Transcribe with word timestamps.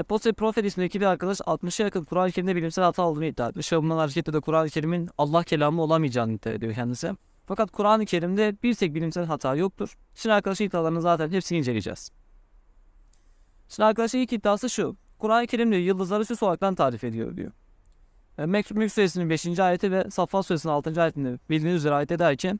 Apostle 0.00 0.32
Prophet 0.32 0.64
ismindeki 0.64 1.00
bir 1.00 1.06
arkadaş 1.06 1.40
60'a 1.40 1.84
yakın 1.84 2.04
Kur'an-ı 2.04 2.30
Kerim'de 2.30 2.56
bilimsel 2.56 2.84
hata 2.84 3.02
olduğunu 3.02 3.24
iddia 3.24 3.48
etmiş. 3.48 3.72
Ve 3.72 3.76
bundan 3.76 3.96
hareketle 3.96 4.32
de 4.32 4.40
Kur'an-ı 4.40 4.68
Kerim'in 4.68 5.10
Allah 5.18 5.42
kelamı 5.42 5.82
olamayacağını 5.82 6.32
iddia 6.32 6.50
ediyor 6.50 6.74
kendisi. 6.74 7.12
Fakat 7.46 7.70
Kur'an-ı 7.70 8.04
Kerim'de 8.04 8.56
bir 8.62 8.74
tek 8.74 8.94
bilimsel 8.94 9.24
hata 9.24 9.54
yoktur. 9.54 9.96
Şimdi 10.14 10.32
arkadaşın 10.32 10.64
iddialarını 10.64 11.00
zaten 11.00 11.30
hepsini 11.30 11.58
inceleyeceğiz. 11.58 12.10
Şimdi 13.68 13.84
arkadaşın 13.84 14.18
ilk 14.18 14.32
iddiası 14.32 14.70
şu. 14.70 14.96
Kur'an-ı 15.18 15.46
Kerim 15.46 15.72
diyor 15.72 15.82
yıldızları 15.82 16.24
süs 16.24 16.42
olaraktan 16.42 16.74
tarif 16.74 17.04
ediyor 17.04 17.36
diyor. 17.36 17.52
E, 18.38 18.42
Mek- 18.42 18.74
Mülk 18.74 18.92
suresinin 18.92 19.30
5. 19.30 19.60
ayeti 19.60 19.92
ve 19.92 20.10
Saffat 20.10 20.46
suresinin 20.46 20.72
6. 20.72 21.02
ayetinde 21.02 21.38
bildiğiniz 21.50 21.76
üzere 21.76 21.94
ayet 21.94 22.12
eder 22.12 22.56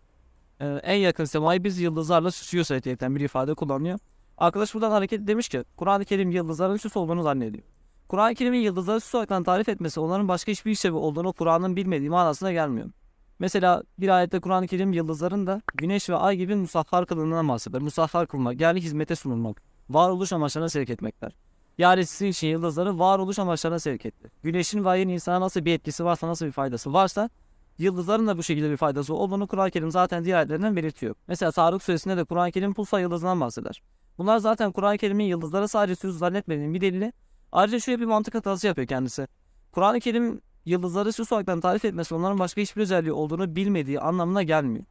e, 0.61 0.67
en 0.67 0.97
yakın 0.97 1.25
semayı 1.25 1.65
biz 1.65 1.81
yıldızlarla 1.81 2.31
süsüyoruz 2.31 2.69
diyerekten 2.85 3.17
bir 3.17 3.21
ifade 3.21 3.55
kullanıyor. 3.55 3.99
Arkadaş 4.39 4.75
buradan 4.75 4.91
hareket 4.91 5.27
demiş 5.27 5.49
ki 5.49 5.65
Kur'an-ı 5.77 6.05
Kerim 6.05 6.31
yıldızların 6.31 6.77
süs 6.77 6.97
olduğunu 6.97 7.23
zannediyor. 7.23 7.65
Kur'an-ı 8.09 8.35
Kerim'in 8.35 8.59
yıldızları 8.59 9.01
süs 9.01 9.15
olarak 9.15 9.45
tarif 9.45 9.69
etmesi 9.69 10.01
onların 10.01 10.29
başka 10.29 10.53
hiçbir 10.53 10.75
sebebi 10.75 10.97
olduğunu 10.97 11.33
Kur'an'ın 11.33 11.77
bilmediği 11.77 12.11
manasına 12.11 12.53
gelmiyor. 12.53 12.91
Mesela 13.39 13.83
bir 13.99 14.09
ayette 14.09 14.41
Kur'an-ı 14.41 14.67
Kerim 14.67 14.93
yıldızların 14.93 15.47
da 15.47 15.63
güneş 15.75 16.11
ve 16.11 16.17
ay 16.17 16.37
gibi 16.37 16.55
musahhar 16.55 17.07
kılığından 17.07 17.49
bahseder. 17.49 17.83
Musahhar 17.83 18.27
kılmak 18.27 18.61
yani 18.61 18.81
hizmete 18.81 19.17
sunulmak. 19.17 19.63
Varoluş 19.91 20.33
amaçlarına 20.33 20.69
sevk 20.69 20.91
etmekler. 20.91 21.33
Yani 21.79 22.07
sizin 22.07 22.27
için 22.27 22.49
yıldızları 22.49 22.99
varoluş 22.99 23.39
amaçlarına 23.39 23.79
sevk 23.79 24.07
etti. 24.07 24.31
Güneşin 24.43 24.85
ve 24.85 24.89
ayın 24.89 25.09
insana 25.09 25.41
nasıl 25.41 25.65
bir 25.65 25.75
etkisi 25.75 26.05
varsa, 26.05 26.29
nasıl 26.29 26.47
bir 26.47 26.53
faydası 26.53 26.93
varsa 26.93 27.31
yıldızların 27.79 28.27
da 28.27 28.39
bu 28.39 28.43
şekilde 28.43 28.71
bir 28.71 28.77
faydası 28.77 29.15
olduğunu 29.15 29.47
Kur'an-ı 29.47 29.71
Kerim 29.71 29.91
zaten 29.91 30.25
diğer 30.25 30.37
ayetlerinden 30.37 30.77
belirtiyor. 30.77 31.15
Mesela 31.29 31.53
Tarık 31.53 31.83
suresinde 31.83 32.17
de 32.17 32.25
Kur'an-ı 32.25 32.53
Kerim 32.53 32.75
pulsa 32.75 33.01
yıldızından 33.01 33.41
bahseder. 33.41 33.83
Bunlar 34.19 34.39
zaten 34.39 34.73
Kur'an-ı 34.73 34.99
Kerim'in 34.99 35.25
yıldızlara 35.25 35.69
sadece 35.69 35.97
süs 35.97 36.19
zannetmediğinin 36.19 36.75
bir 36.75 36.81
delili. 36.81 37.13
Ayrıca 37.53 37.81
şöyle 37.81 38.01
bir 38.01 38.07
mantık 38.07 38.35
hatası 38.35 38.67
yapıyor 38.67 38.89
kendisi. 38.89 39.29
Kur'an-ı 39.73 40.01
Kerim 40.01 40.41
yıldızları 40.65 41.13
süs 41.13 41.33
olarak 41.33 41.63
tarif 41.63 41.85
etmesi 41.85 42.15
onların 42.15 42.39
başka 42.39 42.61
hiçbir 42.61 42.83
özelliği 42.83 43.13
olduğunu 43.13 43.57
bilmediği 43.57 44.01
anlamına 44.01 44.43
gelmiyor. 44.43 44.85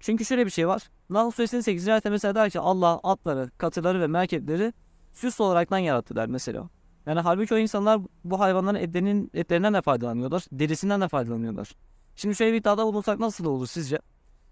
Çünkü 0.00 0.24
şöyle 0.24 0.46
bir 0.46 0.50
şey 0.50 0.68
var. 0.68 0.82
Nahl 1.10 1.30
suresinin 1.30 1.60
8. 1.60 1.88
ayette 1.88 2.10
mesela 2.10 2.34
der 2.34 2.50
ki 2.50 2.60
Allah 2.60 3.00
atları, 3.02 3.50
katırları 3.58 4.00
ve 4.00 4.06
merkepleri 4.06 4.72
süs 5.12 5.40
olaraktan 5.40 5.78
yarattı 5.78 6.16
der 6.16 6.26
mesela. 6.26 6.68
Yani 7.06 7.20
halbuki 7.20 7.54
o 7.54 7.58
insanlar 7.58 8.00
bu 8.24 8.40
hayvanların 8.40 8.78
etlerinin, 8.78 9.30
etlerinden 9.34 9.74
de 9.74 9.82
faydalanıyorlar. 9.82 10.44
Derisinden 10.52 11.00
de 11.00 11.08
faydalanıyorlar. 11.08 11.72
Şimdi 12.16 12.36
şöyle 12.36 12.52
bir 12.52 12.60
iddiada 12.60 12.84
bulunsak 12.84 13.18
nasıl 13.18 13.44
olur 13.44 13.66
sizce? 13.66 13.98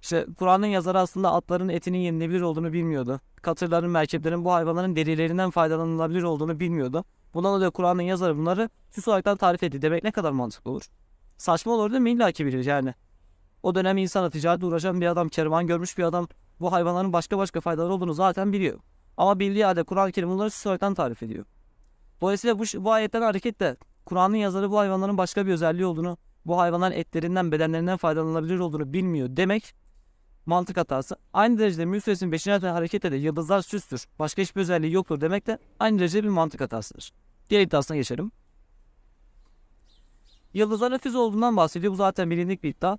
İşte 0.05 0.27
Kur'an'ın 0.39 0.67
yazarı 0.67 0.99
aslında 0.99 1.33
atların 1.33 1.69
etinin 1.69 1.99
yenilebilir 1.99 2.41
olduğunu 2.41 2.73
bilmiyordu. 2.73 3.21
Katırların, 3.43 3.91
merkeplerin 3.91 4.45
bu 4.45 4.53
hayvanların 4.53 4.97
derilerinden 4.97 5.51
faydalanılabilir 5.51 6.23
olduğunu 6.23 6.61
bilmiyordu. 6.61 7.05
Bundan 7.35 7.57
dolayı 7.57 7.71
Kur'an'ın 7.71 8.03
yazarı 8.03 8.39
bunları 8.39 8.69
süs 8.91 9.09
olaraktan 9.09 9.37
tarif 9.37 9.63
etti. 9.63 9.83
Demek 9.83 10.05
ne 10.05 10.11
kadar 10.11 10.31
mantıklı 10.31 10.71
olur? 10.71 10.83
Saçma 11.37 11.73
olur 11.73 11.91
değil 11.91 12.03
mi? 12.03 12.11
İlla 12.11 12.33
ki 12.33 12.47
bilir 12.47 12.65
yani. 12.65 12.95
O 13.63 13.75
dönem 13.75 13.97
insana 13.97 14.31
ticaretle 14.31 14.67
uğraşan 14.67 15.01
bir 15.01 15.07
adam, 15.07 15.29
kervan 15.29 15.67
görmüş 15.67 15.99
bir 15.99 16.03
adam 16.03 16.29
bu 16.61 16.73
hayvanların 16.73 17.13
başka 17.13 17.39
başka 17.39 17.61
faydaları 17.61 17.93
olduğunu 17.93 18.15
zaten 18.15 18.53
biliyor. 18.53 18.79
Ama 19.17 19.39
bildiği 19.39 19.65
halde 19.65 19.83
Kur'an-ı 19.83 20.13
Kerim 20.13 20.31
bunları 20.31 20.51
süs 20.51 20.67
olaraktan 20.67 20.95
tarif 20.95 21.23
ediyor. 21.23 21.45
Dolayısıyla 22.21 22.59
bu, 22.59 22.63
bu 22.85 22.93
ayetten 22.93 23.23
hareketle 23.23 23.77
Kur'an'ın 24.05 24.37
yazarı 24.37 24.71
bu 24.71 24.79
hayvanların 24.79 25.19
başka 25.19 25.47
bir 25.47 25.53
özelliği 25.53 25.87
olduğunu, 25.87 26.19
bu 26.47 26.59
hayvanların 26.59 26.95
etlerinden, 26.95 27.53
bedenlerinden 27.53 27.97
faydalanılabilir 27.97 28.59
olduğunu 28.59 28.93
bilmiyor 28.93 29.29
demek 29.31 29.84
mantık 30.47 30.77
hatası. 30.77 31.17
Aynı 31.33 31.59
derecede 31.59 31.85
Mülk 31.85 32.05
Suresinin 32.05 32.33
5. 32.33 32.49
ayetten 32.49 32.73
hareketle 32.73 33.13
de 33.13 33.17
yıldızlar 33.17 33.63
süstür, 33.63 34.07
başka 34.19 34.43
hiçbir 34.43 34.61
özelliği 34.61 34.93
yoktur 34.93 35.21
demek 35.21 35.47
de 35.47 35.59
aynı 35.81 35.99
derecede 35.99 36.25
bir 36.25 36.29
mantık 36.29 36.61
hatasıdır. 36.61 37.13
Diğer 37.51 37.61
iddiasına 37.61 37.97
geçelim. 37.97 38.33
Yıldızların 40.55 40.99
füze 40.99 41.19
olduğundan 41.19 41.57
bahsediyor. 41.57 41.93
Bu 41.93 41.97
zaten 41.97 42.31
bilindik 42.31 42.63
bir 42.63 42.69
iddia. 42.69 42.99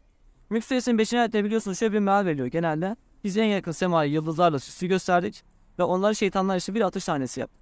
Mülk 0.50 0.66
Suresinin 0.66 0.98
5. 0.98 1.14
ayette 1.14 1.44
biliyorsunuz 1.44 1.80
şöyle 1.80 1.94
bir 1.94 2.00
meal 2.00 2.26
veriyor 2.26 2.48
genelde. 2.48 2.96
Biz 3.24 3.38
en 3.38 3.46
yakın 3.46 3.72
semayı 3.72 4.12
yıldızlarla 4.12 4.60
süslü 4.60 4.88
gösterdik 4.88 5.44
ve 5.80 5.84
onları 5.84 6.16
şeytanlar 6.16 6.58
için 6.58 6.76
bir 6.76 6.82
atış 6.82 7.06
tanesi 7.06 7.40
yaptık. 7.40 7.62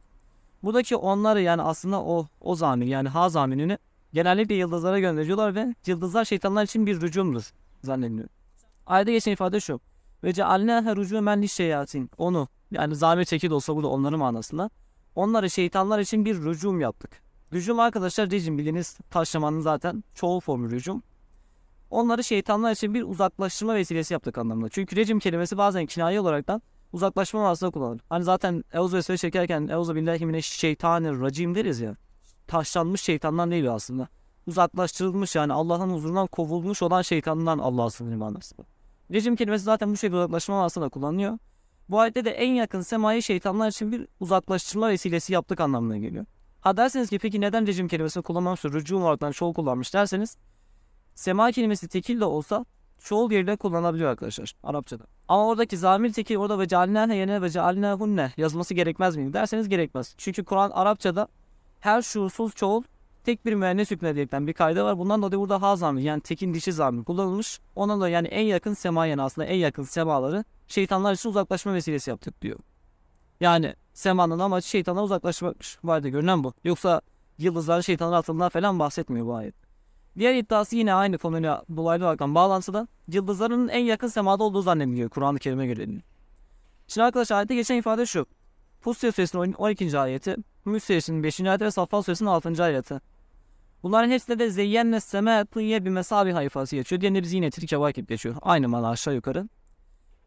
Buradaki 0.63 0.95
onları 0.95 1.41
yani 1.41 1.61
aslında 1.61 2.03
o 2.03 2.27
o 2.41 2.55
zamir 2.55 2.85
yani 2.85 3.09
ha 3.09 3.29
zamirini 3.29 3.77
genellikle 4.13 4.55
yıldızlara 4.55 4.99
gönderiyorlar 4.99 5.55
ve 5.55 5.75
yıldızlar 5.85 6.25
şeytanlar 6.25 6.63
için 6.63 6.85
bir 6.85 7.01
rücumdur 7.01 7.53
zannediliyor. 7.83 8.29
Ayette 8.85 9.11
geçen 9.11 9.31
ifade 9.31 9.59
şu. 9.59 9.79
Ve 10.23 10.33
cealnâhe 10.33 10.95
rücûmen 10.95 11.41
lişşeyatin. 11.41 12.09
Onu 12.17 12.47
yani 12.71 12.95
zamir 12.95 13.25
çekil 13.25 13.51
olsa 13.51 13.75
bu 13.75 13.83
da 13.83 13.87
onların 13.87 14.19
manasında. 14.19 14.69
Onları 15.15 15.49
şeytanlar 15.49 15.99
için 15.99 16.25
bir 16.25 16.35
rücum 16.35 16.79
yaptık. 16.79 17.21
Rücum 17.53 17.79
arkadaşlar 17.79 18.31
rejim 18.31 18.57
bildiğiniz 18.57 18.97
taşlamanın 19.09 19.61
zaten 19.61 20.03
çoğul 20.15 20.39
formu 20.39 20.71
rücum. 20.71 21.03
Onları 21.89 22.23
şeytanlar 22.23 22.71
için 22.71 22.93
bir 22.93 23.03
uzaklaştırma 23.03 23.75
vesilesi 23.75 24.13
yaptık 24.13 24.37
anlamında. 24.37 24.69
Çünkü 24.69 24.95
rejim 24.95 25.19
kelimesi 25.19 25.57
bazen 25.57 25.85
kinaye 25.85 26.19
olaraktan 26.19 26.61
uzaklaşma 26.93 27.41
manasında 27.41 27.71
kullanılır. 27.71 28.01
Hani 28.09 28.23
zaten 28.23 28.63
Euzu 28.73 28.97
Vesvese 28.97 29.17
çekerken 29.17 29.67
Euzu 29.67 29.95
billahi 29.95 30.25
mineşşeytanirracim 30.25 31.55
deriz 31.55 31.79
ya. 31.79 31.95
Taşlanmış 32.47 33.01
şeytandan 33.01 33.51
değil 33.51 33.71
aslında. 33.71 34.07
Uzaklaştırılmış 34.47 35.35
yani 35.35 35.53
Allah'ın 35.53 35.89
huzurundan 35.89 36.27
kovulmuş 36.27 36.81
olan 36.81 37.01
şeytandan 37.01 37.59
Allah'a 37.59 37.89
sınırlı 37.89 38.17
manasında. 38.17 38.72
Rejim 39.13 39.35
kelimesi 39.35 39.63
zaten 39.63 39.91
bu 39.91 39.97
şekilde 39.97 40.17
uzaklaşma 40.17 40.55
manasında 40.55 40.89
kullanılıyor. 40.89 41.37
Bu 41.89 41.99
ayette 41.99 42.25
de 42.25 42.31
en 42.31 42.53
yakın 42.53 42.81
semayı 42.81 43.23
şeytanlar 43.23 43.69
için 43.69 43.91
bir 43.91 44.07
uzaklaştırma 44.19 44.89
vesilesi 44.89 45.33
yaptık 45.33 45.59
anlamına 45.61 45.97
geliyor. 45.97 46.25
Ha 46.61 46.77
derseniz 46.77 47.09
ki 47.09 47.19
peki 47.19 47.41
neden 47.41 47.67
rejim 47.67 47.87
kelimesini 47.87 48.23
kullanmamış, 48.23 48.65
rücu 48.65 48.97
olaraktan 48.97 49.31
çoğul 49.31 49.53
kullanmış 49.53 49.93
derseniz 49.93 50.37
sema 51.15 51.51
kelimesi 51.51 51.87
tekil 51.87 52.19
de 52.19 52.25
olsa 52.25 52.65
çoğul 52.99 53.31
yerine 53.31 53.55
kullanılabiliyor 53.55 54.09
arkadaşlar 54.09 54.53
Arapçada. 54.63 55.03
Ama 55.27 55.47
oradaki 55.47 55.77
zamir 55.77 56.13
tekil 56.13 56.37
orada 56.37 56.59
ve 56.59 56.67
cealnâhe 56.67 57.15
yerine 57.15 57.41
ve 57.41 57.49
cealnâhunne 57.49 58.31
yazılması 58.37 58.73
gerekmez 58.73 59.15
miydi 59.15 59.33
derseniz 59.33 59.69
gerekmez. 59.69 60.15
Çünkü 60.17 60.43
Kur'an 60.43 60.69
Arapçada 60.69 61.27
her 61.79 62.01
şuursuz 62.01 62.55
çoğul 62.55 62.83
tek 63.23 63.45
bir 63.45 63.53
müennes 63.53 63.91
hükmediyerekten 63.91 64.47
bir 64.47 64.53
kayda 64.53 64.85
var. 64.85 64.97
Bundan 64.97 65.21
dolayı 65.21 65.39
burada 65.39 65.61
ha 65.61 65.75
zamir 65.75 66.01
yani 66.01 66.21
tekin 66.21 66.53
dişi 66.53 66.73
zamir 66.73 67.03
kullanılmış. 67.03 67.59
Ondan 67.75 67.97
dolayı 67.97 68.13
yani 68.13 68.27
en 68.27 68.45
yakın 68.45 68.73
sema 68.73 69.05
yani 69.05 69.21
aslında 69.21 69.47
en 69.47 69.55
yakın 69.55 69.83
semaları 69.83 70.43
şeytanlar 70.67 71.13
için 71.13 71.29
uzaklaşma 71.29 71.73
vesilesi 71.73 72.09
yaptık 72.09 72.41
diyor. 72.41 72.59
Yani 73.41 73.75
semanın 73.93 74.39
amacı 74.39 74.67
şeytandan 74.67 75.03
uzaklaşmakmış. 75.03 75.77
Vardı 75.83 76.07
görünen 76.09 76.43
bu. 76.43 76.53
Yoksa 76.63 77.01
yıldızların 77.37 77.81
şeytanlara 77.81 78.17
atıldığından 78.17 78.49
falan 78.49 78.79
bahsetmiyor 78.79 79.25
bu 79.25 79.35
ayet. 79.35 79.55
Diğer 80.17 80.35
iddiası 80.35 80.75
yine 80.75 80.93
aynı 80.93 81.17
konuyla 81.17 81.63
dolaylı 81.75 82.05
olarak 82.05 82.19
bağlantıda 82.19 82.87
yıldızların 83.07 83.67
en 83.67 83.83
yakın 83.83 84.07
semada 84.07 84.43
olduğu 84.43 84.61
zannediliyor 84.61 85.09
Kur'an-ı 85.09 85.39
Kerim'e 85.39 85.67
göre. 85.67 85.87
Şimdi 86.87 87.05
arkadaşlar 87.05 87.37
ayette 87.37 87.55
geçen 87.55 87.75
ifade 87.75 88.05
şu. 88.05 88.25
Fussilet 88.81 89.15
suresinin 89.15 89.53
12. 89.53 89.99
ayeti, 89.99 90.35
Mülk 90.65 90.83
suresinin 90.83 91.23
5. 91.23 91.41
ayeti 91.41 91.65
ve 91.65 91.71
Saffat 91.71 92.05
suresinin 92.05 92.29
6. 92.29 92.63
ayeti. 92.63 92.99
Bunların 93.83 94.09
hepsinde 94.09 94.39
de 94.39 94.49
zeyyenne 94.49 94.99
seme 94.99 95.45
tıyye 95.45 95.85
bir 95.85 95.89
mesabi 95.89 96.31
hayfası 96.31 96.75
geçiyor. 96.75 97.01
Diğerinde 97.01 97.23
biz 97.23 97.33
yine 97.33 97.49
tilke 97.49 97.79
vakit 97.79 98.09
geçiyor. 98.09 98.35
Aynı 98.41 98.69
mana 98.69 98.89
aşağı 98.89 99.15
yukarı. 99.15 99.49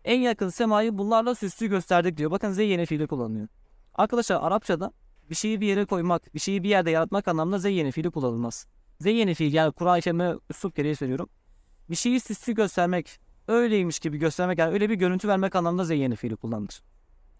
En 0.04 0.20
yakın 0.20 0.48
semayı 0.48 0.98
bunlarla 0.98 1.34
süslü 1.34 1.66
gösterdik 1.66 2.16
diyor. 2.16 2.30
Bakın 2.30 2.52
zeyyene 2.52 2.86
fiili 2.86 3.06
kullanılıyor. 3.06 3.48
Arkadaşlar 3.94 4.42
Arapçada 4.42 4.92
bir 5.30 5.34
şeyi 5.34 5.60
bir 5.60 5.66
yere 5.66 5.84
koymak, 5.84 6.34
bir 6.34 6.40
şeyi 6.40 6.62
bir 6.62 6.68
yerde 6.68 6.90
yaratmak 6.90 7.28
anlamında 7.28 7.58
zeyyene 7.58 7.90
fiili 7.90 8.10
kullanılmaz. 8.10 8.66
Zeyyene 9.00 9.34
fiil 9.34 9.52
yani 9.52 9.72
Kur'an-ı 9.72 10.00
Kerim'e 10.00 10.34
üslup 10.50 10.76
gereği 10.76 10.96
söylüyorum. 10.96 11.28
Bir 11.90 11.96
şeyi 11.96 12.20
süslü 12.20 12.54
göstermek, 12.54 13.20
öyleymiş 13.48 13.98
gibi 13.98 14.18
göstermek 14.18 14.58
yani 14.58 14.72
öyle 14.72 14.90
bir 14.90 14.94
görüntü 14.94 15.28
vermek 15.28 15.56
anlamında 15.56 15.84
zeyyene 15.84 16.16
fiili 16.16 16.36
kullanılır. 16.36 16.82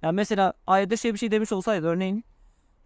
Yani 0.03 0.15
mesela 0.15 0.53
ayette 0.66 0.97
şey 0.97 1.12
bir 1.12 1.19
şey 1.19 1.31
demiş 1.31 1.53
olsaydı 1.53 1.87
örneğin 1.87 2.25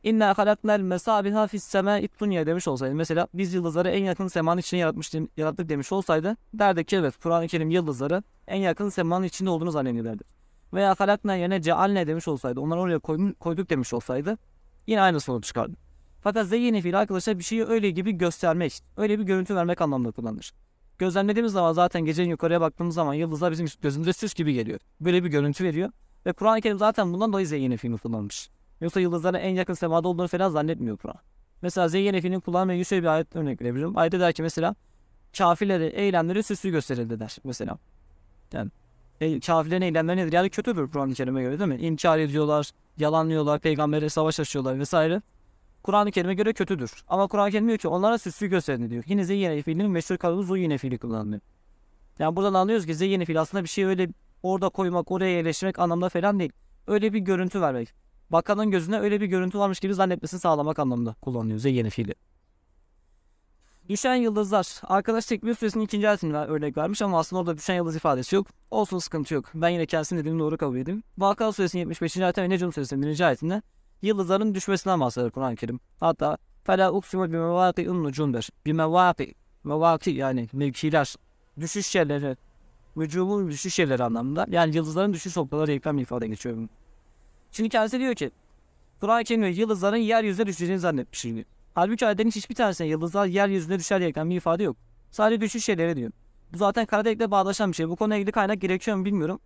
İnna 0.02 0.38
halaknel 0.38 0.80
mesabiha 0.80 1.46
fis 1.46 1.64
sema 1.64 1.98
dunya 2.20 2.46
demiş 2.46 2.68
olsaydı 2.68 2.94
mesela 2.94 3.28
biz 3.34 3.54
yıldızları 3.54 3.90
en 3.90 4.04
yakın 4.04 4.28
semanın 4.28 4.60
içine 4.60 4.80
yaratmış, 4.80 5.12
yarattık 5.36 5.68
demiş 5.68 5.92
olsaydı 5.92 6.36
derdik 6.54 6.88
ki 6.88 6.96
evet 6.96 7.16
Kur'an-ı 7.22 7.46
Kerim 7.48 7.70
yıldızları 7.70 8.22
en 8.48 8.56
yakın 8.56 8.88
semanın 8.88 9.24
içinde 9.24 9.50
olduğunu 9.50 9.70
zannediyorlardı. 9.70 10.24
Veya 10.72 10.94
halakna 10.98 11.34
yerine 11.34 11.62
cealne 11.62 12.06
demiş 12.06 12.28
olsaydı 12.28 12.60
onları 12.60 12.80
oraya 12.80 12.98
koy, 12.98 13.34
koyduk 13.34 13.70
demiş 13.70 13.94
olsaydı 13.94 14.38
yine 14.86 15.00
aynı 15.00 15.20
sonuç 15.20 15.44
çıkardı. 15.44 15.76
Fakat 16.20 16.46
zeyyine 16.46 16.80
fiil 16.80 16.98
arkadaşlar 17.00 17.38
bir 17.38 17.44
şeyi 17.44 17.64
öyle 17.64 17.90
gibi 17.90 18.12
göstermek, 18.12 18.80
öyle 18.96 19.18
bir 19.18 19.24
görüntü 19.24 19.54
vermek 19.54 19.80
anlamında 19.80 20.10
kullanılır. 20.10 20.52
Gözlemlediğimiz 20.98 21.52
zaman 21.52 21.72
zaten 21.72 22.04
gecenin 22.04 22.30
yukarıya 22.30 22.60
baktığımız 22.60 22.94
zaman 22.94 23.14
yıldızlar 23.14 23.52
bizim 23.52 23.66
gözümüze 23.82 24.12
süs 24.12 24.34
gibi 24.34 24.54
geliyor. 24.54 24.80
Böyle 25.00 25.24
bir 25.24 25.28
görüntü 25.28 25.64
veriyor. 25.64 25.90
Ve 26.26 26.32
Kur'an-ı 26.32 26.60
Kerim 26.60 26.78
zaten 26.78 27.12
bundan 27.12 27.32
dolayı 27.32 27.46
zeyyine 27.46 27.76
fiilini 27.76 27.98
kullanmış. 27.98 28.50
Yoksa 28.80 29.00
yıldızların 29.00 29.38
en 29.38 29.54
yakın 29.54 29.74
semada 29.74 30.08
olduğunu 30.08 30.28
falan 30.28 30.50
zannetmiyor 30.50 30.96
Kur'an. 30.96 31.18
Mesela 31.62 31.88
zeyyine 31.88 32.20
fiilini 32.20 32.40
kullanmaya 32.40 32.84
şöyle 32.84 33.02
bir 33.02 33.08
ayet 33.08 33.36
örnek 33.36 33.62
verebilirim. 33.62 33.98
Ayette 33.98 34.20
der 34.20 34.32
ki 34.32 34.42
mesela 34.42 34.74
kafirleri, 35.38 35.84
eylemleri 35.84 36.42
süslü 36.42 36.70
gösterildi 36.70 37.20
der 37.20 37.36
mesela. 37.44 37.78
Yani 38.52 38.70
e, 39.20 39.40
kafirlerin 39.40 39.82
eylemleri 39.82 40.16
nedir? 40.16 40.32
Yani 40.32 40.50
kötüdür 40.50 40.90
Kur'an-ı 40.90 41.14
Kerim'e 41.14 41.42
göre 41.42 41.58
değil 41.58 41.68
mi? 41.70 41.76
İnkar 41.76 42.18
ediyorlar, 42.18 42.70
yalanlıyorlar, 42.98 43.60
peygambere 43.60 44.08
savaş 44.08 44.40
açıyorlar 44.40 44.78
vesaire. 44.78 45.22
Kur'an-ı 45.82 46.10
Kerim'e 46.10 46.34
göre 46.34 46.52
kötüdür. 46.52 47.04
Ama 47.08 47.26
Kur'an-ı 47.26 47.50
Kerim 47.50 47.66
diyor 47.66 47.78
ki 47.78 47.88
onlara 47.88 48.18
süslü 48.18 48.46
gösterin 48.46 48.90
diyor. 48.90 49.04
Yine 49.06 49.24
zeyyene 49.24 49.62
fiilinin 49.62 49.90
meşhur 49.90 50.16
kalıbı 50.16 50.42
zuyine 50.42 50.78
fiili 50.78 50.98
kullanılıyor. 50.98 51.40
Yani 52.18 52.36
buradan 52.36 52.54
anlıyoruz 52.54 52.86
ki 52.86 52.94
zeyyene 52.94 53.24
fiil 53.24 53.40
aslında 53.40 53.64
bir 53.64 53.68
şey 53.68 53.84
öyle 53.84 54.08
orada 54.42 54.68
koymak, 54.68 55.10
oraya 55.10 55.30
yerleştirmek 55.30 55.78
anlamda 55.78 56.08
falan 56.08 56.38
değil. 56.38 56.52
Öyle 56.86 57.12
bir 57.12 57.18
görüntü 57.18 57.60
vermek 57.60 57.94
bakanın 58.30 58.70
gözüne 58.70 58.98
öyle 58.98 59.20
bir 59.20 59.26
görüntü 59.26 59.58
varmış 59.58 59.80
gibi 59.80 59.94
zannetmesini 59.94 60.40
sağlamak 60.40 60.78
anlamında 60.78 61.14
kullanılıyor 61.20 61.58
zeyyene 61.58 61.90
fiili. 61.90 62.14
Düşen 63.88 64.14
yıldızlar. 64.14 64.80
Arkadaş 64.82 65.26
tekbir 65.26 65.54
süresinin 65.54 65.84
ikinci 65.84 66.08
ayetinden 66.08 66.48
örnek 66.48 66.76
vermiş 66.76 67.02
ama 67.02 67.18
aslında 67.18 67.40
orada 67.40 67.56
düşen 67.56 67.74
yıldız 67.74 67.96
ifadesi 67.96 68.36
yok. 68.36 68.46
Olsun 68.70 68.98
sıkıntı 68.98 69.34
yok. 69.34 69.44
Ben 69.54 69.68
yine 69.68 69.86
kendisinin 69.86 70.20
dediğini 70.20 70.38
doğru 70.38 70.58
kabul 70.58 70.76
edeyim. 70.76 71.02
Vaka 71.18 71.52
suresinin 71.52 71.80
75. 71.80 72.16
ayetinde 72.16 72.44
ve 72.44 72.50
Necum 72.50 72.72
suresinin 72.72 73.02
1. 73.02 73.20
ayetinde 73.20 73.62
yıldızların 74.02 74.54
düşmesinden 74.54 75.00
bahseder 75.00 75.30
Kur'an-ı 75.30 75.56
Kerim. 75.56 75.80
Hatta 76.00 76.38
Fela 76.64 76.92
uksimu 76.92 77.32
bimevâki'un 77.32 78.04
nucum 78.04 78.34
der. 78.34 78.48
Bimevâki, 78.66 79.34
mevâki 79.64 80.10
yani 80.10 80.48
mevkiler, 80.52 81.14
düşüş 81.60 81.94
yerleri, 81.94 82.36
vücubun 82.96 83.50
düşüş 83.50 83.78
yerleri 83.78 84.04
anlamında. 84.04 84.46
Yani 84.50 84.76
yıldızların 84.76 85.12
düşüş 85.12 85.36
noktaları 85.36 85.72
ikram 85.72 85.98
ifade 85.98 86.28
geçiyorum. 86.28 86.68
Şimdi 87.52 87.68
kendisi 87.68 87.98
diyor 87.98 88.14
ki 88.14 88.30
Kur'an-ı 89.00 89.46
yıldızların 89.46 89.96
yeryüzüne 89.96 90.46
düşeceğini 90.46 90.78
zannetmiş 90.78 91.24
diyor. 91.24 91.44
Halbuki 91.74 92.06
ayetlerin 92.06 92.30
hiçbir 92.30 92.54
tanesinde 92.54 92.88
yıldızlar 92.88 93.26
yeryüzüne 93.26 93.78
düşer 93.78 94.00
diye 94.00 94.14
bir 94.14 94.36
ifade 94.36 94.62
yok. 94.62 94.76
Sadece 95.10 95.40
düşüş 95.40 95.64
şeyleri 95.64 95.96
diyor. 95.96 96.10
Bu 96.52 96.58
zaten 96.58 96.86
kara 96.86 97.04
delikle 97.04 97.30
bağdaşan 97.30 97.70
bir 97.70 97.76
şey. 97.76 97.88
Bu 97.88 97.96
konuyla 97.96 98.16
ilgili 98.16 98.32
kaynak 98.32 98.60
gerekiyor 98.60 98.96
mu 98.96 99.04
bilmiyorum. 99.04 99.40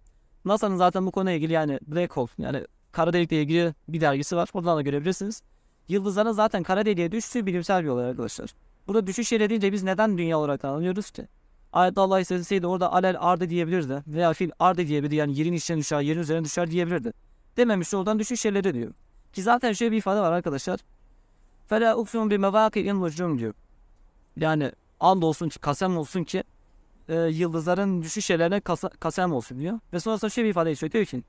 NASA'nın 0.44 0.76
zaten 0.76 1.06
bu 1.06 1.10
konuyla 1.10 1.36
ilgili 1.36 1.52
yani 1.52 1.78
Black 1.86 2.16
Hole 2.16 2.30
yani 2.38 2.64
kara 2.92 3.12
delikle 3.12 3.42
ilgili 3.42 3.74
bir 3.88 4.00
dergisi 4.00 4.36
var. 4.36 4.48
Oradan 4.54 4.76
da 4.76 4.82
görebilirsiniz. 4.82 5.42
Yıldızların 5.88 6.32
zaten 6.32 6.62
kara 6.62 6.86
deliğe 6.86 7.12
düştüğü 7.12 7.46
bilimsel 7.46 7.84
bir 7.84 7.88
olay 7.88 8.10
arkadaşlar. 8.10 8.50
Burada 8.86 9.06
düşüş 9.06 9.32
yeri 9.32 9.50
deyince 9.50 9.72
biz 9.72 9.82
neden 9.82 10.18
dünya 10.18 10.38
olarak 10.38 10.64
anlıyoruz 10.64 11.10
ki? 11.10 11.28
Ayette 11.72 12.00
Allah 12.00 12.20
isteseydi 12.20 12.66
orada 12.66 12.92
alel 12.92 13.16
ardı 13.20 13.50
diyebilirdi. 13.50 14.02
Veya 14.06 14.32
fil 14.32 14.50
ardı 14.58 14.86
diyebilirdi. 14.86 15.16
Yani 15.16 15.38
yerin 15.38 15.52
içine 15.52 15.76
düşer, 15.76 16.00
yerin 16.00 16.20
üzerine 16.20 16.44
düşer 16.44 16.70
diyebilirdi. 16.70 17.12
Dememiş 17.56 17.94
oradan 17.94 18.18
düşüş 18.18 18.44
yerleri 18.44 18.74
diyor. 18.74 18.92
Ki 19.32 19.42
zaten 19.42 19.72
şöyle 19.72 19.92
bir 19.92 19.96
ifade 19.96 20.20
var 20.20 20.32
arkadaşlar. 20.32 20.80
Fela 21.66 21.96
uksun 21.96 22.30
bir 22.30 22.36
mevaki'in 22.36 23.00
nucum 23.00 23.38
diyor. 23.38 23.54
Yani 24.36 24.72
and 25.00 25.22
olsun 25.22 25.48
ki, 25.48 25.58
kasem 25.58 25.96
olsun 25.96 26.24
ki 26.24 26.44
e, 27.08 27.14
yıldızların 27.14 28.02
düşüş 28.02 28.30
yerlerine 28.30 28.60
kasa, 28.60 28.88
kasem 28.88 29.32
olsun 29.32 29.58
diyor. 29.58 29.78
Ve 29.92 30.00
sonrasında 30.00 30.30
şöyle 30.30 30.46
bir 30.46 30.50
ifade 30.50 30.70
geçiyor. 30.70 30.92
Diyor 30.92 31.04
ki 31.04 31.22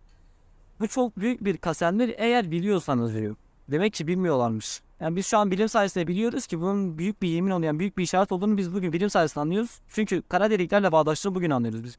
bu 0.79 0.87
çok 0.87 1.19
büyük 1.19 1.45
bir 1.45 1.57
kasemdir 1.57 2.15
eğer 2.17 2.51
biliyorsanız 2.51 3.15
diyor. 3.15 3.35
Demek 3.67 3.93
ki 3.93 4.07
bilmiyorlarmış. 4.07 4.81
Yani 4.99 5.15
biz 5.15 5.25
şu 5.25 5.37
an 5.37 5.51
bilim 5.51 5.69
sayesinde 5.69 6.07
biliyoruz 6.07 6.47
ki 6.47 6.61
bunun 6.61 6.97
büyük 6.97 7.21
bir 7.21 7.27
yemin 7.27 7.51
olan 7.51 7.79
büyük 7.79 7.97
bir 7.97 8.03
işaret 8.03 8.31
olduğunu 8.31 8.57
biz 8.57 8.73
bugün 8.73 8.93
bilim 8.93 9.09
sayesinde 9.09 9.41
anlıyoruz. 9.41 9.79
Çünkü 9.87 10.21
kara 10.21 10.49
deliklerle 10.49 10.91
bağdaştığını 10.91 11.35
bugün 11.35 11.49
anlıyoruz 11.49 11.83
biz. 11.83 11.97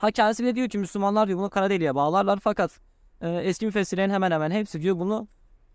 Ha 0.00 0.10
kendisi 0.10 0.42
bile 0.42 0.54
diyor 0.54 0.68
ki 0.68 0.78
Müslümanlar 0.78 1.28
diyor 1.28 1.38
bunu 1.38 1.50
kara 1.50 1.70
deliğe 1.70 1.94
bağlarlar 1.94 2.38
fakat 2.42 2.80
e, 3.20 3.28
eski 3.28 3.66
müfessirlerin 3.66 4.10
hemen 4.10 4.30
hemen 4.30 4.50
hepsi 4.50 4.82
diyor 4.82 4.98
bunu 4.98 5.28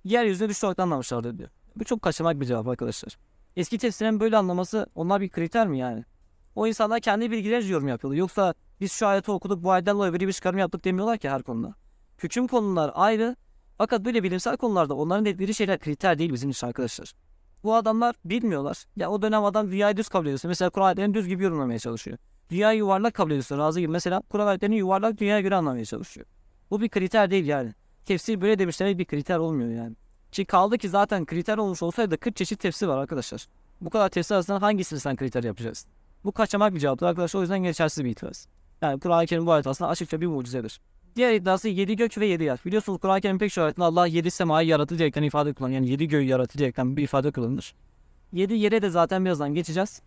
yeryüzüne 0.04 0.50
düştü 0.50 0.66
olarak 0.66 0.80
anlamışlardır 0.80 1.38
diyor. 1.38 1.50
Bu 1.76 1.84
çok 1.84 2.02
kaçamak 2.02 2.40
bir 2.40 2.46
cevap 2.46 2.68
arkadaşlar. 2.68 3.18
Eski 3.56 3.78
tefsirin 3.78 4.20
böyle 4.20 4.38
anlaması 4.38 4.88
onlar 4.96 5.22
bir 5.22 5.30
kriter 5.30 5.68
mi 5.68 5.80
yani? 5.80 6.06
O 6.56 6.68
insanlar 6.68 7.00
kendi 7.00 7.32
bilgilerce 7.32 7.74
yorum 7.74 7.88
yapıyorlar. 7.88 8.18
Yoksa 8.18 8.54
biz 8.82 8.92
şu 8.92 9.08
ayeti 9.08 9.32
okuduk 9.32 9.64
bu 9.64 9.72
ayetten 9.72 9.96
dolayı 9.96 10.14
bir 10.14 10.34
çıkarım 10.34 10.60
yaptık 10.60 10.86
demiyorlar 10.86 11.18
ki 11.18 11.30
her 11.30 11.44
konuda. 11.44 11.76
Hüküm 12.24 12.48
konular 12.48 12.92
ayrı 12.94 13.36
fakat 13.78 14.06
böyle 14.06 14.24
bilimsel 14.24 14.58
konularda 14.58 14.94
onların 14.94 15.26
dedikleri 15.26 15.54
şeyler 15.54 15.80
kriter 15.80 16.18
değil 16.18 16.34
bizim 16.34 16.50
için 16.50 16.68
arkadaşlar. 16.68 17.14
Bu 17.64 17.76
adamlar 17.76 18.16
bilmiyorlar. 18.26 18.86
Ya 18.96 19.10
o 19.10 19.22
dönem 19.22 19.46
adam 19.46 19.72
dünyayı 19.72 19.98
düz 19.98 20.10
kabul 20.10 20.26
ediyorsa 20.26 20.48
mesela 20.48 20.70
Kur'an 20.70 20.86
ayetlerini 20.86 21.14
düz 21.14 21.28
gibi 21.28 21.44
yorumlamaya 21.44 21.80
çalışıyor. 21.80 22.18
Dünyayı 22.50 22.78
yuvarlak 22.78 23.14
kabul 23.14 23.32
ediyorsa 23.32 23.58
razı 23.58 23.80
gibi 23.80 23.92
mesela 23.92 24.22
Kur'an 24.30 24.48
ayetlerini 24.48 24.78
yuvarlak 24.78 25.18
dünyaya 25.18 25.42
göre 25.42 25.56
anlamaya 25.56 25.86
çalışıyor. 25.86 26.28
Bu 26.72 26.82
bir 26.82 26.90
kriter 26.90 27.32
değil 27.32 27.46
yani. 27.46 27.74
Tefsir 28.06 28.42
böyle 28.42 28.60
demişler 28.60 28.98
bir 28.98 29.06
kriter 29.06 29.38
olmuyor 29.38 29.70
yani. 29.70 29.96
Ki 30.32 30.46
kaldı 30.46 30.78
ki 30.78 30.90
zaten 30.90 31.26
kriter 31.26 31.58
olmuş 31.58 31.84
olsaydı 31.84 32.18
40 32.18 32.36
çeşit 32.36 32.60
tefsir 32.60 32.88
var 32.88 32.98
arkadaşlar. 32.98 33.48
Bu 33.82 33.90
kadar 33.90 34.10
tefsir 34.10 34.36
arasından 34.36 34.60
hangisini 34.60 35.00
sen 35.00 35.16
kriter 35.16 35.44
yapacaksın? 35.44 35.92
Bu 36.24 36.32
kaçamak 36.32 36.74
bir 36.74 36.80
cevaptır 36.80 37.06
arkadaşlar 37.06 37.40
o 37.40 37.42
yüzden 37.42 37.64
geçersiz 37.64 38.06
bir 38.06 38.10
itiraz. 38.10 38.48
Yani 38.82 39.00
Kur'an-ı 39.00 39.26
Kerim 39.26 39.46
bu 39.46 39.52
ayet 39.52 39.68
aslında 39.68 39.90
açıkça 39.90 40.22
bir 40.22 40.28
mucizedir. 40.28 40.82
Diğer 41.16 41.34
iddiası 41.34 41.70
7 41.70 41.96
gök 41.96 42.18
ve 42.18 42.26
7 42.26 42.44
yer. 42.44 42.60
Biliyorsunuz 42.66 43.00
Kur'an-ı 43.00 43.22
Kerim 43.22 43.40
pek 43.40 43.52
çok 43.52 43.64
ayetinde 43.64 43.86
Allah 43.86 44.08
7 44.08 44.32
semayı 44.32 44.68
yarattı 44.68 44.98
diyerekten 44.98 45.24
ifade 45.24 45.54
kullanır. 45.54 45.74
Yani 45.74 45.90
7 45.90 46.08
göğü 46.08 46.22
yarattı 46.22 46.58
diyerekten 46.58 46.98
bir 46.98 47.04
ifade 47.04 47.32
kullanılır. 47.32 47.76
7 48.34 48.54
yere 48.54 48.82
de 48.82 48.90
zaten 48.90 49.26
birazdan 49.26 49.54
geçeceğiz. 49.54 50.02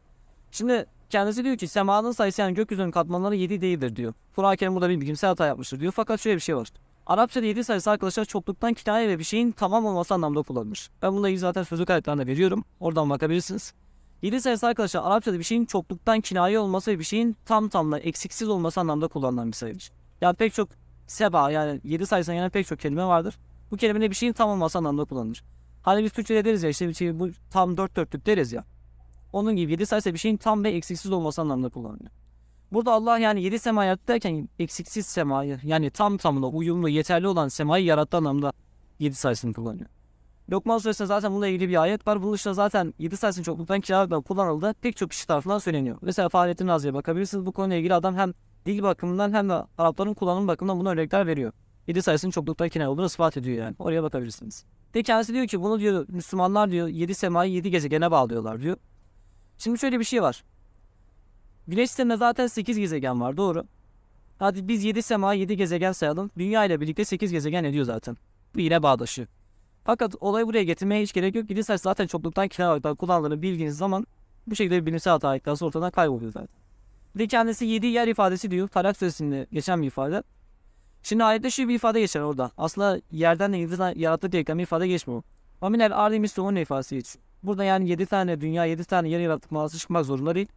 Şimdi 0.50 0.86
kendisi 1.10 1.44
diyor 1.44 1.56
ki 1.56 1.68
semanın 1.68 2.12
sayısı 2.12 2.40
yani 2.40 2.54
gökyüzünün 2.54 2.90
katmanları 2.90 3.34
7 3.34 3.60
değildir 3.60 3.96
diyor. 3.96 4.14
Kur'an-ı 4.36 4.56
Kerim 4.56 4.74
burada 4.74 4.88
bir 4.88 5.00
bilimsel 5.00 5.28
hata 5.28 5.46
yapmıştır 5.46 5.80
diyor. 5.80 5.92
Fakat 5.96 6.20
şöyle 6.20 6.36
bir 6.36 6.40
şey 6.40 6.56
var. 6.56 6.68
Arapçada 7.06 7.46
7 7.46 7.64
sayısı 7.64 7.90
arkadaşlar 7.90 8.24
çokluktan 8.24 8.74
kinaye 8.74 9.08
ve 9.08 9.18
bir 9.18 9.24
şeyin 9.24 9.52
tamam 9.52 9.86
olması 9.86 10.14
anlamda 10.14 10.42
kullanılır. 10.42 10.90
Ben 11.02 11.12
bununla 11.12 11.28
ilgili 11.28 11.40
zaten 11.40 11.62
sözlük 11.62 11.88
kayıtlarında 11.88 12.26
veriyorum. 12.26 12.64
Oradan 12.80 13.10
bakabilirsiniz. 13.10 13.74
7 14.22 14.40
sayısı 14.40 14.66
arkadaşlar 14.66 15.02
Arapçada 15.04 15.38
bir 15.38 15.44
şeyin 15.44 15.64
çokluktan 15.64 16.20
kinaye 16.20 16.58
olması 16.58 16.90
ve 16.90 16.98
bir 16.98 17.04
şeyin 17.04 17.36
tam 17.44 17.68
tamla 17.68 17.98
eksiksiz 17.98 18.48
olması 18.48 18.80
anlamda 18.80 19.08
kullanılan 19.08 19.48
bir 19.48 19.56
sayıdır. 19.56 19.90
Yani 20.20 20.36
pek 20.36 20.54
çok 20.54 20.68
seba 21.06 21.50
yani 21.50 21.80
7 21.84 22.06
sayısına 22.06 22.34
yani 22.34 22.50
pek 22.50 22.66
çok 22.66 22.80
kelime 22.80 23.04
vardır. 23.04 23.38
Bu 23.70 23.76
kelimenin 23.76 24.10
bir 24.10 24.16
şeyin 24.16 24.32
tam 24.32 24.50
olması 24.50 24.78
anlamda 24.78 25.04
kullanılır. 25.04 25.44
Hani 25.82 26.04
biz 26.04 26.12
Türkçe'de 26.12 26.44
deriz 26.44 26.62
ya 26.62 26.70
işte 26.70 26.88
bir 26.88 26.94
şey 26.94 27.18
bu 27.18 27.28
tam 27.50 27.76
dört 27.76 27.96
dörtlük 27.96 28.26
deriz 28.26 28.52
ya. 28.52 28.64
Onun 29.32 29.56
gibi 29.56 29.72
7 29.72 29.86
sayısı 29.86 30.14
bir 30.14 30.18
şeyin 30.18 30.36
tam 30.36 30.64
ve 30.64 30.70
eksiksiz 30.70 31.12
olması 31.12 31.40
anlamda 31.40 31.68
kullanılıyor. 31.68 32.10
Burada 32.72 32.92
Allah 32.92 33.18
yani 33.18 33.42
7 33.42 33.58
sema 33.58 33.84
yarattı 33.84 34.08
derken 34.08 34.48
eksiksiz 34.58 35.06
semayı 35.06 35.60
yani 35.62 35.90
tam 35.90 36.16
tamına 36.16 36.46
uyumlu 36.46 36.88
yeterli 36.88 37.28
olan 37.28 37.48
semayı 37.48 37.84
yarattı 37.84 38.16
anlamda 38.16 38.52
7 38.98 39.14
sayısını 39.14 39.52
kullanıyor. 39.52 39.86
Lokman 40.50 40.78
suresinde 40.78 41.06
zaten 41.06 41.32
bununla 41.32 41.48
ilgili 41.48 41.68
bir 41.68 41.82
ayet 41.82 42.06
var. 42.06 42.22
Bunun 42.22 42.32
dışında 42.32 42.54
zaten 42.54 42.94
7 42.98 43.16
sayısının 43.16 43.44
çokluktan 43.44 43.80
kiralıkla 43.80 44.20
kullanıldı. 44.20 44.74
Pek 44.80 44.96
çok 44.96 45.10
kişi 45.10 45.26
tarafından 45.26 45.58
söyleniyor. 45.58 45.98
Mesela 46.02 46.28
Fahrettin 46.28 46.68
Razi'ye 46.68 46.94
bakabilirsiniz. 46.94 47.46
Bu 47.46 47.52
konuyla 47.52 47.76
ilgili 47.76 47.94
adam 47.94 48.16
hem 48.16 48.32
dil 48.66 48.82
bakımından 48.82 49.32
hem 49.32 49.48
de 49.48 49.52
Arapların 49.78 50.14
kullanım 50.14 50.48
bakımından 50.48 50.80
buna 50.80 50.90
örnekler 50.90 51.26
veriyor. 51.26 51.52
7 51.86 52.02
sayısının 52.02 52.30
çokluktan 52.30 52.68
kinaye 52.68 52.88
olduğunu 52.88 53.06
ispat 53.06 53.36
ediyor 53.36 53.64
yani. 53.64 53.76
Oraya 53.78 54.02
bakabilirsiniz. 54.02 54.64
De 54.94 55.02
kendisi 55.02 55.34
diyor 55.34 55.46
ki 55.46 55.62
bunu 55.62 55.80
diyor 55.80 56.06
Müslümanlar 56.08 56.70
diyor 56.70 56.88
7 56.88 57.14
semayı 57.14 57.52
7 57.52 57.70
gezegene 57.70 58.10
bağlıyorlar 58.10 58.60
diyor. 58.60 58.76
Şimdi 59.58 59.78
şöyle 59.78 59.98
bir 59.98 60.04
şey 60.04 60.22
var. 60.22 60.44
Güneş 61.68 61.90
sisteminde 61.90 62.16
zaten 62.16 62.46
8 62.46 62.78
gezegen 62.78 63.20
var 63.20 63.36
doğru. 63.36 63.64
Hadi 64.38 64.68
biz 64.68 64.84
7 64.84 65.02
sema 65.02 65.34
7 65.34 65.56
gezegen 65.56 65.92
sayalım. 65.92 66.30
Dünya 66.38 66.64
ile 66.64 66.80
birlikte 66.80 67.04
8 67.04 67.32
gezegen 67.32 67.64
ediyor 67.64 67.84
zaten. 67.84 68.16
Bu 68.54 68.60
yine 68.60 68.82
bağdaşı. 68.82 69.26
Fakat 69.84 70.14
olayı 70.20 70.46
buraya 70.46 70.64
getirmeye 70.64 71.02
hiç 71.02 71.12
gerek 71.12 71.34
yok. 71.34 71.50
7 71.50 71.64
sayısı 71.64 71.82
zaten 71.82 72.06
çokluktan 72.06 72.48
kiralıktan 72.48 72.96
kullandığını 72.96 73.42
bildiğiniz 73.42 73.76
zaman 73.76 74.06
bu 74.46 74.56
şekilde 74.56 74.80
bir 74.80 74.86
bilimsel 74.86 75.10
hata 75.10 75.36
iddiası 75.36 75.66
ortadan 75.66 75.90
kayboluyor 75.90 76.32
zaten. 76.32 76.58
Bir 77.16 77.28
kendisi 77.28 77.64
7 77.64 77.86
yer 77.86 78.08
ifadesi 78.08 78.50
diyor. 78.50 78.68
Talak 78.68 78.96
suresinde 78.96 79.46
geçen 79.52 79.82
bir 79.82 79.86
ifade. 79.86 80.22
Şimdi 81.02 81.24
ayette 81.24 81.50
şu 81.50 81.68
bir 81.68 81.74
ifade 81.74 82.00
geçer 82.00 82.20
orada. 82.20 82.50
Aslında 82.58 83.00
yerden 83.12 83.52
de 83.52 83.56
yıldızdan 83.56 83.94
yarattı 83.96 84.32
diye 84.32 84.46
bir 84.46 84.62
ifade 84.62 84.88
geçmiyor. 84.88 85.22
Aminel 85.60 85.98
ardi 85.98 86.20
mislumun 86.20 86.56
ifadesi 86.56 86.94
geçiyor. 86.94 87.27
Burada 87.42 87.64
yani 87.64 87.88
7 87.88 88.06
tane 88.06 88.40
dünya 88.40 88.64
7 88.64 88.84
tane 88.84 89.08
yer 89.08 89.20
yaratılması 89.20 89.78
çıkmak 89.78 90.04
zorunda 90.04 90.34
değil. 90.34 90.48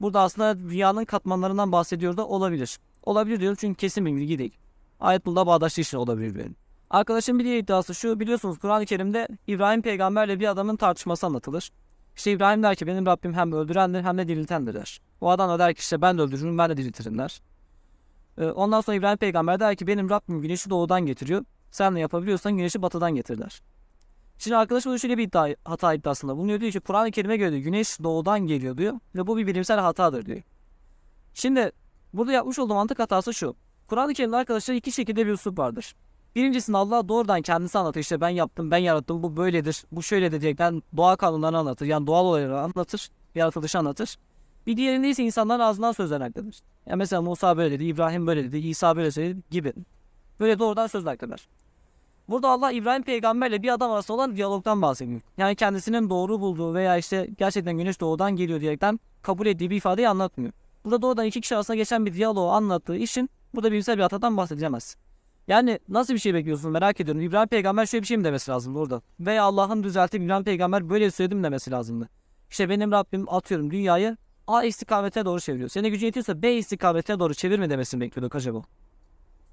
Burada 0.00 0.20
aslında 0.20 0.58
dünyanın 0.58 1.04
katmanlarından 1.04 1.72
bahsediyor 1.72 2.16
da 2.16 2.26
olabilir. 2.26 2.78
Olabilir 3.02 3.40
diyorum 3.40 3.56
çünkü 3.60 3.76
kesin 3.76 4.06
bir 4.06 4.16
bilgi 4.16 4.38
değil. 4.38 4.56
Ayet 5.00 5.26
bununla 5.26 5.46
bağdaştığı 5.46 5.80
için 5.80 5.98
olabilir 5.98 6.34
benim. 6.34 6.56
Arkadaşım 6.90 7.38
bir 7.38 7.44
diğer 7.44 7.58
iddiası 7.58 7.94
şu 7.94 8.20
biliyorsunuz 8.20 8.58
Kur'an-ı 8.58 8.86
Kerim'de 8.86 9.28
İbrahim 9.46 9.82
peygamberle 9.82 10.40
bir 10.40 10.48
adamın 10.48 10.76
tartışması 10.76 11.26
anlatılır. 11.26 11.70
İşte 12.16 12.32
İbrahim 12.32 12.62
der 12.62 12.76
ki 12.76 12.86
benim 12.86 13.06
Rabbim 13.06 13.34
hem 13.34 13.52
öldürendir 13.52 14.02
hem 14.02 14.18
de 14.18 14.28
diriltendir 14.28 14.74
der. 14.74 15.00
O 15.20 15.30
adam 15.30 15.50
da 15.50 15.58
der 15.58 15.74
ki 15.74 15.80
işte 15.80 16.02
ben 16.02 16.18
de 16.18 16.22
öldürürüm 16.22 16.58
ben 16.58 16.70
de 16.70 16.76
diriltirim 16.76 17.18
der. 17.18 17.40
Ee, 18.38 18.44
Ondan 18.44 18.80
sonra 18.80 18.96
İbrahim 18.96 19.16
peygamber 19.16 19.60
der 19.60 19.76
ki 19.76 19.86
benim 19.86 20.10
Rabbim 20.10 20.42
güneşi 20.42 20.70
doğudan 20.70 21.06
getiriyor. 21.06 21.44
Sen 21.70 21.94
de 21.94 22.00
yapabiliyorsan 22.00 22.56
güneşi 22.56 22.82
batıdan 22.82 23.14
getir 23.14 23.38
der. 23.38 23.62
Şimdi 24.38 24.56
arkadaşım 24.56 24.90
burada 24.90 24.98
şöyle 24.98 25.18
bir 25.18 25.22
iddia, 25.22 25.48
hata 25.64 25.94
iddiasında 25.94 26.36
bulunuyor. 26.36 26.60
Diyor 26.60 26.72
ki 26.72 26.80
Kur'an-ı 26.80 27.10
Kerim'e 27.10 27.36
göre 27.36 27.50
diyor, 27.50 27.62
güneş 27.62 28.02
doğudan 28.02 28.40
geliyor 28.40 28.78
diyor. 28.78 28.94
Ve 29.14 29.26
bu 29.26 29.36
bir 29.36 29.46
bilimsel 29.46 29.80
hatadır 29.80 30.26
diyor. 30.26 30.42
Şimdi 31.34 31.72
burada 32.12 32.32
yapmış 32.32 32.58
olduğum 32.58 32.74
mantık 32.74 32.98
hatası 32.98 33.34
şu. 33.34 33.56
Kur'an-ı 33.86 34.14
Kerim'de 34.14 34.36
arkadaşlar 34.36 34.74
iki 34.74 34.92
şekilde 34.92 35.26
bir 35.26 35.32
usul 35.32 35.56
vardır. 35.56 35.94
Birincisinde 36.34 36.76
Allah 36.76 37.08
doğrudan 37.08 37.42
kendisi 37.42 37.78
anlatır. 37.78 38.00
İşte 38.00 38.20
ben 38.20 38.28
yaptım, 38.28 38.70
ben 38.70 38.78
yarattım, 38.78 39.22
bu 39.22 39.36
böyledir, 39.36 39.84
bu 39.92 40.02
şöyledir 40.02 40.40
diyerekten 40.40 40.82
doğa 40.96 41.16
kanunlarını 41.16 41.58
anlatır. 41.58 41.86
Yani 41.86 42.06
doğal 42.06 42.24
olayları 42.24 42.60
anlatır, 42.60 43.08
yaratılışı 43.34 43.78
anlatır. 43.78 44.16
Bir 44.66 44.76
diğerinde 44.76 45.08
ise 45.08 45.24
insanların 45.24 45.60
ağzından 45.60 45.92
sözler 45.92 46.20
nakledir. 46.20 46.60
Yani 46.86 46.98
mesela 46.98 47.22
Musa 47.22 47.56
böyle 47.56 47.74
dedi, 47.74 47.84
İbrahim 47.84 48.26
böyle 48.26 48.44
dedi, 48.44 48.58
İsa 48.58 48.96
böyle 48.96 49.10
söyledi 49.10 49.40
gibi. 49.50 49.72
Böyle 50.40 50.58
doğrudan 50.58 50.86
söz 50.86 51.04
nakleder. 51.04 51.48
Burada 52.28 52.48
Allah 52.48 52.72
İbrahim 52.72 53.02
peygamberle 53.02 53.62
bir 53.62 53.74
adam 53.74 53.90
arasında 53.92 54.14
olan 54.14 54.36
diyalogdan 54.36 54.82
bahsediyor. 54.82 55.20
Yani 55.36 55.56
kendisinin 55.56 56.10
doğru 56.10 56.40
bulduğu 56.40 56.74
veya 56.74 56.96
işte 56.96 57.30
gerçekten 57.38 57.78
güneş 57.78 58.00
doğudan 58.00 58.36
geliyor 58.36 58.60
diyerekten 58.60 59.00
kabul 59.22 59.46
ettiği 59.46 59.70
bir 59.70 59.76
ifadeyi 59.76 60.08
anlatmıyor. 60.08 60.52
Burada 60.84 61.02
doğrudan 61.02 61.26
iki 61.26 61.40
kişi 61.40 61.56
arasında 61.56 61.76
geçen 61.76 62.06
bir 62.06 62.14
diyaloğu 62.14 62.50
anlattığı 62.50 62.96
için 62.96 63.30
burada 63.54 63.72
bilimsel 63.72 63.96
bir 63.96 64.02
hatadan 64.02 64.36
bahsedilemez. 64.36 64.96
Yani 65.48 65.78
nasıl 65.88 66.14
bir 66.14 66.18
şey 66.18 66.34
bekliyorsun 66.34 66.70
merak 66.70 67.00
ediyorum. 67.00 67.22
İbrahim 67.22 67.48
peygamber 67.48 67.86
şöyle 67.86 68.02
bir 68.02 68.06
şey 68.06 68.16
mi 68.16 68.24
demesi 68.24 68.50
lazımdı 68.50 68.78
orada? 68.78 69.02
Veya 69.20 69.44
Allah'ın 69.44 69.82
düzeltip 69.82 70.22
İbrahim 70.22 70.44
peygamber 70.44 70.90
böyle 70.90 71.10
söyledim 71.10 71.44
demesi 71.44 71.70
lazımdı. 71.70 72.08
İşte 72.50 72.68
benim 72.68 72.92
Rabbim 72.92 73.28
atıyorum 73.28 73.70
dünyayı 73.70 74.16
A 74.46 74.64
istikametine 74.64 75.24
doğru 75.24 75.40
çeviriyor. 75.40 75.68
Senin 75.68 75.88
gücün 75.88 76.06
yetiyorsa 76.06 76.42
B 76.42 76.54
istikametine 76.54 77.18
doğru 77.18 77.34
çevirme 77.34 77.70
demesini 77.70 78.00
bekliyorduk 78.00 78.34
acaba. 78.34 78.62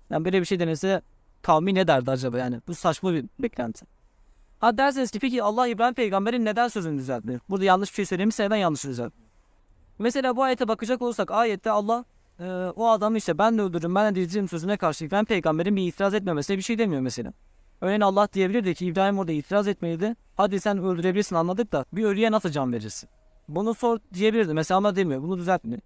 Yani 0.10 0.26
böyle 0.26 0.40
bir 0.40 0.46
şey 0.46 0.60
denese 0.60 1.02
kavmi 1.46 1.76
ne 1.76 1.88
derdi 1.88 2.12
acaba 2.12 2.38
yani? 2.38 2.62
Bu 2.68 2.76
saçma 2.76 3.14
bir 3.14 3.26
beklenti. 3.40 3.86
Ha 4.60 4.78
derseniz 4.78 5.12
ki 5.12 5.20
peki 5.20 5.44
Allah 5.44 5.68
İbrahim 5.68 5.94
peygamberin 5.94 6.46
neden 6.46 6.68
sözünü 6.68 6.98
düzeltti? 6.98 7.40
Burada 7.50 7.66
yanlış 7.66 7.90
bir 7.92 7.96
şey 7.96 8.06
söylemişse 8.06 8.46
neden 8.46 8.56
yanlış 8.56 8.84
düzeltti? 8.84 9.18
Mesela 10.00 10.36
bu 10.36 10.44
ayete 10.44 10.68
bakacak 10.68 11.02
olursak 11.02 11.32
ayette 11.32 11.72
Allah 11.72 12.06
e, 12.40 12.46
o 12.76 12.90
adamı 12.90 13.18
işte 13.18 13.38
ben 13.38 13.58
de 13.58 13.62
öldürürüm 13.62 13.96
ben 13.96 14.12
de 14.12 14.20
diriltirim 14.20 14.48
sözüne 14.48 14.78
karşı 14.78 15.06
İbrahim 15.06 15.26
peygamberin 15.26 15.76
bir 15.76 15.88
itiraz 15.88 16.14
etmemesine 16.14 16.58
bir 16.58 16.62
şey 16.62 16.78
demiyor 16.78 17.02
mesela. 17.02 17.34
Örneğin 17.82 18.02
Allah 18.02 18.28
diyebilirdi 18.34 18.76
ki 18.76 18.86
İbrahim 18.86 19.20
orada 19.20 19.32
itiraz 19.32 19.68
etmeydi. 19.68 20.16
Hadi 20.38 20.60
sen 20.60 20.78
öldürebilirsin 20.78 21.36
anladık 21.36 21.72
da 21.72 21.86
bir 21.94 22.04
ölüye 22.04 22.32
nasıl 22.32 22.50
can 22.50 22.74
verirsin? 22.74 23.10
Bunu 23.48 23.74
sor 23.74 24.00
diyebilirdi 24.14 24.54
mesela 24.54 24.78
ama 24.78 24.96
demiyor. 24.96 25.22
Bunu 25.22 25.38
düzeltmiyor. 25.38 25.82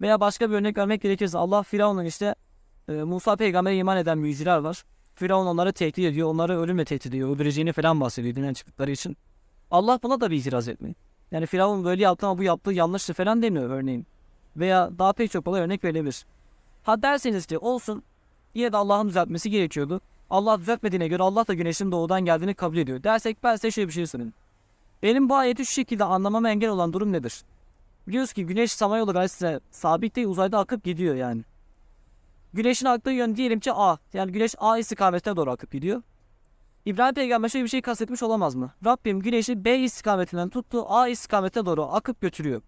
Veya 0.00 0.20
başka 0.20 0.50
bir 0.50 0.54
örnek 0.54 0.78
vermek 0.78 1.02
gerekirse 1.02 1.38
Allah 1.38 1.62
Firavun'un 1.62 2.04
işte 2.04 2.34
e, 2.88 2.92
Musa 2.92 3.36
peygambere 3.36 3.76
iman 3.76 3.96
eden 3.96 4.18
müjdeler 4.18 4.58
var. 4.58 4.84
Firavun 5.20 5.46
onları 5.46 5.72
tehdit 5.72 5.98
ediyor. 5.98 6.28
Onları 6.28 6.60
ölümle 6.60 6.84
tehdit 6.84 7.06
ediyor. 7.06 7.28
Öldüreceğini 7.28 7.72
falan 7.72 8.00
bahsediyor 8.00 8.34
dinden 8.34 8.54
çıktıkları 8.54 8.90
için. 8.90 9.16
Allah 9.70 10.00
buna 10.02 10.20
da 10.20 10.30
bir 10.30 10.36
itiraz 10.36 10.68
etmiyor. 10.68 10.94
Yani 11.30 11.46
Firavun 11.46 11.84
böyle 11.84 12.02
yaptı 12.02 12.26
ama 12.26 12.38
bu 12.38 12.42
yaptığı 12.42 12.72
yanlıştı 12.72 13.12
falan 13.12 13.42
demiyor 13.42 13.70
örneğin. 13.70 14.06
Veya 14.56 14.90
daha 14.98 15.12
pek 15.12 15.30
çok 15.30 15.46
olay 15.46 15.60
örnek 15.60 15.84
verilebilir. 15.84 16.26
Ha 16.82 17.02
derseniz 17.02 17.46
ki 17.46 17.58
olsun 17.58 18.02
yine 18.54 18.72
de 18.72 18.76
Allah'ın 18.76 19.08
düzeltmesi 19.08 19.50
gerekiyordu. 19.50 20.00
Allah 20.30 20.58
düzeltmediğine 20.58 21.08
göre 21.08 21.22
Allah 21.22 21.46
da 21.46 21.54
güneşin 21.54 21.92
doğudan 21.92 22.24
geldiğini 22.24 22.54
kabul 22.54 22.76
ediyor. 22.76 23.02
Dersek 23.02 23.42
ben 23.42 23.56
size 23.56 23.70
şöyle 23.70 23.88
bir 23.88 23.92
şey 23.92 24.06
söyleyeyim. 24.06 24.34
Benim 25.02 25.28
bu 25.28 25.36
ayeti 25.36 25.66
şu 25.66 25.72
şekilde 25.72 26.04
anlamama 26.04 26.50
engel 26.50 26.70
olan 26.70 26.92
durum 26.92 27.12
nedir? 27.12 27.42
Biliyoruz 28.08 28.32
ki 28.32 28.46
güneş 28.46 28.72
Samanyolu 28.72 29.12
galaksisine 29.12 29.60
sabit 29.70 30.16
değil 30.16 30.26
uzayda 30.26 30.58
akıp 30.58 30.84
gidiyor 30.84 31.14
yani. 31.14 31.42
Güneşin 32.52 32.86
aktığı 32.86 33.10
yön 33.10 33.36
diyelim 33.36 33.60
ki 33.60 33.72
A. 33.72 33.96
Yani 34.12 34.32
güneş 34.32 34.54
A 34.58 34.78
istikametine 34.78 35.36
doğru 35.36 35.50
akıp 35.50 35.72
gidiyor. 35.72 36.02
İbrahim 36.84 37.14
peygamber 37.14 37.48
şöyle 37.48 37.64
bir 37.64 37.70
şey 37.70 37.82
kastetmiş 37.82 38.22
olamaz 38.22 38.54
mı? 38.54 38.72
Rabbim 38.84 39.20
güneşi 39.20 39.64
B 39.64 39.78
istikametinden 39.78 40.48
tuttu 40.48 40.84
A 40.88 41.08
istikametine 41.08 41.66
doğru 41.66 41.82
akıp 41.82 42.20
götürüyor. 42.20 42.62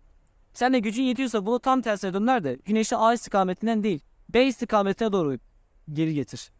Sen 0.55 0.73
de 0.73 0.79
gücün 0.79 1.03
yetiyorsa 1.03 1.47
bunu 1.47 1.59
tam 1.59 1.83
tersine 1.83 2.15
döner 2.15 2.45
de 2.45 2.59
güneşi 2.65 2.97
A 2.97 3.15
istikametinden 3.15 3.83
değil 3.83 4.01
B 4.29 4.47
istikametine 4.47 5.13
doğru 5.13 5.39
geri 5.93 6.15
getir. 6.15 6.51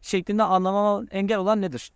Şeklinde 0.00 0.42
anlamama 0.42 1.06
engel 1.10 1.38
olan 1.38 1.60
nedir? 1.62 1.92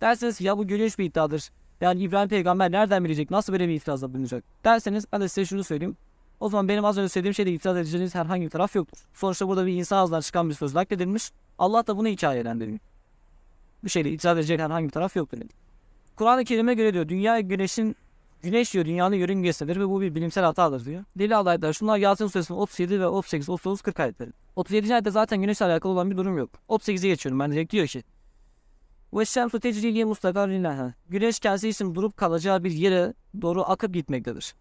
Derseniz 0.00 0.40
ya 0.40 0.58
bu 0.58 0.66
güneş 0.66 0.98
bir 0.98 1.04
iddiadır. 1.04 1.50
Yani 1.80 2.02
İbrahim 2.02 2.28
peygamber 2.28 2.72
nereden 2.72 3.04
bilecek? 3.04 3.30
Nasıl 3.30 3.52
böyle 3.52 3.68
bir 3.68 3.74
itirazda 3.74 4.14
bulunacak? 4.14 4.44
Derseniz 4.64 5.04
ben 5.12 5.20
de 5.20 5.28
size 5.28 5.44
şunu 5.46 5.64
söyleyeyim. 5.64 5.96
O 6.44 6.48
zaman 6.48 6.68
benim 6.68 6.84
az 6.84 6.98
önce 6.98 7.08
söylediğim 7.08 7.34
şeyde 7.34 7.52
itiraz 7.52 7.76
edeceğiniz 7.76 8.14
herhangi 8.14 8.44
bir 8.44 8.50
taraf 8.50 8.76
yoktur. 8.76 8.98
Sonuçta 9.14 9.48
burada 9.48 9.66
bir 9.66 9.72
insan 9.72 9.96
ağzından 9.96 10.20
çıkan 10.20 10.48
bir 10.48 10.54
söz 10.54 10.74
nakledilmiş. 10.74 11.30
Allah 11.58 11.86
da 11.86 11.96
bunu 11.96 12.08
hikayelendiriyor. 12.08 12.78
Bir 13.84 13.90
şeyle 13.90 14.10
itiraz 14.10 14.38
edecek 14.38 14.60
herhangi 14.60 14.86
bir 14.86 14.90
taraf 14.90 15.16
yoktur. 15.16 15.38
dedi. 15.40 15.52
Kur'an-ı 16.16 16.44
Kerim'e 16.44 16.74
göre 16.74 16.94
diyor 16.94 17.08
dünya 17.08 17.40
güneşin 17.40 17.96
güneş 18.42 18.74
diyor 18.74 18.84
dünyanın 18.84 19.14
yörüngesidir 19.14 19.76
ve 19.76 19.88
bu 19.88 20.00
bir 20.00 20.14
bilimsel 20.14 20.44
hatadır 20.44 20.84
diyor. 20.84 21.04
Deli 21.18 21.36
ayetler 21.36 21.72
şunlar 21.72 21.98
Yasin 21.98 22.26
suresinin 22.26 22.58
37 22.58 23.00
ve 23.00 23.06
38, 23.06 23.48
39, 23.48 23.82
40 23.82 24.00
ayetleri. 24.00 24.30
37. 24.56 24.94
ayette 24.94 25.10
zaten 25.10 25.40
güneşle 25.40 25.66
alakalı 25.66 25.92
olan 25.92 26.10
bir 26.10 26.16
durum 26.16 26.38
yok. 26.38 26.50
38'e 26.68 27.08
geçiyorum 27.08 27.40
ben 27.40 27.52
direkt 27.52 27.72
diyor 27.72 27.86
ki 27.86 28.02
ve 29.14 29.24
şemsu 29.24 29.60
tecriliye 29.60 30.04
mustakarrineha. 30.04 30.94
Güneş 31.08 31.38
kendisi 31.38 31.68
için 31.68 31.94
durup 31.94 32.16
kalacağı 32.16 32.64
bir 32.64 32.70
yere 32.70 33.14
doğru 33.42 33.62
akıp 33.62 33.94
gitmektedir. 33.94 34.54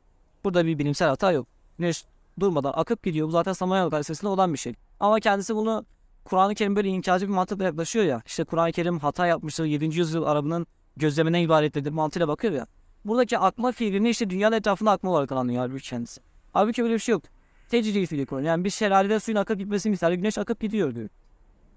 Burada 0.44 0.66
bir 0.66 0.80
bilimsel 0.80 1.08
hata 1.08 1.32
yok. 1.32 1.53
Güneş 1.80 2.06
durmadan 2.40 2.74
akıp 2.76 3.04
gidiyor. 3.04 3.28
Bu 3.28 3.32
zaten 3.32 3.54
Samanyolu 3.54 3.90
Galaksisi'nde 3.90 4.30
olan 4.30 4.54
bir 4.54 4.58
şey. 4.58 4.74
Ama 5.00 5.20
kendisi 5.20 5.56
bunu 5.56 5.86
Kur'an-ı 6.24 6.56
Kerim 6.56 6.76
böyle 6.76 6.88
inkarcı 6.90 7.28
bir 7.28 7.34
mantıkla 7.34 7.64
yaklaşıyor 7.64 8.06
ya. 8.06 8.22
İşte 8.26 8.44
Kur'an-ı 8.44 8.72
Kerim 8.72 9.00
hata 9.00 9.28
yapmıştır. 9.28 9.66
7. 9.66 9.86
yüzyıl 9.86 10.24
Arabının 10.24 10.68
gözleminden 10.98 11.40
ibaretlidir 11.40 11.92
mantığıyla 11.92 12.28
bakıyor 12.28 12.54
ya. 12.54 12.68
Buradaki 13.06 13.38
akma 13.38 13.72
fiilini 13.72 14.10
işte 14.10 14.30
dünyanın 14.30 14.56
etrafında 14.56 14.92
akma 14.92 15.12
olarak 15.12 15.32
anlıyor 15.32 15.60
halbuki 15.60 15.90
kendisi. 15.90 16.22
Halbuki 16.54 16.84
böyle 16.84 16.94
bir 16.94 17.00
şey 17.00 17.14
yok. 17.14 17.24
Tecrili 17.70 18.06
fiili 18.06 18.26
Kur'an. 18.26 18.44
Yani 18.44 18.64
bir 18.64 18.70
şelalede 18.70 19.20
suyun 19.20 19.38
akıp 19.38 19.58
gitmesi 19.60 19.90
misali 19.90 20.16
güneş 20.16 20.38
akıp 20.38 20.60
gidiyor 20.60 20.96
diyor. 20.96 21.10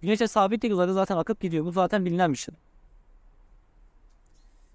Güneşe 0.03 0.29
sabit 0.29 0.63
değil 0.63 0.75
uzayda 0.75 0.93
zaten 0.93 1.17
akıp 1.17 1.41
gidiyor. 1.41 1.65
Bu 1.65 1.73
zaten 1.73 2.05
bilinen 2.05 2.33
bir 2.33 2.39
şey. 2.39 2.55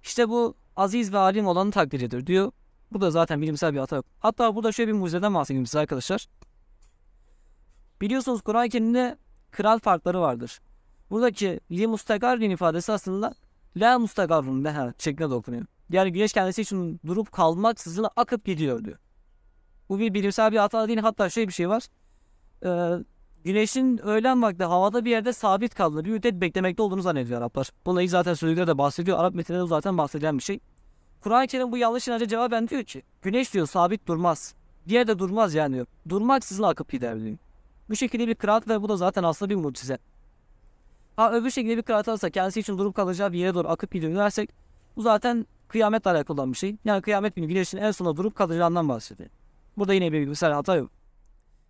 İşte 0.04 0.30
bu 0.30 0.56
aziz 0.76 1.14
ve 1.14 1.18
alim 1.18 1.48
olanı 1.48 1.72
takdiridir 1.72 2.28
diyor. 2.28 2.52
Bu 2.92 3.02
da 3.02 3.12
zaten 3.12 3.42
bilimsel 3.42 3.74
bir 3.74 3.80
hata 3.80 3.96
yok. 3.96 4.06
Hatta 4.20 4.56
burada 4.56 4.72
şöyle 4.72 4.92
bir 4.92 4.98
mucizeden 4.98 5.34
bahsedeyim 5.34 5.66
size 5.66 5.80
arkadaşlar. 5.80 6.28
Biliyorsunuz 8.02 8.42
Kur'an-ı 8.42 8.70
Kerim'de 8.70 9.18
kral 9.52 9.80
farkları 9.80 10.22
vardır. 10.22 10.62
Buradaki 11.10 11.60
li 11.72 11.88
mustagarrin 11.88 12.50
ifadesi 12.50 12.92
aslında 12.92 13.34
la 13.78 14.00
mustagarrun 14.00 14.64
leha 14.64 14.94
şeklinde 14.98 15.30
de 15.30 15.34
okunuyor. 15.34 15.66
Yani 15.90 16.12
güneş 16.12 16.34
kendisi 16.34 16.62
için 16.62 17.00
durup 17.06 17.32
kalmaksızın 17.32 18.08
akıp 18.16 18.46
gidiyor 18.46 18.86
diyor. 18.86 18.98
Bu 19.90 20.00
bir 20.00 20.14
bilimsel 20.14 20.52
bir 20.52 20.58
hata 20.58 20.88
değil. 20.88 21.00
Hatta 21.00 21.30
şöyle 21.30 21.48
bir 21.48 21.54
şey 21.54 21.70
var. 21.70 21.84
Ee, 22.66 23.04
güneşin 23.44 23.98
öğlen 23.98 24.42
vakti 24.42 24.64
havada 24.64 25.06
bir 25.06 25.12
yerde 25.12 25.34
sabit 25.34 25.76
kaldığını, 25.76 26.06
bir 26.06 26.12
müddet 26.12 26.34
beklemekte 26.34 26.84
olduğunu 26.84 27.02
zannediyor 27.02 27.42
Araplar. 27.42 27.70
Bununla 27.86 28.08
zaten 28.08 28.34
sözlükleri 28.34 28.68
de 28.68 28.78
bahsediyor. 28.78 29.20
Arap 29.20 29.36
metinlerinde 29.36 29.68
zaten 29.68 29.98
bahsedilen 29.98 30.38
bir 30.38 30.44
şey. 30.44 30.60
Kur'an-ı 31.22 31.48
Kerim 31.48 31.72
bu 31.72 31.78
yanlış 31.78 32.08
inanca 32.08 32.28
cevaben 32.28 32.68
diyor 32.68 32.84
ki 32.84 33.04
güneş 33.22 33.54
diyor 33.54 33.68
sabit 33.68 34.08
durmaz. 34.08 34.56
Diğer 34.88 35.08
de 35.08 35.20
durmaz 35.20 35.54
yani 35.54 35.74
diyor. 35.74 35.86
Durmaksızın 36.10 36.64
akıp 36.64 36.92
gider 36.92 37.20
diyor. 37.20 37.38
Bu 37.90 37.96
şekilde 37.96 38.28
bir 38.28 38.36
kıraat 38.36 38.68
ve 38.68 38.82
bu 38.82 38.90
da 38.90 38.98
zaten 38.98 39.24
aslında 39.24 39.50
bir 39.50 39.56
mucize. 39.56 39.98
Ha 41.16 41.34
öbür 41.34 41.52
şekilde 41.52 41.78
bir 41.78 41.82
kıraat 41.82 42.08
alırsa 42.08 42.30
kendisi 42.30 42.60
için 42.60 42.78
durup 42.78 42.96
kalacağı 42.96 43.34
bir 43.34 43.40
yere 43.40 43.54
doğru 43.54 43.68
akıp 43.70 43.92
gidiyor 43.92 44.16
dersek 44.16 44.50
bu 44.96 45.02
zaten 45.02 45.46
kıyametle 45.68 46.12
alakalı 46.12 46.42
olan 46.42 46.52
bir 46.52 46.58
şey. 46.58 46.76
Yani 46.86 47.02
kıyamet 47.02 47.36
günü 47.36 47.48
güneşin 47.48 47.78
en 47.78 47.92
sonunda 47.92 48.18
durup 48.18 48.36
kalacağından 48.36 48.90
bahsediyor. 48.90 49.30
Burada 49.78 49.94
yine 49.94 50.12
bir 50.12 50.22
bilgisayar 50.22 50.52
hata 50.52 50.76
yok. 50.76 50.92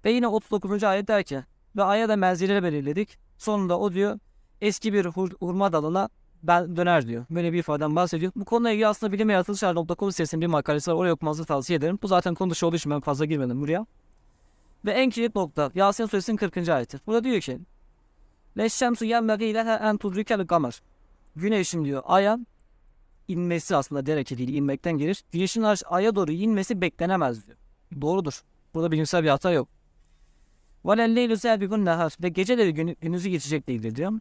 Ve 0.06 0.12
yine 0.12 0.28
39. 0.28 0.84
ayet 0.84 1.08
der 1.08 1.24
ki 1.24 1.44
ve 1.76 1.84
aya 1.84 2.10
da 2.10 2.16
menzileri 2.16 2.64
belirledik. 2.64 3.18
Sonunda 3.38 3.80
o 3.80 3.94
diyor 3.94 4.20
eski 4.62 4.94
bir 4.94 5.06
hur- 5.06 5.36
hurma 5.40 5.74
dalına 5.74 6.10
ben 6.44 6.76
döner 6.76 7.08
diyor. 7.08 7.26
Böyle 7.30 7.54
bir 7.54 7.60
ifadeden 7.60 7.96
bahsediyor. 7.96 8.32
Bu 8.36 8.46
konuyla 8.46 8.72
ilgili 8.72 8.88
aslında 8.88 9.14
bilim 9.14 9.30
ve 9.30 9.34
yaratılışlar.com 9.34 10.12
sitesinin 10.12 10.42
bir 10.42 10.48
makalesi 10.48 10.92
var. 10.92 10.96
Oraya 10.96 11.14
okumanızı 11.14 11.46
tavsiye 11.46 11.78
ederim. 11.78 12.00
Bu 12.02 12.08
zaten 12.08 12.36
konu 12.36 12.50
dışı 12.52 12.68
olduğu 12.68 12.76
için 12.76 12.92
ben 12.92 13.00
fazla 13.00 13.26
girmedim 13.26 13.62
buraya. 13.62 13.86
Ve 14.86 14.92
en 14.92 15.10
kilit 15.10 15.36
nokta 15.36 15.72
Yasin 15.76 16.06
suresinin 16.06 16.38
40. 16.38 16.70
ayeti. 16.70 17.00
Burada 17.08 17.24
diyor 17.24 17.42
ki 17.42 17.60
Leşşemsu 18.58 19.06
yemmeri 19.06 19.46
ile 19.46 19.60
en 19.60 19.98
tudrikel 19.98 20.44
gamer. 20.44 20.82
Güneşin 21.36 21.86
diyor 21.86 22.04
aya 22.06 22.40
inmesi 23.28 23.76
aslında 23.76 24.06
derece 24.06 24.38
değil 24.38 24.54
inmekten 24.54 24.98
gelir. 24.98 25.24
Güneşin 25.32 25.66
aya 25.86 26.16
doğru 26.16 26.32
inmesi 26.32 26.82
beklenemez 26.82 27.48
diyor. 27.48 27.58
Doğrudur. 28.02 28.42
Burada 28.74 28.92
bilimsel 28.92 29.24
bir 29.24 29.30
hata 29.30 29.52
yok. 29.52 29.68
Valelleylu 30.84 31.38
selbigun 31.38 31.86
nehar 31.86 32.18
ve 32.24 32.30
geceleri 32.30 32.74
gün, 32.74 32.98
gününüzü 33.02 33.30
geçecek 33.30 33.68
değildir 33.68 33.96
diyor. 33.96 34.12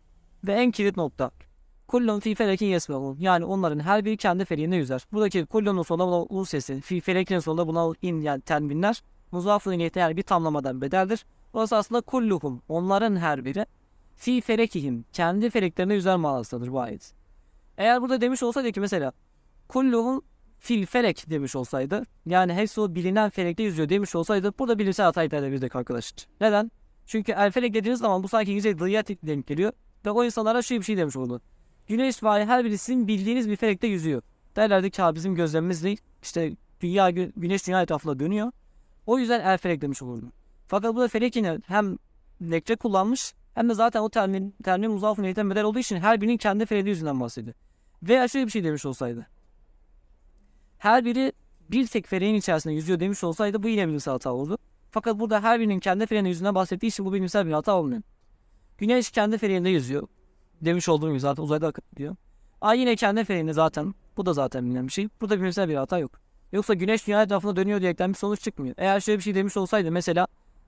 Ve 0.46 0.52
en 0.52 0.70
kilit 0.70 0.96
nokta 0.96 1.30
Kullun 1.90 2.20
fi 2.20 2.34
felekin 2.34 2.66
yesmehun. 2.66 3.16
Yani 3.20 3.44
onların 3.44 3.80
her 3.80 4.04
biri 4.04 4.16
kendi 4.16 4.44
feleğinde 4.44 4.76
yüzer. 4.76 5.06
Buradaki 5.12 5.46
kullunun 5.46 5.82
sonunda 5.82 6.06
buna 6.06 6.40
u 6.40 6.46
sesi, 6.46 6.80
fi 6.80 7.00
felekin 7.00 7.38
sonunda 7.38 7.66
buna 7.66 7.94
in 8.02 8.20
yani 8.20 8.40
tenbinler. 8.40 9.02
Muzafın 9.32 9.70
niyeti 9.70 9.98
yani 9.98 10.16
bir 10.16 10.22
tamlamadan 10.22 10.80
bedeldir. 10.80 11.26
Burası 11.54 11.76
aslında 11.76 12.00
kulluhum. 12.00 12.62
Onların 12.68 13.16
her 13.16 13.44
biri. 13.44 13.66
Fi 14.16 14.40
felekihim. 14.40 15.04
Kendi 15.12 15.50
feleklerine 15.50 15.94
yüzer 15.94 16.16
manasındadır 16.16 16.72
bu 16.72 16.80
ayet. 16.80 17.14
Eğer 17.78 18.02
burada 18.02 18.20
demiş 18.20 18.42
olsaydı 18.42 18.72
ki 18.72 18.80
mesela 18.80 19.12
kulluhum 19.68 20.22
fil 20.58 20.86
felek 20.86 21.30
demiş 21.30 21.56
olsaydı 21.56 22.06
yani 22.26 22.54
hepsi 22.54 22.80
o 22.80 22.94
bilinen 22.94 23.30
felekte 23.30 23.62
yüzüyor 23.62 23.88
demiş 23.88 24.14
olsaydı 24.14 24.52
burada 24.58 24.78
bilimsel 24.78 25.06
hata 25.06 25.22
edebilirdik 25.22 25.76
arkadaşlar. 25.76 26.26
Neden? 26.40 26.70
Çünkü 27.06 27.32
el 27.32 27.50
felek 27.50 27.74
dediğiniz 27.74 28.00
zaman 28.00 28.22
bu 28.22 28.28
sanki 28.28 28.50
yüzey 28.50 28.78
dıyat 28.78 29.08
denk 29.08 29.46
geliyor 29.46 29.72
ve 30.06 30.10
o 30.10 30.24
insanlara 30.24 30.62
şöyle 30.62 30.80
bir 30.80 30.84
şey 30.84 30.96
demiş 30.96 31.16
oldu. 31.16 31.40
Güneş 31.90 32.22
ve 32.22 32.46
her 32.46 32.64
biri 32.64 32.78
sizin 32.78 33.08
bildiğiniz 33.08 33.50
bir 33.50 33.56
felekte 33.56 33.86
yüzüyor. 33.86 34.22
Derlerdi 34.56 34.90
ki 34.90 35.02
"Ha, 35.02 35.14
bizim 35.14 35.34
gözlemimiz 35.34 35.84
değil. 35.84 36.00
İşte 36.22 36.52
dünya 36.80 37.10
gü- 37.10 37.32
güneş 37.36 37.66
dünya 37.66 37.82
etrafında 37.82 38.18
dönüyor. 38.18 38.52
O 39.06 39.18
yüzden 39.18 39.40
el 39.40 39.58
felek 39.58 39.80
demiş 39.80 40.02
olurdu. 40.02 40.32
Fakat 40.68 40.94
burada 40.94 41.08
felek 41.08 41.36
yine 41.36 41.58
hem 41.66 41.98
lekçe 42.42 42.76
kullanmış 42.76 43.34
Hem 43.54 43.68
de 43.68 43.74
zaten 43.74 44.00
o 44.00 44.08
termin, 44.08 44.54
termin 44.64 44.90
muzafın 44.90 45.24
eğitim 45.24 45.50
bedel 45.50 45.64
olduğu 45.64 45.78
için 45.78 45.96
her 45.96 46.20
birinin 46.20 46.36
kendi 46.36 46.66
feridi 46.66 46.88
yüzünden 46.88 47.20
bahsediyor. 47.20 47.54
Veya 48.02 48.28
şöyle 48.28 48.46
bir 48.46 48.50
şey 48.50 48.64
demiş 48.64 48.86
olsaydı. 48.86 49.26
Her 50.78 51.04
biri 51.04 51.32
bir 51.70 51.86
tek 51.86 52.06
fereğin 52.06 52.34
içerisinde 52.34 52.74
yüzüyor 52.74 53.00
demiş 53.00 53.24
olsaydı 53.24 53.62
bu 53.62 53.68
yine 53.68 53.88
bilimsel 53.88 54.12
hata 54.12 54.32
olurdu. 54.32 54.58
Fakat 54.90 55.18
burada 55.18 55.42
her 55.42 55.60
birinin 55.60 55.80
kendi 55.80 56.06
fereğinin 56.06 56.28
yüzünden 56.28 56.54
bahsettiği 56.54 56.90
için 56.90 57.06
bu 57.06 57.12
bilimsel 57.12 57.46
bir 57.46 57.52
hata 57.52 57.76
olmuyor. 57.76 58.02
Güneş 58.78 59.10
kendi 59.10 59.38
fereğinde 59.38 59.68
yüzüyor. 59.68 60.08
Demiş 60.60 60.88
olduğum 60.88 61.08
gibi 61.08 61.20
zaten 61.20 61.42
uzayda 61.42 61.66
akıp 61.66 61.90
gidiyor. 61.90 62.16
Ay 62.60 62.80
yine 62.80 62.96
kendi 62.96 63.24
fereğinde 63.24 63.52
zaten. 63.52 63.94
Bu 64.16 64.26
da 64.26 64.32
zaten 64.32 64.66
bilinen 64.66 64.86
bir 64.86 64.92
şey. 64.92 65.08
Burada 65.20 65.40
bilimsel 65.40 65.68
bir 65.68 65.74
hata 65.74 65.98
yok. 65.98 66.12
Yoksa 66.52 66.74
güneş 66.74 67.06
dünya 67.06 67.22
etrafında 67.22 67.56
dönüyor 67.56 67.80
diyerekten 67.80 68.10
bir 68.10 68.18
sonuç 68.18 68.40
çıkmıyor. 68.40 68.74
Eğer 68.78 69.00
şöyle 69.00 69.18
bir 69.18 69.22
şey 69.22 69.34
demiş 69.34 69.56
olsaydı 69.56 69.92
mesela 69.92 70.26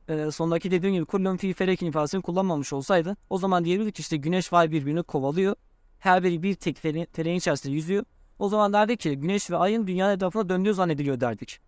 e, 0.09 0.31
sondaki 0.31 0.71
dediğim 0.71 0.95
gibi 0.95 1.05
kullun 1.05 1.37
fi 1.37 1.53
felekin 1.53 1.87
ifadesini 1.87 2.23
kullanmamış 2.23 2.73
olsaydı 2.73 3.17
o 3.31 3.39
zaman 3.39 3.65
diyebilirdik 3.65 3.99
işte 3.99 4.17
güneş 4.17 4.53
ve 4.53 4.57
ay 4.57 4.71
birbirini 4.71 5.03
kovalıyor. 5.03 5.55
Her 5.99 6.23
biri 6.23 6.43
bir 6.43 6.55
tek 6.55 6.79
fere, 6.79 7.07
feleğin 7.13 7.39
içerisinde 7.39 7.73
yüzüyor. 7.75 8.05
O 8.39 8.49
zaman 8.49 8.73
derdik 8.73 9.01
ki 9.01 9.17
güneş 9.17 9.51
ve 9.51 9.57
ayın 9.57 9.87
dünya 9.87 10.13
etrafında 10.13 10.49
döndüğü 10.49 10.75
zannediliyor 10.75 11.21
derdik. 11.21 11.61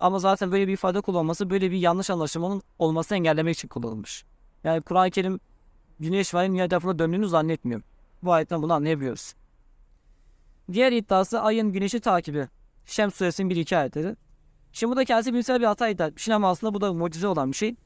Ama 0.00 0.18
zaten 0.18 0.52
böyle 0.52 0.68
bir 0.68 0.72
ifade 0.72 1.00
kullanması 1.00 1.50
böyle 1.50 1.70
bir 1.70 1.78
yanlış 1.78 2.10
anlaşılmanın 2.10 2.62
olmasını 2.78 3.18
engellemek 3.18 3.56
için 3.56 3.68
kullanılmış. 3.68 4.24
Yani 4.64 4.82
Kur'an-ı 4.82 5.10
Kerim 5.10 5.40
güneş 6.00 6.34
ve 6.34 6.46
dünya 6.48 6.64
etrafında 6.64 6.98
döndüğünü 6.98 7.28
zannetmiyor. 7.28 7.82
Bu 8.22 8.32
ayetten 8.32 8.62
bunu 8.62 8.72
anlayabiliyoruz. 8.72 9.34
Diğer 10.72 10.92
iddiası 10.92 11.40
ayın 11.40 11.72
güneşi 11.72 12.00
takibi. 12.00 12.48
Şems 12.86 13.14
suresinin 13.14 13.50
1-2 13.50 13.76
ayetleri. 13.76 14.16
Şimdi 14.72 14.92
bu 14.92 14.96
da 14.96 15.04
kendisi 15.04 15.32
bilimsel 15.32 15.60
bir 15.60 15.66
hata 15.66 15.88
iddia 15.88 16.06
etmiş 16.06 16.28
ama 16.28 16.50
aslında 16.50 16.74
bu 16.74 16.80
da 16.80 16.92
mucize 16.92 17.26
olan 17.26 17.52
bir 17.52 17.56
şey. 17.56 17.76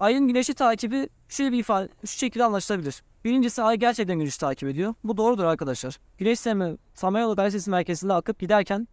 Ayın 0.00 0.28
güneşi 0.28 0.54
takibi 0.54 1.08
şöyle 1.28 1.52
bir 1.52 1.58
ifade, 1.58 1.88
şu 2.00 2.18
şekilde 2.18 2.44
anlaşılabilir. 2.44 3.02
Birincisi 3.24 3.62
ay 3.62 3.76
gerçekten 3.76 4.18
güneşi 4.18 4.40
takip 4.40 4.68
ediyor. 4.68 4.94
Bu 5.04 5.16
doğrudur 5.16 5.44
arkadaşlar. 5.44 5.98
Güneş 6.18 6.38
sistemi 6.38 6.76
Samanyolu 6.94 7.36
Galaksisi 7.36 7.70
merkezinde 7.70 8.12
akıp 8.12 8.38
giderken 8.38 8.88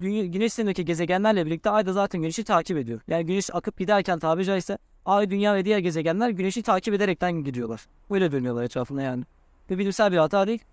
güneş 0.00 0.52
sistemindeki 0.52 0.84
gezegenlerle 0.84 1.46
birlikte 1.46 1.70
ay 1.70 1.86
da 1.86 1.92
zaten 1.92 2.20
güneşi 2.20 2.44
takip 2.44 2.76
ediyor. 2.76 3.00
Yani 3.08 3.26
güneş 3.26 3.54
akıp 3.54 3.78
giderken 3.78 4.18
tabiri 4.18 4.44
caizse 4.44 4.78
ay, 5.08 5.30
dünya 5.30 5.54
ve 5.54 5.64
diğer 5.64 5.78
gezegenler 5.78 6.30
güneşi 6.30 6.62
takip 6.62 6.94
ederekten 6.94 7.32
gidiyorlar. 7.32 7.86
Böyle 8.10 8.32
dönüyorlar 8.32 8.64
etrafında 8.64 9.02
yani. 9.02 9.24
Ve 9.70 9.78
bilimsel 9.78 10.12
bir 10.12 10.16
hata 10.16 10.46
değil. 10.46 10.64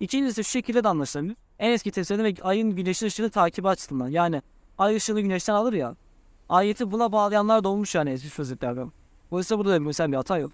İkincisi 0.00 0.44
şu 0.44 0.50
şekilde 0.50 0.84
de 0.84 0.88
anlaşılabilir. 0.88 1.36
En 1.58 1.70
eski 1.70 1.90
tefsirde 1.90 2.24
ve 2.24 2.34
ayın 2.42 2.76
güneşin 2.76 3.06
ışığını 3.06 3.30
takibi 3.30 3.68
açısından. 3.68 4.08
Yani 4.08 4.42
ay 4.78 4.96
ışığını 4.96 5.20
güneşten 5.20 5.54
alır 5.54 5.72
ya. 5.72 5.96
Ayeti 6.48 6.90
buna 6.90 7.12
bağlayanlar 7.12 7.64
da 7.64 7.68
olmuş 7.68 7.94
yani 7.94 8.10
eski 8.10 8.28
sözlüklerden. 8.28 8.92
Dolayısıyla 9.30 9.58
burada 9.58 9.74
da 9.74 9.80
mesela 9.80 10.12
bir 10.12 10.16
hata 10.16 10.38
yok. 10.38 10.52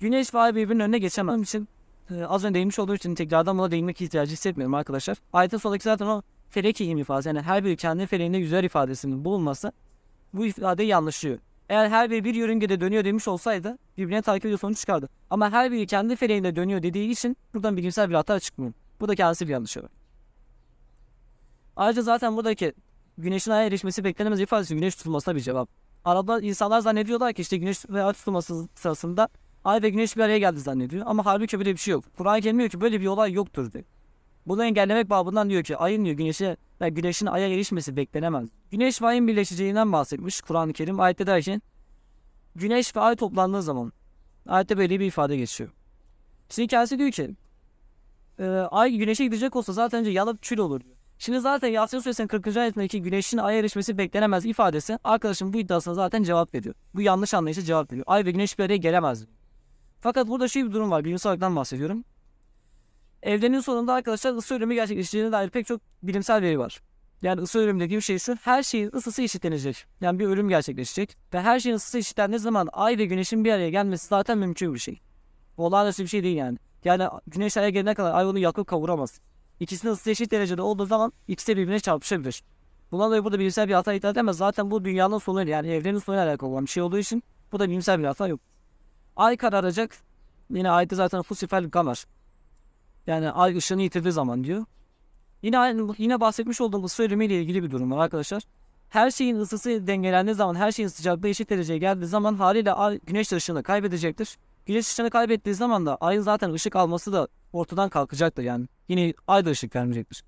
Güneş 0.00 0.34
ve 0.34 0.38
ay 0.38 0.54
birbirinin 0.54 0.84
önüne 0.84 0.98
geçemem 0.98 1.42
için 1.42 1.68
e, 2.10 2.24
az 2.24 2.44
önce 2.44 2.54
değinmiş 2.54 2.78
olduğu 2.78 2.94
için 2.94 3.14
tekrardan 3.14 3.58
buna 3.58 3.70
değinmek 3.70 4.00
ihtiyacı 4.00 4.32
hissetmiyorum 4.32 4.74
arkadaşlar. 4.74 5.18
Ayetin 5.32 5.56
sonundaki 5.56 5.84
zaten 5.84 6.06
o 6.06 6.22
felek 6.50 6.80
ihim 6.80 6.98
ifadesi 6.98 7.28
yani 7.28 7.40
her 7.40 7.64
biri 7.64 7.76
kendi 7.76 8.06
feleğinde 8.06 8.38
yüzer 8.38 8.64
ifadesinin 8.64 9.24
bulunması 9.24 9.72
bu 10.32 10.46
ifadeyi 10.46 10.88
yanlışlıyor. 10.88 11.38
Eğer 11.68 11.88
her 11.88 12.10
biri 12.10 12.24
bir 12.24 12.34
yörüngede 12.34 12.80
dönüyor 12.80 13.04
demiş 13.04 13.28
olsaydı 13.28 13.78
birbirine 13.98 14.22
takip 14.22 14.44
ediyor 14.44 14.58
sonuç 14.58 14.78
çıkardı. 14.78 15.08
Ama 15.30 15.52
her 15.52 15.72
biri 15.72 15.86
kendi 15.86 16.16
feleğinde 16.16 16.56
dönüyor 16.56 16.82
dediği 16.82 17.10
için 17.10 17.36
buradan 17.54 17.76
bilimsel 17.76 18.08
bir 18.08 18.14
hata 18.14 18.40
çıkmıyor. 18.40 18.72
Bu 19.00 19.08
da 19.08 19.14
kendisi 19.14 19.46
bir 19.46 19.52
yanlış 19.52 19.76
olarak. 19.76 19.92
Ayrıca 21.76 22.02
zaten 22.02 22.36
buradaki 22.36 22.72
güneşin 23.18 23.50
aya 23.50 23.66
erişmesi 23.66 24.04
beklenemez 24.04 24.40
ifadesi 24.40 24.74
güneş 24.74 24.96
tutulmasına 24.96 25.36
bir 25.36 25.40
cevap. 25.40 25.68
Arada 26.04 26.40
insanlar 26.40 26.80
zannediyorlar 26.80 27.32
ki 27.32 27.42
işte 27.42 27.56
güneş 27.56 27.90
ve 27.90 28.02
ay 28.02 28.12
tutulması 28.12 28.68
sırasında 28.74 29.28
ay 29.64 29.82
ve 29.82 29.90
güneş 29.90 30.16
bir 30.16 30.22
araya 30.22 30.38
geldi 30.38 30.60
zannediyor. 30.60 31.02
Ama 31.06 31.26
halbuki 31.26 31.58
böyle 31.58 31.72
bir 31.72 31.78
şey 31.78 31.92
yok. 31.92 32.04
Kur'an-ı 32.16 32.40
Kerim 32.40 32.58
diyor 32.58 32.70
ki 32.70 32.80
böyle 32.80 33.00
bir 33.00 33.06
olay 33.06 33.32
yoktur 33.32 33.72
diyor. 33.72 33.84
Bunu 34.48 34.64
engellemek 34.64 35.10
babından 35.10 35.50
diyor 35.50 35.62
ki 35.62 35.76
ayın 35.76 36.04
diyor 36.04 36.16
güneşe 36.16 36.56
ve 36.80 36.88
güneşin 36.88 37.26
aya 37.26 37.48
erişmesi 37.48 37.96
beklenemez. 37.96 38.48
Güneş 38.70 39.02
ve 39.02 39.06
ayın 39.06 39.28
birleşeceğinden 39.28 39.92
bahsetmiş 39.92 40.40
Kur'an-ı 40.40 40.72
Kerim. 40.72 41.00
Ayette 41.00 41.26
der 41.26 41.42
ki 41.42 41.60
güneş 42.54 42.96
ve 42.96 43.00
ay 43.00 43.16
toplandığı 43.16 43.62
zaman 43.62 43.92
ayette 44.46 44.78
böyle 44.78 45.00
bir 45.00 45.06
ifade 45.06 45.36
geçiyor. 45.36 45.70
Şimdi 46.48 46.68
kendisi 46.68 46.98
diyor 46.98 47.10
ki 47.10 47.30
e, 48.38 48.44
ay 48.48 48.96
güneşe 48.96 49.24
gidecek 49.24 49.56
olsa 49.56 49.72
zaten 49.72 50.04
yanıp 50.04 50.42
kül 50.42 50.58
olur 50.58 50.80
diyor. 50.80 50.96
Şimdi 51.18 51.40
zaten 51.40 51.68
Yasin 51.68 51.98
Suresinin 51.98 52.28
40. 52.28 52.56
ayetindeki 52.56 53.02
güneşin 53.02 53.38
aya 53.38 53.58
erişmesi 53.58 53.98
beklenemez 53.98 54.44
ifadesi 54.44 54.98
arkadaşım 55.04 55.52
bu 55.52 55.58
iddiasına 55.58 55.94
zaten 55.94 56.22
cevap 56.22 56.54
veriyor. 56.54 56.74
Bu 56.94 57.02
yanlış 57.02 57.34
anlayışa 57.34 57.62
cevap 57.62 57.92
veriyor. 57.92 58.04
Ay 58.08 58.24
ve 58.24 58.30
güneş 58.30 58.58
bir 58.58 58.64
araya 58.64 58.76
gelemez. 58.76 59.24
Fakat 60.00 60.28
burada 60.28 60.48
şöyle 60.48 60.66
bir 60.68 60.72
durum 60.72 60.90
var. 60.90 61.04
Bilimsel 61.04 61.32
olarak 61.32 61.56
bahsediyorum. 61.56 62.04
Evrenin 63.22 63.60
sonunda 63.60 63.94
arkadaşlar 63.94 64.34
ısı 64.34 64.54
ölümü 64.54 64.74
gerçekleşeceğine 64.74 65.32
dair 65.32 65.50
pek 65.50 65.66
çok 65.66 65.80
bilimsel 66.02 66.42
veri 66.42 66.58
var. 66.58 66.80
Yani 67.22 67.40
ısı 67.40 67.58
ölümü 67.58 67.80
dediğim 67.80 68.02
şey 68.02 68.18
şu. 68.18 68.34
Her 68.34 68.62
şeyin 68.62 68.90
ısısı 68.94 69.22
eşitlenecek. 69.22 69.86
Yani 70.00 70.18
bir 70.18 70.26
ölüm 70.26 70.48
gerçekleşecek. 70.48 71.16
Ve 71.34 71.40
her 71.40 71.60
şeyin 71.60 71.76
ısısı 71.76 71.98
eşitlendiği 71.98 72.38
zaman 72.38 72.68
ay 72.72 72.98
ve 72.98 73.04
güneşin 73.04 73.44
bir 73.44 73.52
araya 73.52 73.70
gelmesi 73.70 74.06
zaten 74.08 74.38
mümkün 74.38 74.74
bir 74.74 74.78
şey. 74.78 75.00
Olağanüstü 75.56 76.02
bir 76.02 76.08
şey 76.08 76.22
değil 76.22 76.36
yani. 76.36 76.58
Yani 76.84 77.08
güneş 77.26 77.56
aya 77.56 77.68
gelene 77.68 77.94
kadar 77.94 78.14
ay 78.14 78.26
onu 78.26 78.38
yakıp 78.38 78.66
kavuramaz. 78.66 79.20
İkisinin 79.60 79.92
ısı 79.92 80.10
eşit 80.10 80.30
derecede 80.30 80.62
olduğu 80.62 80.86
zaman 80.86 81.12
ikisi 81.28 81.56
birbirine 81.56 81.80
çarpışabilir. 81.80 82.42
Bundan 82.90 83.06
dolayı 83.06 83.24
burada 83.24 83.38
bilimsel 83.38 83.68
bir 83.68 83.74
hata 83.74 83.92
iddia 83.92 84.10
edemez. 84.10 84.36
Zaten 84.36 84.70
bu 84.70 84.84
dünyanın 84.84 85.18
sonuyla 85.18 85.52
yani 85.52 85.68
evrenin 85.68 85.98
sonuyla 85.98 86.24
alakalı 86.26 86.50
olan 86.50 86.64
bir 86.64 86.70
şey 86.70 86.82
olduğu 86.82 86.98
için 86.98 87.22
bu 87.52 87.58
da 87.58 87.68
bilimsel 87.68 87.98
bir 87.98 88.04
hata 88.04 88.28
yok. 88.28 88.40
Ay 89.16 89.36
kararacak. 89.36 89.96
Yine 90.50 90.70
ayette 90.70 90.96
zaten 90.96 91.22
fusifel 91.22 91.70
kamer. 91.70 92.04
Yani 93.08 93.30
ay 93.30 93.56
ışığını 93.56 93.82
yitirdiği 93.82 94.12
zaman 94.12 94.44
diyor. 94.44 94.64
Yine 95.42 95.76
yine 95.98 96.20
bahsetmiş 96.20 96.60
olduğum 96.60 96.84
ısı 96.84 97.02
ölümü 97.02 97.24
ile 97.24 97.42
ilgili 97.42 97.62
bir 97.62 97.70
durum 97.70 97.90
var 97.90 98.04
arkadaşlar. 98.04 98.42
Her 98.88 99.10
şeyin 99.10 99.36
ısısı 99.36 99.86
dengelendiği 99.86 100.34
zaman, 100.34 100.54
her 100.54 100.72
şeyin 100.72 100.88
sıcaklığı 100.88 101.28
eşit 101.28 101.50
dereceye 101.50 101.78
geldiği 101.78 102.06
zaman 102.06 102.34
haliyle 102.34 102.72
ay 102.72 103.00
güneş 103.06 103.32
ışığını 103.32 103.62
kaybedecektir. 103.62 104.38
Güneş 104.66 104.88
ışığını 104.88 105.10
kaybettiği 105.10 105.54
zaman 105.54 105.86
da 105.86 105.96
ayın 105.96 106.20
zaten 106.20 106.52
ışık 106.52 106.76
alması 106.76 107.12
da 107.12 107.28
ortadan 107.52 107.88
kalkacaktır 107.88 108.42
yani. 108.42 108.68
Yine 108.88 109.14
ay 109.26 109.44
da 109.44 109.50
ışık 109.50 109.76
vermeyecektir. 109.76 110.24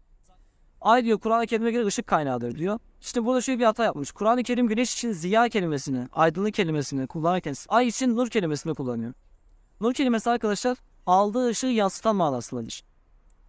Ay 0.80 1.04
diyor 1.04 1.18
Kur'an-ı 1.18 1.46
Kerim'e 1.46 1.70
göre 1.70 1.86
ışık 1.86 2.06
kaynağıdır 2.06 2.58
diyor. 2.58 2.78
İşte 3.00 3.24
burada 3.24 3.40
şöyle 3.40 3.58
bir 3.58 3.64
hata 3.64 3.84
yapmış. 3.84 4.12
Kur'an-ı 4.12 4.42
Kerim 4.42 4.68
güneş 4.68 4.94
için 4.94 5.12
ziya 5.12 5.48
kelimesini, 5.48 6.08
aydınlık 6.12 6.54
kelimesini 6.54 7.06
kullanırken 7.06 7.54
ay 7.68 7.88
için 7.88 8.16
nur 8.16 8.28
kelimesini 8.28 8.74
kullanıyor. 8.74 9.12
Nur 9.80 9.94
kelimesi 9.94 10.30
arkadaşlar 10.30 10.78
aldığı 11.06 11.48
ışığı 11.48 11.66
yansıtan 11.66 12.16
manasındadır. 12.16 12.82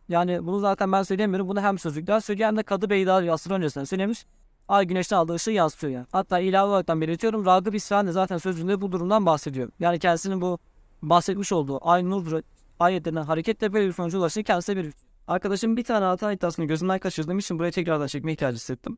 Yani 0.09 0.45
bunu 0.45 0.59
zaten 0.59 0.91
ben 0.91 1.03
söyleyemiyorum. 1.03 1.49
Bunu 1.49 1.61
hem 1.61 1.79
sözlükler 1.79 2.19
söylüyor 2.19 2.47
hem 2.47 2.57
de 2.57 2.63
Kadı 2.63 2.89
Beydar 2.89 3.27
asır 3.27 3.51
öncesinden 3.51 3.85
söylemiş. 3.85 4.25
Ay 4.67 4.85
güneşten 4.85 5.17
aldığı 5.17 5.33
ışığı 5.33 5.51
yansıtıyor 5.51 5.93
yani. 5.93 6.05
Hatta 6.11 6.39
ilave 6.39 6.69
olarak 6.69 6.87
belirtiyorum. 6.87 7.45
Ragıp 7.45 7.75
İsfahan 7.75 8.07
de 8.07 8.11
zaten 8.11 8.37
sözünde 8.37 8.81
bu 8.81 8.91
durumdan 8.91 9.25
bahsediyor. 9.25 9.69
Yani 9.79 9.99
kendisinin 9.99 10.41
bu 10.41 10.59
bahsetmiş 11.01 11.51
olduğu 11.51 11.89
ay 11.89 12.09
nur 12.09 12.41
ayetlerinden 12.79 13.23
hareketle 13.23 13.73
böyle 13.73 13.87
bir 13.87 13.93
sonuca 13.93 14.19
ulaştığını 14.19 14.43
kendisi 14.43 14.75
belirtiyor. 14.75 15.11
Arkadaşım 15.27 15.77
bir 15.77 15.83
tane 15.83 16.05
hata 16.05 16.31
iddiasını 16.31 16.65
gözümden 16.65 16.99
kaçırdığım 16.99 17.39
için 17.39 17.59
buraya 17.59 17.71
tekrardan 17.71 18.07
çekme 18.07 18.31
ihtiyacı 18.31 18.55
hissettim. 18.55 18.97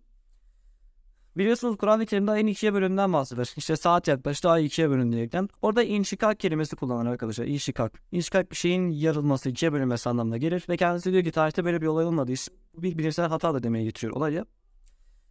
Biliyorsunuz 1.37 1.77
Kur'an-ı 1.77 2.05
Kerim'de 2.05 2.31
ayın 2.31 2.47
ikiye 2.47 2.73
bölümünden 2.73 3.13
bahseder. 3.13 3.53
İşte 3.57 3.75
saat 3.75 4.07
yaklaştı 4.07 4.49
ay 4.49 4.65
ikiye 4.65 4.89
bölün 4.89 5.11
diyerekten. 5.11 5.49
Orada 5.61 5.83
inşikak 5.83 6.39
kelimesi 6.39 6.75
kullanır 6.75 7.09
arkadaşlar. 7.11 7.45
İnşikak. 7.45 8.01
İnşikak 8.11 8.51
bir 8.51 8.55
şeyin 8.55 8.89
yarılması, 8.89 9.49
ikiye 9.49 9.73
bölünmesi 9.73 10.09
anlamına 10.09 10.37
gelir. 10.37 10.65
Ve 10.69 10.77
kendisi 10.77 11.11
diyor 11.11 11.23
ki 11.23 11.31
tarihte 11.31 11.65
böyle 11.65 11.81
bir 11.81 11.87
olay 11.87 12.05
bu 12.05 12.83
bir 12.83 12.97
bilimsel 12.97 13.27
hata 13.27 13.53
da 13.53 13.63
demeye 13.63 13.85
getiriyor 13.85 14.15
olayı. 14.15 14.45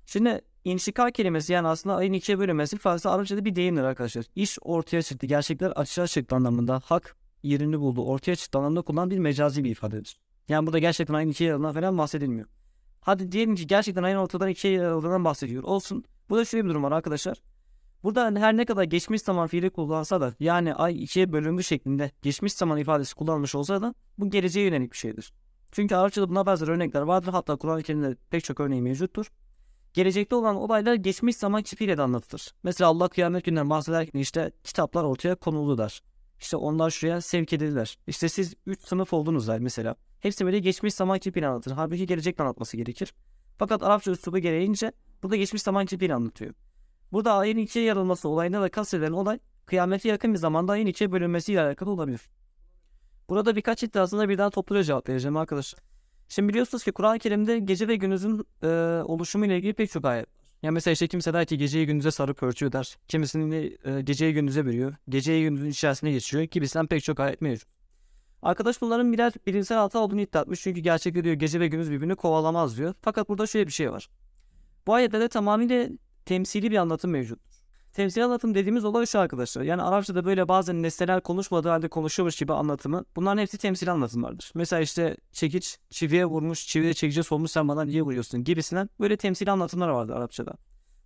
Şimdi 0.07 0.41
inşikak 0.65 1.15
kelimesi 1.15 1.53
yani 1.53 1.69
aslında 1.69 1.97
ayın 1.97 2.13
ikiye 2.13 2.39
bölünmesi 2.39 2.77
ifadesi 2.77 3.09
Arapçada 3.09 3.45
bir 3.45 3.57
deyimdir 3.57 3.83
arkadaşlar. 3.83 4.25
İş 4.35 4.59
ortaya 4.63 5.03
çıktı, 5.03 5.27
gerçekler 5.27 5.71
açığa 5.71 6.07
çıktı 6.07 6.37
anlamında. 6.37 6.81
Hak 6.85 7.17
yerini 7.43 7.81
buldu, 7.81 8.05
ortaya 8.05 8.37
çıktı 8.37 8.59
anlamında 8.59 8.83
kullanılan 8.83 9.11
bir 9.11 9.19
mecazi 9.19 9.65
bir 9.65 9.71
ifadedir. 9.71 10.21
Yani 10.49 10.67
burada 10.67 10.79
gerçekten 10.79 11.15
ayın 11.15 11.31
ikiye 11.31 11.49
yarıldığından 11.49 11.75
falan 11.75 11.99
bahsedilmiyor. 11.99 12.49
Hadi 13.03 13.33
diyelim 13.33 13.55
ki 13.55 13.67
gerçekten 13.67 14.03
ayın 14.03 14.17
ortadan 14.17 14.49
ikiye 14.49 14.73
yarıldığından 14.73 15.25
bahsediyor. 15.25 15.63
Olsun. 15.63 16.05
Burada 16.31 16.45
şöyle 16.45 16.65
bir 16.65 16.71
durum 16.71 16.83
var 16.83 16.93
arkadaşlar. 16.93 17.39
Burada 18.03 18.41
her 18.41 18.57
ne 18.57 18.65
kadar 18.65 18.83
geçmiş 18.83 19.23
zaman 19.23 19.47
fiili 19.47 19.71
kullansa 19.71 20.21
da 20.21 20.35
yani 20.41 20.75
ay 20.75 21.03
ikiye 21.03 21.33
bölündü 21.33 21.63
şeklinde 21.63 22.11
geçmiş 22.23 22.53
zaman 22.53 22.79
ifadesi 22.79 23.15
kullanılmış 23.15 23.55
olsa 23.55 23.83
da 23.83 23.95
bu 24.19 24.31
geleceğe 24.31 24.67
yönelik 24.67 24.93
bir 24.93 24.97
şeydir. 24.97 25.33
Çünkü 25.73 25.95
Arapçada 25.95 26.29
buna 26.29 26.47
benzer 26.47 26.69
örnekler 26.69 27.01
vardır. 27.01 27.33
Hatta 27.33 27.57
Kur'an-ı 27.57 27.83
Kerim'de 27.83 28.17
pek 28.31 28.45
çok 28.45 28.61
örneği 28.61 28.83
mevcuttur. 28.83 29.33
Gelecekte 29.95 30.35
olan 30.37 30.57
olaylar 30.57 30.95
geçmiş 30.95 31.37
zaman 31.37 31.63
çipiyle 31.63 31.99
de 31.99 32.03
anlatılır. 32.03 32.55
Mesela 32.63 32.91
Allah 32.91 33.09
kıyamet 33.09 33.45
gününden 33.45 33.71
bahsederken 33.71 34.21
işte 34.21 34.53
kitaplar 34.65 35.05
ortaya 35.05 35.35
konuldu 35.35 35.79
der. 35.79 36.03
İşte 36.41 36.57
onlar 36.57 36.91
şuraya 36.91 37.21
sevk 37.21 37.53
edildiler. 37.53 37.99
İşte 38.07 38.29
siz 38.29 38.55
3 38.67 38.83
sınıf 38.83 39.13
oldunuz 39.13 39.49
der 39.49 39.61
mesela. 39.61 39.97
Hepsi 40.23 40.47
böyle 40.47 40.59
geçmiş 40.59 40.95
zaman 40.95 41.19
çipiyle 41.19 41.47
anlatır. 41.47 41.73
Halbuki 41.73 42.07
gelecekte 42.07 42.43
anlatması 42.43 42.77
gerekir. 42.77 43.15
Fakat 43.59 43.83
Arapça 43.83 44.11
üslubu 44.11 44.39
gereğince 44.39 44.93
burada 45.23 45.37
geçmiş 45.37 45.63
zaman 45.63 45.87
çipiyle 45.87 46.15
anlatıyor. 46.15 46.55
Burada 47.13 47.35
ayın 47.35 47.57
ikiye 47.57 47.85
yarılması 47.85 48.29
olayında 48.29 48.63
da 48.63 48.69
kastedilen 48.69 49.13
olay 49.13 49.39
kıyamete 49.67 50.09
yakın 50.09 50.33
bir 50.33 50.39
zamanda 50.39 50.73
ayın 50.73 50.87
ikiye 50.87 51.13
bölünmesiyle 51.13 51.63
alakalı 51.63 51.91
olabilir. 51.91 52.21
Burada 53.29 53.57
birkaç 53.57 53.83
iddiasına 53.83 54.29
birden 54.29 54.51
topluca 54.51 54.83
cevap 54.83 55.09
vereceğim 55.09 55.37
arkadaşlar. 55.37 55.83
Şimdi 56.29 56.49
biliyorsunuz 56.49 56.85
ki 56.85 56.93
Kur'an-ı 56.93 57.19
Kerim'de 57.19 57.59
gece 57.59 57.89
ve 57.89 57.97
gündüzün 57.97 58.47
e, 58.63 58.67
oluşumu 59.05 59.47
ile 59.47 59.57
ilgili 59.57 59.73
pek 59.73 59.91
çok 59.91 60.05
ayet 60.05 60.27
var. 60.29 60.35
Yani 60.63 60.75
mesela 60.75 60.93
işte 60.93 61.09
kimse 61.09 61.33
der 61.33 61.47
ki 61.47 61.59
geceyi 61.59 61.87
gündüze 61.87 62.11
sarıp 62.11 62.43
örtüyor 62.43 62.73
der. 62.73 62.97
Kimisinin 63.09 63.51
de 63.51 63.79
e, 63.91 64.03
geceyi 64.03 64.35
gündüze 64.35 64.67
bölüyor. 64.67 64.95
Geceyi 65.09 65.45
gündüzün 65.45 65.71
içerisine 65.71 66.11
geçiriyor. 66.13 66.49
Gibisinden 66.49 66.87
pek 66.87 67.05
çok 67.05 67.21
ayet 67.21 67.41
mevcut. 67.41 67.82
Arkadaş 68.43 68.81
bunların 68.81 69.13
birer 69.13 69.33
bilimsel 69.47 69.79
hata 69.79 69.99
olduğunu 69.99 70.21
iddia 70.21 70.43
etmiş. 70.43 70.61
Çünkü 70.63 70.81
gerçekte 70.81 71.25
diyor 71.25 71.35
gece 71.35 71.61
ve 71.61 71.69
gündüz 71.69 71.91
birbirini 71.91 72.15
kovalamaz 72.15 72.79
diyor. 72.79 72.95
Fakat 73.03 73.29
burada 73.29 73.47
şöyle 73.47 73.67
bir 73.67 73.73
şey 73.73 73.93
var. 73.93 74.09
Bu 74.87 74.95
ayetlerde 74.95 75.29
tamamıyla 75.29 75.89
temsili 76.25 76.71
bir 76.71 76.77
anlatım 76.77 77.11
mevcut. 77.11 77.39
Temsil 77.93 78.25
anlatım 78.25 78.55
dediğimiz 78.55 78.85
olay 78.85 79.07
şu 79.07 79.19
arkadaşlar. 79.19 79.63
Yani 79.63 79.83
Arapçada 79.83 80.25
böyle 80.25 80.49
bazen 80.49 80.83
nesneler 80.83 81.21
konuşmadığı 81.21 81.69
halde 81.69 81.89
konuşuyormuş 81.89 82.37
gibi 82.37 82.53
anlatımı. 82.53 83.05
Bunların 83.17 83.43
hepsi 83.43 83.59
temsil 83.59 83.93
anlatımlardır. 83.93 84.53
Mesela 84.55 84.83
işte 84.83 85.17
çekiç 85.33 85.79
çiviye 85.91 86.27
vurmuş, 86.27 86.67
çiviye 86.67 86.95
çekici 86.95 87.23
sormuş 87.23 87.51
sen 87.51 87.69
bana 87.69 87.85
niye 87.85 88.03
vuruyorsun 88.03 88.45
gibisinden 88.45 88.89
böyle 89.01 89.17
temsil 89.17 89.53
anlatımlar 89.53 89.89
vardır 89.89 90.13
Arapçada. 90.13 90.53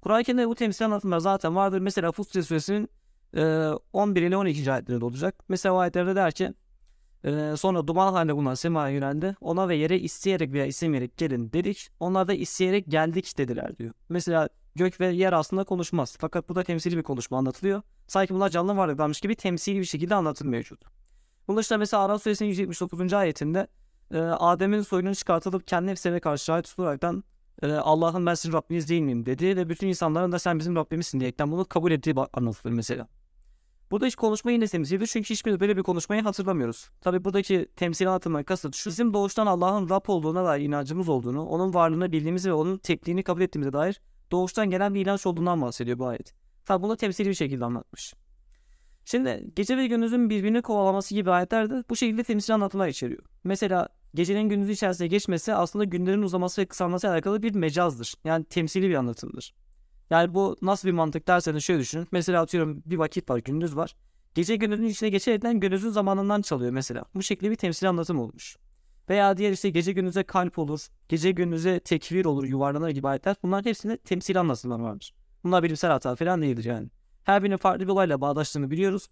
Kur'an-ı 0.03 0.25
Kerim'de 0.25 0.49
bu 0.49 0.55
temsil 0.55 0.85
anlatımlar 0.85 1.19
zaten 1.19 1.57
vardır. 1.57 1.79
Mesela 1.79 2.13
Fussilet 2.13 2.47
suresinin 2.47 2.89
e, 3.37 3.71
11 3.93 4.23
ile 4.23 4.37
12. 4.37 4.73
ayetlerinde 4.73 5.05
olacak. 5.05 5.35
Mesela 5.49 5.79
ayetlerde 5.79 6.17
der 6.17 6.33
ki 6.33 6.55
e, 7.27 7.57
sonra 7.57 7.87
duman 7.87 8.13
halinde 8.13 8.37
bulunan 8.37 8.55
semaya 8.55 8.95
yöneldi. 8.95 9.37
Ona 9.41 9.69
ve 9.69 9.77
yere 9.77 9.99
isteyerek 9.99 10.53
veya 10.53 10.67
istemeyerek 10.67 11.17
gelin 11.17 11.53
dedik. 11.53 11.89
Onlar 12.01 12.29
da 12.29 12.35
isteyerek 12.35 12.85
geldik 12.89 13.39
dediler 13.39 13.77
diyor. 13.79 13.93
Mesela 14.09 14.49
gök 14.75 15.01
ve 15.01 15.07
yer 15.07 15.33
aslında 15.33 15.65
konuşmaz. 15.65 16.17
Fakat 16.21 16.49
burada 16.49 16.63
temsili 16.63 16.97
bir 16.97 17.03
konuşma 17.03 17.39
anlatılıyor. 17.39 17.83
Sanki 18.07 18.35
bunlar 18.35 18.49
canlı 18.49 18.77
varlıklarmış 18.77 19.21
gibi 19.21 19.35
temsili 19.35 19.79
bir 19.79 19.85
şekilde 19.85 20.15
anlatım 20.15 20.49
mevcut. 20.49 20.81
Bunun 21.49 21.59
dışında 21.59 21.79
mesela 21.79 22.03
Araf 22.03 22.23
suresinin 22.23 22.49
179. 22.49 23.13
ayetinde 23.13 23.67
e, 24.11 24.19
Adem'in 24.19 24.83
soyunun 24.83 25.13
çıkartılıp 25.13 25.67
kendi 25.67 25.87
nefsine 25.87 26.21
karşı 26.21 26.45
şahit 26.45 26.65
tutularaktan 26.65 27.25
e, 27.63 27.73
Allah'ın 27.73 28.27
ben 28.27 28.35
sizin 28.35 28.53
Rabbiniz 28.53 28.89
değil 28.89 29.03
miyim 29.03 29.27
dedi 29.27 29.57
ve 29.57 29.69
bütün 29.69 29.89
insanların 29.89 30.33
da 30.33 30.39
sen 30.39 30.59
bizim 30.59 30.77
Rabbimizsin 30.77 31.21
diyerekten 31.21 31.53
bunu 31.53 31.65
kabul 31.65 31.93
ettiği 31.93 32.15
anlatılır 32.33 32.73
mesela. 32.73 33.09
Burada 33.91 34.07
hiç 34.07 34.15
konuşma 34.15 34.51
yine 34.51 34.67
temsilidir 34.67 35.07
çünkü 35.07 35.31
hiçbir 35.31 35.61
böyle 35.61 35.77
bir 35.77 35.83
konuşmayı 35.83 36.23
hatırlamıyoruz. 36.23 36.91
Tabi 37.01 37.25
buradaki 37.25 37.67
temsil 37.77 38.09
anlatımdan 38.09 38.45
kasıt 38.45 38.75
şu 38.75 38.91
bizim 38.91 39.15
doğuştan 39.15 39.47
Allah'ın 39.47 39.89
Rab 39.89 40.05
olduğuna 40.09 40.45
dair 40.45 40.65
inancımız 40.65 41.09
olduğunu, 41.09 41.47
onun 41.47 41.75
varlığını 41.75 42.13
bildiğimizi 42.13 42.49
ve 42.49 42.55
onun 42.55 42.79
tekliğini 42.79 43.23
kabul 43.23 43.41
ettiğimize 43.41 43.73
dair 43.73 44.01
doğuştan 44.31 44.71
gelen 44.71 44.95
bir 44.95 45.01
inanç 45.01 45.27
olduğundan 45.27 45.63
bahsediyor 45.63 45.99
bu 45.99 46.07
ayet. 46.07 46.35
Tabi 46.65 46.83
bunu 46.83 46.97
temsili 46.97 47.29
bir 47.29 47.35
şekilde 47.35 47.65
anlatmış. 47.65 48.15
Şimdi 49.05 49.51
gece 49.57 49.77
ve 49.77 49.87
gündüzün 49.87 50.31
birbirini 50.31 50.63
kovalaması 50.63 51.15
gibi 51.15 51.31
ayetler 51.31 51.71
de 51.71 51.85
bu 51.91 51.97
şekilde 51.97 52.23
temsil 52.23 52.55
anlatımlar 52.55 52.89
içeriyor. 52.89 53.23
Mesela 53.45 53.89
gecenin 54.15 54.49
gündüzü 54.49 54.73
içerisinde 54.73 55.09
geçmesi 55.09 55.55
aslında 55.55 55.85
günlerin 55.85 56.23
uzaması 56.23 56.61
ve 56.63 56.67
kısalması 56.67 57.11
alakalı 57.11 57.43
bir 57.43 57.55
mecazdır. 57.55 58.15
Yani 58.25 58.45
temsili 58.45 58.89
bir 58.89 58.95
anlatımdır. 58.95 59.55
Yani 60.11 60.35
bu 60.35 60.57
nasıl 60.63 60.89
bir 60.89 60.93
mantık 60.93 61.29
derseniz 61.29 61.65
şöyle 61.65 61.81
düşünün. 61.81 62.09
Mesela 62.13 62.43
atıyorum 62.43 62.83
bir 62.87 62.97
vakit 62.97 63.31
var, 63.31 63.39
gündüz 63.39 63.77
var. 63.77 63.97
Gece 64.35 64.57
gündüzün 64.57 64.85
içine 64.85 65.09
geçerken 65.09 65.61
gündüzün 65.61 65.91
zamanından 65.91 66.43
çalıyor 66.43 66.73
mesela. 66.73 67.05
Bu 67.15 67.23
şekilde 67.23 67.51
bir 67.51 67.57
temsil 67.57 67.89
anlatım 67.89 68.21
olmuş. 68.21 68.57
Veya 69.09 69.37
diğer 69.37 69.53
işte 69.53 69.71
gece 69.71 69.93
gündüze 69.93 70.23
kalp 70.23 70.59
olur, 70.59 70.87
gece 71.09 71.31
gündüze 71.31 71.81
tekvir 71.81 72.25
olur, 72.25 72.45
yuvarlanır 72.45 72.91
gibi 72.91 73.09
ayetler. 73.09 73.37
Bunların 73.43 73.69
hepsinde 73.69 73.97
temsil 73.97 74.41
anlatımlar 74.41 74.81
vardır. 74.81 75.15
Bunlar 75.45 75.63
bilimsel 75.63 75.91
hata 75.91 76.15
falan 76.17 76.43
değildir 76.43 76.65
yani. 76.65 76.89
Her 77.25 77.43
birinin 77.43 77.57
farklı 77.57 77.85
bir 77.85 77.93
olayla 77.93 78.21
bağdaştığını 78.21 78.71
biliyoruz. 78.71 79.09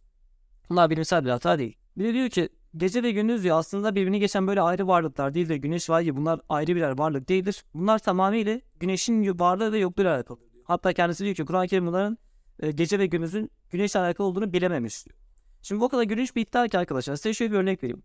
Bunlar 0.70 0.90
bilimsel 0.90 1.24
bir 1.24 1.30
hata 1.30 1.58
değil. 1.58 1.76
Bir 1.96 2.04
de 2.04 2.14
diyor 2.14 2.28
ki 2.28 2.48
gece 2.76 3.02
ve 3.02 3.10
gündüz 3.10 3.42
diyor 3.42 3.58
aslında 3.58 3.94
birbirini 3.94 4.20
geçen 4.20 4.46
böyle 4.46 4.60
ayrı 4.60 4.86
varlıklar 4.86 5.34
değil 5.34 5.48
de 5.48 5.56
güneş 5.56 5.90
var 5.90 6.00
ya 6.00 6.16
bunlar 6.16 6.40
ayrı 6.48 6.76
birer 6.76 6.98
varlık 6.98 7.28
değildir. 7.28 7.64
Bunlar 7.74 7.98
tamamıyla 7.98 8.60
güneşin 8.80 9.38
varlığı 9.38 9.72
ve 9.72 9.78
yokluğuyla 9.78 10.14
alakalı. 10.14 10.53
Hatta 10.64 10.92
kendisi 10.92 11.24
diyor 11.24 11.36
ki 11.36 11.44
Kur'an-ı 11.44 11.68
Kerim 11.68 11.86
bunların 11.86 12.18
e, 12.60 12.70
gece 12.70 12.98
ve 12.98 13.06
gündüzün 13.06 13.50
güneşle 13.70 14.00
alakalı 14.00 14.26
olduğunu 14.26 14.52
bilememiş 14.52 15.06
diyor. 15.06 15.18
Şimdi 15.62 15.80
bu 15.80 15.88
kadar 15.88 16.02
gülünç 16.02 16.36
bir 16.36 16.42
iddia 16.42 16.68
ki 16.68 16.78
arkadaşlar 16.78 17.16
size 17.16 17.34
şöyle 17.34 17.52
bir 17.52 17.58
örnek 17.58 17.82
vereyim. 17.82 18.02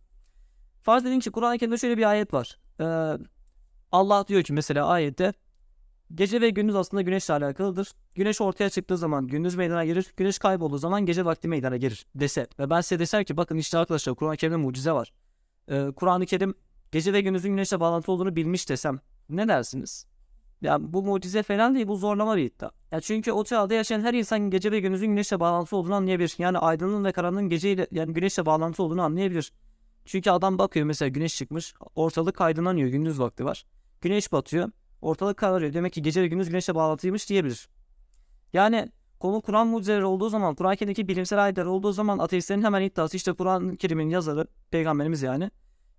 Farz 0.82 1.06
edin 1.06 1.20
ki 1.20 1.32
Kur'an-ı 1.32 1.58
Kerim'de 1.58 1.78
şöyle 1.78 1.98
bir 1.98 2.10
ayet 2.10 2.34
var. 2.34 2.58
Ee, 2.80 3.18
Allah 3.92 4.28
diyor 4.28 4.44
ki 4.44 4.54
mesela 4.54 4.88
ayette 4.88 5.34
Gece 6.16 6.42
ve 6.42 6.50
gündüz 6.50 6.76
aslında 6.76 7.02
güneşle 7.02 7.34
alakalıdır. 7.34 7.92
Güneş 8.16 8.42
ortaya 8.42 8.70
çıktığı 8.70 8.98
zaman 8.98 9.28
gündüz 9.28 9.56
meydana 9.56 9.86
gelir. 9.86 10.14
Güneş 10.18 10.40
kaybolduğu 10.40 10.78
zaman 10.78 11.06
gece 11.06 11.26
vakti 11.26 11.48
meydana 11.48 11.78
gelir 11.78 12.06
dese. 12.16 12.48
Ve 12.60 12.70
ben 12.70 12.82
size 12.82 13.00
desem 13.00 13.24
ki 13.24 13.38
bakın 13.38 13.58
işte 13.58 13.78
arkadaşlar 13.78 14.16
Kur'an-ı 14.16 14.38
Kerim'de 14.38 14.58
mucize 14.58 14.92
var. 14.92 15.14
Ee, 15.68 15.88
Kur'an-ı 15.96 16.26
Kerim 16.26 16.54
gece 16.92 17.14
ve 17.14 17.22
gündüzün 17.22 17.50
güneşle 17.50 17.80
bağlantılı 17.80 18.16
olduğunu 18.16 18.36
bilmiş 18.36 18.70
desem 18.70 19.00
ne 19.30 19.48
dersiniz? 19.48 20.06
Ya 20.62 20.94
bu 20.94 21.04
mucize 21.04 21.44
falan 21.44 21.76
değil 21.76 21.88
bu 21.88 21.96
zorlama 21.96 22.38
bir 22.38 22.44
iddia. 22.44 22.70
Ya 22.92 23.02
çünkü 23.02 23.32
o 23.32 23.44
çağda 23.44 23.74
yaşayan 23.74 24.02
her 24.02 24.14
insan 24.14 24.40
gece 24.50 24.72
ve 24.72 24.80
gündüzün 24.80 25.08
güneşle 25.08 25.40
bağlantılı 25.40 25.80
olduğunu 25.80 25.96
anlayabilir. 25.96 26.36
Yani 26.38 26.58
aydınlığın 26.58 27.06
ve 27.06 27.12
karanlığın 27.12 27.50
geceyle 27.50 27.88
yani 27.92 28.14
güneşle 28.14 28.46
bağlantılı 28.46 28.86
olduğunu 28.86 29.02
anlayabilir. 29.02 29.54
Çünkü 30.06 30.32
adam 30.32 30.58
bakıyor 30.58 30.86
mesela 30.86 31.10
güneş 31.10 31.38
çıkmış 31.38 31.74
ortalık 31.96 32.42
aydınlanıyor 32.42 32.90
gündüz 32.90 33.20
vakti 33.20 33.46
var. 33.46 33.66
Güneş 34.02 34.32
batıyor 34.32 34.72
ortalık 35.02 35.38
kararıyor. 35.38 35.74
Demek 35.74 35.94
ki 35.94 36.02
gece 36.02 36.22
ve 36.22 36.28
gündüz 36.28 36.50
güneşle 36.50 36.76
bağlantıymış 36.76 37.30
diyebilir. 37.30 37.70
Yani 38.54 38.92
konu 39.20 39.42
Kur'an 39.42 39.68
mucizeleri 39.68 40.06
olduğu 40.06 40.30
zaman, 40.30 40.56
Kur'an-ı 40.56 40.76
Kerim'deki 40.76 41.08
bilimsel 41.08 41.44
ayetler 41.44 41.66
olduğu 41.66 41.92
zaman 41.92 42.20
ateistlerin 42.20 42.64
hemen 42.64 42.82
iddiası 42.82 43.18
işte 43.18 43.34
Kur'an-ı 43.34 43.78
Kerim'in 43.78 44.10
yazarı, 44.10 44.48
peygamberimiz 44.72 45.22
yani. 45.22 45.52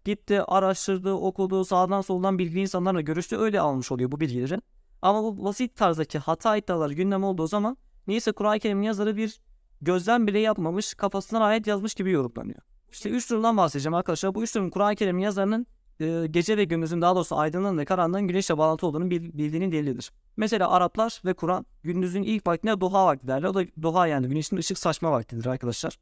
Gitti, 0.04 0.42
araştırdı, 0.42 1.12
okudu, 1.12 1.64
sağdan 1.64 2.00
soldan 2.00 2.38
bilgi 2.38 2.60
insanlarla 2.60 3.00
görüştü. 3.00 3.36
Öyle 3.36 3.60
almış 3.60 3.92
oluyor 3.92 4.12
bu 4.12 4.20
bilgileri. 4.20 4.60
Ama 5.02 5.22
bu 5.22 5.44
basit 5.44 5.76
tarzdaki 5.76 6.18
hata 6.18 6.56
iddiaları 6.56 6.92
gündem 6.92 7.24
olduğu 7.24 7.46
zaman 7.46 7.76
neyse 8.06 8.32
Kur'an-ı 8.32 8.58
Kerim'in 8.58 8.82
yazarı 8.82 9.16
bir 9.16 9.40
gözlem 9.82 10.26
bile 10.26 10.38
yapmamış, 10.38 10.94
kafasından 10.94 11.42
ayet 11.42 11.66
yazmış 11.66 11.94
gibi 11.94 12.10
yorumlanıyor. 12.10 12.60
İşte 12.92 13.10
üç 13.10 13.30
durumdan 13.30 13.56
bahsedeceğim 13.56 13.94
arkadaşlar. 13.94 14.34
Bu 14.34 14.42
üç 14.42 14.54
durum 14.54 14.70
Kur'an-ı 14.70 14.96
Kerim'in 14.96 15.22
yazarının 15.22 15.66
e, 16.00 16.26
gece 16.30 16.56
ve 16.56 16.64
gündüzün 16.64 17.02
daha 17.02 17.14
doğrusu 17.14 17.36
aydınlığın 17.36 17.78
ve 17.78 17.84
karanlığın 17.84 18.28
güneşle 18.28 18.58
bağlantı 18.58 18.86
olduğunu 18.86 19.10
bil, 19.10 19.22
bildiğinin 19.22 19.72
delilidir. 19.72 20.12
Mesela 20.36 20.70
Araplar 20.70 21.22
ve 21.24 21.34
Kur'an 21.34 21.66
gündüzün 21.82 22.22
ilk 22.22 22.46
vaktine 22.46 22.80
duha 22.80 23.06
vakti 23.06 23.28
derler. 23.28 23.48
O 23.48 23.54
da 23.54 23.64
duha 23.82 24.06
yani 24.06 24.28
güneşin 24.28 24.56
ışık 24.56 24.78
saçma 24.78 25.12
vaktidir 25.12 25.46
arkadaşlar. 25.46 25.98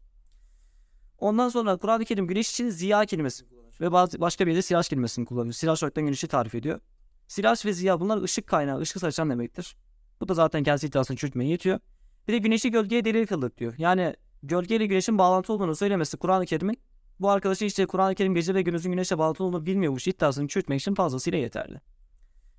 Ondan 1.18 1.48
sonra 1.48 1.76
Kur'an-ı 1.76 2.04
Kerim 2.04 2.26
güneş 2.26 2.50
için 2.50 2.68
ziya 2.68 3.06
kullanır. 3.06 3.57
Ve 3.80 3.92
bazı, 3.92 4.20
başka 4.20 4.46
bir 4.46 4.56
de 4.56 4.62
siraç 4.62 4.88
kelimesini 4.88 5.26
kullanır. 5.26 5.52
Siraç 5.52 5.82
olarak 5.82 5.94
güneşi 5.94 6.28
tarif 6.28 6.54
ediyor. 6.54 6.80
Siraç 7.28 7.66
ve 7.66 7.72
ziya 7.72 8.00
bunlar 8.00 8.22
ışık 8.22 8.46
kaynağı, 8.46 8.80
ışık 8.80 9.00
saçan 9.00 9.30
demektir. 9.30 9.76
Bu 10.20 10.28
da 10.28 10.34
zaten 10.34 10.62
kendisi 10.62 10.86
iddiasını 10.86 11.16
çürütmeye 11.16 11.50
yetiyor. 11.50 11.80
Bir 12.28 12.32
de 12.32 12.38
güneşi 12.38 12.70
gölgeye 12.70 13.04
delil 13.04 13.26
kıldık 13.26 13.58
diyor. 13.58 13.74
Yani 13.78 14.14
gölgeyle 14.42 14.86
güneşin 14.86 15.18
bağlantı 15.18 15.52
olduğunu 15.52 15.76
söylemesi 15.76 16.16
Kur'an-ı 16.16 16.46
Kerim'in 16.46 16.78
bu 17.20 17.30
arkadaşı 17.30 17.64
işte 17.64 17.86
Kur'an-ı 17.86 18.14
Kerim 18.14 18.34
gece 18.34 18.54
ve 18.54 18.62
gündüzün 18.62 18.90
güneşle 18.90 19.18
bağlantılı 19.18 19.46
olduğunu 19.46 19.66
bilmiyormuş 19.66 20.08
iddiasını 20.08 20.48
çürütmek 20.48 20.80
için 20.80 20.94
fazlasıyla 20.94 21.38
yeterli. 21.38 21.80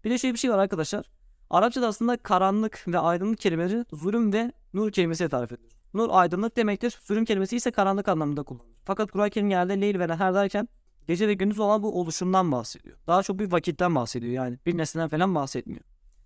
Bir 0.04 0.10
de 0.10 0.18
şöyle 0.18 0.34
bir 0.34 0.40
şey 0.40 0.52
var 0.52 0.58
arkadaşlar. 0.58 1.10
Arapçada 1.50 1.88
aslında 1.88 2.18
karanlık 2.18 2.84
ve 2.88 3.00
aydınlık 3.00 3.40
kelimeleri 3.40 3.86
zulüm 3.94 4.34
ve 4.34 4.52
nur 4.74 4.92
kelimesiyle 4.92 5.30
tarif 5.30 5.52
edilir. 5.52 5.72
Nur 5.94 6.10
aydınlık 6.12 6.58
demektir. 6.58 7.00
Zulüm 7.04 7.26
kelimesi 7.26 7.56
ise 7.56 7.72
karanlık 7.72 8.08
anlamında 8.08 8.44
kullanılır. 8.44 8.76
Fakat 8.86 9.12
Kur'an-ı 9.12 9.30
Kerim 9.30 9.50
genelde 9.50 9.82
leyl 9.82 10.00
ve 10.00 10.08
neher 10.08 10.34
derken 10.34 10.68
gece 11.10 11.28
ve 11.28 11.34
gündüz 11.34 11.60
olan 11.60 11.84
bu 11.84 12.00
oluşumdan 12.00 12.52
bahsediyor. 12.52 12.98
Daha 13.08 13.24
çok 13.24 13.40
bir 13.40 13.52
vakitten 13.52 13.96
bahsediyor 13.96 14.34
yani. 14.34 14.58
Bir 14.66 14.78
nesneden 14.78 15.08
falan 15.10 15.36
bahsetmiyor. 15.36 15.82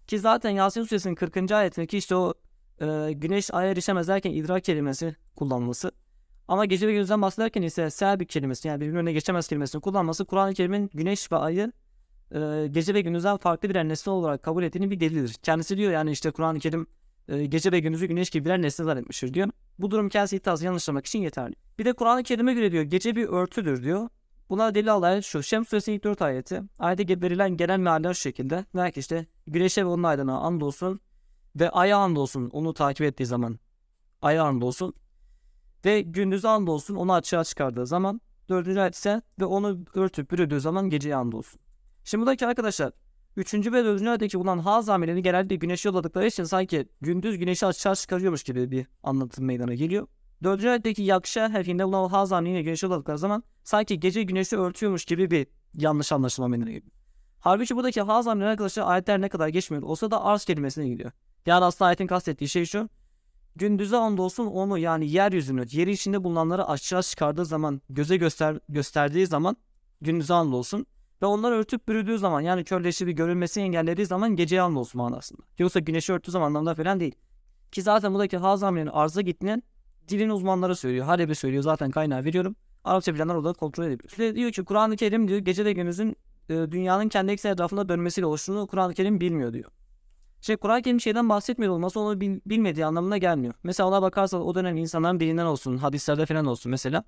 Ki 0.08 0.20
zaten 0.20 0.50
Yasin 0.50 0.84
suresinin 0.84 1.16
40. 1.16 1.52
ayetindeki 1.52 1.98
işte 1.98 2.16
o 2.16 2.34
e, 2.82 3.14
güneş 3.14 3.54
aya 3.54 3.72
erişemez 3.72 4.08
derken 4.08 4.32
idrak 4.32 4.64
kelimesi 4.64 5.16
kullanılması 5.36 5.92
ama 6.48 6.66
gece 6.66 6.88
ve 6.88 6.94
gündüzden 6.94 7.22
bahsederken 7.22 7.62
ise 7.62 7.90
selbik 7.90 8.30
kelimesi 8.30 8.68
yani 8.68 8.82
birbirinin 8.82 9.00
önüne 9.00 9.14
geçemez 9.14 9.48
kelimesini 9.48 9.82
kullanması 9.82 10.26
Kur'an-ı 10.26 10.54
Kerim'in 10.54 10.90
güneş 10.94 11.32
ve 11.32 11.36
ayı 11.36 11.72
e, 12.32 12.68
gece 12.68 12.94
ve 12.94 13.02
gündüzden 13.02 13.38
farklı 13.38 13.70
birer 13.70 13.88
nesne 13.88 14.14
olarak 14.14 14.44
kabul 14.44 14.64
ettiğini 14.64 14.92
bir 14.92 15.00
delildir. 15.00 15.34
Kendisi 15.34 15.78
diyor 15.78 15.92
yani 15.92 16.12
işte 16.12 16.32
Kur'an-ı 16.32 16.60
Kerim 16.60 16.88
e, 17.28 17.46
gece 17.46 17.72
ve 17.72 17.80
gündüzü 17.80 18.06
güneş 18.06 18.30
gibi 18.30 18.46
birer 18.46 18.62
nesne 18.62 18.86
zannetmiştir 18.86 19.34
diyor. 19.34 19.50
Bu 19.80 19.92
durum 19.92 20.10
kendisi 20.10 20.36
iddiasını 20.36 20.66
yanlışlamak 20.66 21.06
için 21.06 21.20
yeterli. 21.20 21.56
Bir 21.80 21.86
de 21.86 21.94
Kur'an-ı 21.94 22.24
Kerim'e 22.24 22.54
göre 22.54 22.72
diyor 22.72 22.84
gece 22.84 23.16
bir 23.16 23.26
örtüdür 23.26 23.84
diyor. 23.84 24.10
Buna 24.50 24.76
delil 24.76 24.94
alan 24.94 25.20
şu. 25.20 25.44
Şems 25.44 25.70
suresinin 25.70 25.96
ilk 25.96 26.04
4 26.04 26.22
ayeti. 26.22 26.62
Ayette 26.80 27.22
verilen 27.22 27.58
genel 27.58 27.80
mealler 27.80 28.14
şu 28.14 28.22
şekilde. 28.22 28.66
Belki 28.76 29.00
işte 29.00 29.26
güneşe 29.48 29.82
ve 29.82 29.90
onun 29.90 30.04
aydınlığa 30.04 30.40
andolsun 30.40 31.00
ve 31.56 31.70
aya 31.70 31.98
andolsun 31.98 32.50
onu 32.50 32.74
takip 32.74 33.02
ettiği 33.02 33.26
zaman. 33.26 33.60
Aya 34.22 34.44
andolsun 34.44 34.94
ve 35.86 36.02
gündüz 36.02 36.46
andolsun 36.46 36.96
onu 36.96 37.14
açığa 37.14 37.44
çıkardığı 37.44 37.88
zaman 37.88 38.22
dördüncü 38.50 38.80
ayet 38.80 38.96
ise 38.96 39.22
ve 39.40 39.46
onu 39.46 39.80
örtüp 39.96 40.32
bürüdüğü 40.32 40.60
zaman 40.60 40.90
geceye 40.90 41.16
andolsun. 41.16 41.62
Şimdi 42.04 42.22
buradaki 42.22 42.48
arkadaşlar 42.48 42.92
üçüncü 43.38 43.74
ve 43.74 43.84
dördüncü 43.84 44.10
ayetteki 44.10 44.40
bulunan 44.40 44.60
haz 44.60 44.90
amirleri 44.90 45.22
genelde 45.22 45.56
güneşi 45.56 45.88
yolladıkları 45.88 46.28
için 46.28 46.44
sanki 46.44 46.88
gündüz 47.02 47.38
güneşi 47.38 47.66
açığa 47.66 47.96
çıkarıyormuş 47.96 48.44
gibi 48.44 48.72
bir 48.72 48.88
anlatım 49.04 49.46
meydana 49.46 49.74
geliyor. 49.74 50.08
Dördüncü 50.44 50.70
ayetteki 50.70 51.04
yakşa 51.04 51.54
harfinde 51.54 51.86
bulunan 51.86 52.10
hazan 52.10 52.46
yine 52.46 52.62
güneşi 52.62 52.88
oladıkları 52.88 53.18
zaman 53.18 53.44
sanki 53.64 54.00
gece 54.00 54.24
güneşi 54.24 54.58
örtüyormuş 54.58 55.06
gibi 55.06 55.32
bir 55.32 55.48
yanlış 55.74 56.12
anlaşılma 56.12 56.48
meydana 56.48 56.70
geliyor. 56.70 56.92
Halbuki 57.40 57.76
buradaki 57.76 58.02
hazan 58.02 58.40
arkadaşlar 58.40 58.88
ayetler 58.88 59.22
ne 59.22 59.30
kadar 59.30 59.48
geçmiyor 59.48 59.84
olsa 59.84 60.12
da 60.12 60.24
arz 60.24 60.46
kelimesine 60.46 60.90
gidiyor. 60.90 61.12
Yani 61.46 61.66
aslında 61.66 61.88
ayetin 61.88 62.08
kastettiği 62.08 62.50
şey 62.50 62.66
şu. 62.66 62.90
Gündüze 63.56 63.98
andolsun 63.98 64.46
onu 64.46 64.78
yani 64.78 65.10
yeryüzünü, 65.10 65.66
yeri 65.72 65.92
içinde 65.92 66.24
bulunanları 66.24 66.68
aşağı 66.68 67.04
çıkardığı 67.04 67.46
zaman, 67.46 67.82
göze 67.90 68.18
göster 68.18 68.60
gösterdiği 68.70 69.28
zaman 69.28 69.58
gündüze 70.02 70.34
andolsun. 70.34 70.86
Ve 71.22 71.26
onları 71.26 71.56
örtüp 71.56 71.88
bürüdüğü 71.88 72.18
zaman 72.18 72.42
yani 72.42 72.64
körleşi 72.64 73.08
bir 73.08 73.12
görülmesi 73.12 73.62
engellediği 73.62 74.08
zaman 74.08 74.36
geceye 74.36 74.62
andolsun 74.62 75.02
manasında. 75.02 75.42
Yoksa 75.60 75.80
güneşi 75.80 76.14
örttüğü 76.14 76.32
zaman 76.32 76.48
anlamda 76.48 76.76
falan 76.76 77.00
değil. 77.00 77.16
Ki 77.72 77.82
zaten 77.82 78.14
buradaki 78.14 78.38
hazamlerin 78.38 78.88
arza 78.88 79.22
gittiğinin 79.22 79.64
dilin 80.10 80.30
uzmanları 80.30 80.76
söylüyor. 80.76 81.06
Halebi 81.06 81.36
söylüyor 81.36 81.64
zaten 81.64 81.92
kaynağı 81.92 82.24
veriyorum. 82.26 82.56
Arapça 82.84 83.14
bilenler 83.16 83.36
orada 83.36 83.54
kontrol 83.54 83.84
edebilir. 83.84 84.10
İşte 84.10 84.36
diyor 84.36 84.52
ki 84.52 84.64
Kur'an-ı 84.64 84.96
Kerim 84.96 85.28
diyor 85.28 85.40
gece 85.40 85.74
gündüzün 85.74 86.16
e, 86.50 86.54
dünyanın 86.54 87.10
kendi 87.10 87.32
ekseni 87.32 87.52
etrafında 87.52 87.90
dönmesiyle 87.90 88.26
oluştuğunu 88.26 88.68
Kur'an-ı 88.68 88.94
Kerim 88.94 89.22
bilmiyor 89.22 89.54
diyor. 89.54 89.72
Şey 90.42 90.58
Kur'an-ı 90.58 90.82
Kerim 90.82 91.02
şeyden 91.02 91.30
bahsetmiyor 91.30 91.74
olması 91.74 92.00
onu 92.00 92.22
bil- 92.22 92.40
bilmediği 92.46 92.86
anlamına 92.86 93.18
gelmiyor. 93.18 93.54
Mesela 93.64 93.90
ona 93.90 94.02
bakarsa 94.02 94.38
o 94.38 94.56
dönem 94.56 94.78
insanların 94.78 95.20
dilinden 95.20 95.46
olsun, 95.46 95.78
hadislerde 95.78 96.26
falan 96.26 96.46
olsun 96.46 96.70
mesela. 96.70 97.04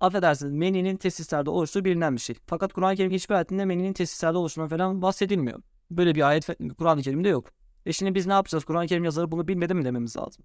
Affedersiniz 0.00 0.52
meninin 0.52 0.96
tesislerde 0.96 1.50
oluştuğu 1.50 1.84
bilinen 1.84 2.14
bir 2.16 2.20
şey. 2.20 2.36
Fakat 2.46 2.72
Kur'an-ı 2.72 2.96
Kerim 2.96 3.10
hiçbir 3.10 3.34
ayetinde 3.34 3.64
meninin 3.64 3.92
tesislerde 3.92 4.38
oluştuğuna 4.38 4.68
falan 4.68 5.02
bahsedilmiyor. 5.02 5.62
Böyle 5.90 6.14
bir 6.14 6.28
ayet 6.28 6.48
Kur'an-ı 6.78 7.02
Kerim'de 7.02 7.28
yok. 7.28 7.50
E 7.86 7.92
şimdi 7.92 8.14
biz 8.14 8.26
ne 8.26 8.32
yapacağız? 8.32 8.64
Kur'an-ı 8.64 8.86
Kerim 8.86 9.04
yazarı 9.04 9.30
bunu 9.30 9.48
bilmedi 9.48 9.74
mi 9.74 9.84
dememiz 9.84 10.16
lazım. 10.16 10.44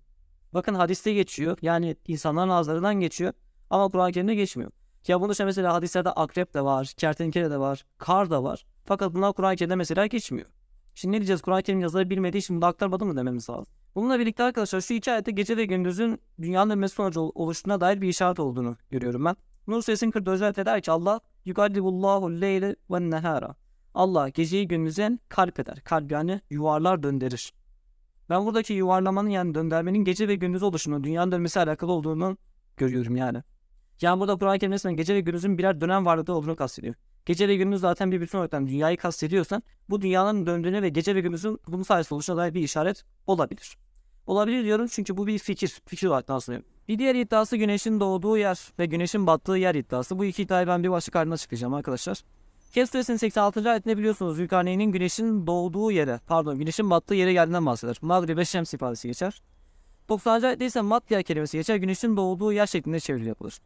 Bakın 0.58 0.74
hadiste 0.74 1.14
geçiyor. 1.14 1.58
Yani 1.62 1.96
insanların 2.08 2.50
ağızlarından 2.50 2.96
geçiyor. 3.00 3.34
Ama 3.70 3.90
Kur'an-ı 3.90 4.12
Kerim'de 4.12 4.36
geçmiyor. 4.36 4.72
Ya 5.08 5.20
bunun 5.20 5.30
dışında 5.30 5.46
mesela 5.46 5.74
hadislerde 5.74 6.12
akrep 6.12 6.54
de 6.54 6.62
var, 6.62 6.94
kertenkele 6.98 7.52
de 7.52 7.60
var, 7.60 7.86
kar 7.98 8.30
da 8.30 8.44
var. 8.44 8.66
Fakat 8.86 9.14
bunlar 9.14 9.34
Kur'an-ı 9.34 9.56
Kerim'de 9.56 9.76
mesela 9.76 10.06
geçmiyor. 10.06 10.48
Şimdi 10.96 11.16
ne 11.16 11.18
diyeceğiz? 11.20 11.42
Kur'an-ı 11.42 11.64
Kerim 11.64 11.80
yazarı 11.80 12.10
bilmediği 12.10 12.38
için 12.40 12.56
bunu 12.56 12.66
aktarmadı 12.66 13.06
mı 13.06 13.18
dememiz 13.18 13.50
lazım. 13.50 13.66
Bununla 13.96 14.20
birlikte 14.20 14.44
arkadaşlar 14.44 14.82
şu 14.82 14.94
iki 14.94 15.12
ayette 15.12 15.32
gece 15.32 15.58
ve 15.58 15.66
gündüzün 15.66 16.22
dünyanın 16.42 16.70
dönmesi 16.70 16.96
sonucu 16.96 17.22
ol- 17.22 17.32
oluştuğuna 17.36 17.82
dair 17.82 18.02
bir 18.02 18.08
işaret 18.10 18.40
olduğunu 18.40 18.78
görüyorum 18.92 19.26
ben. 19.26 19.36
Nur 19.68 19.82
suresinin 19.82 20.12
44. 20.12 20.42
ayette 20.42 20.66
der 20.66 20.82
ki 20.82 20.92
Allah 20.92 21.20
yugallibullahu 21.46 22.42
leyle 22.42 22.76
ve 22.92 23.10
nehara. 23.10 23.56
Allah 23.94 24.30
geceyi 24.30 24.68
gündüzün 24.68 25.22
kalp 25.30 25.60
eder. 25.60 25.82
Kalp 25.84 26.12
yani 26.12 26.42
yuvarlar 26.50 27.04
döndürür. 27.04 27.52
Ben 28.30 28.46
buradaki 28.46 28.74
yuvarlamanın 28.74 29.30
yani 29.30 29.56
döndürmenin 29.56 30.04
gece 30.04 30.28
ve 30.28 30.36
gündüz 30.36 30.64
oluşunu, 30.64 31.04
dünyanın 31.04 31.32
dönmesi 31.32 31.60
alakalı 31.60 31.92
olduğunu 31.92 32.38
görüyorum 32.78 33.16
yani. 33.16 33.44
Yani 34.02 34.20
burada 34.20 34.36
Kur'an-ı 34.36 34.60
Kerim 34.60 34.74
resmen 34.74 34.96
gece 34.96 35.16
ve 35.16 35.22
gündüzün 35.22 35.58
birer 35.58 35.82
dönem 35.82 36.06
varlığı 36.06 36.34
olduğunu 36.34 36.56
kastediyor. 36.56 36.96
Gece 37.26 37.48
ve 37.48 37.56
gündüz 37.56 37.82
zaten 37.82 38.12
bir 38.12 38.22
bütün 38.22 38.38
olarak 38.38 38.52
dünyayı 38.52 38.98
kastediyorsan 38.98 39.64
bu 39.90 40.02
dünyanın 40.02 40.46
döndüğüne 40.46 40.82
ve 40.82 40.90
gece 40.90 41.16
ve 41.16 41.22
gündüzün 41.22 41.60
bunun 41.68 41.84
sayesinde 41.84 42.16
oluşuna 42.16 42.38
dair 42.38 42.54
bir 42.54 42.62
işaret 42.62 43.04
olabilir. 43.28 43.78
Olabilir 44.28 44.64
diyorum 44.64 44.88
çünkü 44.88 45.18
bu 45.18 45.28
bir 45.28 45.40
fikir. 45.40 45.82
Fikir 45.86 46.08
olarak 46.08 46.30
nasıl 46.30 46.54
Bir 46.88 47.00
diğer 47.00 47.16
iddiası 47.16 47.58
güneşin 47.58 48.00
doğduğu 48.00 48.38
yer 48.38 48.60
ve 48.80 48.86
güneşin 48.86 49.28
battığı 49.28 49.58
yer 49.58 49.76
iddiası. 49.76 50.20
Bu 50.20 50.26
iki 50.26 50.44
iddiayı 50.44 50.68
ben 50.68 50.84
bir 50.84 50.90
başlık 50.90 51.16
halinde 51.16 51.34
açıklayacağım 51.34 51.74
arkadaşlar. 51.74 52.24
Kehf 52.74 52.92
suresinin 52.92 53.18
86. 53.18 53.72
ayetinde 53.72 53.98
biliyorsunuz 53.98 54.36
Zülkarneyn'in 54.36 54.92
güneşin 54.92 55.48
doğduğu 55.48 55.92
yere, 55.92 56.20
pardon 56.28 56.60
güneşin 56.60 56.90
battığı 56.90 57.16
yere 57.16 57.34
geldiğinden 57.34 57.66
bahseder. 57.66 57.98
Magribe 58.02 58.46
Şems 58.46 58.74
ifadesi 58.74 59.08
geçer. 59.08 59.42
90. 60.10 60.42
ayette 60.42 60.66
ise 60.66 60.82
Matya 60.82 61.24
kelimesi 61.24 61.58
geçer. 61.58 61.76
Güneşin 61.76 62.18
doğduğu 62.18 62.54
yer 62.54 62.68
şeklinde 62.68 63.00
çeviri 63.00 63.26
yapılır. 63.28 63.58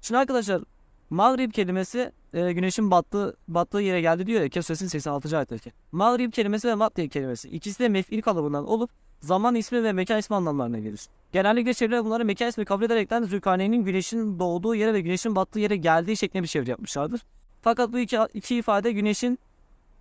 Şimdi 0.00 0.18
arkadaşlar 0.18 0.62
Mağrib 1.10 1.52
kelimesi 1.52 2.12
e, 2.32 2.52
güneşin 2.52 2.90
battığı 2.90 3.36
battığı 3.48 3.80
yere 3.80 4.00
geldi 4.00 4.26
diyor 4.26 4.42
ya 4.42 4.48
Kehf 4.48 4.66
suresinin 4.66 4.88
86. 4.88 5.36
ayetteki. 5.36 5.72
Mağrib 5.92 6.32
kelimesi 6.32 6.68
ve 6.68 6.74
Matya 6.74 7.08
kelimesi 7.08 7.48
ikisi 7.48 7.78
de 7.78 7.88
mef'il 7.88 8.22
kalıbından 8.22 8.66
olup 8.66 8.90
zaman 9.20 9.54
ismi 9.54 9.82
ve 9.82 9.92
mekan 9.92 10.18
ismi 10.18 10.36
anlamlarına 10.36 10.78
gelir. 10.78 11.00
Genellikle 11.32 11.74
çevreler 11.74 12.04
bunları 12.04 12.24
mekan 12.24 12.48
ismi 12.48 12.64
kabul 12.64 12.84
ederekten 12.84 13.22
Zülkarneyn'in 13.22 13.84
güneşin 13.84 14.38
doğduğu 14.38 14.74
yere 14.74 14.94
ve 14.94 15.00
güneşin 15.00 15.36
battığı 15.36 15.60
yere 15.60 15.76
geldiği 15.76 16.16
şeklinde 16.16 16.42
bir 16.42 16.48
çeviri 16.48 16.70
yapmışlardır. 16.70 17.20
Fakat 17.64 17.92
bu 17.92 17.98
iki, 17.98 18.18
iki 18.34 18.56
ifade 18.56 18.92
güneşin 18.92 19.38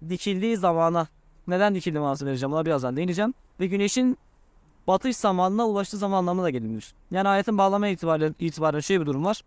dikildiği 0.09 0.57
zamana 0.57 1.07
neden 1.47 1.75
dikildiği 1.75 2.01
manası 2.01 2.25
vereceğim 2.25 2.53
ona 2.53 2.65
birazdan 2.65 2.97
değineceğim. 2.97 3.33
Ve 3.59 3.67
güneşin 3.67 4.17
batış 4.87 5.17
zamanına 5.17 5.67
ulaştığı 5.67 5.97
zaman 5.97 6.17
anlamına 6.17 6.45
da 6.45 6.49
gelinir. 6.49 6.93
Yani 7.11 7.27
ayetin 7.27 7.57
bağlama 7.57 7.87
itibariyle, 7.87 8.33
itibariyle 8.39 8.81
şöyle 8.81 9.01
bir 9.01 9.05
durum 9.05 9.25
var. 9.25 9.41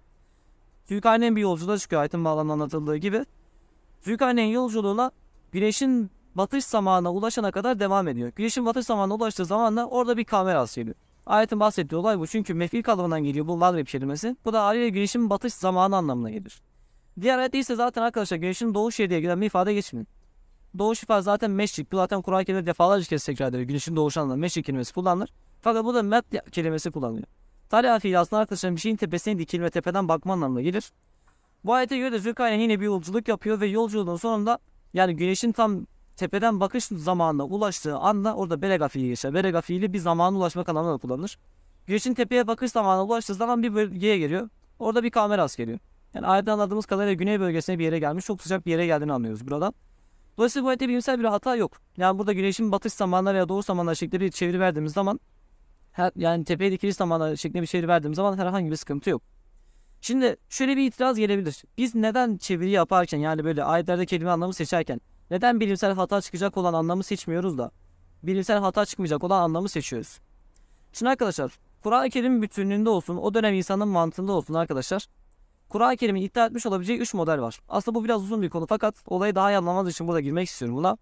Zülkarneyn 0.85 1.37
bir 1.37 1.41
yolculuğa 1.41 1.79
çıkıyor 1.79 2.01
ayetin 2.01 2.25
bağlamında 2.25 2.53
anlatıldığı 2.53 2.97
gibi. 2.97 3.25
Zülkarneyn 4.03 4.49
yolculuğuna 4.49 5.11
güneşin 5.53 6.11
batış 6.35 6.65
zamanına 6.65 7.13
ulaşana 7.13 7.51
kadar 7.51 7.81
devam 7.81 8.09
ediyor. 8.09 8.33
Güneşin 8.37 8.67
batış 8.67 8.87
zamanına 8.87 9.15
ulaştığı 9.15 9.45
zaman 9.45 9.77
da 9.77 9.89
orada 9.89 10.17
bir 10.17 10.25
kamera 10.25 10.61
az 10.61 10.75
geliyor. 10.75 10.97
Ayetin 11.27 11.61
bahsettiği 11.61 11.99
olay 11.99 12.19
bu. 12.19 12.27
Çünkü 12.27 12.55
mefil 12.55 12.83
kalıbından 12.83 13.25
geliyor 13.25 13.47
bu 13.47 13.57
Maghrib 13.57 13.87
kelimesi. 13.87 14.37
Bu 14.45 14.53
da 14.53 14.65
haliyle 14.65 14.89
güneşin 14.89 15.31
batış 15.31 15.55
zamanı 15.55 15.97
anlamına 15.97 16.31
gelir. 16.31 16.63
Diğer 17.21 17.39
ayette 17.39 17.59
ise 17.59 17.75
zaten 17.75 18.03
arkadaşlar 18.03 18.37
güneşin 18.37 18.75
doğuş 18.75 19.01
yeri 19.01 19.11
diye 19.11 19.21
gelen 19.21 19.41
bir 19.41 19.47
ifade 19.47 19.75
geçmiyor. 19.75 20.07
Doğuş 20.79 21.03
ifade 21.03 21.23
zaten 21.23 21.51
meşrik. 21.51 21.93
Bu 21.93 21.97
zaten 21.97 22.23
Kur'an-ı 22.23 22.45
Kerim'de 22.45 22.67
defalarca 22.67 23.07
kez 23.07 23.25
tekrar 23.25 23.49
ediyor. 23.49 23.63
Güneşin 23.63 23.97
doğuş 23.97 24.17
anlamında 24.17 24.37
meşrik 24.37 24.67
kelimesi 24.67 24.95
kullanılır. 24.95 25.33
Fakat 25.61 25.85
burada 25.85 26.03
met 26.03 26.25
kelimesi 26.53 26.91
kullanılıyor. 26.91 27.27
Talha 27.69 27.99
fiili 27.99 28.19
aslında 28.19 28.43
arkadaşlar 28.43 28.73
bir 28.73 28.81
şeyin 28.81 28.97
tepesine 28.97 29.39
dikilme 29.39 29.71
tepeden 29.71 30.09
bakma 30.09 30.33
anlamına 30.33 30.61
gelir. 30.61 30.93
Bu 31.65 31.75
ayete 31.75 31.99
göre 31.99 32.13
de 32.13 32.19
Zülkarneyn 32.19 32.61
yine 32.61 32.81
bir 32.81 32.85
yolculuk 32.85 33.29
yapıyor 33.29 33.61
ve 33.61 33.67
yolculuğun 33.67 34.17
sonunda 34.17 34.59
yani 34.95 35.17
güneşin 35.17 35.53
tam 35.53 35.87
tepeden 36.17 36.61
bakış 36.61 36.85
zamanına 36.85 37.45
ulaştığı 37.45 37.97
anda 37.97 38.37
orada 38.37 38.63
berega 38.63 38.89
fiili 38.89 39.09
geçer. 39.09 39.35
Berega 39.35 39.61
fiili 39.61 39.93
bir 39.93 39.99
zamana 39.99 40.37
ulaşmak 40.37 40.69
anlamında 40.69 40.95
da 40.95 40.99
kullanılır. 40.99 41.39
Güneşin 41.87 42.15
tepeye 42.15 42.47
bakış 42.47 42.73
zamanına 42.73 43.05
ulaştığı 43.05 43.35
zaman 43.35 43.63
bir 43.63 43.75
bölgeye 43.75 44.19
geliyor. 44.19 44.49
Orada 44.79 45.03
bir 45.03 45.11
kamera 45.11 45.43
az 45.43 45.57
geliyor. 45.57 45.79
Yani 46.15 46.27
ayetten 46.27 46.53
anladığımız 46.53 46.87
kadarıyla 46.87 47.13
güney 47.13 47.41
bölgesine 47.41 47.79
bir 47.79 47.85
yere 47.85 47.99
gelmiş. 47.99 48.25
Çok 48.25 48.43
sıcak 48.43 48.67
bir 48.67 48.71
yere 48.71 48.87
geldiğini 48.87 49.13
anlıyoruz 49.13 49.47
buradan. 49.47 49.75
Dolayısıyla 50.39 50.65
bu 50.65 50.69
ayette 50.69 50.89
bilimsel 50.89 51.19
bir 51.19 51.25
hata 51.25 51.57
yok. 51.57 51.73
Yani 51.97 52.19
burada 52.19 52.33
güneşin 52.33 52.73
batış 52.73 52.93
zamanları 52.93 53.35
veya 53.35 53.49
doğuş 53.49 53.67
zamanları 53.67 53.97
şeklinde 53.97 54.25
bir 54.25 54.31
çeviri 54.31 54.61
verdiğimiz 54.61 54.93
zaman 54.93 55.21
her, 55.93 56.13
yani 56.17 56.45
tepeye 56.45 56.73
dikiliş 56.73 56.97
zamanları 56.97 57.39
şeklinde 57.39 57.63
bir 57.63 57.67
çeviri 57.67 57.89
verdiğimiz 57.89 58.17
zaman 58.17 58.39
herhangi 58.39 58.71
bir 58.71 58.77
sıkıntı 58.77 59.11
yok. 59.11 59.23
Şimdi 60.01 60.37
şöyle 60.49 60.77
bir 60.77 60.87
itiraz 60.87 61.17
gelebilir. 61.17 61.63
Biz 61.79 61.95
neden 61.95 62.37
çeviri 62.37 62.71
yaparken 62.71 63.19
yani 63.19 63.45
böyle 63.45 63.65
ayetlerde 63.65 64.07
kelime 64.07 64.31
anlamı 64.31 64.55
seçerken 64.55 65.01
neden 65.31 65.61
bilimsel 65.61 65.93
hata 65.95 66.21
çıkacak 66.21 66.57
olan 66.57 66.75
anlamı 66.75 67.03
seçmiyoruz 67.03 67.59
da 67.59 67.71
bilimsel 68.23 68.59
hata 68.59 68.87
çıkmayacak 68.87 69.25
olan 69.25 69.43
anlamı 69.43 69.69
seçiyoruz? 69.69 70.19
Şimdi 70.93 71.11
arkadaşlar 71.11 71.53
Kur'an-ı 71.83 72.11
Kerim 72.11 72.43
bütünlüğünde 72.43 72.89
olsun 72.89 73.17
o 73.17 73.35
dönem 73.35 73.55
insanın 73.55 73.89
mantığında 73.89 74.33
olsun 74.33 74.55
arkadaşlar 74.55 75.07
Kur'an-ı 75.69 75.97
Kerim'in 75.97 76.23
iddia 76.23 76.47
etmiş 76.47 76.67
olabileceği 76.67 76.99
3 76.99 77.15
model 77.15 77.41
var. 77.41 77.61
Aslında 77.69 77.95
bu 77.95 78.05
biraz 78.05 78.23
uzun 78.23 78.43
bir 78.43 78.51
konu 78.51 78.67
fakat 78.67 78.95
olayı 79.07 79.35
daha 79.35 79.53
iyi 79.53 79.57
anlamanız 79.57 79.91
için 79.91 80.09
burada 80.09 80.21
girmek 80.21 80.49
istiyorum 80.49 80.77
buna. 80.77 80.97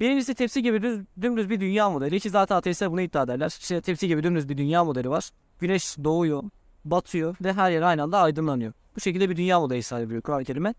Birincisi 0.00 0.34
tepsi 0.34 0.62
gibi 0.62 0.82
düz, 0.82 1.00
dümdüz 1.20 1.50
bir 1.50 1.60
dünya 1.60 1.90
modeli 1.90 2.20
ki 2.20 2.30
zaten 2.30 2.56
ateistler 2.56 2.92
bunu 2.92 3.00
iddia 3.00 3.22
ederler. 3.22 3.56
İşte 3.60 3.80
tepsi 3.80 4.08
gibi 4.08 4.22
dümdüz 4.22 4.48
bir 4.48 4.58
dünya 4.58 4.84
modeli 4.84 5.10
var. 5.10 5.30
Güneş 5.58 5.96
doğuyor, 6.04 6.42
batıyor 6.84 7.36
ve 7.44 7.52
her 7.52 7.70
yer 7.70 7.82
aynı 7.82 8.02
anda 8.02 8.18
aydınlanıyor. 8.18 8.72
Bu 8.96 9.00
şekilde 9.00 9.30
bir 9.30 9.36
dünya 9.36 9.60
modeli 9.60 9.82
sahip 9.82 10.06
ediyor 10.06 10.22
Kur'an-ı 10.22 10.44
Kerim'e. 10.44 10.74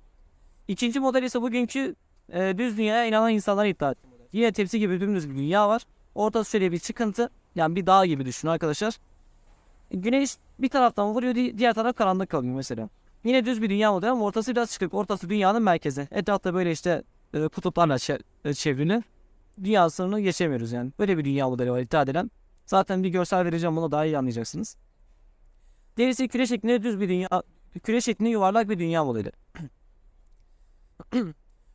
İkinci 0.68 1.00
model 1.00 1.24
ise 1.24 1.42
bugünkü 1.42 1.96
e, 2.34 2.58
düz 2.58 2.78
dünyaya 2.78 3.06
inanan 3.06 3.32
insanlar 3.32 3.66
iddia 3.66 3.88
model. 3.88 4.28
Yine 4.34 4.52
tepsi 4.52 4.80
gibi 4.80 5.00
dümdüz 5.02 5.30
bir 5.30 5.36
dünya 5.36 5.70
var. 5.70 5.86
Ortası 6.16 6.52
şöyle 6.52 6.72
bir 6.72 6.80
çıkıntı. 6.80 7.30
Yani 7.56 7.76
bir 7.76 7.86
dağ 7.86 8.06
gibi 8.06 8.26
düşünün 8.26 8.52
arkadaşlar. 8.52 8.98
Güneş 9.96 10.38
bir 10.60 10.70
taraftan 10.70 11.08
vuruyor 11.14 11.36
di- 11.36 11.58
diğer 11.58 11.74
taraf 11.74 11.96
karanlık 11.96 12.30
kalıyor 12.30 12.56
mesela. 12.56 12.90
Yine 13.24 13.46
düz 13.46 13.62
bir 13.62 13.70
dünya 13.70 13.92
modeli 13.92 14.10
ama 14.12 14.26
ortası 14.26 14.52
biraz 14.52 14.72
çıkık. 14.72 14.94
Ortası 14.94 15.30
dünyanın 15.30 15.64
merkezi. 15.64 16.08
Etrafta 16.12 16.54
böyle 16.54 16.72
işte 16.72 17.04
e, 17.34 17.48
kutuplarla 17.48 17.98
e, 18.46 18.54
çevrili. 18.54 19.04
Dünya 19.64 19.90
sınırını 19.90 20.22
geçemiyoruz 20.22 20.72
yani. 20.72 20.92
Böyle 21.00 21.18
bir 21.18 21.26
dünya 21.26 21.50
modeli 21.50 21.72
var 21.72 21.80
iddia 21.80 22.02
edilen. 22.02 22.32
Zaten 22.66 23.04
bir 23.04 23.10
görsel 23.10 23.46
vereceğim 23.46 23.76
bunu 23.76 23.92
daha 23.92 24.06
iyi 24.06 24.18
anlayacaksınız. 24.18 24.78
Diğerisi 25.98 26.28
küre 26.28 26.48
şeklinde 26.48 26.84
düz 26.84 27.00
bir 27.00 27.10
dünya, 27.10 27.30
küre 27.84 28.02
şeklinde 28.02 28.30
yuvarlak 28.30 28.70
bir 28.70 28.80
dünya 28.80 29.04
modeli. 29.04 29.32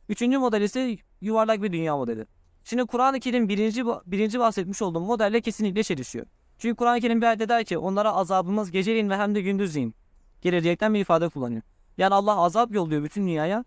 Üçüncü 0.09 0.37
model 0.37 0.61
ise 0.61 0.97
yuvarlak 1.21 1.63
bir 1.63 1.71
dünya 1.71 1.97
modeli. 1.97 2.25
Şimdi 2.63 2.85
Kur'an-ı 2.85 3.19
Kerim 3.19 3.49
birinci, 3.49 3.85
birinci 4.05 4.39
bahsetmiş 4.39 4.81
olduğum 4.81 4.99
modelle 4.99 5.41
kesinlikle 5.41 5.83
çelişiyor. 5.83 6.25
Çünkü 6.61 6.75
Kur'an-ı 6.75 6.99
Kerim 6.99 7.21
bir 7.21 7.25
ayette 7.25 7.49
der 7.49 7.63
ki 7.63 7.77
onlara 7.77 8.13
azabımız 8.13 8.71
geceleyin 8.71 9.09
ve 9.09 9.17
hem 9.17 9.35
de 9.35 9.41
gündüzleyin. 9.41 9.95
Geleceekten 10.41 10.93
bir 10.93 10.99
ifade 10.99 11.29
kullanıyor. 11.29 11.61
Yani 11.97 12.13
Allah 12.13 12.37
azap 12.37 12.73
yolluyor 12.73 13.03
bütün 13.03 13.21
dünyaya. 13.21 13.65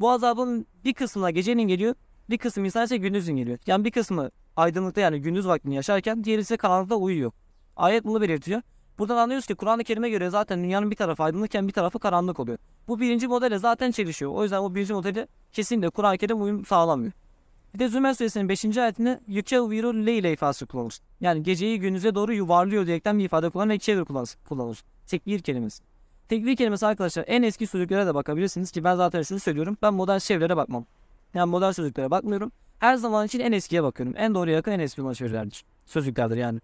Bu 0.00 0.10
azabın 0.10 0.66
bir 0.84 0.94
kısmına 0.94 1.30
geceleyin 1.30 1.68
geliyor, 1.68 1.94
bir 2.30 2.38
kısmı 2.38 2.66
insan 2.66 2.84
ise 2.84 2.96
gündüzün 2.96 3.36
geliyor. 3.36 3.58
Yani 3.66 3.84
bir 3.84 3.90
kısmı 3.90 4.30
aydınlıkta 4.56 5.00
yani 5.00 5.20
gündüz 5.20 5.46
vaktini 5.46 5.74
yaşarken 5.74 6.24
diğeri 6.24 6.40
ise 6.40 6.56
karanlıkta 6.56 6.96
uyuyor. 6.96 7.32
Ayet 7.76 8.04
bunu 8.04 8.20
belirtiyor. 8.20 8.62
Buradan 8.98 9.16
anlıyoruz 9.16 9.46
ki 9.46 9.54
Kur'an-ı 9.54 9.84
Kerim'e 9.84 10.10
göre 10.10 10.30
zaten 10.30 10.62
dünyanın 10.62 10.90
bir 10.90 10.96
tarafı 10.96 11.22
aydınlıkken 11.22 11.68
bir 11.68 11.72
tarafı 11.72 11.98
karanlık 11.98 12.40
oluyor. 12.40 12.58
Bu 12.88 13.00
birinci 13.00 13.28
modele 13.28 13.58
zaten 13.58 13.90
çelişiyor. 13.90 14.32
O 14.32 14.42
yüzden 14.42 14.62
bu 14.62 14.74
birinci 14.74 14.92
modeli 14.92 15.26
kesinlikle 15.52 15.90
Kur'an-ı 15.90 16.18
Kerim 16.18 16.42
uyum 16.42 16.64
sağlamıyor. 16.64 17.12
Bir 17.74 17.78
de 17.78 17.88
Zümer 17.88 18.14
suresinin 18.14 18.48
5. 18.48 18.76
ayetinde 18.78 19.20
yükeviru 19.26 20.06
leyle 20.06 20.32
ifadesi 20.32 20.66
kullanılır. 20.66 20.98
Yani 21.20 21.42
geceyi 21.42 21.80
gündüze 21.80 22.14
doğru 22.14 22.34
yuvarlıyor 22.34 22.86
diyerekten 22.86 23.18
bir 23.18 23.24
ifade 23.24 23.50
kullanılır. 23.50 23.78
Çevir 23.78 24.04
kullanılır. 24.48 24.84
Tekbir 25.06 25.40
kelimesi. 25.40 25.82
Tekbir 26.28 26.56
kelimesi 26.56 26.86
arkadaşlar 26.86 27.24
en 27.26 27.42
eski 27.42 27.66
sözlüklere 27.66 28.06
de 28.06 28.14
bakabilirsiniz 28.14 28.70
ki 28.70 28.84
ben 28.84 28.96
zaten 28.96 29.22
size 29.22 29.40
söylüyorum. 29.40 29.76
Ben 29.82 29.94
modern 29.94 30.18
çevirilere 30.18 30.56
bakmam. 30.56 30.86
Yani 31.34 31.50
modern 31.50 31.70
sözlüklere 31.70 32.10
bakmıyorum. 32.10 32.52
Her 32.78 32.96
zaman 32.96 33.26
için 33.26 33.40
en 33.40 33.52
eskiye 33.52 33.82
bakıyorum. 33.82 34.14
En 34.18 34.34
doğruya 34.34 34.56
yakın 34.56 34.72
en 34.72 34.80
eski 34.80 35.02
olan 35.02 35.12
çevirilerdir. 35.12 35.64
Sözlüklerdir 35.86 36.36
yani. 36.36 36.60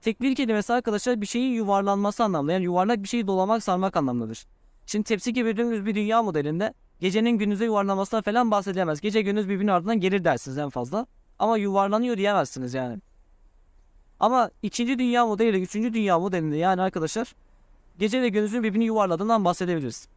Tekbir 0.00 0.34
kelimesi 0.34 0.72
arkadaşlar 0.72 1.20
bir 1.20 1.26
şeyin 1.26 1.52
yuvarlanması 1.54 2.24
anlamında. 2.24 2.52
Yani 2.52 2.64
yuvarlak 2.64 3.02
bir 3.02 3.08
şeyi 3.08 3.26
dolamak 3.26 3.62
sarmak 3.62 3.96
anlamındadır. 3.96 4.46
Şimdi 4.86 5.04
tepsi 5.04 5.32
gibi 5.32 5.56
bir 5.86 5.94
dünya 5.94 6.22
modelinde 6.22 6.74
gecenin 7.00 7.30
gündüze 7.30 7.64
yuvarlanmasından 7.64 8.22
falan 8.22 8.50
bahsedilemez. 8.50 9.00
Gece 9.00 9.22
gündüz 9.22 9.48
birbirinin 9.48 9.72
ardından 9.72 10.00
gelir 10.00 10.24
dersiniz 10.24 10.58
en 10.58 10.70
fazla. 10.70 11.06
Ama 11.38 11.58
yuvarlanıyor 11.58 12.16
diyemezsiniz 12.16 12.74
yani. 12.74 12.98
Ama 14.20 14.50
ikinci 14.62 14.98
dünya 14.98 15.26
modeliyle 15.26 15.60
üçüncü 15.60 15.94
dünya 15.94 16.18
modelinde 16.18 16.56
yani 16.56 16.82
arkadaşlar 16.82 17.34
gece 17.98 18.22
ve 18.22 18.28
gündüzün 18.28 18.62
birbirini 18.62 18.84
yuvarladığından 18.84 19.44
bahsedebiliriz. 19.44 20.08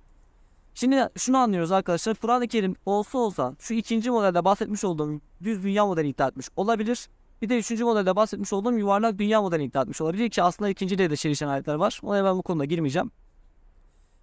Şimdi 0.75 1.09
şunu 1.15 1.37
anlıyoruz 1.37 1.71
arkadaşlar. 1.71 2.15
Kur'an-ı 2.15 2.47
Kerim 2.47 2.75
olsa 2.85 3.17
olsa 3.17 3.55
şu 3.59 3.73
ikinci 3.73 4.11
modelde 4.11 4.45
bahsetmiş 4.45 4.83
olduğum 4.83 5.21
düz 5.43 5.63
dünya 5.63 5.85
modeli 5.85 6.07
iddia 6.07 6.27
etmiş 6.27 6.47
olabilir. 6.55 7.07
Bir 7.41 7.49
de 7.49 7.59
üçüncü 7.59 7.83
modelde 7.83 8.15
bahsetmiş 8.15 8.53
olduğum 8.53 8.77
yuvarlak 8.77 9.17
dünya 9.17 9.41
modeli 9.41 9.63
iddia 9.63 9.81
etmiş 9.81 10.01
olabilir 10.01 10.29
ki 10.29 10.43
aslında 10.43 10.69
ikincide 10.69 11.09
de 11.09 11.15
çelişen 11.15 11.47
ayetler 11.47 11.75
var. 11.75 11.99
Ona 12.03 12.23
ben 12.23 12.37
bu 12.37 12.41
konuda 12.41 12.65
girmeyeceğim. 12.65 13.11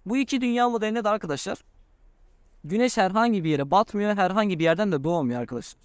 Bu 0.05 0.17
iki 0.17 0.41
dünya 0.41 0.69
modelinde 0.69 1.03
de 1.03 1.09
arkadaşlar 1.09 1.57
güneş 2.63 2.97
herhangi 2.97 3.43
bir 3.43 3.49
yere 3.49 3.71
batmıyor, 3.71 4.17
herhangi 4.17 4.59
bir 4.59 4.63
yerden 4.63 4.91
de 4.91 5.03
doğmuyor 5.03 5.41
arkadaşlar. 5.41 5.81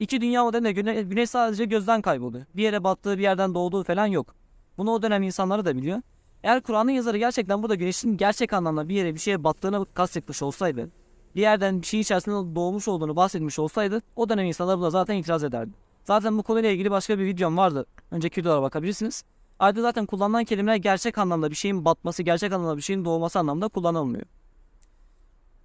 İki 0.00 0.20
dünya 0.20 0.44
modelinde 0.44 0.72
güne, 0.72 1.02
güneş 1.02 1.30
sadece 1.30 1.64
gözden 1.64 2.02
kayboluyor. 2.02 2.44
Bir 2.56 2.62
yere 2.62 2.84
battığı, 2.84 3.18
bir 3.18 3.22
yerden 3.22 3.54
doğduğu 3.54 3.84
falan 3.84 4.06
yok. 4.06 4.34
Bunu 4.78 4.90
o 4.90 5.02
dönem 5.02 5.22
insanları 5.22 5.64
da 5.64 5.76
biliyor. 5.76 6.02
Eğer 6.42 6.60
Kur'an'ın 6.60 6.90
yazarı 6.90 7.18
gerçekten 7.18 7.62
burada 7.62 7.74
güneşin 7.74 8.16
gerçek 8.16 8.52
anlamda 8.52 8.88
bir 8.88 8.94
yere 8.94 9.14
bir 9.14 9.20
şeye 9.20 9.44
battığını 9.44 9.86
kastetmiş 9.94 10.42
olsaydı, 10.42 10.90
bir 11.36 11.40
yerden 11.40 11.82
bir 11.82 11.86
şey 11.86 12.00
içerisinde 12.00 12.54
doğmuş 12.56 12.88
olduğunu 12.88 13.16
bahsetmiş 13.16 13.58
olsaydı 13.58 14.02
o 14.16 14.28
dönem 14.28 14.46
insanlar 14.46 14.78
buna 14.78 14.90
zaten 14.90 15.14
itiraz 15.14 15.44
ederdi. 15.44 15.70
Zaten 16.04 16.38
bu 16.38 16.42
konuyla 16.42 16.70
ilgili 16.70 16.90
başka 16.90 17.18
bir 17.18 17.24
videom 17.24 17.56
vardı. 17.56 17.86
Önceki 18.10 18.40
videolara 18.40 18.62
bakabilirsiniz. 18.62 19.24
Ayrıca 19.58 19.82
zaten 19.82 20.06
kullanılan 20.06 20.44
kelimeler 20.44 20.76
gerçek 20.76 21.18
anlamda 21.18 21.50
bir 21.50 21.56
şeyin 21.56 21.84
batması, 21.84 22.22
gerçek 22.22 22.52
anlamda 22.52 22.76
bir 22.76 22.82
şeyin 22.82 23.04
doğması 23.04 23.38
anlamda 23.38 23.68
kullanılmıyor. 23.68 24.24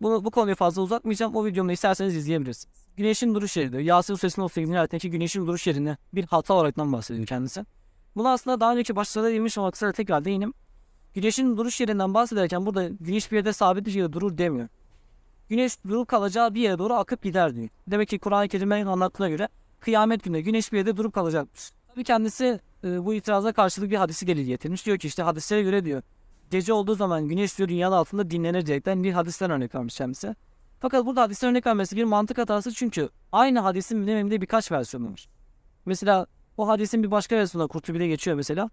Bunu, 0.03 0.25
bu 0.25 0.31
konuyu 0.31 0.55
fazla 0.55 0.81
uzatmayacağım. 0.81 1.35
O 1.35 1.45
videomu 1.45 1.71
isterseniz 1.71 2.15
izleyebilirsiniz. 2.15 2.75
Güneşin 2.97 3.35
duruş 3.35 3.57
yeri 3.57 3.71
diyor. 3.71 3.81
Yasin 3.81 4.15
Suresinin 4.15 4.45
38. 4.45 4.75
ayetindeki 4.75 5.09
güneşin 5.11 5.47
duruş 5.47 5.67
yerine 5.67 5.97
bir 6.13 6.25
hata 6.25 6.53
olaraktan 6.53 6.93
bahsediyor 6.93 7.27
kendisi. 7.27 7.65
Bunu 8.15 8.29
aslında 8.29 8.59
daha 8.59 8.71
önceki 8.73 8.95
başlarda 8.95 9.29
değinmiş 9.29 9.57
ama 9.57 9.71
kısaca 9.71 9.91
tekrar 9.91 10.25
değinim. 10.25 10.53
Güneşin 11.13 11.57
duruş 11.57 11.81
yerinden 11.81 12.13
bahsederken 12.13 12.65
burada 12.65 12.87
güneş 12.87 13.31
bir 13.31 13.35
yerde 13.35 13.53
sabit 13.53 13.85
bir 13.85 13.93
yerde 13.93 14.13
durur 14.13 14.37
demiyor. 14.37 14.67
Güneş 15.49 15.83
durup 15.87 16.07
kalacağı 16.07 16.53
bir 16.53 16.61
yere 16.61 16.77
doğru 16.77 16.93
akıp 16.93 17.23
gider 17.23 17.55
diyor. 17.55 17.69
Demek 17.87 18.09
ki 18.09 18.19
Kur'an-ı 18.19 18.47
Kerim'in 18.47 18.85
anlattığına 18.85 19.29
göre 19.29 19.49
kıyamet 19.79 20.23
günü 20.23 20.39
güneş 20.39 20.71
bir 20.71 20.77
yerde 20.77 20.97
durup 20.97 21.13
kalacakmış. 21.13 21.71
Tabii 21.87 22.03
kendisi 22.03 22.59
e, 22.83 23.05
bu 23.05 23.13
itiraza 23.13 23.53
karşılık 23.53 23.91
bir 23.91 23.97
hadisi 23.97 24.27
delil 24.27 24.45
getirmiş. 24.45 24.85
Diyor 24.85 24.97
ki 24.97 25.07
işte 25.07 25.23
hadislere 25.23 25.63
göre 25.63 25.85
diyor 25.85 26.01
gece 26.53 26.73
olduğu 26.73 26.95
zaman 26.95 27.27
güneş 27.27 27.57
diyor 27.57 27.69
dünyanın 27.69 27.95
altında 27.95 28.31
dinlenir 28.31 28.65
diyerekten 28.65 29.03
bir 29.03 29.13
hadisten 29.13 29.51
örnek 29.51 29.75
vermiş 29.75 29.97
kendisi. 29.97 30.35
Fakat 30.79 31.05
burada 31.05 31.21
hadisten 31.21 31.49
örnek 31.49 31.65
vermesi 31.65 31.95
bir 31.95 32.03
mantık 32.03 32.37
hatası 32.37 32.73
çünkü 32.73 33.09
aynı 33.31 33.59
hadisin 33.59 34.07
biliminde 34.07 34.41
birkaç 34.41 34.71
versiyonu 34.71 35.11
var. 35.11 35.27
Mesela 35.85 36.27
o 36.57 36.67
hadisin 36.67 37.03
bir 37.03 37.11
başka 37.11 37.35
versiyonunda 37.35 37.71
Kurtubi'de 37.71 38.07
geçiyor 38.07 38.37
mesela. 38.37 38.69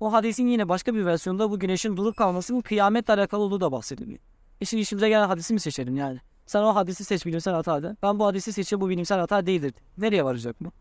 O 0.00 0.12
hadisin 0.12 0.46
yine 0.46 0.68
başka 0.68 0.94
bir 0.94 1.04
versiyonunda 1.04 1.50
bu 1.50 1.58
güneşin 1.58 1.96
durup 1.96 2.16
kalmasının 2.16 2.60
kıyametle 2.60 3.14
alakalı 3.14 3.42
olduğu 3.42 3.60
da 3.60 3.72
bahsediliyor. 3.72 4.18
E 4.60 4.64
şimdi 4.64 4.80
işimize 4.80 5.08
gelen 5.08 5.26
hadisi 5.26 5.54
mi 5.54 5.60
seçelim 5.60 5.96
yani? 5.96 6.18
Sen 6.46 6.62
o 6.62 6.74
hadisi 6.74 7.04
seç 7.04 7.26
bilimsel 7.26 7.54
hata. 7.54 7.96
Ben 8.02 8.18
bu 8.18 8.26
hadisi 8.26 8.52
seçeyim 8.52 8.80
bu 8.80 8.88
bilimsel 8.88 9.18
hata 9.18 9.46
değildir. 9.46 9.74
Nereye 9.98 10.24
varacak 10.24 10.56
bu? 10.60 10.72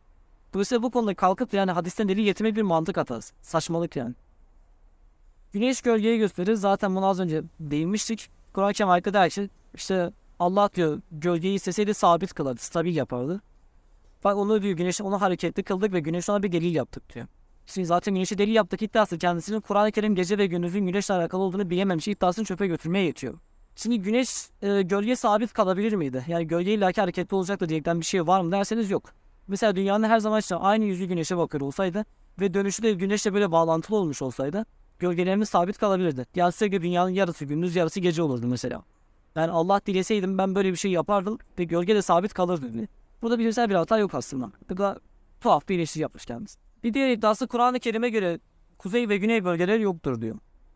Dolayısıyla 0.53 0.83
bu 0.83 0.91
konuda 0.91 1.13
kalkıp 1.15 1.53
yani 1.53 1.71
hadisten 1.71 2.09
delil 2.09 2.23
getirmek 2.23 2.55
bir 2.55 2.61
mantık 2.61 2.97
hatası. 2.97 3.33
Saçmalık 3.41 3.95
yani. 3.95 4.15
Güneş 5.53 5.81
gölgeyi 5.81 6.17
gösterir. 6.17 6.53
Zaten 6.53 6.95
bunu 6.95 7.05
az 7.05 7.19
önce 7.19 7.43
değinmiştik. 7.59 8.29
Kur'an-ı 8.53 8.73
Kerim 8.73 9.29
ki 9.29 9.49
işte 9.73 10.11
Allah 10.39 10.69
diyor 10.75 11.01
gölgeyi 11.11 11.55
isteseydi 11.55 11.93
sabit 11.93 12.33
kılardı, 12.33 12.61
stabil 12.61 12.95
yapardı. 12.95 13.41
Bak 14.23 14.37
onu 14.37 14.61
diyor 14.61 14.77
güneşi 14.77 15.03
onu 15.03 15.21
hareketli 15.21 15.63
kıldık 15.63 15.93
ve 15.93 15.99
güneş 15.99 16.29
ona 16.29 16.43
bir 16.43 16.51
delil 16.51 16.75
yaptık 16.75 17.13
diyor. 17.13 17.27
Şimdi 17.65 17.87
zaten 17.87 18.13
güneşi 18.13 18.37
delil 18.37 18.55
yaptık 18.55 18.81
iddiası 18.81 19.17
kendisinin 19.17 19.61
Kur'an-ı 19.61 19.91
Kerim 19.91 20.15
gece 20.15 20.37
ve 20.37 20.45
gündüzün 20.45 20.85
güneşle 20.85 21.13
alakalı 21.13 21.41
olduğunu 21.41 21.69
bilememiş 21.69 22.07
iddiasını 22.07 22.45
çöpe 22.45 22.67
götürmeye 22.67 23.05
yetiyor. 23.05 23.33
Şimdi 23.75 23.99
güneş 24.01 24.29
e, 24.61 24.81
gölge 24.81 25.15
sabit 25.15 25.53
kalabilir 25.53 25.93
miydi? 25.93 26.25
Yani 26.27 26.47
gölge 26.47 26.73
illaki 26.73 27.01
hareketli 27.01 27.35
olacaktı 27.35 27.69
diyerekten 27.69 27.99
bir 27.99 28.05
şey 28.05 28.27
var 28.27 28.41
mı 28.41 28.51
derseniz 28.51 28.91
yok. 28.91 29.09
Mesela 29.47 29.75
dünyanın 29.75 30.09
her 30.09 30.19
zaman 30.19 30.39
işte 30.39 30.55
aynı 30.55 30.85
yüzü 30.85 31.05
güneşe 31.05 31.37
bakıyor 31.37 31.61
olsaydı 31.61 32.05
ve 32.39 32.53
dönüşü 32.53 32.83
de 32.83 32.93
güneşle 32.93 33.33
böyle 33.33 33.51
bağlantılı 33.51 33.97
olmuş 33.97 34.21
olsaydı 34.21 34.65
gölgelerimiz 35.01 35.49
sabit 35.49 35.77
kalabilirdi. 35.77 36.25
Sürekli 36.53 36.81
dünyanın 36.81 37.09
yarısı 37.09 37.45
gündüz 37.45 37.75
yarısı 37.75 37.99
gece 37.99 38.21
olurdu 38.21 38.47
mesela. 38.47 38.83
Yani 39.35 39.51
Allah 39.51 39.81
dileseydim 39.85 40.37
ben 40.37 40.55
böyle 40.55 40.71
bir 40.71 40.77
şey 40.77 40.91
yapardım 40.91 41.37
ve 41.59 41.63
gölge 41.63 41.95
de 41.95 42.01
sabit 42.01 42.33
kalırdı. 42.33 42.73
diye. 42.73 42.87
Burada 43.21 43.39
bilimsel 43.39 43.69
bir 43.69 43.75
hata 43.75 43.97
yok 43.97 44.15
aslında. 44.15 44.51
Bu 44.69 44.77
da 44.77 44.99
tuhaf 45.41 45.69
bir 45.69 45.75
eleştiri 45.75 46.01
yapmış 46.01 46.25
kendisi. 46.25 46.59
Bir 46.83 46.93
diğer 46.93 47.09
iddiası 47.09 47.47
Kur'an-ı 47.47 47.79
Kerim'e 47.79 48.09
göre 48.09 48.39
kuzey 48.77 49.09
ve 49.09 49.17
güney 49.17 49.45
bölgeleri 49.45 49.81
yoktur 49.81 50.21
diyor. 50.21 50.35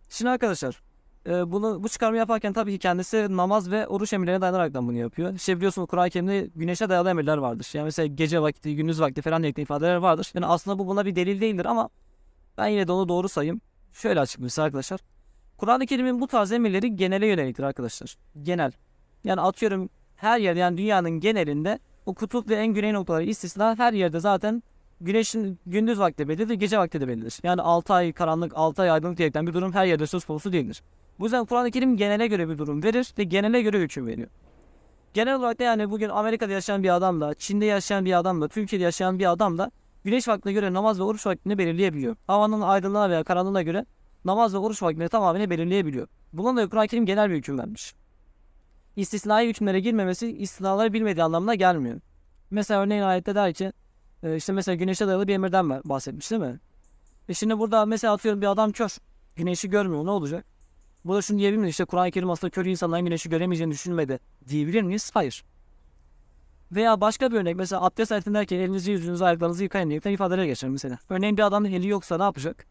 Şimdi 0.09 0.31
arkadaşlar 0.31 0.81
e, 1.27 1.51
bunu 1.51 1.83
bu 1.83 1.89
çıkarımı 1.89 2.17
yaparken 2.17 2.53
tabii 2.53 2.71
ki 2.71 2.79
kendisi 2.79 3.27
namaz 3.37 3.71
ve 3.71 3.87
oruç 3.87 4.13
emirlerine 4.13 4.41
dayanaraktan 4.41 4.87
bunu 4.87 4.97
yapıyor. 4.97 5.33
İşte 5.33 5.57
biliyorsunuz 5.57 5.87
Kur'an-ı 5.87 6.09
Kerim'de 6.09 6.49
güneşe 6.55 6.89
dayalı 6.89 7.09
emirler 7.09 7.37
vardır. 7.37 7.69
Yani 7.73 7.85
mesela 7.85 8.05
gece 8.05 8.41
vakti, 8.41 8.75
gündüz 8.75 9.01
vakti 9.01 9.21
falan 9.21 9.43
diye 9.43 9.53
ifadeler 9.57 9.95
vardır. 9.95 10.31
Yani 10.33 10.45
aslında 10.45 10.79
bu 10.79 10.87
buna 10.87 11.05
bir 11.05 11.15
delil 11.15 11.41
değildir 11.41 11.65
ama 11.65 11.89
ben 12.57 12.67
yine 12.67 12.87
de 12.87 12.91
onu 12.91 13.09
doğru 13.09 13.29
sayayım. 13.29 13.61
Şöyle 13.95 14.19
açıklayayım 14.19 14.53
arkadaşlar. 14.57 14.99
Kur'an-ı 15.57 15.85
Kerim'in 15.85 16.21
bu 16.21 16.27
tarz 16.27 16.51
emirleri 16.51 16.95
genele 16.95 17.27
yöneliktir 17.27 17.63
arkadaşlar. 17.63 18.17
Genel. 18.43 18.71
Yani 19.23 19.41
atıyorum 19.41 19.89
her 20.15 20.39
yer 20.39 20.55
yani 20.55 20.77
dünyanın 20.77 21.09
genelinde 21.09 21.79
o 22.05 22.13
kutup 22.13 22.49
ve 22.49 22.55
en 22.55 22.67
güney 22.67 22.93
noktaları 22.93 23.23
istisna 23.23 23.77
her 23.77 23.93
yerde 23.93 24.19
zaten 24.19 24.63
güneşin 25.01 25.59
gündüz 25.65 25.99
vakti 25.99 26.29
bellidir, 26.29 26.53
gece 26.53 26.77
vakti 26.77 27.01
de 27.01 27.07
bellidir. 27.07 27.39
Yani 27.43 27.61
6 27.61 27.93
ay 27.93 28.13
karanlık, 28.13 28.51
6 28.55 28.81
ay 28.81 28.91
aydınlık 28.91 29.17
diyerekten 29.17 29.47
bir 29.47 29.53
durum 29.53 29.73
her 29.73 29.85
yerde 29.85 30.07
söz 30.07 30.25
konusu 30.25 30.53
değildir. 30.53 30.83
Bu 31.19 31.23
yüzden 31.23 31.45
Kur'an-ı 31.45 31.71
Kerim 31.71 31.97
genele 31.97 32.27
göre 32.27 32.49
bir 32.49 32.57
durum 32.57 32.83
verir 32.83 33.13
ve 33.17 33.23
genele 33.23 33.61
göre 33.61 33.79
hüküm 33.79 34.07
veriyor. 34.07 34.27
Genel 35.13 35.35
olarak 35.35 35.59
da 35.59 35.63
yani 35.63 35.91
bugün 35.91 36.09
Amerika'da 36.09 36.51
yaşayan 36.51 36.83
bir 36.83 36.95
adam 36.95 37.21
da, 37.21 37.33
Çin'de 37.33 37.65
yaşayan 37.65 38.05
bir 38.05 38.19
adam 38.19 38.41
da, 38.41 38.47
Türkiye'de 38.47 38.83
yaşayan 38.83 39.19
bir 39.19 39.31
adam 39.31 39.57
da 39.57 39.71
güneş 40.05 40.27
vaktine 40.27 40.53
göre 40.53 40.73
namaz 40.73 40.99
ve 40.99 41.03
oruç 41.03 41.27
vaktini 41.27 41.57
belirleyebiliyor. 41.57 42.15
Havanın 42.27 42.61
aydınlığına 42.61 43.09
veya 43.09 43.23
karanlığına 43.23 43.61
göre 43.61 43.85
namaz 44.25 44.53
ve 44.53 44.57
oruç 44.57 44.83
vaktini 44.83 45.09
tamamen 45.09 45.49
belirleyebiliyor. 45.49 46.07
Buna 46.33 46.61
da 46.61 46.69
Kur'an-ı 46.69 46.87
Kerim 46.87 47.05
genel 47.05 47.29
bir 47.29 47.35
hüküm 47.35 47.59
vermiş. 47.59 47.95
İstisnai 48.95 49.47
hükümlere 49.47 49.79
girmemesi 49.79 50.37
istisnaları 50.37 50.93
bilmediği 50.93 51.23
anlamına 51.23 51.55
gelmiyor. 51.55 51.99
Mesela 52.51 52.81
örneğin 52.81 53.01
ayette 53.01 53.35
der 53.35 53.53
ki 53.53 53.71
e, 54.23 54.35
işte 54.35 54.53
mesela 54.53 54.75
güneşe 54.75 55.07
dayalı 55.07 55.27
bir 55.27 55.33
emirden 55.33 55.69
bahsetmiş 55.69 56.31
değil 56.31 56.41
mi? 56.41 56.59
E 57.29 57.33
şimdi 57.33 57.59
burada 57.59 57.85
mesela 57.85 58.13
atıyorum 58.13 58.41
bir 58.41 58.47
adam 58.47 58.71
kör. 58.71 58.97
Güneşi 59.35 59.69
görmüyor 59.69 60.05
ne 60.05 60.11
olacak? 60.11 60.45
Burada 61.05 61.21
şunu 61.21 61.39
diyebilir 61.39 61.59
miyiz? 61.59 61.73
İşte 61.73 61.85
Kur'an-ı 61.85 62.11
Kerim 62.11 62.29
aslında 62.29 62.51
kör 62.51 62.65
insanların 62.65 63.05
güneşi 63.05 63.29
göremeyeceğini 63.29 63.73
düşünmedi 63.73 64.19
diyebilir 64.47 64.81
miyiz? 64.81 65.11
Hayır. 65.13 65.45
Veya 66.75 67.01
başka 67.01 67.31
bir 67.31 67.37
örnek 67.37 67.55
mesela 67.55 67.81
abdest 67.85 68.11
ayetinde 68.11 68.37
derken 68.37 68.59
elinizi 68.59 68.91
yüzünüzü 68.91 69.23
ayaklarınızı 69.23 69.63
yıkayın 69.63 69.89
diye 69.89 70.13
ifadelere 70.13 70.47
geçer 70.47 70.69
mesela. 70.69 70.97
Örneğin 71.09 71.37
bir 71.37 71.43
adamın 71.43 71.71
eli 71.71 71.87
yoksa 71.87 72.17
ne 72.17 72.23
yapacak? 72.23 72.65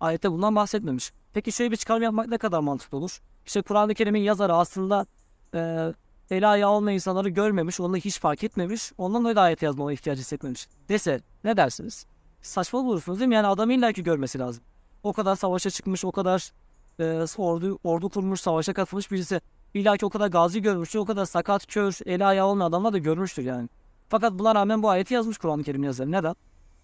Ayette 0.00 0.32
bundan 0.32 0.56
bahsetmemiş. 0.56 1.12
Peki 1.32 1.52
şöyle 1.52 1.70
bir 1.70 1.76
çıkarım 1.76 2.02
yapmak 2.02 2.28
ne 2.28 2.38
kadar 2.38 2.60
mantıklı 2.60 2.98
olur? 2.98 3.20
İşte 3.46 3.62
Kur'an-ı 3.62 3.94
Kerim'in 3.94 4.20
yazarı 4.20 4.54
aslında 4.54 5.06
e, 5.54 5.92
eli 6.30 6.46
ayağı 6.46 6.70
olmayan 6.70 6.94
insanları 6.94 7.28
görmemiş, 7.28 7.80
onu 7.80 7.96
hiç 7.96 8.20
fark 8.20 8.44
etmemiş, 8.44 8.92
ondan 8.98 9.36
da 9.36 9.40
ayet 9.40 9.62
yazmama 9.62 9.92
ihtiyacı 9.92 10.20
hissetmemiş 10.20 10.68
dese 10.88 11.20
ne 11.44 11.56
dersiniz? 11.56 12.06
Saçma 12.42 12.84
bulursunuz 12.84 13.20
değil 13.20 13.28
mi? 13.28 13.34
Yani 13.34 13.46
adam 13.46 13.70
illaki 13.70 14.02
görmesi 14.02 14.38
lazım. 14.38 14.64
O 15.02 15.12
kadar 15.12 15.36
savaşa 15.36 15.70
çıkmış, 15.70 16.04
o 16.04 16.12
kadar 16.12 16.52
e, 17.00 17.04
ordu, 17.38 17.78
ordu 17.84 18.08
kurmuş, 18.08 18.40
savaşa 18.40 18.72
katılmış 18.72 19.10
birisi. 19.10 19.40
İlla 19.74 19.96
ki 19.96 20.06
o 20.06 20.10
kadar 20.10 20.28
gazi 20.28 20.62
görmüştür, 20.62 20.98
o 20.98 21.04
kadar 21.04 21.24
sakat, 21.24 21.66
kör, 21.66 21.98
eli 22.06 22.24
ayağı 22.24 22.46
olmayan 22.46 22.68
adamlar 22.68 22.92
da 22.92 22.98
görmüştür 22.98 23.44
yani. 23.44 23.68
Fakat 24.08 24.32
buna 24.32 24.54
rağmen 24.54 24.82
bu 24.82 24.88
ayeti 24.88 25.14
yazmış 25.14 25.38
Kur'an-ı 25.38 25.62
Kerim 25.62 25.84
yazarı. 25.84 26.12
Neden? 26.12 26.34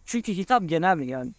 Çünkü 0.05 0.33
hitap 0.33 0.69
genel 0.69 1.01
yani. 1.01 1.33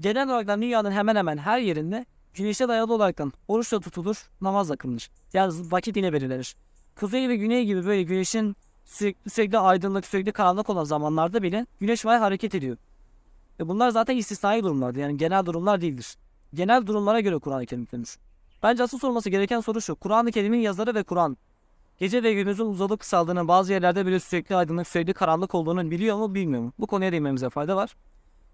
Genel 0.00 0.28
olarak 0.28 0.60
dünyanın 0.60 0.92
hemen 0.92 1.16
hemen 1.16 1.38
her 1.38 1.58
yerinde 1.58 2.06
güneşe 2.34 2.68
dayalı 2.68 2.94
olaraktan 2.94 3.32
oruçla 3.48 3.80
tutulur, 3.80 4.30
namazla 4.40 4.76
kılınır. 4.76 5.10
Yani 5.32 5.52
vakit 5.70 5.96
yine 5.96 6.12
belirlenir. 6.12 6.56
Kuzey 6.96 7.28
ve 7.28 7.36
güney 7.36 7.64
gibi 7.64 7.86
böyle 7.86 8.02
güneşin 8.02 8.56
sürekli, 8.84 9.30
sürekli 9.30 9.58
aydınlık, 9.58 10.06
sürekli 10.06 10.32
karanlık 10.32 10.70
olan 10.70 10.84
zamanlarda 10.84 11.42
bile 11.42 11.66
güneş 11.80 12.04
var 12.06 12.18
hareket 12.18 12.54
ediyor. 12.54 12.76
Ve 13.60 13.68
bunlar 13.68 13.90
zaten 13.90 14.16
istisnai 14.16 14.62
durumlardır. 14.62 15.00
Yani 15.00 15.16
genel 15.16 15.46
durumlar 15.46 15.80
değildir. 15.80 16.16
Genel 16.54 16.86
durumlara 16.86 17.20
göre 17.20 17.38
Kur'an-ı 17.38 17.66
Kerim 17.66 17.82
hükümdür. 17.82 18.16
Bence 18.62 18.82
asıl 18.82 18.98
sorulması 18.98 19.30
gereken 19.30 19.60
soru 19.60 19.80
şu. 19.80 19.94
Kur'an-ı 19.94 20.30
Kerim'in 20.30 20.58
yazarı 20.58 20.94
ve 20.94 21.02
Kur'an 21.02 21.36
gece 21.98 22.22
ve 22.22 22.34
gündüzün 22.34 22.66
uzalıp 22.66 23.00
kısaldığını 23.00 23.48
bazı 23.48 23.72
yerlerde 23.72 24.06
bile 24.06 24.20
sürekli 24.20 24.56
aydınlık, 24.56 24.88
sürekli 24.88 25.14
karanlık 25.14 25.54
olduğunu 25.54 25.90
biliyor 25.90 26.16
mu 26.16 26.34
bilmiyor 26.34 26.62
mu? 26.62 26.72
Bu 26.78 26.86
konuya 26.86 27.12
değinmemize 27.12 27.50
fayda 27.50 27.76
var. 27.76 27.96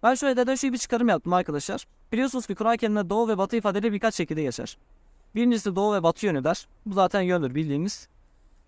Ben 0.03 0.15
şöyle 0.15 0.41
neden 0.41 0.55
şöyle 0.55 0.73
bir 0.73 0.79
çıkarım 0.79 1.09
yaptım 1.09 1.33
arkadaşlar. 1.33 1.87
Biliyorsunuz 2.13 2.47
ki 2.47 2.55
Kur'an-ı 2.55 2.77
Kerim'de 2.77 3.11
doğu 3.11 3.29
ve 3.29 3.39
batı 3.39 3.57
ifadeleri 3.57 3.93
birkaç 3.93 4.15
şekilde 4.15 4.43
geçer. 4.43 4.79
Birincisi 5.35 5.77
doğu 5.77 5.95
ve 5.95 6.03
batı 6.03 6.27
yönü 6.27 6.45
der. 6.45 6.69
Bu 6.87 6.95
zaten 6.95 7.21
yöndür 7.21 7.55
bildiğimiz. 7.55 8.09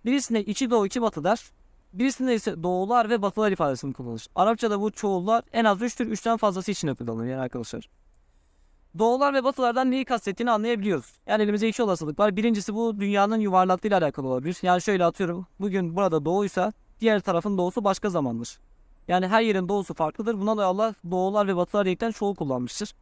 Birisinde 0.05 0.45
içi 0.45 0.71
doğu 0.71 0.87
içi 0.87 1.03
batı 1.03 1.25
der. 1.25 1.45
Birisinde 1.93 2.35
ise 2.35 2.63
doğular 2.63 3.11
ve 3.11 3.23
batılar 3.23 3.53
ifadesini 3.53 3.93
kullanır. 3.93 4.27
Arapçada 4.35 4.81
bu 4.81 4.91
çoğullar 4.91 5.45
en 5.53 5.65
az 5.65 5.81
3'tür 5.81 6.11
3'ten 6.11 6.37
fazlası 6.37 6.71
için 6.71 6.95
kullanılır 6.95 7.27
yani 7.27 7.41
arkadaşlar. 7.41 7.89
Doğular 8.99 9.35
ve 9.35 9.45
batılardan 9.45 9.91
neyi 9.91 10.05
kastettiğini 10.05 10.51
anlayabiliyoruz. 10.51 11.13
Yani 11.27 11.43
elimizde 11.43 11.69
iki 11.69 11.83
olasılık 11.83 12.19
var. 12.19 12.37
Birincisi 12.37 12.75
bu 12.75 13.01
dünyanın 13.01 13.41
yuvarlaklığıyla 13.41 13.99
alakalı 13.99 14.29
olabilir. 14.29 14.59
Yani 14.63 14.83
şöyle 14.83 15.05
atıyorum. 15.05 15.47
Bugün 15.61 15.97
burada 15.97 16.25
doğuysa 16.25 16.73
diğer 17.01 17.21
tarafın 17.21 17.59
doğusu 17.59 17.85
başka 17.85 18.11
zamandır. 18.11 18.59
Yani 19.09 19.27
her 19.27 19.43
yerin 19.43 19.69
doğusu 19.69 19.95
farklıdır. 19.95 20.41
Buna 20.41 20.57
da 20.57 20.65
Allah 20.67 20.95
doğular 21.11 21.47
ve 21.47 21.57
batılar 21.57 21.85
diyerekten 21.85 22.11
çoğul 22.11 22.35
kullanmıştır. 22.35 22.95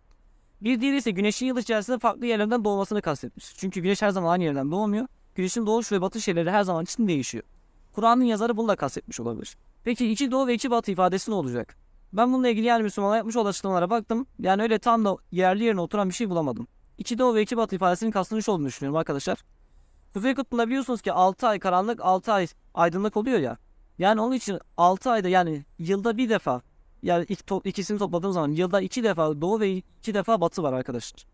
Bir 0.61 0.81
diğeri 0.81 0.97
ise 0.97 1.11
güneşin 1.11 1.47
yıl 1.47 1.57
içerisinde 1.57 1.99
farklı 1.99 2.27
yerlerden 2.27 2.65
doğmasını 2.65 3.03
kastetmiş. 3.03 3.55
Çünkü 3.57 3.81
güneş 3.81 4.03
her 4.03 4.11
zaman 4.11 4.33
aynı 4.33 4.45
yerden 4.45 4.71
doğmuyor. 4.71 5.07
Güneşin 5.35 5.67
doğuş 5.67 5.93
ve 5.93 6.01
batış 6.01 6.25
şeyleri 6.25 6.51
her 6.51 6.63
zaman 6.63 6.85
için 6.85 7.09
değişiyor. 7.09 7.45
Kur'an'ın 7.93 8.25
yazarı 8.25 8.57
bunu 8.57 8.69
da 8.69 8.77
kastetmiş 8.77 9.21
olabilir. 9.21 9.57
Peki 9.85 10.11
içi 10.11 10.31
doğu 10.31 10.47
ve 10.47 10.55
içi 10.55 10.71
batı 10.71 10.91
ifadesi 10.91 11.31
ne 11.31 11.35
olacak? 11.35 11.77
Ben 12.13 12.33
bununla 12.33 12.49
ilgili 12.49 12.67
yani 12.67 12.83
Müslümanlar 12.83 13.17
yapmış 13.17 13.37
olan 13.37 13.51
açıklamalara 13.51 13.91
baktım. 13.91 14.27
Yani 14.39 14.63
öyle 14.63 14.79
tam 14.79 15.05
da 15.05 15.17
yerli 15.33 15.65
yerine 15.65 15.81
oturan 15.81 16.09
bir 16.09 16.15
şey 16.15 16.31
bulamadım. 16.31 16.67
İçi 16.99 17.19
doğu 17.19 17.35
ve 17.35 17.43
içi 17.43 17.57
batı 17.57 17.77
ifadesinin 17.77 18.11
kastını 18.11 18.43
şu 18.43 18.53
olduğunu 18.53 18.67
düşünüyorum 18.67 18.97
arkadaşlar. 18.97 19.39
Kuzey 20.15 20.35
kutbunda 20.35 20.67
biliyorsunuz 20.67 21.03
ki 21.03 21.13
6 21.13 21.47
ay 21.47 21.59
karanlık 21.59 22.01
6 22.01 22.33
ay 22.33 22.47
aydınlık 22.75 23.17
oluyor 23.17 23.39
ya. 23.39 23.57
Yani 23.99 24.21
onun 24.21 24.35
için 24.35 24.59
6 24.77 25.11
ayda 25.11 25.29
yani 25.29 25.65
yılda 25.79 26.17
bir 26.17 26.29
defa 26.29 26.63
yani 27.03 27.25
iki 27.29 27.55
ikisini 27.65 27.99
topladığım 27.99 28.33
zaman 28.33 28.51
yılda 28.51 28.81
iki 28.81 29.05
defa 29.05 29.41
doğu 29.41 29.61
ve 29.61 29.71
iki 29.73 30.15
defa 30.15 30.41
batı 30.41 30.63
var 30.63 30.73
arkadaşlar. 30.73 31.25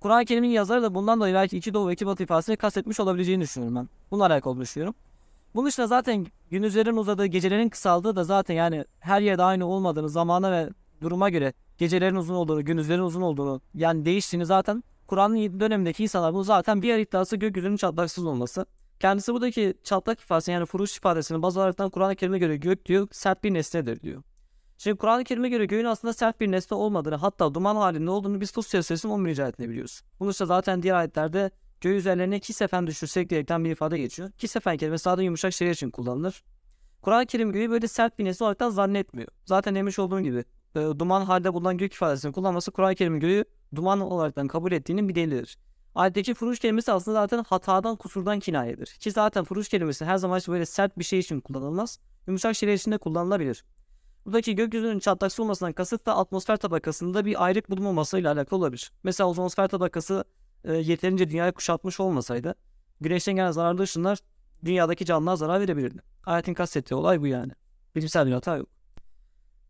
Kur'an-ı 0.00 0.24
Kerim'in 0.24 0.48
yazarı 0.48 0.82
da 0.82 0.94
bundan 0.94 1.18
dolayı 1.18 1.34
belki 1.34 1.56
iki 1.56 1.74
doğu 1.74 1.88
ve 1.88 1.92
iki 1.92 2.06
batı 2.06 2.22
ifadesini 2.22 2.56
kastetmiş 2.56 3.00
olabileceğini 3.00 3.42
düşünüyorum 3.42 3.76
ben. 3.76 3.88
Bununla 4.10 4.26
alakalı 4.26 4.60
düşünüyorum. 4.60 4.94
Bunun 5.56 5.66
dışında 5.66 5.86
zaten 5.86 6.26
gündüzlerin 6.50 6.96
uzadığı, 6.96 7.26
gecelerin 7.26 7.68
kısaldığı 7.68 8.16
da 8.16 8.24
zaten 8.24 8.54
yani 8.54 8.84
her 8.98 9.20
yerde 9.20 9.42
aynı 9.42 9.66
olmadığını, 9.66 10.08
zamana 10.08 10.52
ve 10.52 10.70
duruma 11.00 11.30
göre 11.30 11.52
gecelerin 11.78 12.16
uzun 12.16 12.34
olduğunu, 12.34 12.64
gündüzlerin 12.64 13.02
uzun 13.02 13.22
olduğunu 13.22 13.60
yani 13.74 14.04
değiştiğini 14.04 14.46
zaten 14.46 14.84
Kur'an'ın 15.06 15.60
dönemindeki 15.60 16.02
insanlar 16.02 16.34
bunu 16.34 16.44
zaten 16.44 16.82
bir 16.82 16.88
yer 16.88 16.98
iddiası 16.98 17.36
gökyüzünün 17.36 17.76
çatlaksız 17.76 18.26
olması. 18.26 18.66
Kendisi 19.00 19.32
buradaki 19.32 19.74
çatlak 19.84 20.20
ifadesi 20.20 20.50
yani 20.50 20.66
furuş 20.66 20.96
ifadesini 20.96 21.42
baz 21.42 21.56
alaraktan 21.56 21.90
Kur'an-ı 21.90 22.16
Kerim'e 22.16 22.38
göre 22.38 22.56
gök 22.56 22.86
diyor 22.86 23.08
sert 23.12 23.44
bir 23.44 23.54
nesnedir 23.54 24.00
diyor. 24.00 24.22
Şimdi 24.78 24.96
Kur'an-ı 24.96 25.24
Kerim'e 25.24 25.48
göre 25.48 25.66
göğün 25.66 25.84
aslında 25.84 26.12
sert 26.12 26.40
bir 26.40 26.50
nesne 26.50 26.76
olmadığını 26.76 27.16
hatta 27.16 27.54
duman 27.54 27.76
halinde 27.76 28.10
olduğunu 28.10 28.40
biz 28.40 28.52
Tuz 28.52 28.66
Suresinin 28.66 29.12
11. 29.12 29.38
ayetinde 29.38 29.68
biliyoruz. 29.68 30.02
Bunu 30.20 30.30
işte 30.30 30.46
zaten 30.46 30.82
diğer 30.82 30.94
ayetlerde 30.94 31.50
göğü 31.80 31.94
üzerlerine 31.94 32.40
kisefen 32.40 32.86
düşürsek 32.86 33.30
diyerekten 33.30 33.64
bir 33.64 33.70
ifade 33.70 33.98
geçiyor. 33.98 34.30
Kisefen 34.38 34.76
kelimesi 34.76 35.02
sadece 35.02 35.24
yumuşak 35.24 35.52
şeyler 35.52 35.72
için 35.72 35.90
kullanılır. 35.90 36.44
Kur'an-ı 37.02 37.26
Kerim 37.26 37.52
göğü 37.52 37.70
böyle 37.70 37.88
sert 37.88 38.18
bir 38.18 38.24
nesne 38.24 38.44
olaraktan 38.44 38.70
zannetmiyor. 38.70 39.28
Zaten 39.44 39.74
demiş 39.74 39.98
olduğum 39.98 40.20
gibi 40.20 40.44
e, 40.74 40.80
duman 40.80 41.24
halde 41.24 41.54
bulunan 41.54 41.78
gök 41.78 41.94
ifadesini 41.94 42.32
kullanması 42.32 42.70
Kur'an-ı 42.70 42.94
Kerim'in 42.94 43.20
göğü 43.20 43.44
duman 43.74 44.00
olaraktan 44.00 44.48
kabul 44.48 44.72
ettiğinin 44.72 45.08
bir 45.08 45.14
delilidir. 45.14 45.58
Ayetteki 45.94 46.34
furuş 46.34 46.58
kelimesi 46.58 46.92
aslında 46.92 47.20
zaten 47.20 47.44
hatadan 47.44 47.96
kusurdan 47.96 48.40
kinayedir. 48.40 48.86
Ki 48.86 49.10
zaten 49.10 49.44
furuş 49.44 49.68
kelimesi 49.68 50.04
her 50.04 50.16
zaman 50.16 50.40
böyle 50.48 50.66
sert 50.66 50.98
bir 50.98 51.04
şey 51.04 51.18
için 51.18 51.40
kullanılmaz. 51.40 51.98
Yumuşak 52.26 52.56
şeyler 52.56 52.74
için 52.74 52.92
de 52.92 52.98
kullanılabilir. 52.98 53.64
Buradaki 54.26 54.54
gökyüzünün 54.54 54.98
çatlaksı 54.98 55.42
olmasından 55.42 55.72
kasıt 55.72 56.06
da 56.06 56.16
atmosfer 56.16 56.56
tabakasında 56.56 57.24
bir 57.24 57.44
ayrık 57.44 57.70
bulunmamasıyla 57.70 58.32
alakalı 58.32 58.58
olabilir. 58.58 58.92
Mesela 59.02 59.28
ozonsfer 59.28 59.68
tabakası 59.68 60.24
e, 60.66 60.74
yeterince 60.74 61.30
dünyayı 61.30 61.52
kuşatmış 61.52 62.00
olmasaydı 62.00 62.54
güneşten 63.00 63.36
gelen 63.36 63.50
zararlı 63.50 63.82
ışınlar 63.82 64.18
dünyadaki 64.64 65.04
canlılara 65.04 65.36
zarar 65.36 65.60
verebilirdi. 65.60 66.02
Ayetin 66.26 66.54
kastettiği 66.54 66.98
olay 66.98 67.20
bu 67.20 67.26
yani. 67.26 67.52
Bilimsel 67.96 68.26
bir 68.26 68.32
hata 68.32 68.56
yok. 68.56 68.68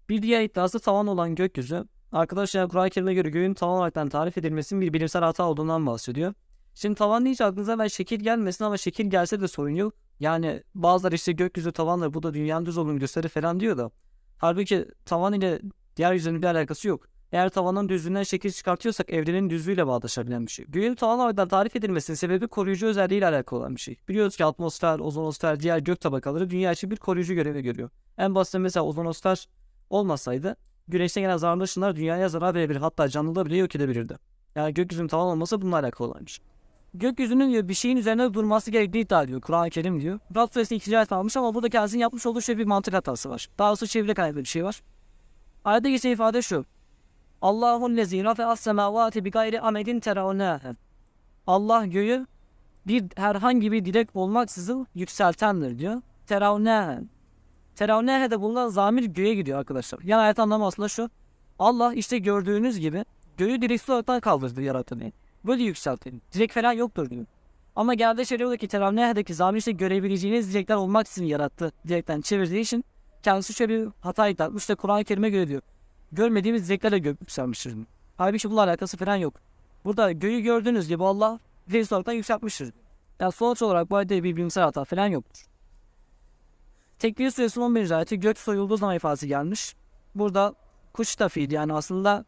Bir 0.09 0.23
diğer 0.23 0.43
iddiası 0.43 0.81
tavan 0.81 1.07
olan 1.07 1.35
gökyüzü. 1.35 1.85
Arkadaşlar 2.13 2.69
Kur'an-ı 2.69 2.91
Kerim'e 2.91 3.15
göre 3.15 3.31
göğün 3.31 3.55
tavan 3.55 3.77
olarak 3.77 4.11
tarif 4.11 4.39
edilmesinin 4.39 4.81
bir 4.81 4.93
bilimsel 4.93 5.23
hata 5.23 5.45
olduğundan 5.45 5.87
bahsediyor. 5.87 6.35
Şimdi 6.75 6.95
tavan 6.95 7.25
deyince 7.25 7.45
aklınıza 7.45 7.79
ben 7.79 7.87
şekil 7.87 8.21
gelmesin 8.21 8.65
ama 8.65 8.77
şekil 8.77 9.11
gelse 9.11 9.41
de 9.41 9.49
sorun 9.49 9.71
yok. 9.71 9.95
Yani 10.21 10.63
bazıları 10.75 11.15
işte 11.15 11.33
gökyüzü 11.33 11.73
tavanla 11.73 12.15
bu 12.15 12.23
da 12.23 12.35
dünyanın 12.35 12.67
düz 12.67 12.79
olduğunu 12.79 12.99
gösterir 12.99 13.29
falan 13.29 13.61
diyor 13.61 13.79
da. 13.79 13.91
Halbuki 14.39 14.89
tavan 15.05 15.33
ile 15.33 15.61
diğer 15.97 16.13
yüzünün 16.13 16.43
bir 16.43 16.47
alakası 16.47 16.89
yok. 16.89 17.09
Eğer 17.33 17.49
tavanın 17.49 17.89
düzlüğünden 17.89 18.23
şekil 18.23 18.51
çıkartıyorsak 18.51 19.11
evrenin 19.11 19.51
düzlüğüyle 19.51 19.87
bağdaşabilen 19.87 20.47
bir 20.47 20.51
şey. 20.51 20.65
Göğün 20.69 20.95
tavan 20.95 21.19
olarak 21.19 21.51
tarif 21.51 21.77
edilmesinin 21.77 22.17
sebebi 22.17 22.49
koruyucu 22.49 22.87
özelliğiyle 22.87 23.27
alakalı 23.27 23.61
olan 23.61 23.77
bir 23.77 23.81
şey. 23.81 23.97
Biliyoruz 24.09 24.37
ki 24.37 24.45
atmosfer, 24.45 24.99
ozonosfer, 24.99 25.61
diğer 25.61 25.79
gök 25.79 26.01
tabakaları 26.01 26.51
dünya 26.51 26.73
için 26.73 26.91
bir 26.91 26.97
koruyucu 26.97 27.35
görevi 27.35 27.63
görüyor. 27.63 27.91
En 28.19 28.35
basit 28.35 28.61
mesela 28.61 28.85
ozonosfer 28.85 29.49
olmasaydı 29.91 30.57
güneşten 30.89 31.23
gelen 31.23 31.37
zararlı 31.37 31.63
ışınlar 31.63 31.97
dünyaya 31.97 32.29
zarar 32.29 32.55
verebilir 32.55 32.81
hatta 32.81 33.09
canlılığı 33.09 33.47
bile 33.47 33.57
yok 33.57 33.77
edebilirdi. 33.77 34.17
Yani 34.55 34.75
gökyüzünün 34.75 35.09
tavan 35.09 35.27
olması 35.27 35.63
bununla 35.63 35.79
alakalı 35.79 36.09
olan 36.09 36.27
bir 36.27 36.31
şey. 36.31 36.45
Gökyüzünün 36.95 37.51
diyor 37.51 37.69
bir 37.69 37.75
şeyin 37.75 37.97
üzerine 37.97 38.35
durması 38.35 38.71
gerektiği 38.71 38.99
iddia 38.99 39.23
ediyor. 39.23 39.41
Kur'an-ı 39.41 39.71
Kerim 39.71 40.01
diyor. 40.01 40.19
Rab 40.37 40.53
suresi 40.53 40.77
2. 40.77 40.99
ayet 40.99 41.13
almış 41.13 41.37
ama 41.37 41.55
burada 41.55 41.69
kendisinin 41.69 42.01
yapmış 42.01 42.27
olduğu 42.27 42.41
şey 42.41 42.59
bir 42.59 42.65
mantık 42.65 42.95
hatası 42.95 43.31
var. 43.31 43.49
Daha 43.59 43.69
doğrusu 43.69 43.87
çevire 43.87 44.15
kaynaklı 44.15 44.41
bir 44.41 44.45
şey 44.45 44.65
var. 44.65 44.83
Ayette 45.65 45.91
geçen 45.91 46.11
ifade 46.11 46.43
şu. 46.43 46.65
Allahun 47.47 47.97
lezi 47.97 48.25
rafi'as 48.25 48.61
semavati 48.61 49.25
bi 49.25 49.31
gayri 49.31 49.61
amedin 49.61 50.01
teravnehe. 50.01 50.77
Allah 51.47 51.87
göğü 51.87 52.27
bir 52.87 53.05
herhangi 53.17 53.73
bir 53.73 53.85
direk 53.85 54.09
olmaksızın 54.15 54.87
yükseltendir 54.95 55.79
diyor. 55.79 56.03
Teravnehe. 56.27 57.01
Teravnehe'de 57.77 58.41
bulunan 58.41 58.69
zamir 58.69 59.05
göğe 59.05 59.35
gidiyor 59.35 59.59
arkadaşlar. 59.59 60.01
Yani 60.05 60.21
ayet 60.23 60.39
anlamı 60.39 60.67
aslında 60.67 60.89
şu. 60.89 61.11
Allah 61.59 61.95
işte 61.95 62.19
gördüğünüz 62.19 62.79
gibi 62.79 63.05
göğü 63.37 63.63
direksiz 63.63 63.91
olarak 63.91 64.23
kaldırdı 64.23 64.63
yaratanı. 64.63 65.13
Böyle 65.45 65.63
yükseltin. 65.63 66.23
Direk 66.33 66.53
falan 66.53 66.73
yoktur 66.73 67.11
diyor. 67.11 67.27
Ama 67.77 67.95
geldi 67.95 68.27
şeriatdaki 68.27 68.69
teravnehe'deki 68.69 69.35
zamir 69.35 69.59
işte 69.59 69.73
görebileceğiniz 69.73 70.55
direkler 70.55 70.77
olmaksızın 70.77 71.25
yarattı. 71.25 71.73
Direkten 71.89 72.21
çevirdiği 72.21 72.61
için 72.61 72.85
kendisi 73.23 73.55
şöyle 73.55 73.83
bir 73.83 73.89
hata 74.01 74.29
etmiş 74.29 74.69
de 74.69 74.75
Kur'an-ı 74.75 75.05
Kerim'e 75.05 75.31
göre 75.31 75.49
diyor. 75.49 75.63
Görmediğimiz 76.13 76.69
direklerle 76.69 76.99
gök 76.99 77.21
yükselmiştir. 77.21 77.75
Halbuki 78.17 78.49
bununla 78.49 78.63
alakası 78.63 78.97
falan 78.97 79.17
yok. 79.17 79.35
Burada 79.85 80.13
göğü 80.13 80.41
gördüğünüz 80.41 80.89
gibi 80.89 81.05
Allah 81.05 81.41
direkt 81.71 81.93
olarak 81.93 82.15
yükseltmiştir. 82.15 82.73
Yani 83.21 83.33
sonuç 83.33 83.63
olarak 83.63 83.91
bu 83.91 83.97
ayette 83.97 84.25
bir 84.25 84.37
bilimsel 84.37 84.65
hata 84.65 84.85
falan 84.85 85.07
yoktur. 85.07 85.47
Tekbir 86.99 87.31
suresinin 87.31 87.65
11. 87.65 87.91
ayeti 87.91 88.21
gök 88.21 88.39
soyulduğu 88.39 88.77
zaman 88.77 88.97
ifadesi 88.97 89.29
gelmiş. 89.29 89.77
Burada 90.15 90.55
kuş 90.93 91.17
tafiydi 91.17 91.55
yani 91.55 91.73
aslında 91.73 92.25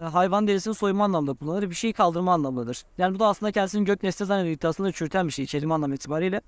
e, 0.00 0.04
hayvan 0.04 0.46
derisini 0.46 0.74
soyma 0.74 1.04
anlamında 1.04 1.34
kullanılır. 1.34 1.70
Bir 1.70 1.74
şeyi 1.74 1.92
kaldırma 1.92 2.32
anlamındadır. 2.32 2.84
Yani 2.98 3.14
bu 3.14 3.18
da 3.18 3.26
aslında 3.26 3.52
kendisinin 3.52 3.84
gök 3.84 4.02
nesne 4.02 4.26
zannediyor 4.26 4.56
iddiasını 4.56 4.92
çürüten 4.92 5.26
bir 5.26 5.32
şey 5.32 5.46
kelime 5.46 5.74
anlamı 5.74 5.94
itibariyle. 5.94 6.40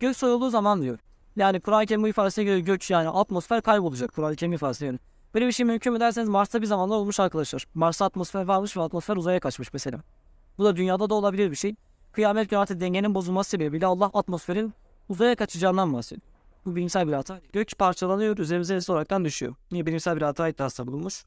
Gök 0.00 0.16
soyulduğu 0.16 0.50
zaman 0.50 0.82
diyor. 0.82 0.98
Yani 1.36 1.60
Kur'an-ı 1.60 1.86
Kerim 1.86 2.02
bu 2.02 2.08
ifadesine 2.08 2.44
göre 2.44 2.60
gök 2.60 2.90
yani 2.90 3.08
atmosfer 3.08 3.62
kaybolacak 3.62 4.14
Kur'an-ı 4.14 4.36
Kerim 4.36 4.52
ifadesine 4.52 4.88
göre. 4.88 4.98
Böyle 5.34 5.46
bir 5.46 5.52
şey 5.52 5.66
mümkün 5.66 5.92
mü 5.92 6.00
derseniz 6.00 6.28
Mars'ta 6.28 6.62
bir 6.62 6.66
zamanlar 6.66 6.96
olmuş 6.96 7.20
arkadaşlar. 7.20 7.66
Mars'ta 7.74 8.04
atmosfer 8.04 8.44
varmış 8.44 8.76
ve 8.76 8.82
atmosfer 8.82 9.16
uzaya 9.16 9.40
kaçmış 9.40 9.72
mesela. 9.72 10.00
Bu 10.58 10.64
da 10.64 10.76
dünyada 10.76 11.10
da 11.10 11.14
olabilir 11.14 11.50
bir 11.50 11.56
şey. 11.56 11.74
Kıyamet 12.12 12.50
günü 12.50 12.60
artık 12.60 12.80
dengenin 12.80 13.14
bozulması 13.14 13.50
sebebiyle 13.50 13.86
Allah 13.86 14.10
atmosferin 14.14 14.74
uzaya 15.08 15.36
kaçacağından 15.36 15.92
bahsediyor. 15.92 16.26
Bu 16.66 16.76
bilimsel 16.76 17.08
bir 17.08 17.12
hata. 17.12 17.40
Gök 17.52 17.78
parçalanıyor, 17.78 18.38
üzerimize 18.38 18.74
nesne 18.74 18.92
olaraktan 18.92 19.24
düşüyor. 19.24 19.54
Niye 19.72 19.86
bilimsel 19.86 20.16
bir 20.16 20.22
hata 20.22 20.48
iddiasında 20.48 20.86
bulunmuş? 20.86 21.24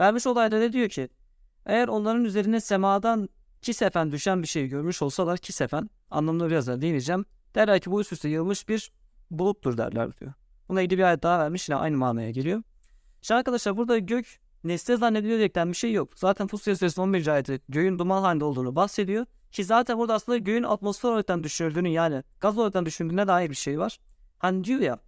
Vermiş 0.00 0.26
olayda 0.26 0.58
ne 0.58 0.72
diyor 0.72 0.88
ki? 0.88 1.08
Eğer 1.66 1.88
onların 1.88 2.24
üzerine 2.24 2.60
semadan 2.60 3.28
kisefen 3.62 4.12
düşen 4.12 4.42
bir 4.42 4.48
şey 4.48 4.66
görmüş 4.66 5.02
olsalar 5.02 5.38
kisefen 5.38 5.90
anlamını 6.10 6.50
birazdan 6.50 6.80
değineceğim. 6.80 7.24
Derler 7.54 7.80
ki 7.80 7.90
bu 7.90 8.00
üst 8.00 8.12
üste 8.12 8.28
yığılmış 8.28 8.68
bir 8.68 8.92
buluttur 9.30 9.78
derler 9.78 10.16
diyor. 10.16 10.32
Buna 10.68 10.82
ilgili 10.82 10.98
bir 10.98 11.04
ayet 11.04 11.22
daha 11.22 11.38
vermiş 11.38 11.68
yine 11.68 11.78
aynı 11.78 11.96
manaya 11.96 12.30
geliyor. 12.30 12.62
Şimdi 13.22 13.38
arkadaşlar 13.38 13.76
burada 13.76 13.98
gök 13.98 14.38
nesne 14.64 14.96
zannediliyor 14.96 15.38
diyerekten 15.38 15.68
bir 15.68 15.76
şey 15.76 15.92
yok. 15.92 16.10
Zaten 16.16 16.46
Fusya 16.46 16.76
Suresi 16.76 17.00
11. 17.00 17.26
ayeti 17.26 17.60
göğün 17.68 17.98
duman 17.98 18.22
halinde 18.22 18.44
olduğunu 18.44 18.76
bahsediyor. 18.76 19.26
Ki 19.52 19.64
zaten 19.64 19.98
burada 19.98 20.14
aslında 20.14 20.38
göğün 20.38 20.62
atmosfer 20.62 21.08
olarak 21.08 21.42
düşürüldüğünü 21.42 21.88
yani 21.88 22.22
gaz 22.40 22.58
olarak 22.58 22.86
düşürüldüğüne 22.86 23.26
dair 23.26 23.50
bir 23.50 23.54
şey 23.54 23.78
var. 23.78 23.98
Hani 24.38 24.64
diyor 24.64 24.80
ya 24.80 24.98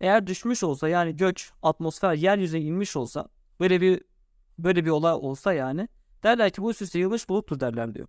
eğer 0.00 0.26
düşmüş 0.26 0.64
olsa 0.64 0.88
yani 0.88 1.16
gök, 1.16 1.50
atmosfer, 1.62 2.14
yeryüzüne 2.14 2.60
inmiş 2.60 2.96
olsa 2.96 3.28
böyle 3.60 3.80
bir 3.80 4.02
böyle 4.58 4.84
bir 4.84 4.90
olay 4.90 5.12
olsa 5.12 5.52
yani 5.52 5.88
derler 6.22 6.50
ki 6.50 6.62
bu 6.62 6.70
üst 6.70 6.82
üste 6.82 6.98
yığılmış 6.98 7.28
buluttur 7.28 7.60
derler 7.60 7.94
diyor. 7.94 8.08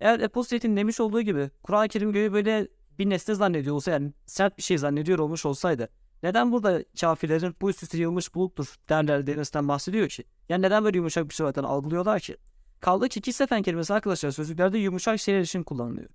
Eğer 0.00 0.20
Eposet'in 0.20 0.76
demiş 0.76 1.00
olduğu 1.00 1.20
gibi 1.20 1.50
Kur'an-ı 1.62 1.88
Kerim 1.88 2.12
göğü 2.12 2.32
böyle 2.32 2.68
bir 2.98 3.10
nesne 3.10 3.34
zannediyor 3.34 3.76
olsa 3.76 3.90
yani 3.90 4.12
sert 4.26 4.58
bir 4.58 4.62
şey 4.62 4.78
zannediyor 4.78 5.18
olmuş 5.18 5.46
olsaydı 5.46 5.88
neden 6.24 6.52
burada 6.52 6.84
kafirlerin 7.00 7.56
bu 7.60 7.70
üst 7.70 7.82
üste 7.82 7.98
yığılmış 7.98 8.34
buluttur 8.34 8.74
derler 8.88 9.26
denesinden 9.26 9.68
bahsediyor 9.68 10.08
ki? 10.08 10.24
Yani 10.48 10.62
neden 10.62 10.84
böyle 10.84 10.96
yumuşak 10.96 11.28
bir 11.28 11.34
zaten 11.34 11.64
algılıyorlar 11.64 12.20
ki? 12.20 12.36
Kaldı 12.80 13.08
ki 13.08 13.20
kisefen 13.20 13.62
kelimesi 13.62 13.94
arkadaşlar 13.94 14.30
sözlüklerde 14.30 14.78
yumuşak 14.78 15.20
şeyler 15.20 15.40
için 15.40 15.62
kullanılıyor. 15.62 16.08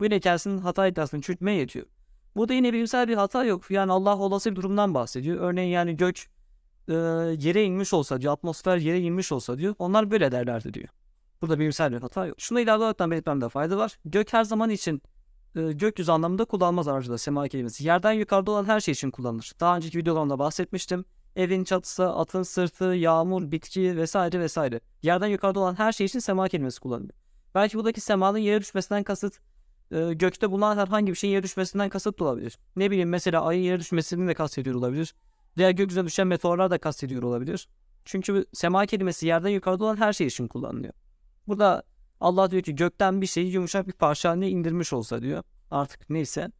Bu 0.00 0.04
yine 0.04 0.20
kendisinin 0.20 0.58
hata 0.58 0.86
iddiasını 0.86 1.20
çürütmeye 1.20 1.58
yetiyor. 1.58 1.86
Burada 2.36 2.54
yine 2.54 2.72
bilimsel 2.72 3.08
bir 3.08 3.14
hata 3.14 3.44
yok. 3.44 3.70
Yani 3.70 3.92
Allah 3.92 4.18
olası 4.18 4.50
bir 4.50 4.56
durumdan 4.56 4.94
bahsediyor. 4.94 5.40
Örneğin 5.40 5.70
yani 5.70 5.96
gök 5.96 6.16
e, 6.88 6.94
yere 7.38 7.64
inmiş 7.64 7.92
olsa 7.92 8.20
diyor, 8.20 8.32
atmosfer 8.32 8.76
yere 8.76 9.00
inmiş 9.00 9.32
olsa 9.32 9.58
diyor. 9.58 9.74
Onlar 9.78 10.10
böyle 10.10 10.32
derlerdi 10.32 10.74
diyor. 10.74 10.88
Burada 11.42 11.58
bilimsel 11.58 11.92
bir 11.92 12.00
hata 12.00 12.26
yok. 12.26 12.40
Şunu 12.40 12.60
ilave 12.60 12.84
olarak 12.84 13.00
belirtmemde 13.00 13.48
fayda 13.48 13.76
var. 13.76 13.98
Gök 14.04 14.32
her 14.32 14.44
zaman 14.44 14.70
için 14.70 15.02
e, 15.56 15.72
gökyüzü 15.72 16.12
anlamında 16.12 16.44
kullanılmaz 16.44 16.88
aracıda 16.88 17.18
sema 17.18 17.48
kelimesi. 17.48 17.84
Yerden 17.86 18.12
yukarıda 18.12 18.50
olan 18.50 18.64
her 18.64 18.80
şey 18.80 18.92
için 18.92 19.10
kullanılır. 19.10 19.52
Daha 19.60 19.76
önceki 19.76 19.98
videolarımda 19.98 20.38
bahsetmiştim. 20.38 21.04
Evin 21.36 21.64
çatısı, 21.64 22.08
atın 22.08 22.42
sırtı, 22.42 22.84
yağmur, 22.84 23.50
bitki 23.50 23.96
vesaire 23.96 24.40
vesaire. 24.40 24.80
Yerden 25.02 25.26
yukarıda 25.26 25.60
olan 25.60 25.78
her 25.78 25.92
şey 25.92 26.06
için 26.06 26.18
sema 26.18 26.48
kelimesi 26.48 26.80
kullanılıyor. 26.80 27.14
Belki 27.54 27.78
buradaki 27.78 28.00
semanın 28.00 28.38
yere 28.38 28.60
düşmesinden 28.60 29.02
kasıt 29.02 29.40
e, 29.90 30.12
gökte 30.12 30.50
bulunan 30.50 30.76
herhangi 30.76 31.12
bir 31.12 31.16
şeyin 31.16 31.32
yere 31.34 31.42
düşmesinden 31.42 31.88
kasıt 31.88 32.22
olabilir. 32.22 32.58
Ne 32.76 32.90
bileyim 32.90 33.08
mesela 33.08 33.44
ayın 33.44 33.62
yere 33.62 33.80
düşmesini 33.80 34.28
de 34.28 34.34
kastediyor 34.34 34.76
olabilir. 34.76 35.14
Diğer 35.56 35.70
gökyüzüne 35.70 36.06
düşen 36.06 36.26
meteorlar 36.26 36.70
da 36.70 36.78
kastediyor 36.78 37.22
olabilir. 37.22 37.68
Çünkü 38.04 38.46
sema 38.52 38.86
kelimesi 38.86 39.26
yerden 39.26 39.48
yukarıda 39.48 39.84
olan 39.84 39.96
her 39.96 40.12
şey 40.12 40.26
için 40.26 40.48
kullanılıyor. 40.48 40.92
Burada 41.48 41.82
Allah 42.20 42.50
diyor 42.50 42.62
ki 42.62 42.74
gökten 42.74 43.20
bir 43.20 43.26
şeyi 43.26 43.52
yumuşak 43.52 43.86
bir 43.86 43.92
parça 43.92 44.30
haline 44.30 44.48
indirmiş 44.48 44.92
olsa 44.92 45.22
diyor. 45.22 45.42
Artık 45.70 46.10
neyse. 46.10 46.50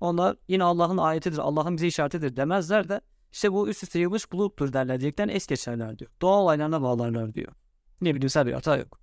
Onlar 0.00 0.36
yine 0.48 0.64
Allah'ın 0.64 0.96
ayetidir, 0.96 1.38
Allah'ın 1.38 1.76
bize 1.76 1.86
işaretidir 1.86 2.36
demezler 2.36 2.88
de 2.88 3.00
işte 3.32 3.52
bu 3.52 3.68
üst 3.68 3.82
üste 3.82 3.98
yığılmış 3.98 4.32
buluttur 4.32 4.72
derler 4.72 5.00
diyerekten 5.00 5.28
es 5.28 5.46
geçerler 5.46 5.98
diyor. 5.98 6.10
Doğa 6.20 6.40
olaylarına 6.40 6.82
bağlarlar 6.82 7.34
diyor. 7.34 7.52
Ne 8.00 8.14
bilimsel 8.14 8.46
bir 8.46 8.52
hata 8.52 8.76
yok. 8.76 8.98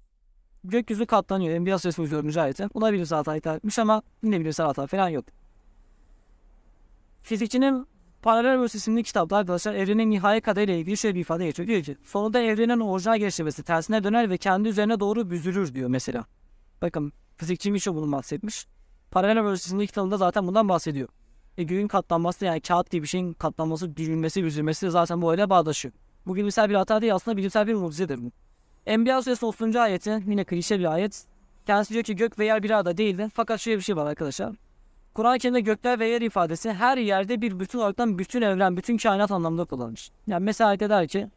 Gökyüzü 0.63 1.05
katlanıyor. 1.05 1.55
Enbiya 1.55 1.79
Suresi 1.79 2.01
104. 2.01 2.37
ayeti. 2.37 2.67
Buna 2.73 2.93
bilimsel 2.93 3.17
hata 3.17 3.55
etmiş 3.55 3.79
ama 3.79 4.01
yine 4.23 4.39
bilimsel 4.39 4.65
hata 4.65 4.87
falan 4.87 5.09
yok. 5.09 5.25
Fizikçinin 7.21 7.87
Paralel 8.23 8.61
Verse 8.61 8.77
isimli 8.77 9.03
kitapta 9.03 9.37
arkadaşlar 9.37 9.73
evrenin 9.73 10.11
nihai 10.11 10.41
kadarıyla 10.41 10.73
ilgili 10.73 10.97
şöyle 10.97 11.15
bir 11.15 11.21
ifade 11.21 11.45
geçiyor. 11.45 11.67
Diyor 11.67 11.83
ki 11.83 11.97
sonunda 12.03 12.39
evrenin 12.39 12.79
orijinal 12.79 13.17
gelişmesi 13.17 13.63
tersine 13.63 14.03
döner 14.03 14.29
ve 14.29 14.37
kendi 14.37 14.69
üzerine 14.69 14.99
doğru 14.99 15.29
büzülür 15.29 15.73
diyor 15.75 15.89
mesela. 15.89 16.25
Bakın 16.81 17.13
fizikçi 17.37 17.71
Micho 17.71 17.95
bunu 17.95 18.11
bahsetmiş. 18.11 18.67
Paralel 19.11 19.45
Verse 19.45 19.65
isimli 19.65 19.87
kitabında 19.87 20.17
zaten 20.17 20.47
bundan 20.47 20.69
bahsediyor. 20.69 21.07
E, 21.57 21.63
göğün 21.63 21.87
katlanması 21.87 22.45
yani 22.45 22.61
kağıt 22.61 22.91
gibi 22.91 23.03
bir 23.03 23.07
şeyin 23.07 23.33
katlanması, 23.33 23.97
büzülmesi, 23.97 24.43
büzülmesi 24.43 24.91
zaten 24.91 25.21
bu 25.21 25.31
öyle 25.31 25.49
bağdaşıyor. 25.49 25.93
Bu 26.25 26.35
bilimsel 26.35 26.69
bir 26.69 26.75
hata 26.75 27.01
değil 27.01 27.15
aslında 27.15 27.37
bilimsel 27.37 27.67
bir 27.67 27.73
mucizedir 27.73 28.23
bu. 28.23 28.31
Enbiya 28.85 29.21
suresi 29.21 29.45
30. 29.45 29.75
ayeti 29.75 30.23
yine 30.27 30.43
klişe 30.43 30.79
bir 30.79 30.93
ayet. 30.93 31.25
Kendisi 31.65 31.93
diyor 31.93 32.03
ki 32.03 32.15
gök 32.15 32.39
ve 32.39 32.45
yer 32.45 32.63
bir 32.63 32.69
arada 32.69 32.97
değildi. 32.97 33.29
Fakat 33.33 33.59
şöyle 33.59 33.77
bir 33.77 33.83
şey 33.83 33.95
var 33.95 34.05
arkadaşlar. 34.05 34.55
Kur'an-ı 35.13 35.39
Kerim'de 35.39 35.61
gökler 35.61 35.99
ve 35.99 36.07
yer 36.07 36.21
ifadesi 36.21 36.73
her 36.73 36.97
yerde 36.97 37.41
bir 37.41 37.59
bütün 37.59 37.79
olaraktan 37.79 38.19
bütün 38.19 38.41
evren, 38.41 38.77
bütün 38.77 38.97
kainat 38.97 39.31
anlamında 39.31 39.65
kullanılmış. 39.65 40.11
Yani 40.27 40.43
mesela 40.43 40.67
ayette 40.67 40.89
der 40.89 41.07
ki 41.07 41.27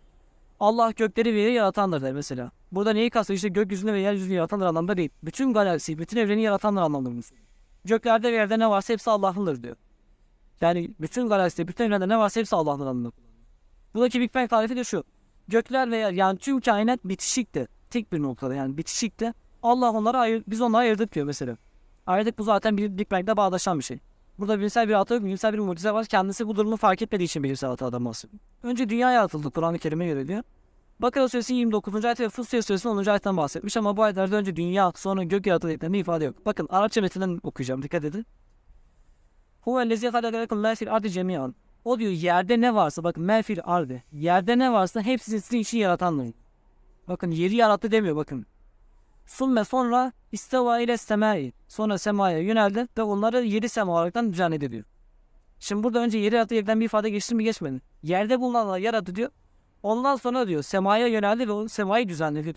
Allah 0.60 0.90
gökleri 0.90 1.34
ve 1.34 1.40
yeri 1.40 1.52
yaratandır 1.52 2.02
der 2.02 2.12
mesela. 2.12 2.50
Burada 2.72 2.92
neyi 2.92 3.10
kastediyor? 3.10 3.36
İşte 3.36 3.48
gökyüzünü 3.48 3.92
ve 3.92 4.00
yeryüzünü 4.00 4.34
yaratandır 4.34 4.66
anlamda 4.66 4.96
değil. 4.96 5.10
Bütün 5.22 5.52
galaksi, 5.52 5.98
bütün 5.98 6.16
evreni 6.16 6.42
yaratandır 6.42 6.80
anlamında. 6.80 7.26
Göklerde 7.84 8.32
ve 8.32 8.36
yerde 8.36 8.58
ne 8.58 8.70
varsa 8.70 8.92
hepsi 8.92 9.10
Allah'ındır 9.10 9.62
diyor. 9.62 9.76
Yani 10.60 10.90
bütün 11.00 11.28
galakside, 11.28 11.68
bütün 11.68 11.84
evrende 11.84 12.08
ne 12.08 12.18
varsa 12.18 12.40
hepsi 12.40 12.56
Allah'ın 12.56 12.80
anlamında. 12.80 13.12
Buradaki 13.94 14.20
Big 14.20 14.34
Bang 14.34 14.50
tarifi 14.50 14.76
de 14.76 14.84
şu. 14.84 15.04
Gökler 15.48 15.90
ve 15.90 15.96
yer 15.96 16.12
yani 16.12 16.38
tüm 16.38 16.60
kainat 16.60 17.04
bitişikti. 17.04 17.68
Tek 17.90 18.12
bir 18.12 18.22
noktada 18.22 18.54
yani 18.54 18.76
bitişikti. 18.76 19.32
Allah 19.62 19.90
onları 19.90 20.18
ayır, 20.18 20.44
biz 20.46 20.60
onları 20.60 20.80
ayırdık 20.82 21.14
diyor 21.14 21.26
mesela. 21.26 21.56
Ayırdık 22.06 22.38
bu 22.38 22.42
zaten 22.42 22.76
bir 22.76 22.98
Big 22.98 23.10
Bang'de 23.10 23.36
bağdaşan 23.36 23.78
bir 23.78 23.84
şey. 23.84 23.98
Burada 24.38 24.58
bilimsel 24.58 24.88
bir 24.88 24.94
hata 24.94 25.14
yok, 25.14 25.24
bilimsel 25.24 25.52
bir 25.52 25.58
mucize 25.58 25.92
var. 25.92 26.06
Kendisi 26.06 26.48
bu 26.48 26.56
durumu 26.56 26.76
fark 26.76 27.02
etmediği 27.02 27.26
için 27.26 27.42
bilimsel 27.42 27.70
hatadan 27.70 28.04
bahsediyor. 28.04 28.40
Önce 28.62 28.88
dünya 28.88 29.12
yaratıldı 29.12 29.50
Kur'an-ı 29.50 29.78
Kerim'e 29.78 30.06
göre 30.06 30.28
diyor. 30.28 30.42
Bakara 31.00 31.28
Suresi 31.28 31.54
29. 31.54 32.04
ayet 32.04 32.20
ve 32.20 32.28
Fussiye 32.28 32.62
Suresi 32.62 32.88
10. 32.88 33.06
ayetten 33.06 33.36
bahsetmiş 33.36 33.76
ama 33.76 33.96
bu 33.96 34.02
ayetlerde 34.02 34.36
önce 34.36 34.56
dünya 34.56 34.92
sonra 34.96 35.22
gök 35.22 35.46
yaratıldıklarında 35.46 35.96
ifade 35.96 36.24
yok. 36.24 36.46
Bakın 36.46 36.66
Arapça 36.70 37.00
metinden 37.00 37.40
okuyacağım 37.42 37.82
dikkat 37.82 38.04
edin. 38.04 38.26
Huvellezi 39.60 40.08
halakalakum 40.08 40.58
ma 40.58 40.74
fil 40.74 40.92
ardi 40.94 41.10
cemiyan. 41.10 41.54
O 41.84 41.98
diyor 41.98 42.10
yerde 42.10 42.60
ne 42.60 42.74
varsa 42.74 43.04
bakın 43.04 43.24
melfil 43.24 43.58
ardi. 43.64 44.04
Yerde 44.12 44.58
ne 44.58 44.72
varsa 44.72 45.00
hepsini 45.00 45.40
sizin 45.40 45.58
için 45.58 45.78
yaratandır. 45.78 46.34
Bakın 47.08 47.30
yeri 47.30 47.54
yarattı 47.54 47.90
demiyor 47.90 48.16
bakın. 48.16 48.46
Summe 49.26 49.64
sonra 49.64 50.12
isteva 50.32 50.80
ile 50.80 50.96
semai. 50.96 51.52
Sonra 51.68 51.98
semaya 51.98 52.38
yöneldi 52.38 52.88
ve 52.98 53.02
onları 53.02 53.44
yedi 53.44 53.68
sema 53.68 53.92
olaraktan 53.92 54.32
düzenledi 54.32 54.70
diyor. 54.70 54.84
Şimdi 55.60 55.82
burada 55.82 55.98
önce 55.98 56.18
yeri 56.18 56.34
yarattı 56.34 56.54
yerden 56.54 56.80
bir 56.80 56.84
ifade 56.84 57.10
geçti 57.10 57.34
mi 57.34 57.44
geçmedi. 57.44 57.80
Yerde 58.02 58.40
bulunanları 58.40 58.80
yarattı 58.80 59.14
diyor. 59.14 59.30
Ondan 59.82 60.16
sonra 60.16 60.48
diyor 60.48 60.62
semaya 60.62 61.06
yöneldi 61.06 61.48
ve 61.48 61.52
o 61.52 61.68
semayı 61.68 62.08
düzenledi. 62.08 62.54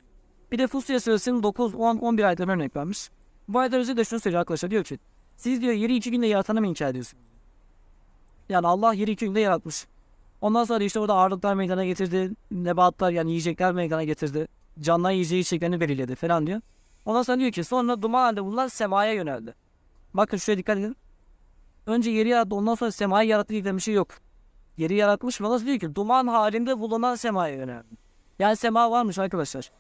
Bir 0.52 0.58
de 0.58 0.68
Fussiye 0.68 1.00
Suresi'nin 1.00 1.44
9, 1.44 1.76
10, 1.76 1.98
11 1.98 2.24
ayetlerine 2.24 2.52
örnek 2.52 2.76
vermiş. 2.76 3.10
Bu 3.48 3.60
ayetler 3.60 3.80
üzerinde 3.80 4.04
şunu 4.04 4.20
söylüyor 4.20 4.40
arkadaşlar 4.40 4.72
diyor 4.72 4.84
ki 4.84 5.00
siz 5.38 5.62
diyor 5.62 5.74
yeri 5.74 5.96
iki 5.96 6.12
günde 6.12 6.28
yaratanı 6.28 6.62
mı 6.62 6.68
inkar 6.68 6.90
ediyorsunuz? 6.90 7.24
Yani 8.50 8.68
Allah 8.68 8.94
yeri 8.94 9.12
iki 9.12 9.26
günde 9.26 9.40
yaratmış. 9.40 9.88
Ondan 10.42 10.64
sonra 10.64 10.84
işte 10.84 11.00
orada 11.00 11.14
ağırlıklar 11.14 11.54
meydana 11.54 11.86
getirdi. 11.86 12.32
Nebatlar 12.52 13.12
yani 13.12 13.30
yiyecekler 13.30 13.72
meydana 13.74 14.04
getirdi. 14.04 14.48
Canlılar 14.80 15.12
yiyeceği 15.12 15.42
içeceklerini 15.42 15.80
belirledi 15.80 16.16
falan 16.16 16.48
diyor. 16.48 16.62
Ondan 17.06 17.22
sonra 17.22 17.40
diyor 17.40 17.52
ki 17.52 17.64
sonra 17.64 18.02
duman 18.02 18.22
halinde 18.22 18.44
bulunan 18.44 18.68
semaya 18.68 19.14
yöneldi. 19.14 19.56
Bakın 20.14 20.38
şuraya 20.38 20.58
dikkat 20.58 20.78
edin. 20.78 20.96
Önce 21.86 22.10
yeri 22.12 22.30
yarattı 22.30 22.56
ondan 22.56 22.76
sonra 22.76 22.92
semayı 22.92 23.30
yarattı 23.30 23.50
diye 23.50 23.76
bir 23.76 23.80
şey 23.80 23.94
yok. 23.94 24.08
Yeri 24.78 24.96
yaratmış 24.96 25.42
ve 25.42 25.50
nasıl 25.50 25.66
diyor 25.66 25.80
ki 25.80 25.96
duman 25.96 26.28
halinde 26.28 26.80
bulunan 26.80 27.16
semaya 27.16 27.56
yöneldi. 27.56 27.96
Yani 28.40 28.56
sema 28.56 28.92
varmış 28.92 29.20
arkadaşlar. 29.20 29.72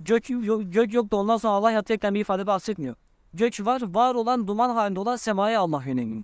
Gök 0.00 0.30
yok, 0.30 0.62
gök 0.64 0.94
yok 0.94 1.10
da 1.10 1.16
ondan 1.16 1.36
sonra 1.36 1.52
Allah 1.52 1.70
yaratıktan 1.70 2.14
bir 2.14 2.20
ifade 2.20 2.46
bahsetmiyor. 2.46 2.94
Gök 3.34 3.66
var, 3.66 3.82
var 3.94 4.14
olan 4.14 4.46
duman 4.46 4.70
halinde 4.70 5.00
olan 5.00 5.16
semaya 5.16 5.60
Allah 5.60 5.82
yöneliyor. 5.86 6.22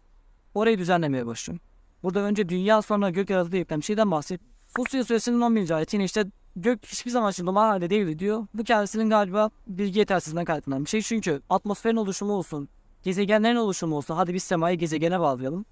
Orayı 0.55 0.79
düzenlemeye 0.79 1.27
başlıyor. 1.27 1.61
Burada 2.03 2.21
önce 2.21 2.49
dünya 2.49 2.83
sonra 2.83 3.11
gök 3.11 3.31
yaratıldı 3.31 3.53
diyerekten 3.53 3.79
bir 3.81 3.85
şeyden 3.85 4.11
bahset. 4.11 4.41
Fussiye 4.69 5.05
suresinin 5.05 5.41
11. 5.41 5.71
ayeti 5.71 5.97
yine 5.97 6.05
işte 6.05 6.25
gök 6.63 6.87
hiçbir 6.87 7.11
zaman 7.11 7.31
için 7.31 7.47
duman 7.47 7.69
halde 7.69 7.91
değildi 7.91 8.19
diyor. 8.19 8.47
Bu 8.55 8.65
kendisinin 8.65 9.11
galiba 9.11 9.51
bilgi 9.67 9.99
yetersizliğinden 9.99 10.45
kaynaklanan 10.45 10.85
bir 10.85 10.91
şey. 10.91 11.03
Çünkü 11.03 11.43
atmosferin 11.51 11.97
oluşumu 11.97 12.33
olsun, 12.33 12.69
gezegenlerin 13.03 13.57
oluşumu 13.57 13.97
olsun. 13.97 14.15
Hadi 14.15 14.35
biz 14.35 14.43
semayı 14.43 14.79
gezegene 14.79 15.21
bağlayalım. 15.21 15.65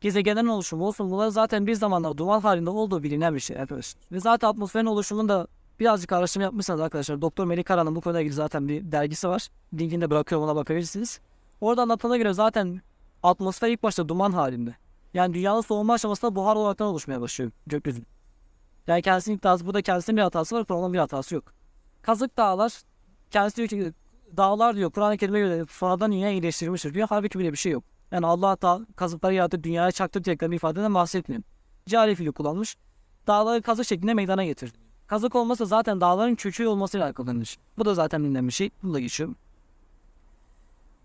Gezegenlerin 0.00 0.46
oluşumu 0.46 0.86
olsun. 0.86 1.10
Bunlar 1.10 1.28
zaten 1.28 1.66
bir 1.66 1.74
zamanlar 1.74 2.16
duman 2.16 2.40
halinde 2.40 2.70
olduğu 2.70 3.02
bilinen 3.02 3.34
bir 3.34 3.40
şey 3.40 3.60
arkadaşlar. 3.60 4.02
Ve 4.12 4.20
zaten 4.20 4.48
atmosferin 4.48 4.86
oluşumunda 4.86 5.46
birazcık 5.80 6.12
araştırma 6.12 6.44
yapmışsanız 6.44 6.80
arkadaşlar. 6.80 7.22
Doktor 7.22 7.44
Melih 7.44 7.64
Kara'nın 7.64 7.96
bu 7.96 8.00
konuyla 8.00 8.20
ilgili 8.20 8.34
zaten 8.34 8.68
bir 8.68 8.92
dergisi 8.92 9.28
var. 9.28 9.48
Linkini 9.74 10.00
de 10.00 10.10
bırakıyorum 10.10 10.48
ona 10.48 10.56
bakabilirsiniz. 10.56 11.20
Orada 11.60 11.82
anlatana 11.82 12.16
göre 12.16 12.32
zaten 12.32 12.80
atmosfer 13.22 13.68
ilk 13.68 13.82
başta 13.82 14.08
duman 14.08 14.32
halinde. 14.32 14.74
Yani 15.14 15.34
dünyanın 15.34 15.60
soğuma 15.60 15.94
aşamasında 15.94 16.34
buhar 16.34 16.56
olaraktan 16.56 16.86
oluşmaya 16.86 17.20
başlıyor 17.20 17.50
gökyüzü. 17.66 18.02
Yani 18.88 19.02
kendisinin 19.02 19.36
iddiası 19.36 19.66
burada 19.66 19.82
kendisinin 19.82 20.16
bir 20.16 20.22
hatası 20.22 20.56
var, 20.56 20.64
Kur'an'ın 20.64 20.92
bir 20.92 20.98
hatası 20.98 21.34
yok. 21.34 21.44
Kazık 22.02 22.36
dağlar, 22.36 22.82
kendisi 23.30 23.56
diyor 23.56 23.68
ki 23.68 23.92
dağlar 24.36 24.76
diyor 24.76 24.90
Kur'an-ı 24.90 25.16
Kerim'e 25.16 25.38
göre 25.40 25.64
sonradan 25.70 26.12
dünya 26.12 26.30
iyileştirilmiştir 26.30 26.94
diyor. 26.94 27.06
Halbuki 27.10 27.38
böyle 27.38 27.52
bir 27.52 27.56
şey 27.56 27.72
yok. 27.72 27.84
Yani 28.10 28.26
Allah 28.26 28.62
da 28.62 28.80
kazıkları 28.96 29.34
yarattı 29.34 29.64
dünyaya 29.64 29.92
çaktı 29.92 30.24
diyecekleri 30.24 30.50
bir 30.50 30.56
ifadeden 30.56 30.94
bahsetmiyor. 30.94 31.42
Cari 31.86 32.14
fiili 32.14 32.32
kullanmış. 32.32 32.76
Dağları 33.26 33.62
kazık 33.62 33.86
şeklinde 33.86 34.14
meydana 34.14 34.44
getirdi. 34.44 34.78
Kazık 35.06 35.34
olmasa 35.34 35.64
zaten 35.64 36.00
dağların 36.00 36.34
çöküğü 36.34 36.66
olmasıyla 36.66 37.06
alakalıdır. 37.06 37.56
Bu 37.78 37.84
da 37.84 37.94
zaten 37.94 38.24
bilinen 38.24 38.48
bir 38.48 38.52
şey. 38.52 38.70
Bunu 38.82 38.94
da 38.94 39.00
geçiyorum. 39.00 39.36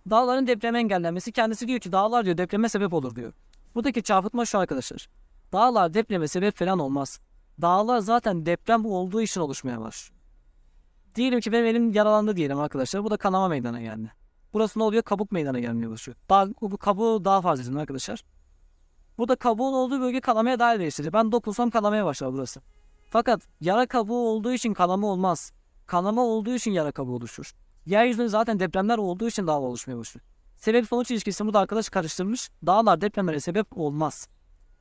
Dağların 0.09 0.47
depreme 0.47 0.79
engellenmesi 0.79 1.31
kendisi 1.31 1.67
diyor 1.67 1.79
ki 1.79 1.91
dağlar 1.91 2.25
diyor 2.25 2.37
depreme 2.37 2.69
sebep 2.69 2.93
olur 2.93 3.15
diyor. 3.15 3.33
Buradaki 3.75 4.03
çarpıtma 4.03 4.45
şu 4.45 4.59
arkadaşlar. 4.59 5.09
Dağlar 5.53 5.93
depreme 5.93 6.27
sebep 6.27 6.57
falan 6.57 6.79
olmaz. 6.79 7.19
Dağlar 7.61 7.99
zaten 7.99 8.45
deprem 8.45 8.85
olduğu 8.85 9.21
için 9.21 9.41
oluşmaya 9.41 9.81
başlıyor. 9.81 10.19
Diyelim 11.15 11.39
ki 11.39 11.51
benim 11.51 11.65
elim 11.65 11.91
yaralandı 11.91 12.35
diyelim 12.35 12.59
arkadaşlar. 12.59 13.03
Bu 13.03 13.11
da 13.11 13.17
kanama 13.17 13.47
meydana 13.47 13.81
geldi. 13.81 14.11
Burası 14.53 14.79
ne 14.79 14.83
oluyor? 14.83 15.03
Kabuk 15.03 15.31
meydana 15.31 15.59
gelmeye 15.59 15.89
başlıyor. 15.89 16.17
Daha, 16.29 16.47
bu 16.61 16.77
kabuğu 16.77 17.25
daha 17.25 17.41
fazla 17.41 17.63
edin 17.63 17.75
arkadaşlar. 17.75 18.23
Burada 19.17 19.35
kabuğun 19.35 19.73
olduğu 19.73 20.01
bölge 20.01 20.21
kanamaya 20.21 20.59
dair 20.59 20.79
değiştirir. 20.79 21.13
Ben 21.13 21.31
dokunsam 21.31 21.69
kanamaya 21.69 22.05
başlar 22.05 22.33
burası. 22.33 22.61
Fakat 23.09 23.41
yara 23.61 23.85
kabuğu 23.87 24.29
olduğu 24.29 24.53
için 24.53 24.73
kanama 24.73 25.07
olmaz. 25.07 25.51
Kanama 25.85 26.21
olduğu 26.21 26.55
için 26.55 26.71
yara 26.71 26.91
kabuğu 26.91 27.15
oluşur. 27.15 27.53
Yeryüzünde 27.85 28.27
zaten 28.27 28.59
depremler 28.59 28.97
olduğu 28.97 29.27
için 29.27 29.47
dağlar 29.47 29.67
oluşmaya 29.67 29.97
başlıyor. 29.97 30.25
Sebep 30.57 30.87
sonuç 30.87 31.11
ilişkisini 31.11 31.47
burada 31.47 31.59
arkadaş 31.59 31.89
karıştırmış. 31.89 32.49
Dağlar 32.65 33.01
depremlere 33.01 33.39
sebep 33.39 33.77
olmaz. 33.77 34.27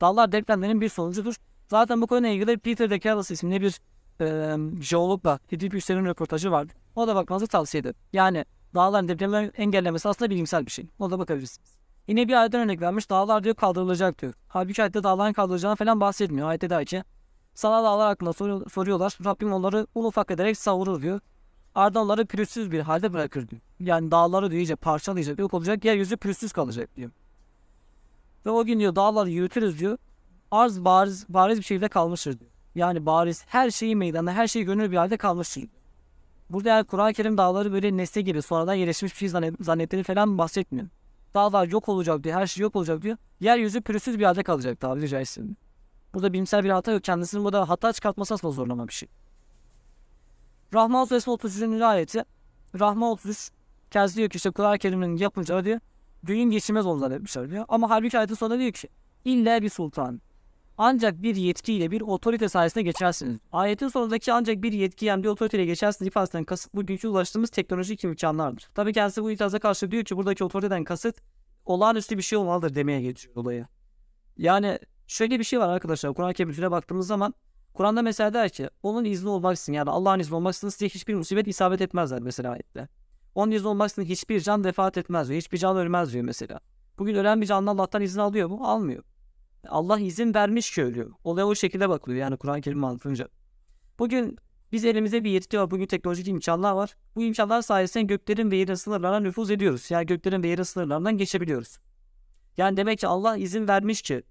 Dağlar 0.01 0.31
depremlerin 0.31 0.81
bir 0.81 0.89
sonucudur. 0.89 1.35
Zaten 1.67 2.01
bu 2.01 2.07
konuyla 2.07 2.29
ilgili 2.29 2.57
Peter 2.57 2.89
de 2.89 2.99
Carlos 3.05 3.31
isimli 3.31 3.61
bir 3.61 3.79
e, 4.21 4.57
jeologla 4.81 5.39
Edip 5.51 5.73
Yüksel'in 5.73 6.05
röportajı 6.05 6.51
vardı. 6.51 6.73
O 6.95 7.07
da 7.07 7.15
bakmanızı 7.15 7.47
tavsiye 7.47 7.81
ederim. 7.81 7.95
Yani 8.13 8.45
dağların 8.75 9.07
depremleri 9.07 9.51
engellemesi 9.57 10.09
aslında 10.09 10.29
bilimsel 10.31 10.65
bir 10.65 10.71
şey. 10.71 10.87
Ona 10.99 11.11
da 11.11 11.19
bakabilirsiniz. 11.19 11.69
Yine 12.07 12.27
bir 12.27 12.33
ayetten 12.33 12.61
örnek 12.61 12.81
vermiş. 12.81 13.09
Dağlar 13.09 13.43
diyor 13.43 13.55
kaldırılacak 13.55 14.21
diyor. 14.21 14.33
Halbuki 14.47 14.81
ayette 14.81 15.03
dağların 15.03 15.33
kaldırılacağını 15.33 15.75
falan 15.75 15.99
bahsetmiyor. 15.99 16.49
Ayette 16.49 16.69
der 16.69 16.85
ki 16.85 17.03
sana 17.53 17.83
dağlar 17.83 18.07
hakkında 18.07 18.33
soru- 18.33 18.69
soruyorlar. 18.69 19.17
Rabbim 19.25 19.53
onları 19.53 19.87
un 19.95 20.03
ufak 20.03 20.31
ederek 20.31 20.57
savurur 20.57 21.01
diyor. 21.01 21.19
Ardından 21.75 22.05
onları 22.05 22.25
pürüzsüz 22.25 22.71
bir 22.71 22.79
halde 22.79 23.13
bırakır 23.13 23.49
diyor. 23.49 23.61
Yani 23.79 24.11
dağları 24.11 24.51
diyor 24.51 24.61
iyice 24.61 24.75
parçalayacak, 24.75 25.39
yok 25.39 25.53
olacak, 25.53 25.85
yeryüzü 25.85 26.17
pürüzsüz 26.17 26.51
kalacak 26.51 26.95
diyor. 26.95 27.11
Ve 28.45 28.49
o 28.49 28.65
gün 28.65 28.79
diyor 28.79 28.95
dağları 28.95 29.29
yürütürüz 29.29 29.79
diyor. 29.79 29.97
Arz 30.53 30.85
bariz, 30.85 31.25
bariz 31.29 31.57
bir 31.57 31.63
şekilde 31.63 31.87
kalmıştır 31.87 32.39
diyor. 32.39 32.51
Yani 32.75 33.05
bariz 33.05 33.45
her 33.47 33.71
şeyi 33.71 33.95
meydanda, 33.95 34.31
her 34.31 34.47
şeyi 34.47 34.65
görünür 34.65 34.91
bir 34.91 34.97
halde 34.97 35.17
kalmıştır. 35.17 35.63
Burada 36.49 36.69
yani 36.69 36.83
Kur'an-ı 36.83 37.13
Kerim 37.13 37.37
dağları 37.37 37.73
böyle 37.73 37.97
nesne 37.97 38.21
gibi 38.21 38.41
sonradan 38.41 38.73
yerleşmiş 38.73 39.13
bir 39.13 39.17
şey 39.17 39.29
zannet, 39.29 39.55
zannettiğini 39.59 40.03
falan 40.03 40.37
bahsetmiyor. 40.37 40.87
Dağlar 41.33 41.67
yok 41.67 41.89
olacak 41.89 42.23
diyor, 42.23 42.35
her 42.35 42.47
şey 42.47 42.61
yok 42.61 42.75
olacak 42.75 43.01
diyor. 43.01 43.17
Yeryüzü 43.39 43.81
pürüzsüz 43.81 44.19
bir 44.19 44.23
halde 44.23 44.43
kalacak 44.43 44.79
tabiri 44.79 45.09
caizse. 45.09 45.41
Burada 46.13 46.33
bilimsel 46.33 46.63
bir 46.63 46.69
hata 46.69 46.91
yok. 46.91 47.03
Kendisinin 47.03 47.43
burada 47.43 47.69
hata 47.69 47.93
çıkartması 47.93 48.33
aslında 48.33 48.51
zorlama 48.51 48.87
bir 48.87 48.93
şey. 48.93 49.09
Rahman 50.73 51.05
Suresi 51.05 51.29
33. 51.29 51.81
ayeti. 51.81 52.23
Rahman 52.79 53.09
33 53.09 53.51
kez 53.91 54.17
diyor 54.17 54.29
ki 54.29 54.35
işte 54.35 54.51
Kur'an-ı 54.51 54.77
Kerim'in 54.77 55.17
yapınca 55.17 55.65
diyor 55.65 55.79
düğün 56.25 56.43
geçirmez 56.43 56.85
onlar 56.85 57.11
etmişler 57.11 57.49
diyor. 57.49 57.65
Ama 57.67 57.89
halbuki 57.89 58.17
ayetin 58.17 58.35
sonunda 58.35 58.59
diyor 58.59 58.71
ki 58.71 58.87
illa 59.25 59.61
bir 59.61 59.69
sultan. 59.69 60.21
Ancak 60.77 61.21
bir 61.21 61.35
yetkiyle 61.35 61.91
bir 61.91 62.01
otorite 62.01 62.49
sayesinde 62.49 62.83
geçersiniz. 62.83 63.39
Ayetin 63.51 63.87
sonundaki 63.87 64.33
ancak 64.33 64.63
bir 64.63 64.71
yetki 64.71 65.05
yani 65.05 65.23
bir 65.23 65.27
otoriteyle 65.27 65.65
geçersiniz 65.65 66.07
ifadesinden 66.07 66.43
kasıt 66.43 66.75
bugünkü 66.75 67.07
ulaştığımız 67.07 67.49
teknolojik 67.49 68.03
imkanlardır. 68.03 68.69
Tabi 68.75 68.93
kendisi 68.93 69.23
bu 69.23 69.31
itiraz'a 69.31 69.59
karşı 69.59 69.91
diyor 69.91 70.03
ki 70.03 70.17
buradaki 70.17 70.43
otoriteden 70.43 70.83
kasıt 70.83 71.21
olağanüstü 71.65 72.17
bir 72.17 72.23
şey 72.23 72.37
olmalıdır 72.37 72.75
demeye 72.75 73.01
getiriyor 73.01 73.35
olayı. 73.35 73.67
Yani 74.37 74.79
şöyle 75.07 75.39
bir 75.39 75.43
şey 75.43 75.59
var 75.59 75.69
arkadaşlar 75.69 76.13
Kur'an-ı 76.13 76.33
Kerim'e 76.33 76.71
baktığımız 76.71 77.07
zaman 77.07 77.33
Kur'an'da 77.73 78.01
mesela 78.01 78.33
der 78.33 78.49
ki 78.49 78.69
onun 78.83 79.05
izni 79.05 79.29
olmaksızın 79.29 79.73
yani 79.73 79.89
Allah'ın 79.89 80.19
izni 80.19 80.35
olmaksızın 80.35 80.69
size 80.69 80.89
hiçbir 80.89 81.15
musibet 81.15 81.47
isabet 81.47 81.81
etmezler 81.81 82.21
mesela 82.21 82.51
ayette. 82.51 82.87
Onun 83.35 83.51
izni 83.51 83.67
olmaksızın 83.67 84.09
hiçbir 84.09 84.39
can 84.39 84.65
vefat 84.65 84.97
etmez 84.97 85.29
diyor. 85.29 85.37
Hiçbir 85.37 85.57
can 85.57 85.77
ölmez 85.77 86.13
diyor 86.13 86.25
mesela. 86.25 86.59
Bugün 86.97 87.15
ölen 87.15 87.41
bir 87.41 87.45
canlı 87.45 87.69
Allah'tan 87.69 88.01
izin 88.01 88.19
alıyor 88.19 88.49
mu? 88.49 88.59
Almıyor. 88.63 89.03
Allah 89.67 89.99
izin 89.99 90.33
vermiş 90.33 90.71
ki 90.71 90.83
ölüyor. 90.83 91.11
Olaya 91.23 91.47
o 91.47 91.55
şekilde 91.55 91.89
bakılıyor 91.89 92.21
yani 92.21 92.37
Kur'an-ı 92.37 92.61
Kerim 92.61 92.83
anlatınca. 92.83 93.27
Bugün 93.99 94.37
biz 94.71 94.85
elimizde 94.85 95.23
bir 95.23 95.31
yetki 95.31 95.59
var. 95.59 95.71
Bugün 95.71 95.85
teknolojik 95.85 96.27
imkanlar 96.27 96.71
var. 96.71 96.95
Bu 97.15 97.23
imkanlar 97.23 97.61
sayesinde 97.61 98.03
göklerin 98.03 98.51
ve 98.51 98.57
yerin 98.57 98.73
sınırlarına 98.73 99.19
nüfuz 99.19 99.51
ediyoruz. 99.51 99.91
Yani 99.91 100.05
göklerin 100.05 100.43
ve 100.43 100.47
yerin 100.47 100.63
sınırlarından 100.63 101.17
geçebiliyoruz. 101.17 101.77
Yani 102.57 102.77
demek 102.77 102.99
ki 102.99 103.07
Allah 103.07 103.37
izin 103.37 103.67
vermiş 103.67 104.01
ki 104.01 104.23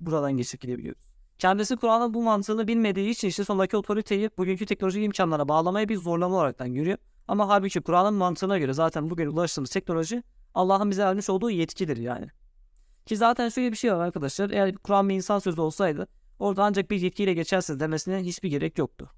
buradan 0.00 0.36
geçip 0.36 0.60
gidebiliyoruz. 0.60 1.10
Kendisi 1.38 1.76
Kur'an'ın 1.76 2.14
bu 2.14 2.22
mantığını 2.22 2.68
bilmediği 2.68 3.10
için 3.10 3.28
işte 3.28 3.44
sondaki 3.44 3.76
otoriteyi 3.76 4.30
bugünkü 4.38 4.66
teknolojik 4.66 5.04
imkanlara 5.04 5.48
bağlamaya 5.48 5.88
bir 5.88 5.96
zorlama 5.96 6.36
olaraktan 6.36 6.74
görüyor. 6.74 6.98
Ama 7.28 7.48
halbuki 7.48 7.80
Kur'an'ın 7.80 8.14
mantığına 8.14 8.58
göre 8.58 8.72
zaten 8.72 9.10
bugün 9.10 9.26
ulaştığımız 9.26 9.70
teknoloji 9.70 10.22
Allah'ın 10.54 10.90
bize 10.90 11.04
vermiş 11.04 11.30
olduğu 11.30 11.50
yetkidir 11.50 11.96
yani. 11.96 12.28
Ki 13.10 13.16
zaten 13.16 13.48
şöyle 13.48 13.72
bir 13.72 13.76
şey 13.76 13.92
var 13.92 14.00
arkadaşlar. 14.00 14.50
Eğer 14.50 14.74
Kur'an 14.74 15.08
bir 15.08 15.14
insan 15.14 15.38
sözü 15.38 15.60
olsaydı 15.60 16.08
orada 16.38 16.64
ancak 16.64 16.90
bir 16.90 17.00
yetkiyle 17.00 17.34
geçersiniz 17.34 17.80
demesine 17.80 18.18
hiçbir 18.18 18.48
gerek 18.50 18.78
yoktu. 18.78 19.10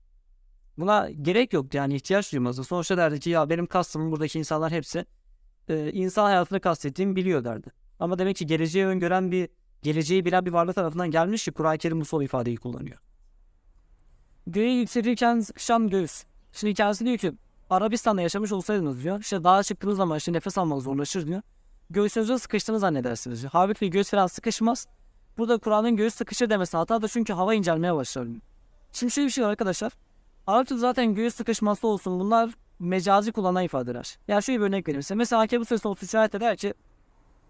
Buna 0.79 1.11
gerek 1.11 1.53
yoktu 1.53 1.77
yani 1.77 1.95
ihtiyaç 1.95 2.33
duymazdı. 2.33 2.65
Sonuçta 2.65 2.97
derdi 2.97 3.21
ki 3.21 3.31
ya 3.31 3.51
benim 3.51 3.67
kastımın 3.67 4.13
buradaki 4.13 4.39
insanlar 4.39 4.73
hepsi 4.73 5.07
e, 5.69 5.93
insan 5.93 6.25
hayatını 6.25 6.61
kastettiğimi 6.61 7.17
biliyor 7.17 7.45
derdi. 7.45 7.71
Ama 8.01 8.19
demek 8.19 8.37
ki 8.37 8.47
geleceği 8.47 8.87
öngören 8.87 9.33
bir 9.33 9.49
geleceği 9.83 10.25
bilen 10.25 10.47
bir 10.47 10.53
varlık 10.53 10.75
tarafından 10.75 11.11
gelmiş 11.11 11.45
ki 11.45 11.53
Kur'an-ı 11.53 11.79
Kerim 11.79 12.01
bu 12.01 12.05
sol 12.05 12.23
ifadeyi 12.23 12.57
kullanıyor. 12.57 12.99
Göğe 14.47 14.73
yükselirken 14.73 15.41
sıkışan 15.41 15.89
göğüs. 15.89 16.25
Şimdi 16.53 16.75
kendisi 16.75 17.05
diyor 17.05 17.19
ki 17.19 17.33
Arabistan'da 17.71 18.23
yaşamış 18.23 18.53
olsaydınız 18.53 19.03
diyor. 19.03 19.21
İşte 19.21 19.45
dağa 19.45 19.63
çıktığınız 19.63 19.97
zaman 19.97 20.19
işte 20.19 20.33
nefes 20.33 20.59
almak 20.59 20.83
zorlaşır 20.83 21.27
diyor. 21.27 21.43
Göğsünüzün 21.93 22.37
sıkıştığını 22.37 22.79
zannedersiniz. 22.79 23.45
Halbuki 23.45 23.91
göğüs 23.91 24.11
falan 24.11 24.27
sıkışmaz. 24.27 24.87
Burada 25.39 25.59
Kur'an'ın 25.59 25.97
göğüs 25.97 26.15
sıkışır 26.15 26.51
demesi 26.51 26.77
hata 26.77 27.03
da 27.03 27.09
çünkü 27.09 27.33
hava 27.33 27.55
incelmeye 27.55 27.95
başlar. 27.95 28.29
Şimdi 28.93 29.13
şöyle 29.13 29.27
bir 29.27 29.33
şey 29.33 29.45
var 29.45 29.51
arkadaşlar. 29.51 29.93
Arapçada 30.47 30.79
zaten 30.79 31.15
göğüs 31.15 31.35
sıkışması 31.35 31.87
olsun 31.87 32.21
bunlar 32.21 32.51
mecazi 32.79 33.33
kullanan 33.33 33.65
ifadeler. 33.65 34.19
Yani 34.29 34.43
şöyle 34.43 34.61
bir 34.61 34.65
örnek 34.65 34.89
vereyim 34.89 35.03
size. 35.03 35.15
Mesela 35.15 35.43
Ankebut 35.43 35.69
Suresi 35.69 35.89
33 35.89 36.15
ayette 36.15 36.41
der 36.41 36.57
ki 36.57 36.75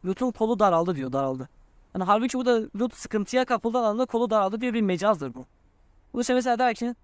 Lut'un 0.04 0.30
kolu 0.30 0.58
daraldı 0.58 0.96
diyor 0.96 1.12
daraldı. 1.12 1.48
Yani 1.94 2.04
halbuki 2.04 2.38
bu 2.38 2.46
da 2.46 2.60
Lut 2.80 2.94
sıkıntıya 2.94 3.44
kapıldığı 3.44 3.78
anda 3.78 4.06
kolu 4.06 4.30
daraldı 4.30 4.60
diye 4.60 4.74
bir 4.74 4.80
mecazdır 4.80 5.34
bu. 5.34 5.46
Bu 6.14 6.20
işte 6.20 6.34
mesela 6.34 6.58
der 6.58 6.74
ki 6.74 6.94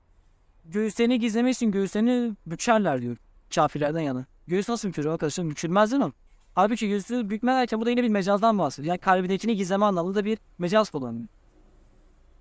göğüslerini 0.65 1.19
gizlemek 1.19 1.55
için 1.55 1.71
göğüslerini 1.71 2.37
bükerler 2.47 3.03
diyor 3.03 3.17
kafirlerden 3.55 4.01
yana. 4.01 4.27
Göğüs 4.47 4.69
nasıl 4.69 4.89
bükülür 4.89 5.09
arkadaşlar? 5.09 5.51
Bükülmez 5.51 5.93
değil 5.93 6.03
mi? 6.05 6.13
Halbuki 6.59 6.89
göğsü 6.89 7.31
bükme 7.31 7.53
derken 7.53 7.81
bu 7.81 7.87
da 7.87 7.91
yine 7.91 8.03
bir 8.03 8.09
mecazdan 8.09 8.59
bahsediyor. 8.59 8.93
Yani 8.93 8.99
kalbindekini 8.99 9.57
gizleme 9.57 9.85
anlamında 9.85 10.25
bir 10.25 10.39
mecaz 10.59 10.91
kullanıyor. 10.91 11.27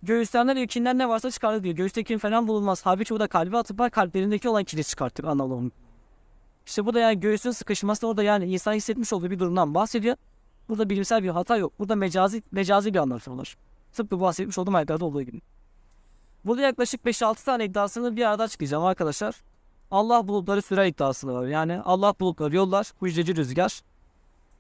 Göğüslerinden 0.04 0.56
diyor 0.56 0.68
kinden 0.68 0.98
ne 0.98 1.10
varsa 1.10 1.32
çıkardı 1.32 1.64
diyor. 1.64 1.76
Göğüsteki 1.76 2.08
kin 2.08 2.18
falan 2.18 2.48
bulunmaz. 2.48 2.82
Halbuki 2.84 3.14
bu 3.14 3.20
da 3.20 3.28
kalbi 3.28 3.58
atıp 3.58 3.92
kalplerindeki 3.92 4.50
olan 4.50 4.64
kiri 4.64 4.84
çıkartır 4.84 5.24
anlamında. 5.24 5.74
İşte 6.66 6.86
bu 6.86 6.94
da 6.94 7.00
yani 7.00 7.20
göğsün 7.20 7.52
sıkışması 7.52 8.08
orada 8.08 8.24
yani 8.24 8.46
insan 8.46 8.74
hissetmiş 8.74 9.14
olduğu 9.14 9.32
bir 9.32 9.40
durumdan 9.40 9.76
bahsediyor. 9.76 10.16
Burada 10.70 10.90
bilimsel 10.90 11.24
bir 11.24 11.30
hata 11.30 11.58
yok. 11.58 11.74
Burada 11.80 11.96
mecazi, 11.96 12.44
mecazi 12.52 12.94
bir 12.94 13.00
anlatım 13.00 13.38
var. 13.38 13.58
Tıpkı 13.94 14.20
bahsetmiş 14.20 14.58
olduğum 14.58 14.76
ayetlerde 14.76 15.06
olduğu 15.06 15.22
gibi. 15.22 15.42
Burada 16.46 16.62
yaklaşık 16.62 17.02
5-6 17.06 17.46
tane 17.46 17.66
iddiasını 17.66 18.16
bir 18.16 18.26
arada 18.26 18.44
açıklayacağım 18.44 18.84
arkadaşlar. 18.84 19.36
Allah 19.92 20.28
bulutları 20.28 20.62
sürer 20.62 20.86
iddiası 20.86 21.28
var. 21.28 21.48
Yani 21.48 21.82
Allah 21.82 22.14
bulutları 22.20 22.56
yollar, 22.56 22.92
hücreci 23.02 23.36
rüzgar. 23.36 23.82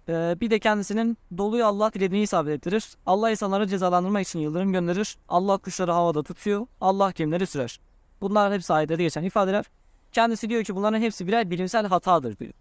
Ee, 0.09 0.35
bir 0.41 0.49
de 0.49 0.59
kendisinin 0.59 1.17
doluyu 1.37 1.65
Allah 1.65 1.93
dilediğini 1.93 2.23
isabet 2.23 2.53
ettirir. 2.53 2.97
Allah 3.05 3.31
insanları 3.31 3.67
cezalandırmak 3.67 4.27
için 4.27 4.39
yıldırım 4.39 4.71
gönderir. 4.71 5.17
Allah 5.29 5.57
kuşları 5.57 5.91
havada 5.91 6.23
tutuyor. 6.23 6.67
Allah 6.81 7.11
gemleri 7.11 7.47
sürer. 7.47 7.79
Bunlar 8.21 8.53
hepsi 8.53 8.73
ayetlerde 8.73 9.03
geçen 9.03 9.23
ifadeler. 9.23 9.65
Kendisi 10.11 10.49
diyor 10.49 10.63
ki 10.63 10.75
bunların 10.75 11.01
hepsi 11.01 11.27
birer 11.27 11.49
bilimsel 11.51 11.85
hatadır 11.85 12.39
diyor. 12.39 12.53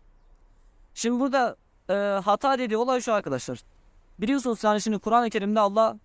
Şimdi 0.94 1.20
burada 1.20 1.56
e, 1.90 1.94
hata 2.24 2.58
dediği 2.58 2.76
olay 2.76 3.00
şu 3.00 3.12
arkadaşlar. 3.12 3.60
Biliyorsunuz 4.18 4.64
yani 4.64 4.80
şimdi 4.80 4.98
Kur'an-ı 4.98 5.30
Kerim'de 5.30 5.60
Allah 5.60 5.96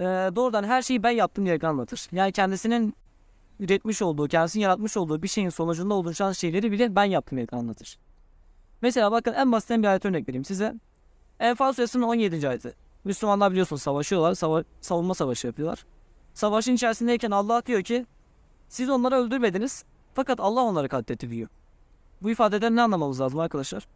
e, 0.00 0.04
doğrudan 0.04 0.64
her 0.64 0.82
şeyi 0.82 1.02
ben 1.02 1.10
yaptım 1.10 1.46
diye 1.46 1.58
anlatır. 1.62 2.08
Yani 2.12 2.32
kendisinin 2.32 2.94
üretmiş 3.60 4.02
olduğu, 4.02 4.28
kendisinin 4.28 4.62
yaratmış 4.62 4.96
olduğu 4.96 5.22
bir 5.22 5.28
şeyin 5.28 5.48
sonucunda 5.48 5.94
oluşan 5.94 6.32
şeyleri 6.32 6.72
bile 6.72 6.96
ben 6.96 7.04
yaptım 7.04 7.38
diye 7.38 7.46
anlatır. 7.52 7.98
Mesela 8.82 9.12
bakın 9.12 9.32
en 9.32 9.52
basitten 9.52 9.82
bir 9.82 9.88
ayet 9.88 10.04
örnek 10.04 10.28
vereyim 10.28 10.44
size. 10.44 10.74
Enfal 11.40 11.72
suresinin 11.72 12.02
17. 12.02 12.48
ayeti. 12.48 12.74
Müslümanlar 13.04 13.50
biliyorsunuz 13.50 13.82
savaşıyorlar, 13.82 14.34
sava- 14.34 14.64
savunma 14.80 15.14
savaşı 15.14 15.46
yapıyorlar. 15.46 15.84
Savaşın 16.34 16.74
içerisindeyken 16.74 17.30
Allah 17.30 17.62
diyor 17.66 17.82
ki 17.82 18.06
siz 18.68 18.90
onları 18.90 19.14
öldürmediniz 19.14 19.84
fakat 20.14 20.40
Allah 20.40 20.60
onları 20.62 20.88
katletti 20.88 21.30
diyor. 21.30 21.48
Bu 22.22 22.30
ifadeden 22.30 22.76
ne 22.76 22.82
anlamamız 22.82 23.20
lazım 23.20 23.40
arkadaşlar? 23.40 23.86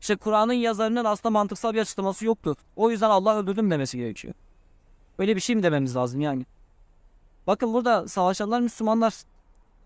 İşte 0.00 0.16
Kur'an'ın 0.16 0.52
yazarının 0.52 1.04
aslında 1.04 1.30
mantıksal 1.30 1.74
bir 1.74 1.80
açıklaması 1.80 2.24
yoktu. 2.26 2.56
O 2.76 2.90
yüzden 2.90 3.10
Allah 3.10 3.36
öldürdüm 3.36 3.70
demesi 3.70 3.98
gerekiyor. 3.98 4.34
Öyle 5.18 5.36
bir 5.36 5.40
şey 5.40 5.56
mi 5.56 5.62
dememiz 5.62 5.96
lazım 5.96 6.20
yani? 6.20 6.46
Bakın 7.46 7.74
burada 7.74 8.08
savaşanlar 8.08 8.60
Müslümanlar. 8.60 9.14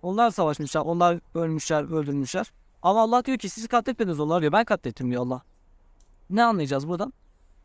Onlar 0.02 0.30
savaşmışlar, 0.30 0.80
onlar 0.80 1.18
ölmüşler, 1.34 1.82
öldürmüşler. 1.84 2.52
Ama 2.82 3.02
Allah 3.02 3.24
diyor 3.24 3.38
ki 3.38 3.48
siz 3.48 3.68
katletmediniz 3.68 4.20
onlar 4.20 4.40
diyor. 4.40 4.52
Ben 4.52 4.64
katlettim 4.64 5.10
diyor 5.10 5.22
Allah. 5.22 5.42
Ne 6.30 6.44
anlayacağız 6.44 6.88
buradan? 6.88 7.12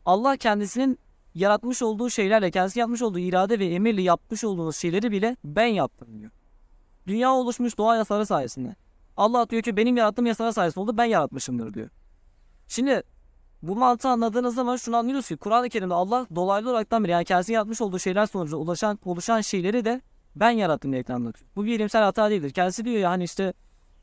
Allah 0.06 0.36
kendisinin 0.36 0.98
yaratmış 1.34 1.82
olduğu 1.82 2.10
şeylerle, 2.10 2.50
kendisi 2.50 2.78
yapmış 2.78 3.02
olduğu 3.02 3.18
irade 3.18 3.58
ve 3.58 3.66
emirle 3.66 4.02
yapmış 4.02 4.44
olduğunuz 4.44 4.76
şeyleri 4.76 5.10
bile 5.10 5.36
ben 5.44 5.66
yaptım 5.66 6.18
diyor. 6.18 6.30
Dünya 7.06 7.32
oluşmuş 7.32 7.78
doğa 7.78 7.96
yasaları 7.96 8.26
sayesinde. 8.26 8.76
Allah 9.16 9.50
diyor 9.50 9.62
ki 9.62 9.76
benim 9.76 9.96
yarattığım 9.96 10.26
yasalar 10.26 10.52
sayesinde 10.52 10.80
oldu 10.80 10.96
ben 10.96 11.04
yaratmışımdır 11.04 11.74
diyor. 11.74 11.88
Şimdi 12.68 13.02
bu 13.62 13.76
mantığı 13.76 14.08
anladığınız 14.08 14.54
zaman 14.54 14.76
şunu 14.76 14.96
anlıyoruz 14.96 15.28
ki 15.28 15.36
Kur'an-ı 15.36 15.68
Kerim'de 15.68 15.94
Allah 15.94 16.26
dolaylı 16.34 16.70
olaraktan 16.70 17.04
beri 17.04 17.12
yani 17.12 17.24
kendisi 17.24 17.52
yapmış 17.52 17.80
olduğu 17.80 17.98
şeyler 17.98 18.26
sonucu 18.26 18.56
ulaşan, 18.56 18.98
oluşan 19.04 19.40
şeyleri 19.40 19.84
de 19.84 20.00
ben 20.36 20.50
yarattım 20.50 20.92
diye 20.92 21.04
anlatıyor. 21.08 21.50
Bu 21.56 21.64
bir 21.64 21.72
bilimsel 21.72 22.02
hata 22.02 22.30
değildir. 22.30 22.50
Kendisi 22.50 22.84
diyor 22.84 22.96
ya 22.96 23.10
hani 23.10 23.24
işte 23.24 23.52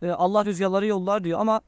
e, 0.01 0.11
Allah 0.11 0.45
rüzgarları 0.45 0.85
yollar 0.85 1.23
diyor 1.23 1.39
ama 1.39 1.61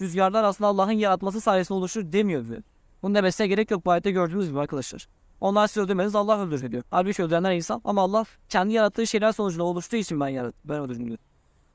rüzgarlar 0.00 0.44
aslında 0.44 0.68
Allah'ın 0.68 0.92
yaratması 0.92 1.40
sayesinde 1.40 1.78
oluşur 1.78 2.12
demiyor 2.12 2.48
diyor. 2.48 2.62
Bunun 3.02 3.14
demesine 3.14 3.46
gerek 3.46 3.70
yok 3.70 3.86
bu 3.86 3.90
ayette 3.90 4.10
gördüğünüz 4.10 4.48
gibi 4.48 4.60
arkadaşlar. 4.60 5.08
Onlar 5.40 5.66
sizi 5.66 5.80
öldürmeniz 5.80 6.14
Allah 6.14 6.40
öldürür 6.40 6.72
diyor. 6.72 6.82
Halbuki 6.90 7.22
öldürenler 7.22 7.52
insan 7.52 7.80
ama 7.84 8.02
Allah 8.02 8.24
kendi 8.48 8.72
yarattığı 8.72 9.06
şeyler 9.06 9.32
sonucunda 9.32 9.64
oluştuğu 9.64 9.96
için 9.96 10.20
ben 10.20 10.28
yarattım. 10.28 10.60
Ben 10.64 10.80
öldürdüm 10.80 11.06
diyor. 11.06 11.18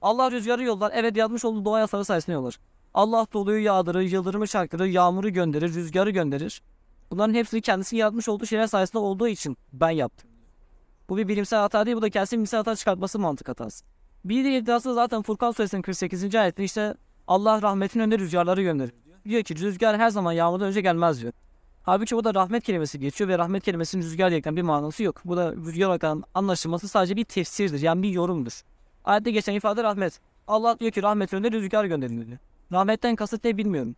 Allah 0.02 0.32
rüzgarı 0.32 0.64
yollar. 0.64 0.92
Evet 0.96 1.18
yapmış 1.18 1.46
olduğu 1.46 1.66
doğa 1.66 1.80
yasaları 1.80 2.06
sayesinde 2.06 2.34
yollar. 2.34 2.60
Allah 2.94 3.28
doluyu 3.34 3.64
yağdırır, 3.64 4.02
yıldırımı 4.02 4.48
çarptırır, 4.48 4.86
yağmuru 4.86 5.30
gönderir, 5.30 5.74
rüzgarı 5.74 6.10
gönderir. 6.10 6.62
Bunların 7.12 7.34
hepsini 7.34 7.62
kendisi 7.62 7.98
yaratmış 7.98 8.30
olduğu 8.30 8.46
şeyler 8.46 8.68
sayesinde 8.68 9.00
olduğu 9.00 9.28
için 9.28 9.58
ben 9.74 9.90
yaptım. 9.90 10.30
Bu 11.10 11.18
bir 11.18 11.28
bilimsel 11.28 11.60
hata 11.60 11.86
değil, 11.86 11.98
bu 11.98 12.02
da 12.02 12.10
kendisi 12.10 12.36
bilimsel 12.36 12.58
hata 12.58 12.76
çıkartması 12.76 13.20
mantık 13.20 13.50
hatası. 13.50 13.86
Bir 14.26 14.46
de 14.46 14.58
iddiası 14.58 14.94
zaten 14.94 15.22
Furkan 15.22 15.52
suresinin 15.52 15.82
48. 15.82 16.36
ayette 16.36 16.64
işte 16.64 16.96
Allah 17.32 17.62
rahmetin 17.62 18.00
önünde 18.00 18.20
rüzgarları 18.20 18.62
gönderir 18.62 18.94
diyor. 19.06 19.18
Diyor 19.26 19.44
ki 19.44 19.56
rüzgar 19.56 19.98
her 19.98 20.10
zaman 20.10 20.32
yağmurdan 20.32 20.68
önce 20.68 20.82
gelmez 20.82 21.22
diyor. 21.22 21.34
Halbuki 21.84 22.16
burada 22.16 22.34
rahmet 22.34 22.64
kelimesi 22.64 23.00
geçiyor 23.00 23.30
ve 23.30 23.38
rahmet 23.38 23.64
kelimesinin 23.64 24.04
rüzgar 24.04 24.30
diyerekten 24.30 24.56
bir 24.56 24.62
manası 24.62 25.04
yok. 25.04 25.22
Bu 25.26 25.38
da 25.38 25.56
rüzgar 25.56 25.88
olarak 25.88 26.26
anlaşılması 26.34 26.88
sadece 26.88 27.16
bir 27.16 27.24
tefsirdir 27.24 27.82
yani 27.82 28.04
bir 28.04 28.10
yorumdur. 28.10 28.62
Ayette 29.06 29.32
geçen 29.32 29.54
ifade 29.54 29.84
rahmet. 29.84 30.20
Allah 30.48 30.80
diyor 30.80 30.92
ki 30.92 31.04
rahmet 31.04 31.34
önünde 31.34 31.52
rüzgar 31.52 31.86
gönderin 31.86 32.28
diyor. 32.28 32.38
Rahmetten 32.72 33.16
kasıt 33.16 33.44
ne 33.44 33.58
bilmiyorum. 33.58 33.96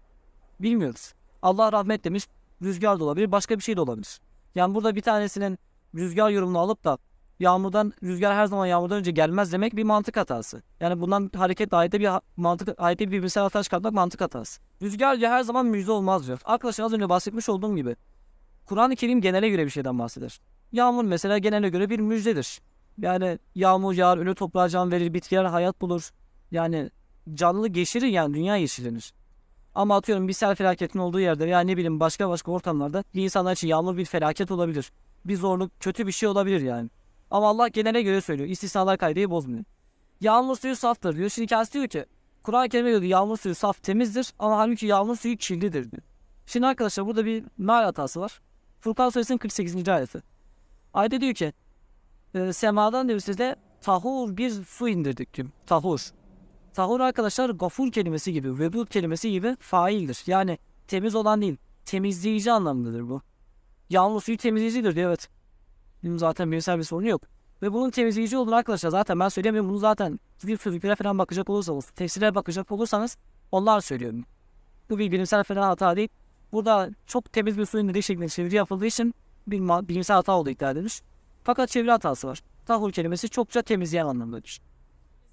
Bilmiyoruz. 0.60 1.14
Allah 1.42 1.72
rahmet 1.72 2.04
demiş. 2.04 2.28
Rüzgar 2.62 3.00
da 3.00 3.04
olabilir. 3.04 3.32
Başka 3.32 3.58
bir 3.58 3.64
şey 3.64 3.76
de 3.76 3.82
olabilir. 3.82 4.20
Yani 4.56 4.76
burada 4.76 4.96
bir 4.96 5.02
tanesinin 5.02 5.60
rüzgar 5.96 6.30
yorumunu 6.30 6.60
alıp 6.60 6.84
da 6.84 6.98
yağmurdan 7.44 7.94
rüzgar 8.04 8.36
her 8.36 8.46
zaman 8.46 8.66
yağmurdan 8.66 8.98
önce 8.98 9.12
gelmez 9.12 9.54
demek 9.54 9.76
bir 9.76 9.84
mantık 9.84 10.18
hatası. 10.18 10.62
Yani 10.80 11.02
bundan 11.02 11.32
hareket 11.36 11.74
ayette 11.74 12.00
bir 12.00 12.10
mantık 12.38 12.70
ayette 12.78 13.08
bir 13.08 13.18
bilimsel 13.18 13.44
hata 13.44 13.64
çıkartmak 13.64 13.94
mantık 13.94 14.22
hatası. 14.22 14.62
Rüzgar 14.82 15.20
diyor 15.20 15.32
her 15.32 15.44
zaman 15.44 15.66
müjde 15.66 15.92
olmaz 15.92 16.28
diyor. 16.28 16.40
Arkadaşlar 16.46 16.86
az 16.86 16.94
önce 16.94 17.10
bahsetmiş 17.10 17.50
olduğum 17.50 17.76
gibi 17.76 17.96
Kur'an-ı 18.66 18.96
Kerim 18.96 19.22
genele 19.22 19.50
göre 19.50 19.66
bir 19.66 19.70
şeyden 19.70 20.00
bahseder. 20.00 20.40
Yağmur 20.72 21.04
mesela 21.04 21.38
genele 21.38 21.70
göre 21.70 21.90
bir 21.90 22.00
müjdedir. 22.00 22.62
Yani 22.98 23.40
yağmur 23.56 23.94
yağar, 23.94 24.18
ölü 24.18 24.36
toprağa 24.36 24.70
can 24.70 24.92
verir, 24.92 25.14
bitkiler 25.14 25.46
hayat 25.46 25.82
bulur. 25.82 26.10
Yani 26.52 26.90
canlı 27.34 27.68
geçirir 27.68 28.08
yani 28.08 28.34
dünya 28.34 28.56
yeşillenir. 28.56 29.14
Ama 29.76 29.98
atıyorum 29.98 30.28
bir 30.28 30.34
sel 30.34 30.56
felaketin 30.56 31.00
olduğu 31.00 31.20
yerde 31.20 31.46
veya 31.46 31.60
ne 31.60 31.78
bileyim 31.78 32.00
başka 32.00 32.30
başka 32.30 32.52
ortamlarda 32.52 33.04
bir 33.16 33.24
insanlar 33.24 33.54
için 33.54 33.68
yağmur 33.68 33.98
bir 33.98 34.06
felaket 34.06 34.52
olabilir. 34.52 34.92
Bir 35.26 35.36
zorluk, 35.36 35.72
kötü 35.80 36.08
bir 36.08 36.12
şey 36.12 36.30
olabilir 36.30 36.62
yani. 36.62 36.90
Ama 37.32 37.48
Allah 37.48 37.68
genele 37.68 38.02
göre 38.02 38.22
söylüyor. 38.22 38.50
İstisnalar 38.50 38.98
kaydeyi 38.98 39.30
bozmuyor. 39.30 39.64
Yağmur 40.22 40.56
suyu 40.56 40.76
saftır 40.76 41.16
diyor. 41.16 41.30
Şimdi 41.30 41.48
kendisi 41.48 41.74
diyor 41.74 41.88
ki 41.88 42.06
Kur'an-ı 42.44 42.70
Kerim'e 42.70 42.90
diyor 42.90 43.02
yağmur 43.02 43.38
suyu 43.38 43.56
saf 43.56 43.84
temizdir 43.84 44.34
ama 44.40 44.58
halbuki 44.58 44.86
yağmur 44.86 45.16
suyu 45.16 45.38
kirlidir 45.38 45.92
diyor. 45.92 46.04
Şimdi 46.46 46.68
arkadaşlar 46.68 47.06
burada 47.06 47.26
bir 47.26 47.44
meal 47.58 47.84
hatası 47.84 48.20
var. 48.22 48.42
Furkan 48.80 49.10
suresinin 49.10 49.38
48. 49.38 49.90
ayeti. 49.90 50.24
Ayette 50.94 51.22
diyor 51.22 51.34
ki 51.34 51.54
e, 52.36 52.54
semadan 52.54 53.08
diyor 53.10 53.20
size 53.20 53.56
tahur 53.82 54.38
bir 54.38 54.50
su 54.50 54.90
indirdik 54.90 55.34
diyor. 55.34 55.48
Tahur. 55.66 56.00
Tahur 56.74 57.00
arkadaşlar 57.00 57.50
gafur 57.50 57.92
kelimesi 57.92 58.34
gibi, 58.34 58.60
vedud 58.60 58.88
kelimesi 58.88 59.32
gibi 59.32 59.56
faildir. 59.60 60.24
Yani 60.28 60.58
temiz 60.88 61.16
olan 61.16 61.42
değil, 61.42 61.58
temizleyici 61.86 62.52
anlamındadır 62.52 63.10
bu. 63.10 63.22
Yağmur 63.90 64.22
suyu 64.22 64.38
temizleyicidir 64.38 64.96
diyor 64.96 65.10
evet. 65.10 65.30
Benim 66.04 66.20
zaten 66.20 66.52
bilimsel 66.52 66.78
bir 66.78 66.84
sorunu 66.84 67.08
yok. 67.08 67.22
Ve 67.62 67.74
bunun 67.74 67.90
temizleyici 67.90 68.38
olduğunu 68.38 68.56
arkadaşlar 68.56 68.90
zaten 68.90 69.20
ben 69.20 69.30
söylemiyorum. 69.30 69.70
Bunu 69.70 69.78
zaten 69.78 70.20
bir 70.44 70.58
fiziklere 70.58 70.96
falan 70.96 71.18
bakacak 71.18 71.50
olursanız, 71.50 71.86
tefsire 71.86 72.36
bakacak 72.36 72.72
olursanız 72.72 73.18
onlar 73.52 73.82
söylüyor. 73.82 74.14
Bu 74.90 75.00
bir 75.00 75.12
bilimsel 75.12 75.44
falan 75.44 75.62
hata 75.62 75.96
değil. 75.96 76.10
Burada 76.52 76.90
çok 77.08 77.34
temiz 77.34 77.58
bir 77.58 77.66
suyun 77.66 77.90
dediği 77.90 78.04
şeklinde 78.04 78.30
çeviri 78.30 78.56
yapıldığı 78.56 78.86
için 78.86 79.14
bir 79.48 79.60
bilimsel 79.60 80.16
hata 80.16 80.34
olduğu 80.34 80.50
iddia 80.50 80.72
edilmiş. 80.72 81.02
Fakat 81.44 81.70
çeviri 81.70 81.92
hatası 81.92 82.28
var. 82.28 82.42
Tahur 82.66 82.92
kelimesi 82.92 83.30
çokça 83.30 83.62
temizleyen 83.62 84.06
anlamındadır. 84.06 84.62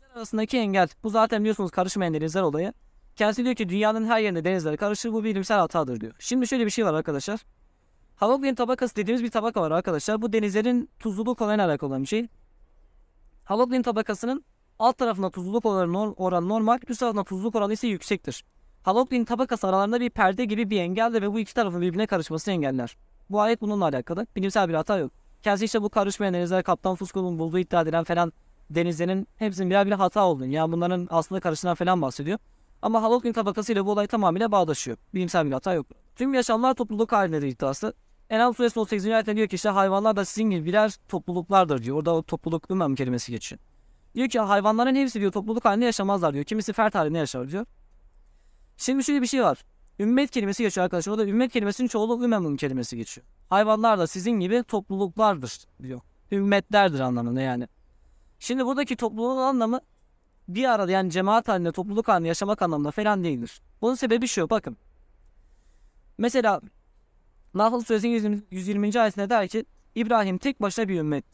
Denizler 0.01 0.17
arasındaki 0.17 0.59
engel. 0.59 0.89
Bu 1.03 1.11
zaten 1.11 1.41
biliyorsunuz 1.41 1.71
karışmayan 1.71 2.15
denizler 2.15 2.43
olayı. 2.43 2.73
Kendisi 3.17 3.45
diyor 3.45 3.55
ki 3.55 3.69
dünyanın 3.69 4.07
her 4.07 4.21
yerinde 4.21 4.45
denizler 4.45 4.77
karışır. 4.77 5.13
Bu 5.13 5.25
bilimsel 5.25 5.59
hatadır 5.59 6.01
diyor. 6.01 6.13
Şimdi 6.19 6.49
şöyle 6.49 6.67
bir 6.67 6.71
şey 6.71 6.85
var 6.85 6.95
arkadaşlar. 6.95 7.41
Haloggen 8.21 8.55
tabakası 8.55 8.97
dediğimiz 8.97 9.25
bir 9.25 9.31
tabaka 9.31 9.61
var 9.61 9.71
arkadaşlar. 9.71 10.23
Bu 10.23 10.33
denizlerin 10.33 10.91
tuzluluk 10.99 11.41
oranıyla 11.41 11.67
alakalı 11.67 11.89
olan 11.89 12.03
bir 12.03 12.07
şey. 12.07 12.29
Haloggen 13.45 13.83
tabakasının 13.83 14.45
alt 14.79 14.99
tarafında 14.99 15.31
tuzluluk 15.31 15.67
oranı, 15.67 15.93
nor- 15.93 16.15
oranı 16.17 16.49
normal, 16.49 16.79
üst 16.89 17.01
tarafında 17.01 17.25
tuzluluk 17.25 17.55
oranı 17.55 17.73
ise 17.73 17.87
yüksektir. 17.89 18.45
Haloggen 18.83 19.25
tabakası 19.25 19.69
aralarında 19.69 20.01
bir 20.01 20.11
perde 20.11 20.45
gibi 20.45 20.71
bir 20.71 20.81
engeldir 20.81 21.23
ve 21.23 21.33
bu 21.33 21.39
iki 21.39 21.55
tarafın 21.55 21.81
birbirine 21.81 22.07
karışmasını 22.07 22.55
engeller. 22.55 22.97
Bu 23.31 23.41
ayet 23.41 23.61
bununla 23.61 23.85
alakalı. 23.85 24.27
Bilimsel 24.37 24.69
bir 24.69 24.75
hata 24.75 24.99
yok. 24.99 25.13
Kendisi 25.43 25.65
işte 25.65 25.83
bu 25.83 25.91
karışmayan 25.91 26.35
denizler 26.35 26.63
Kaptan 26.63 26.95
Fusco'nun 26.95 27.39
bulduğu 27.39 27.59
iddia 27.59 27.83
edilen 27.83 28.05
falan 28.05 28.33
denizlerin 28.71 29.29
hepsinin 29.37 29.71
birer 29.71 29.87
bir 29.87 29.93
hata 29.93 30.25
olduğunu 30.25 30.47
yani 30.47 30.73
bunların 30.73 31.09
aslında 31.11 31.41
karışından 31.41 31.75
falan 31.75 32.03
bahsediyor. 32.03 32.39
Ama 32.83 33.03
Haloggen 33.03 33.33
tabakası 33.33 33.73
ile 33.73 33.85
bu 33.87 33.91
olay 33.91 34.07
tamamıyla 34.07 34.53
bağdaşıyor. 34.53 34.97
Bilimsel 35.15 35.47
bir 35.47 35.53
hata 35.53 35.75
yok. 35.75 35.87
Tüm 36.17 36.35
yaşamlar 36.35 36.75
topluluk 36.75 37.13
halindedir 37.13 37.47
iddiası. 37.47 37.95
Enam 38.31 38.55
suresi 38.55 38.81
18. 38.81 39.07
ayette 39.07 39.37
diyor 39.37 39.49
ki 39.49 39.57
işte 39.57 39.69
hayvanlar 39.69 40.17
da 40.17 40.25
sizin 40.25 40.51
gibi 40.51 40.67
birer 40.67 40.95
topluluklardır 41.09 41.83
diyor. 41.83 41.97
Orada 41.97 42.15
o 42.15 42.23
topluluk 42.23 42.71
ümem 42.71 42.95
kelimesi 42.95 43.33
geçiyor. 43.33 43.61
Diyor 44.15 44.29
ki 44.29 44.41
hayvanların 44.41 44.95
hepsi 44.95 45.21
diyor 45.21 45.33
topluluk 45.33 45.65
halinde 45.65 45.85
yaşamazlar 45.85 46.35
diyor. 46.35 46.45
Kimisi 46.45 46.73
fert 46.73 46.95
halinde 46.95 47.19
yaşar 47.19 47.51
diyor. 47.51 47.67
Şimdi 48.77 49.05
şöyle 49.05 49.23
bir 49.23 49.27
şey 49.27 49.43
var. 49.43 49.59
Ümmet 49.99 50.31
kelimesi 50.31 50.63
geçiyor 50.63 50.85
arkadaşlar. 50.85 51.13
Orada 51.13 51.27
ümmet 51.27 51.53
kelimesinin 51.53 51.89
çoğulu 51.89 52.25
ümemün 52.25 52.57
kelimesi 52.57 52.97
geçiyor. 52.97 53.27
Hayvanlar 53.49 53.99
da 53.99 54.07
sizin 54.07 54.33
gibi 54.33 54.63
topluluklardır 54.63 55.59
diyor. 55.83 56.01
Ümmetlerdir 56.33 57.01
anlamında 57.01 57.41
yani. 57.41 57.69
Şimdi 58.39 58.67
buradaki 58.67 58.97
topluluğun 58.97 59.37
anlamı 59.37 59.81
bir 60.49 60.65
arada 60.65 60.91
yani 60.91 61.11
cemaat 61.11 61.49
halinde, 61.49 61.73
topluluk 61.73 62.09
halinde 62.09 62.29
yaşamak 62.29 62.63
anlamında 62.63 62.91
falan 62.91 63.25
değildir. 63.25 63.63
Bunun 63.83 63.95
sebebi 63.95 64.29
şu 64.29 64.51
bakın. 64.51 64.77
Mesela 66.19 66.61
Nahl 67.55 67.81
Suresinin 67.81 68.13
120. 68.13 68.43
120. 68.51 69.01
ayetinde 69.01 69.31
der 69.31 69.49
ki 69.49 69.65
İbrahim 69.95 70.39
tek 70.39 70.63
başına 70.63 70.89
bir 70.89 70.99
ümmet. 70.99 71.25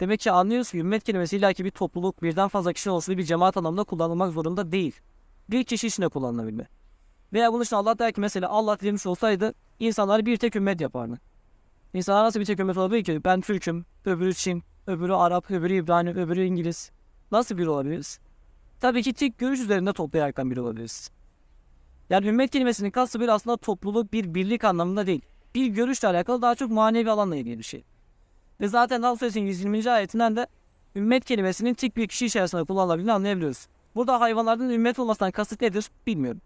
Demek 0.00 0.20
ki 0.20 0.30
anlıyoruz 0.30 0.70
ki 0.70 0.78
ümmet 0.78 1.04
kelimesi 1.04 1.36
illaki 1.36 1.64
bir 1.64 1.70
topluluk, 1.70 2.22
birden 2.22 2.48
fazla 2.48 2.72
kişi 2.72 2.90
olsun 2.90 3.18
bir 3.18 3.22
cemaat 3.22 3.56
anlamında 3.56 3.84
kullanılmak 3.84 4.32
zorunda 4.32 4.72
değil. 4.72 5.00
Bir 5.50 5.64
kişi 5.64 5.86
için 5.86 6.02
de 6.02 6.08
kullanılabilme. 6.08 6.68
Veya 7.32 7.52
bunun 7.52 7.62
için 7.62 7.76
Allah 7.76 7.98
der 7.98 8.12
ki 8.12 8.20
mesela 8.20 8.48
Allah 8.48 8.80
dilemiş 8.80 9.06
olsaydı 9.06 9.54
insanları 9.78 10.26
bir 10.26 10.36
tek 10.36 10.56
ümmet 10.56 10.80
yapardı. 10.80 11.20
İnsanlar 11.94 12.24
nasıl 12.24 12.40
bir 12.40 12.44
tek 12.44 12.60
ümmet 12.60 12.76
olabilir 12.76 13.04
ki? 13.04 13.24
Ben 13.24 13.40
Türk'üm, 13.40 13.86
öbürü 14.04 14.34
Çin, 14.34 14.62
öbürü 14.86 15.12
Arap, 15.12 15.50
öbürü 15.50 15.74
İbrani, 15.74 16.10
öbürü 16.10 16.44
İngiliz. 16.44 16.90
Nasıl 17.32 17.58
bir 17.58 17.66
olabiliriz? 17.66 18.18
Tabii 18.80 19.02
ki 19.02 19.12
tek 19.12 19.38
görüş 19.38 19.60
üzerinde 19.60 19.92
toplayaraktan 19.92 20.50
bir 20.50 20.56
olabiliriz. 20.56 21.10
Yani 22.10 22.26
ümmet 22.26 22.50
kelimesinin 22.50 22.90
kastı 22.90 23.20
bir 23.20 23.28
aslında 23.28 23.56
topluluk, 23.56 24.12
bir 24.12 24.34
birlik 24.34 24.64
anlamında 24.64 25.06
değil. 25.06 25.22
Bir 25.54 25.66
görüşle 25.66 26.08
alakalı 26.08 26.42
daha 26.42 26.54
çok 26.54 26.70
manevi 26.70 27.10
alanla 27.10 27.36
ilgili 27.36 27.58
bir 27.58 27.64
şey. 27.64 27.84
Ve 28.60 28.68
zaten 28.68 29.02
Nahl 29.02 29.16
Suresinin 29.16 29.46
120. 29.46 29.90
ayetinden 29.90 30.36
de 30.36 30.46
ümmet 30.96 31.24
kelimesinin 31.24 31.74
tek 31.74 31.96
bir 31.96 32.08
kişi 32.08 32.26
içerisinde 32.26 32.64
kullanılabildiğini 32.64 33.12
anlayabiliyoruz. 33.12 33.66
Burada 33.94 34.20
hayvanlardan 34.20 34.70
ümmet 34.70 34.98
olmasından 34.98 35.30
kasıt 35.30 35.60
nedir 35.60 35.90
bilmiyorum. 36.06 36.40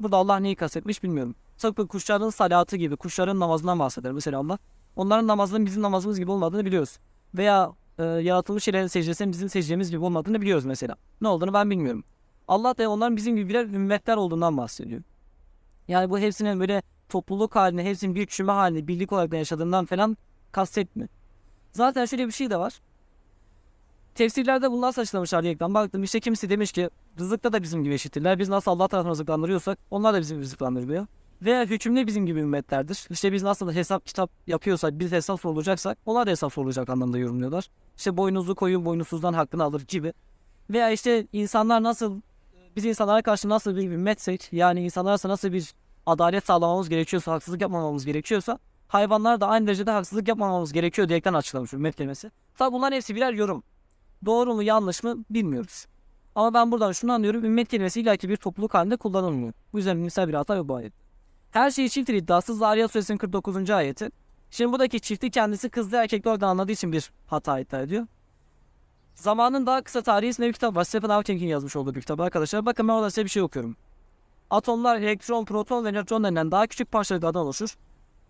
Burada 0.00 0.16
Allah 0.16 0.36
neyi 0.36 0.56
kastetmiş 0.56 1.02
bilmiyorum. 1.02 1.34
Tıpkı 1.58 1.88
kuşların 1.88 2.30
salatı 2.30 2.76
gibi 2.76 2.96
kuşların 2.96 3.40
namazından 3.40 3.78
bahseder 3.78 4.12
mesela 4.12 4.38
Allah. 4.38 4.58
Onların 4.96 5.26
namazının 5.26 5.66
bizim 5.66 5.82
namazımız 5.82 6.18
gibi 6.18 6.30
olmadığını 6.30 6.64
biliyoruz. 6.64 6.98
Veya 7.34 7.72
e, 7.98 8.04
yaratılmış 8.04 8.64
şeylerin 8.64 8.86
secdesinin 8.86 9.32
bizim 9.32 9.48
secdemiz 9.48 9.90
gibi 9.90 10.04
olmadığını 10.04 10.40
biliyoruz 10.40 10.64
mesela. 10.64 10.96
Ne 11.20 11.28
olduğunu 11.28 11.54
ben 11.54 11.70
bilmiyorum. 11.70 12.04
Allah 12.48 12.78
da 12.78 12.90
onların 12.90 13.16
bizim 13.16 13.36
gibi 13.36 13.48
birer 13.48 13.64
ümmetler 13.64 14.16
olduğundan 14.16 14.56
bahsediyor. 14.56 15.02
Yani 15.88 16.10
bu 16.10 16.18
hepsinin 16.18 16.60
böyle 16.60 16.82
topluluk 17.08 17.56
halinde, 17.56 17.84
hepsinin 17.84 18.14
bir 18.14 18.26
küme 18.26 18.52
halinde, 18.52 18.88
birlik 18.88 19.12
olarak 19.12 19.30
da 19.30 19.36
yaşadığından 19.36 19.84
falan 19.84 20.16
kastetmiyor. 20.52 21.08
Zaten 21.72 22.04
şöyle 22.04 22.26
bir 22.26 22.32
şey 22.32 22.50
de 22.50 22.56
var. 22.56 22.80
Tefsirlerde 24.14 24.70
bunlar 24.70 24.92
saçlamışlar 24.92 25.42
diyerekten 25.42 25.74
baktım. 25.74 26.02
İşte 26.02 26.20
kimisi 26.20 26.50
demiş 26.50 26.72
ki 26.72 26.90
rızıkta 27.18 27.52
da 27.52 27.62
bizim 27.62 27.84
gibi 27.84 27.94
eşittirler. 27.94 28.38
Biz 28.38 28.48
nasıl 28.48 28.70
Allah 28.70 28.88
tarafından 28.88 29.12
rızıklandırıyorsak 29.12 29.78
onlar 29.90 30.14
da 30.14 30.20
bizim 30.20 30.36
gibi 30.36 30.44
rızıklandırılıyor. 30.44 31.06
Veya 31.42 31.64
hükümlü 31.64 32.06
bizim 32.06 32.26
gibi 32.26 32.40
ümmetlerdir. 32.40 33.06
İşte 33.10 33.32
biz 33.32 33.42
nasıl 33.42 33.72
hesap 33.72 34.06
kitap 34.06 34.30
yapıyorsak, 34.46 34.98
biz 34.98 35.12
hesap 35.12 35.40
sorulacaksak 35.40 35.98
onlar 36.06 36.26
da 36.26 36.30
hesap 36.30 36.52
sorulacak 36.52 36.88
anlamda 36.88 37.18
yorumluyorlar. 37.18 37.68
İşte 37.96 38.16
boynuzlu 38.16 38.54
koyun 38.54 38.84
boynuzsuzdan 38.84 39.32
hakkını 39.32 39.64
alır 39.64 39.82
gibi. 39.88 40.12
Veya 40.70 40.90
işte 40.90 41.26
insanlar 41.32 41.82
nasıl, 41.82 42.20
biz 42.76 42.84
insanlara 42.84 43.22
karşı 43.22 43.48
nasıl 43.48 43.76
bir 43.76 43.90
ümmetsek, 43.90 44.52
yani 44.52 44.84
insanlara 44.84 45.28
nasıl 45.28 45.52
bir 45.52 45.74
adalet 46.06 46.46
sağlamamız 46.46 46.88
gerekiyorsa, 46.88 47.32
haksızlık 47.32 47.60
yapmamamız 47.60 48.06
gerekiyorsa, 48.06 48.58
hayvanlara 48.88 49.40
da 49.40 49.46
aynı 49.46 49.66
derecede 49.66 49.90
haksızlık 49.90 50.28
yapmamamız 50.28 50.72
gerekiyor 50.72 51.08
diyerekten 51.08 51.34
açıklamış 51.34 51.72
ümmet 51.72 51.96
kelimesi. 51.96 52.30
Tabi 52.58 52.72
bunların 52.72 52.96
hepsi 52.96 53.14
birer 53.14 53.32
yorum. 53.32 53.62
Doğru 54.24 54.54
mu 54.54 54.62
yanlış 54.62 55.02
mı 55.02 55.24
bilmiyoruz. 55.30 55.86
Ama 56.34 56.54
ben 56.54 56.72
buradan 56.72 56.92
şunu 56.92 57.12
anlıyorum. 57.12 57.44
Ümmet 57.44 57.68
kelimesi 57.68 58.00
illaki 58.00 58.28
bir 58.28 58.36
topluluk 58.36 58.74
halinde 58.74 58.96
kullanılmıyor. 58.96 59.52
Bu 59.72 59.78
yüzden 59.78 59.96
bilimsel 59.96 60.28
bir 60.28 60.34
hata 60.34 60.56
yok 60.56 60.68
bu 60.68 60.74
ayet. 60.74 60.92
Her 61.50 61.70
şeyi 61.70 61.90
çifttir 61.90 62.14
iddiası 62.14 62.54
Zariyat 62.54 62.92
suresinin 62.92 63.18
49. 63.18 63.70
ayeti. 63.70 64.10
Şimdi 64.50 64.72
buradaki 64.72 65.00
çifti 65.00 65.30
kendisi 65.30 65.68
kızlı 65.68 65.96
erkekli 65.96 66.30
oradan 66.30 66.48
anladığı 66.48 66.72
için 66.72 66.92
bir 66.92 67.12
hata 67.26 67.58
iddia 67.58 67.80
ediyor. 67.80 68.06
Zamanın 69.14 69.66
daha 69.66 69.82
kısa 69.82 70.02
tarihi 70.02 70.42
bir 70.42 70.52
kitap 70.52 70.76
var. 70.76 70.84
Stephen 70.84 71.08
Hawking'in 71.08 71.48
yazmış 71.48 71.76
olduğu 71.76 71.94
bir 71.94 72.00
kitap 72.00 72.20
arkadaşlar. 72.20 72.66
Bakın 72.66 72.88
ben 72.88 72.92
orada 72.92 73.10
size 73.10 73.24
bir 73.24 73.30
şey 73.30 73.42
okuyorum. 73.42 73.76
Atomlar 74.50 74.96
elektron, 74.96 75.44
proton 75.44 75.84
ve 75.84 75.92
nötron 75.92 76.24
denilen 76.24 76.50
daha 76.50 76.66
küçük 76.66 76.92
parçacıklardan 76.92 77.42
oluşur. 77.42 77.76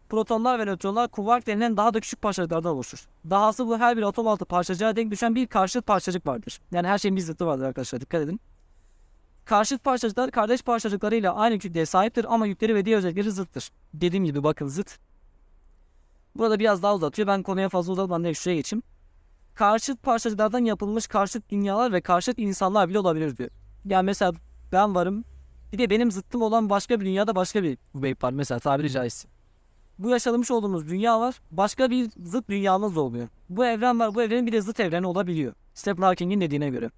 Protonlar 0.09 0.59
ve 0.59 0.64
nötronlar 0.64 1.09
kuvark 1.09 1.47
denilen 1.47 1.76
daha 1.76 1.95
da 1.95 2.01
küçük 2.01 2.22
parçacıklardan 2.22 2.72
oluşur. 2.72 3.09
Dahası 3.30 3.66
bu 3.66 3.78
her 3.78 3.97
bir 3.97 4.03
atom 4.03 4.28
altı 4.28 4.45
parçacığa 4.45 4.97
denk 4.97 5.11
düşen 5.11 5.35
bir 5.35 5.47
karşıt 5.47 5.87
parçacık 5.87 6.26
vardır. 6.26 6.61
Yani 6.72 6.89
her 6.89 6.99
şeyin 6.99 7.16
bir 7.16 7.20
zıttı 7.20 7.47
vardır 7.47 7.64
arkadaşlar 7.64 8.01
dikkat 8.01 8.22
edin. 8.22 8.41
Karşıt 9.45 9.85
parçacıklar 9.85 10.30
kardeş 10.30 10.62
parçacıklarıyla 10.62 11.35
aynı 11.35 11.59
kütleye 11.59 11.87
sahiptir 11.87 12.35
ama 12.35 12.47
yükleri 12.47 12.74
ve 12.74 12.85
diğer 12.85 12.99
özellikleri 12.99 13.30
zıttır. 13.30 13.70
Dediğim 13.95 14.24
gibi 14.24 14.45
bakın 14.45 14.66
zıt. 14.66 14.99
Burada 16.35 16.59
biraz 16.59 16.83
daha 16.83 16.95
uzatıyor. 16.95 17.28
Ben 17.28 17.43
konuya 17.43 17.68
fazla 17.68 17.93
uzatmadan 17.93 18.24
direkt 18.24 18.39
şuraya 18.39 18.57
geçeyim. 18.57 18.83
Karşıt 19.55 20.03
parçacıklardan 20.03 20.65
yapılmış 20.65 21.07
karşıt 21.07 21.51
dünyalar 21.51 21.93
ve 21.93 22.01
karşıt 22.01 22.39
insanlar 22.39 22.89
bile 22.89 22.99
olabilir 22.99 23.37
diyor. 23.37 23.51
Yani 23.85 24.07
mesela 24.07 24.33
ben 24.73 24.95
varım. 24.95 25.25
Bir 25.73 25.79
de 25.79 25.91
benim 25.91 26.11
zıttım 26.11 26.43
olan 26.43 26.71
başka 26.71 27.01
bir 27.01 27.07
dünyada 27.07 27.35
başka 27.35 27.63
bir 27.63 27.79
Ubeyb 27.95 28.23
var 28.23 28.33
mesela 28.33 28.61
tabiri 28.61 28.91
caizse. 28.91 29.29
Bu 29.99 30.11
yaşamış 30.11 30.51
olduğumuz 30.51 30.89
dünya 30.89 31.21
var. 31.21 31.41
Başka 31.51 31.91
bir 31.91 32.11
zıt 32.25 32.49
dünyamız 32.49 32.97
oluyor. 32.97 33.29
Bu 33.49 33.67
evren 33.67 34.01
var. 34.01 34.15
Bu 34.15 34.23
evrenin 34.23 34.47
bir 34.47 34.53
de 34.53 34.61
zıt 34.61 34.81
evreni 34.81 35.07
olabiliyor. 35.07 35.55
Stephen 35.75 36.03
Hawking'in 36.03 36.41
dediğine 36.41 36.71
göre. 36.71 36.91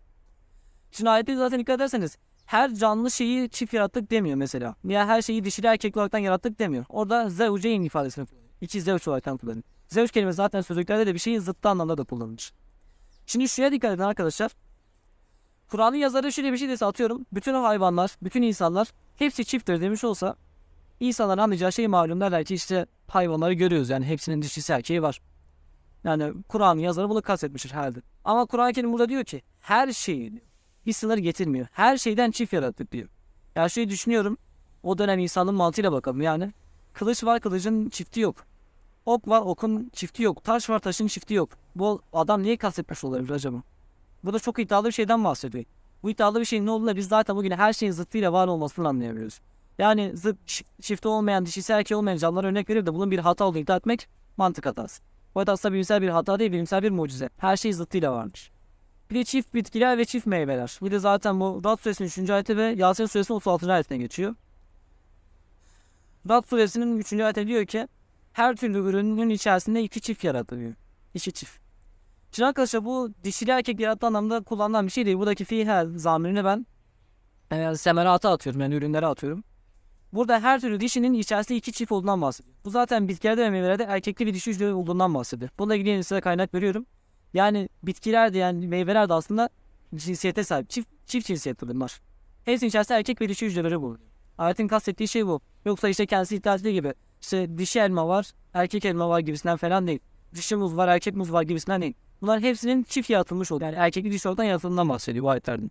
Şimdi 0.92 1.10
ayette 1.10 1.36
zaten 1.36 1.60
dikkat 1.60 1.76
ederseniz 1.76 2.16
her 2.46 2.74
canlı 2.74 3.10
şeyi 3.10 3.50
çift 3.50 3.72
yarattık 3.72 4.10
demiyor 4.10 4.36
mesela. 4.36 4.74
Ya 4.84 5.06
her 5.06 5.22
şeyi 5.22 5.44
dişili 5.44 5.66
erkekli 5.66 5.98
olaraktan 5.98 6.18
yarattık 6.18 6.58
demiyor. 6.58 6.84
Orada 6.88 7.30
zevceyn 7.30 7.82
ifadesini 7.82 8.26
kullanıyor. 8.26 8.50
İki 8.60 8.80
zevç 8.80 9.08
olaraktan 9.08 9.36
kullanıyor. 9.36 9.64
Zevç 9.88 10.10
kelimesi 10.10 10.36
zaten 10.36 10.60
sözlüklerde 10.60 11.06
de 11.06 11.14
bir 11.14 11.18
şeyin 11.18 11.40
zıttı 11.40 11.68
anlamda 11.68 11.98
da 11.98 12.04
kullanılır. 12.04 12.52
Şimdi 13.26 13.48
şuraya 13.48 13.72
dikkat 13.72 13.94
edin 13.94 14.02
arkadaşlar. 14.02 14.50
Kur'an'ın 15.68 15.96
yazarı 15.96 16.32
şöyle 16.32 16.52
bir 16.52 16.58
şey 16.58 16.68
dese 16.68 16.86
atıyorum. 16.86 17.26
Bütün 17.32 17.54
hayvanlar, 17.54 18.16
bütün 18.22 18.42
insanlar 18.42 18.88
hepsi 19.16 19.44
çifttir 19.44 19.80
demiş 19.80 20.04
olsa 20.04 20.36
insanların 21.00 21.40
anlayacağı 21.40 21.72
şey 21.72 21.88
malum 21.88 22.20
derler 22.20 22.44
ki 22.44 22.54
işte 22.54 22.86
hayvanları 23.08 23.52
görüyoruz 23.52 23.90
yani 23.90 24.04
hepsinin 24.04 24.42
dişisi 24.42 24.72
erkeği 24.72 25.02
var. 25.02 25.20
Yani 26.04 26.32
Kur'an'ın 26.48 26.80
yazarı 26.80 27.08
bunu 27.10 27.22
kastetmiştir 27.22 27.70
herhalde. 27.70 27.98
Ama 28.24 28.46
Kur'an-ı 28.46 28.72
Kerim 28.72 28.92
burada 28.92 29.08
diyor 29.08 29.24
ki 29.24 29.42
her 29.60 29.92
şeyi. 29.92 30.42
Bir 30.86 30.92
sınır 30.92 31.18
getirmiyor. 31.18 31.66
Her 31.72 31.96
şeyden 31.98 32.30
çift 32.30 32.52
yarattık 32.52 32.92
diyor. 32.92 33.08
Ya 33.54 33.68
şöyle 33.68 33.90
düşünüyorum. 33.90 34.38
O 34.82 34.98
dönem 34.98 35.18
insanın 35.18 35.54
mantığıyla 35.54 35.92
bakalım 35.92 36.20
yani. 36.20 36.52
Kılıç 36.92 37.24
var 37.24 37.40
kılıcın 37.40 37.88
çifti 37.88 38.20
yok. 38.20 38.36
Ok 39.06 39.28
var 39.28 39.40
okun 39.40 39.90
çifti 39.92 40.22
yok. 40.22 40.44
Taş 40.44 40.70
var 40.70 40.78
taşın 40.78 41.06
çifti 41.06 41.34
yok. 41.34 41.48
Bu 41.76 42.02
adam 42.12 42.42
niye 42.42 42.56
kastetmiş 42.56 43.04
olabilir 43.04 43.30
acaba? 43.30 43.62
Bu 44.24 44.32
da 44.32 44.38
çok 44.38 44.58
iddialı 44.58 44.86
bir 44.86 44.92
şeyden 44.92 45.24
bahsediyor. 45.24 45.64
Bu 46.02 46.10
iddialı 46.10 46.40
bir 46.40 46.44
şeyin 46.44 46.66
ne 46.66 46.70
olduğunu 46.70 46.96
biz 46.96 47.08
zaten 47.08 47.36
bugün 47.36 47.50
her 47.50 47.72
şeyin 47.72 47.92
zıttıyla 47.92 48.32
var 48.32 48.48
olmasını 48.48 48.88
anlayabiliyoruz. 48.88 49.40
Yani 49.78 50.12
zıt 50.16 50.36
çifti 50.80 51.08
olmayan, 51.08 51.46
dişisi 51.46 51.72
erkeği 51.72 51.96
olmayan 51.96 52.16
canlılara 52.16 52.46
örnek 52.46 52.70
verip 52.70 52.86
de 52.86 52.94
bunun 52.94 53.10
bir 53.10 53.18
hata 53.18 53.44
olduğunu 53.44 53.62
iddia 53.62 53.76
etmek 53.76 54.08
mantık 54.36 54.66
hatası. 54.66 55.02
Bu 55.34 55.46
da 55.46 55.52
aslında 55.52 55.72
bilimsel 55.72 56.02
bir 56.02 56.08
hata 56.08 56.38
değil, 56.38 56.52
bilimsel 56.52 56.82
bir 56.82 56.90
mucize. 56.90 57.30
Her 57.38 57.56
şey 57.56 57.72
zıttıyla 57.72 58.12
varmış. 58.12 58.50
Bir 59.10 59.14
de 59.14 59.24
çift 59.24 59.54
bitkiler 59.54 59.98
ve 59.98 60.04
çift 60.04 60.26
meyveler. 60.26 60.78
Bir 60.82 60.90
de 60.90 60.98
zaten 60.98 61.40
bu 61.40 61.60
Rad 61.64 61.76
suresinin 61.76 62.24
3. 62.24 62.30
ayeti 62.30 62.56
ve 62.56 62.62
Yasin 62.62 63.06
suresinin 63.06 63.36
36. 63.36 63.72
ayetine 63.72 63.98
geçiyor. 63.98 64.34
Rad 66.28 66.46
suresinin 66.46 66.98
3. 66.98 67.12
ayeti 67.12 67.46
diyor 67.46 67.66
ki 67.66 67.88
her 68.34 68.56
türlü 68.56 68.78
ürünün 68.78 69.28
içerisinde 69.28 69.82
iki 69.82 70.00
çift 70.00 70.24
yaratılıyor. 70.24 70.74
İki 71.14 71.32
çift. 71.32 71.58
Şimdi 72.32 72.46
arkadaşlar 72.46 72.84
bu 72.84 73.10
dişili 73.24 73.50
erkek 73.50 73.80
yarattığı 73.80 74.06
anlamda 74.06 74.40
kullanılan 74.40 74.86
bir 74.86 74.92
şey 74.92 75.06
değil. 75.06 75.16
Buradaki 75.16 75.44
fiil 75.44 75.98
zamirini 75.98 76.44
ben 76.44 76.66
e, 77.50 77.76
semerata 77.76 78.30
atıyorum 78.30 78.60
yani 78.60 78.74
ürünlere 78.74 79.06
atıyorum. 79.06 79.44
Burada 80.12 80.40
her 80.40 80.60
türlü 80.60 80.80
dişinin 80.80 81.12
içerisinde 81.12 81.58
iki 81.58 81.72
çift 81.72 81.92
olduğundan 81.92 82.22
bahsediyor. 82.22 82.56
Bu 82.64 82.70
zaten 82.70 83.08
bitkilerde 83.08 83.42
ve 83.42 83.50
meyvelerde 83.50 83.84
erkekli 83.84 84.26
bir 84.26 84.34
dişi 84.34 84.50
hücre 84.50 84.74
olduğundan 84.74 85.14
bahsediyor. 85.14 85.50
Bununla 85.58 85.76
ilgili 85.76 86.04
size 86.04 86.20
kaynak 86.20 86.54
veriyorum. 86.54 86.86
Yani 87.34 87.68
bitkiler 87.82 88.34
de 88.34 88.38
yani 88.38 88.66
meyveler 88.66 89.08
de 89.08 89.14
aslında 89.14 89.48
cinsiyete 89.94 90.44
sahip. 90.44 90.70
Çift, 90.70 90.88
çift 91.06 91.26
cinsiyetli 91.26 91.68
bunlar. 91.68 92.00
Hepsinin 92.44 92.68
içerisinde 92.68 92.98
erkek 92.98 93.20
ve 93.20 93.28
dişi 93.28 93.46
hücreleri 93.46 93.80
bulunuyor. 93.80 94.08
Ayetin 94.38 94.68
kastettiği 94.68 95.08
şey 95.08 95.26
bu. 95.26 95.40
Yoksa 95.64 95.88
işte 95.88 96.06
kendisi 96.06 96.36
iddia 96.36 96.56
gibi 96.56 96.94
işte 97.24 97.58
dişi 97.58 97.80
elma 97.80 98.08
var, 98.08 98.30
erkek 98.54 98.84
elma 98.84 99.08
var 99.08 99.20
gibisinden 99.20 99.56
falan 99.56 99.86
değil. 99.86 99.98
Dişi 100.34 100.56
muz 100.56 100.76
var, 100.76 100.88
erkek 100.88 101.16
muz 101.16 101.32
var 101.32 101.42
gibisinden 101.42 101.82
değil. 101.82 101.94
Bunlar 102.22 102.40
hepsinin 102.40 102.82
çift 102.82 103.10
yaratılmış 103.10 103.52
olduğu 103.52 103.64
yani 103.64 103.76
erkekli 103.76 104.12
dişi 104.12 104.28
oradan 104.28 104.44
yaratıldığından 104.44 104.88
bahsediyor 104.88 105.24
bu 105.24 105.30
ayetlerden. 105.30 105.70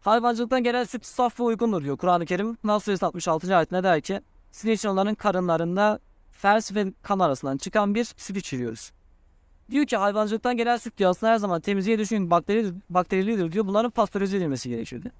Hayvancılıktan 0.00 0.62
gelen 0.62 0.84
süt 0.84 1.06
saf 1.06 1.40
ve 1.40 1.44
uygundur 1.44 1.84
diyor 1.84 1.96
Kur'an-ı 1.96 2.26
Kerim. 2.26 2.58
Nas 2.64 2.84
suresi 2.84 3.06
66. 3.06 3.56
ayetinde 3.56 3.82
der 3.82 4.00
ki 4.00 4.20
sizin 4.52 4.72
için 4.72 4.88
onların 4.88 5.14
karınlarında 5.14 5.98
fers 6.30 6.74
ve 6.74 6.92
kan 7.02 7.18
arasından 7.18 7.56
çıkan 7.56 7.94
bir 7.94 8.04
süt 8.04 8.36
içiriyoruz. 8.36 8.92
Diyor 9.70 9.86
ki 9.86 9.96
hayvancılıktan 9.96 10.56
gelen 10.56 10.76
süt 10.76 10.98
diyor 10.98 11.10
aslında 11.10 11.32
her 11.32 11.36
zaman 11.36 11.60
temizliğe 11.60 11.98
düşkün 11.98 12.30
bakteri, 12.30 12.72
bakterilidir 12.90 13.52
diyor. 13.52 13.66
Bunların 13.66 13.90
pastörize 13.90 14.36
edilmesi 14.36 14.68
gerekiyor 14.68 15.02
diyor. 15.02 15.14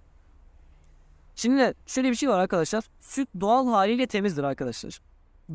Şimdi 1.35 1.74
şöyle 1.87 2.11
bir 2.11 2.14
şey 2.14 2.28
var 2.28 2.39
arkadaşlar. 2.39 2.85
Süt 3.01 3.28
doğal 3.41 3.68
haliyle 3.68 4.07
temizdir 4.07 4.45
arkadaşlar. 4.45 5.01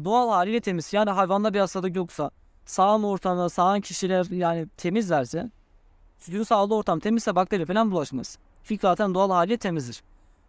Doğal 0.03 0.29
haliyle 0.29 0.59
temiz. 0.59 0.93
Yani 0.93 1.09
hayvanda 1.09 1.53
bir 1.53 1.59
hastalık 1.59 1.95
yoksa 1.95 2.31
sağım 2.65 3.05
ortamda 3.05 3.49
sağan 3.49 3.81
kişiler 3.81 4.25
yani 4.25 4.67
temizlerse 4.77 5.51
sütün 6.19 6.43
sağlığı 6.43 6.75
ortam 6.75 6.99
temizse 6.99 7.35
bakteri 7.35 7.65
falan 7.65 7.91
bulaşmaz. 7.91 8.37
Süt 8.63 8.81
zaten 8.81 9.13
doğal 9.13 9.29
haliyle 9.29 9.57
temizdir. 9.57 10.03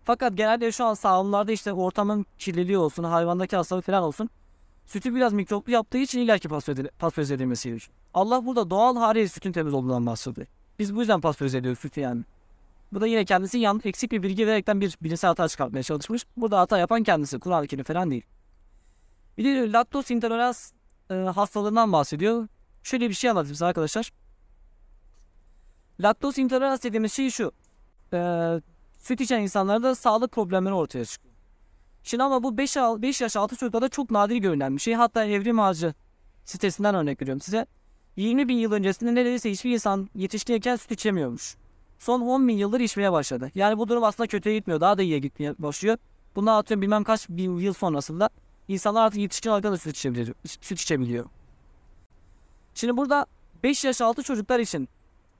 Fakat 0.04 0.36
genelde 0.36 0.72
şu 0.72 0.84
an 0.84 0.94
sağımlarda 0.94 1.52
işte 1.52 1.72
ortamın 1.72 2.26
kirliliği 2.38 2.78
olsun, 2.78 3.04
hayvandaki 3.04 3.56
hastalık 3.56 3.84
falan 3.84 4.02
olsun. 4.02 4.30
Sütü 4.86 5.14
biraz 5.14 5.32
mikroplu 5.32 5.72
yaptığı 5.72 5.98
için 5.98 6.20
illaki 6.20 6.48
pastörize 6.98 7.34
edilmesi 7.34 7.68
gerekiyor. 7.68 7.92
Allah 8.14 8.46
burada 8.46 8.70
doğal 8.70 8.96
haliyle 8.96 9.28
sütün 9.28 9.52
temiz 9.52 9.74
olduğundan 9.74 10.06
bahsediyor. 10.06 10.46
Biz 10.78 10.96
bu 10.96 11.00
yüzden 11.00 11.20
pastörize 11.20 11.58
ediyoruz 11.58 11.78
sütü 11.78 12.00
yani. 12.00 12.22
Bu 12.92 13.00
da 13.00 13.06
yine 13.06 13.24
kendisi 13.24 13.58
yan, 13.58 13.80
eksik 13.84 14.12
bir 14.12 14.22
bilgi 14.22 14.46
vererekten 14.46 14.80
bir 14.80 14.98
bilimsel 15.02 15.28
hata 15.28 15.48
çıkartmaya 15.48 15.82
çalışmış. 15.82 16.26
Burada 16.36 16.60
hata 16.60 16.78
yapan 16.78 17.02
kendisi. 17.02 17.38
Kur'an-ı 17.38 17.66
Kerim 17.66 17.84
falan 17.84 18.10
değil. 18.10 18.26
Bir 19.38 19.44
de 19.44 19.72
laktoz 19.72 20.10
intolerans 20.10 20.72
e, 21.10 21.14
hastalığından 21.14 21.92
bahsediyor. 21.92 22.48
Şöyle 22.82 23.08
bir 23.08 23.14
şey 23.14 23.30
anlatayım 23.30 23.54
size 23.54 23.66
arkadaşlar. 23.66 24.12
Laktoz 26.00 26.38
intolerans 26.38 26.82
dediğimiz 26.82 27.12
şey 27.12 27.30
şu. 27.30 27.52
E, 28.12 28.18
süt 28.98 29.20
içen 29.20 29.40
insanlarda 29.40 29.94
sağlık 29.94 30.32
problemleri 30.32 30.74
ortaya 30.74 31.04
çıkıyor. 31.04 31.34
Şimdi 32.02 32.22
ama 32.22 32.42
bu 32.42 32.58
5, 32.58 32.76
5 32.76 33.20
yaş 33.20 33.36
altı 33.36 33.56
çocuklarda 33.56 33.88
çok 33.88 34.10
nadir 34.10 34.36
görülen 34.36 34.76
bir 34.76 34.80
şey. 34.80 34.94
Hatta 34.94 35.24
Evrim 35.24 35.60
Ağacı 35.60 35.94
sitesinden 36.44 36.94
örnek 36.94 37.22
veriyorum 37.22 37.40
size. 37.40 37.66
20 38.16 38.48
bin 38.48 38.56
yıl 38.56 38.72
öncesinde 38.72 39.14
neredeyse 39.14 39.50
hiçbir 39.50 39.70
insan 39.70 40.08
yetişkinken 40.14 40.76
süt 40.76 40.90
içemiyormuş. 40.90 41.56
Son 41.98 42.20
10 42.20 42.48
bin 42.48 42.56
yıldır 42.56 42.80
içmeye 42.80 43.12
başladı. 43.12 43.50
Yani 43.54 43.78
bu 43.78 43.88
durum 43.88 44.04
aslında 44.04 44.26
kötüye 44.26 44.54
gitmiyor. 44.54 44.80
Daha 44.80 44.98
da 44.98 45.02
iyiye 45.02 45.18
gitmeye 45.18 45.54
başlıyor. 45.58 45.96
Bundan 46.36 46.56
atıyorum 46.56 46.82
bilmem 46.82 47.04
kaç 47.04 47.28
bin 47.28 47.56
yıl 47.58 47.72
sonrasında 47.72 48.30
insanlar 48.68 49.06
artık 49.06 49.20
yetişkin 49.20 49.50
olarak 49.50 49.64
da 49.64 49.76
süt 49.76 49.96
içebiliyor. 49.96 50.34
Süt 50.44 50.80
içebiliyor. 50.80 51.24
Şimdi 52.74 52.96
burada 52.96 53.26
5 53.62 53.84
yaş 53.84 54.00
altı 54.00 54.22
çocuklar 54.22 54.58
için 54.60 54.88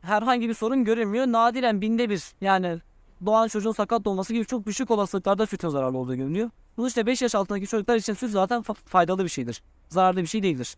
herhangi 0.03 0.49
bir 0.49 0.55
sorun 0.55 0.85
görünmüyor. 0.85 1.27
Nadiren 1.27 1.81
binde 1.81 2.11
bir 2.11 2.25
yani 2.41 2.79
doğan 3.27 3.49
çocuğun 3.49 3.73
sakat 3.73 4.05
doğması 4.05 4.33
gibi 4.33 4.47
çok 4.47 4.67
düşük 4.67 4.91
olasılıklarda 4.91 5.47
sütün 5.47 5.69
zararlı 5.69 5.99
olduğu 5.99 6.15
görünüyor. 6.15 6.51
Bu 6.77 6.89
işte 6.89 7.07
5 7.07 7.23
yaş 7.23 7.35
altındaki 7.35 7.67
çocuklar 7.67 7.97
için 7.97 8.15
süt 8.15 8.31
zaten 8.31 8.63
fa- 8.63 8.75
faydalı 8.75 9.25
bir 9.25 9.29
şeydir. 9.29 9.63
Zararlı 9.89 10.21
bir 10.23 10.27
şey 10.27 10.43
değildir. 10.43 10.77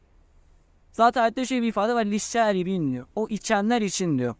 Zaten 0.92 1.22
ayette 1.22 1.46
şöyle 1.46 1.62
bir 1.62 1.68
ifade 1.68 1.94
var. 1.94 2.04
Lisseribin 2.04 2.92
diyor. 2.92 3.06
O 3.16 3.28
içenler 3.28 3.82
için 3.82 4.18
diyor. 4.18 4.34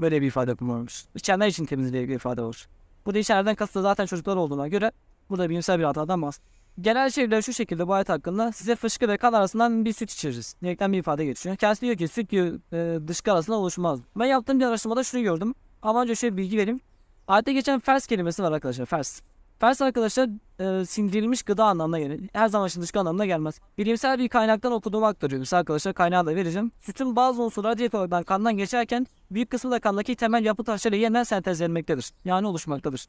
Böyle 0.00 0.22
bir 0.22 0.26
ifade 0.26 0.54
kullanılmış. 0.54 1.04
İçenler 1.14 1.46
için 1.46 1.64
temizliğe 1.64 2.02
ilgili 2.02 2.16
ifade 2.16 2.42
var. 2.42 2.68
Bu 3.06 3.14
da 3.14 3.18
içeriden 3.18 3.54
kastı 3.54 3.82
zaten 3.82 4.06
çocuklar 4.06 4.36
olduğuna 4.36 4.68
göre 4.68 4.92
Burada 5.30 5.50
bilimsel 5.50 5.78
bir 5.78 5.84
hatadan 5.84 6.22
bahsediyor. 6.22 6.52
Genel 6.80 7.10
şeyler 7.10 7.42
şu 7.42 7.52
şekilde 7.52 7.88
bu 7.88 7.92
ayet 7.94 8.08
hakkında 8.08 8.52
size 8.52 8.76
fışkı 8.76 9.08
ve 9.08 9.16
kan 9.16 9.32
arasından 9.32 9.84
bir 9.84 9.92
süt 9.92 10.10
içiririz. 10.10 10.54
Diyerekten 10.62 10.92
bir 10.92 10.98
ifade 10.98 11.24
geçiyor. 11.24 11.56
Kendisi 11.56 11.80
diyor 11.82 11.96
ki 11.96 12.08
süt 12.08 12.30
diyor 12.30 12.60
e, 12.72 13.08
dışkı 13.08 13.32
arasında 13.32 13.56
oluşmaz. 13.56 14.00
Ben 14.16 14.26
yaptığım 14.26 14.60
bir 14.60 14.64
araştırmada 14.64 15.04
şunu 15.04 15.22
gördüm. 15.22 15.54
Ama 15.82 16.02
önce 16.02 16.14
şöyle 16.14 16.36
bir 16.36 16.42
bilgi 16.42 16.58
vereyim. 16.58 16.80
Ayette 17.28 17.52
geçen 17.52 17.80
fers 17.80 18.06
kelimesi 18.06 18.42
var 18.42 18.52
arkadaşlar. 18.52 18.86
Fers. 18.86 19.20
Fers 19.60 19.82
arkadaşlar 19.82 20.28
e, 20.60 20.84
sindirilmiş 20.84 21.42
gıda 21.42 21.64
anlamına 21.64 21.98
gelir. 21.98 22.30
Her 22.32 22.48
zaman 22.48 22.70
dışkı 22.80 23.00
anlamına 23.00 23.26
gelmez. 23.26 23.60
Bilimsel 23.78 24.18
bir 24.18 24.28
kaynaktan 24.28 24.72
okuduğumu 24.72 25.06
aktarıyorum. 25.06 25.46
Size 25.46 25.56
arkadaşlar 25.56 25.94
kaynağı 25.94 26.26
da 26.26 26.34
vereceğim. 26.36 26.72
Sütün 26.80 27.16
bazı 27.16 27.42
unsurları 27.42 27.78
direkt 27.78 27.94
olarak 27.94 28.26
kandan 28.26 28.56
geçerken 28.56 29.06
büyük 29.30 29.50
kısmı 29.50 29.70
da 29.70 29.80
kandaki 29.80 30.16
temel 30.16 30.44
yapı 30.44 30.64
taşları 30.64 30.96
yeniden 30.96 31.22
sentezlenmektedir. 31.22 32.10
Yani 32.24 32.46
oluşmaktadır. 32.46 33.06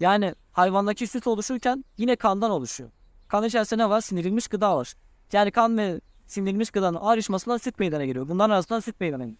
Yani 0.00 0.34
hayvandaki 0.52 1.06
süt 1.06 1.26
oluşurken 1.26 1.84
yine 1.96 2.16
kandan 2.16 2.50
oluşuyor. 2.50 2.90
Kan 3.28 3.44
içerisinde 3.44 3.82
ne 3.82 3.90
var? 3.90 4.00
Sindirilmiş 4.00 4.48
gıda 4.48 4.76
var. 4.76 4.94
Yani 5.32 5.50
kan 5.50 5.78
ve 5.78 6.00
sindirilmiş 6.26 6.70
gıdanın 6.70 6.98
ayrışmasından 7.00 7.56
süt 7.56 7.78
meydana 7.78 8.04
geliyor. 8.04 8.28
Bunların 8.28 8.54
arasından 8.54 8.80
süt 8.80 9.00
meydana 9.00 9.22
geliyor. 9.22 9.38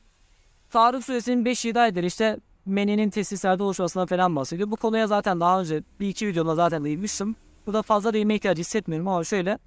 Tarık 0.70 1.05
suresinin 1.05 1.44
5-7 1.44 1.80
ayetleri 1.80 2.07
işte 2.07 2.38
meninin 2.69 3.11
tesislerde 3.11 3.62
oluşmasından 3.62 4.07
falan 4.07 4.37
bahsediyor. 4.37 4.71
Bu 4.71 4.77
konuya 4.77 5.07
zaten 5.07 5.41
daha 5.41 5.61
önce 5.61 5.83
bir 6.01 6.09
iki 6.09 6.27
videomda 6.27 6.55
zaten 6.55 6.85
değinmiştim. 6.85 7.37
Burada 7.66 7.83
fazla 7.83 8.12
değinme 8.12 8.35
ihtiyacı 8.35 8.61
hissetmiyorum 8.61 9.09
ama 9.09 9.25
şöyle. 9.25 9.59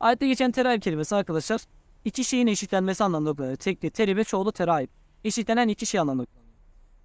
Ayette 0.00 0.28
geçen 0.28 0.50
terayip 0.50 0.82
kelimesi 0.82 1.16
arkadaşlar 1.16 1.60
iki 2.04 2.24
şeyin 2.24 2.46
eşitlenmesi 2.46 3.04
anlamında 3.04 3.32
kullanılıyor. 3.32 3.56
Tekli, 3.56 3.90
teri 3.90 4.16
ve 4.16 4.24
çoğulu 4.24 4.52
terayip. 4.52 4.90
Eşitlenen 5.24 5.68
iki 5.68 5.86
şey 5.86 6.00
anlamında 6.00 6.26
kullanılıyor. 6.26 6.54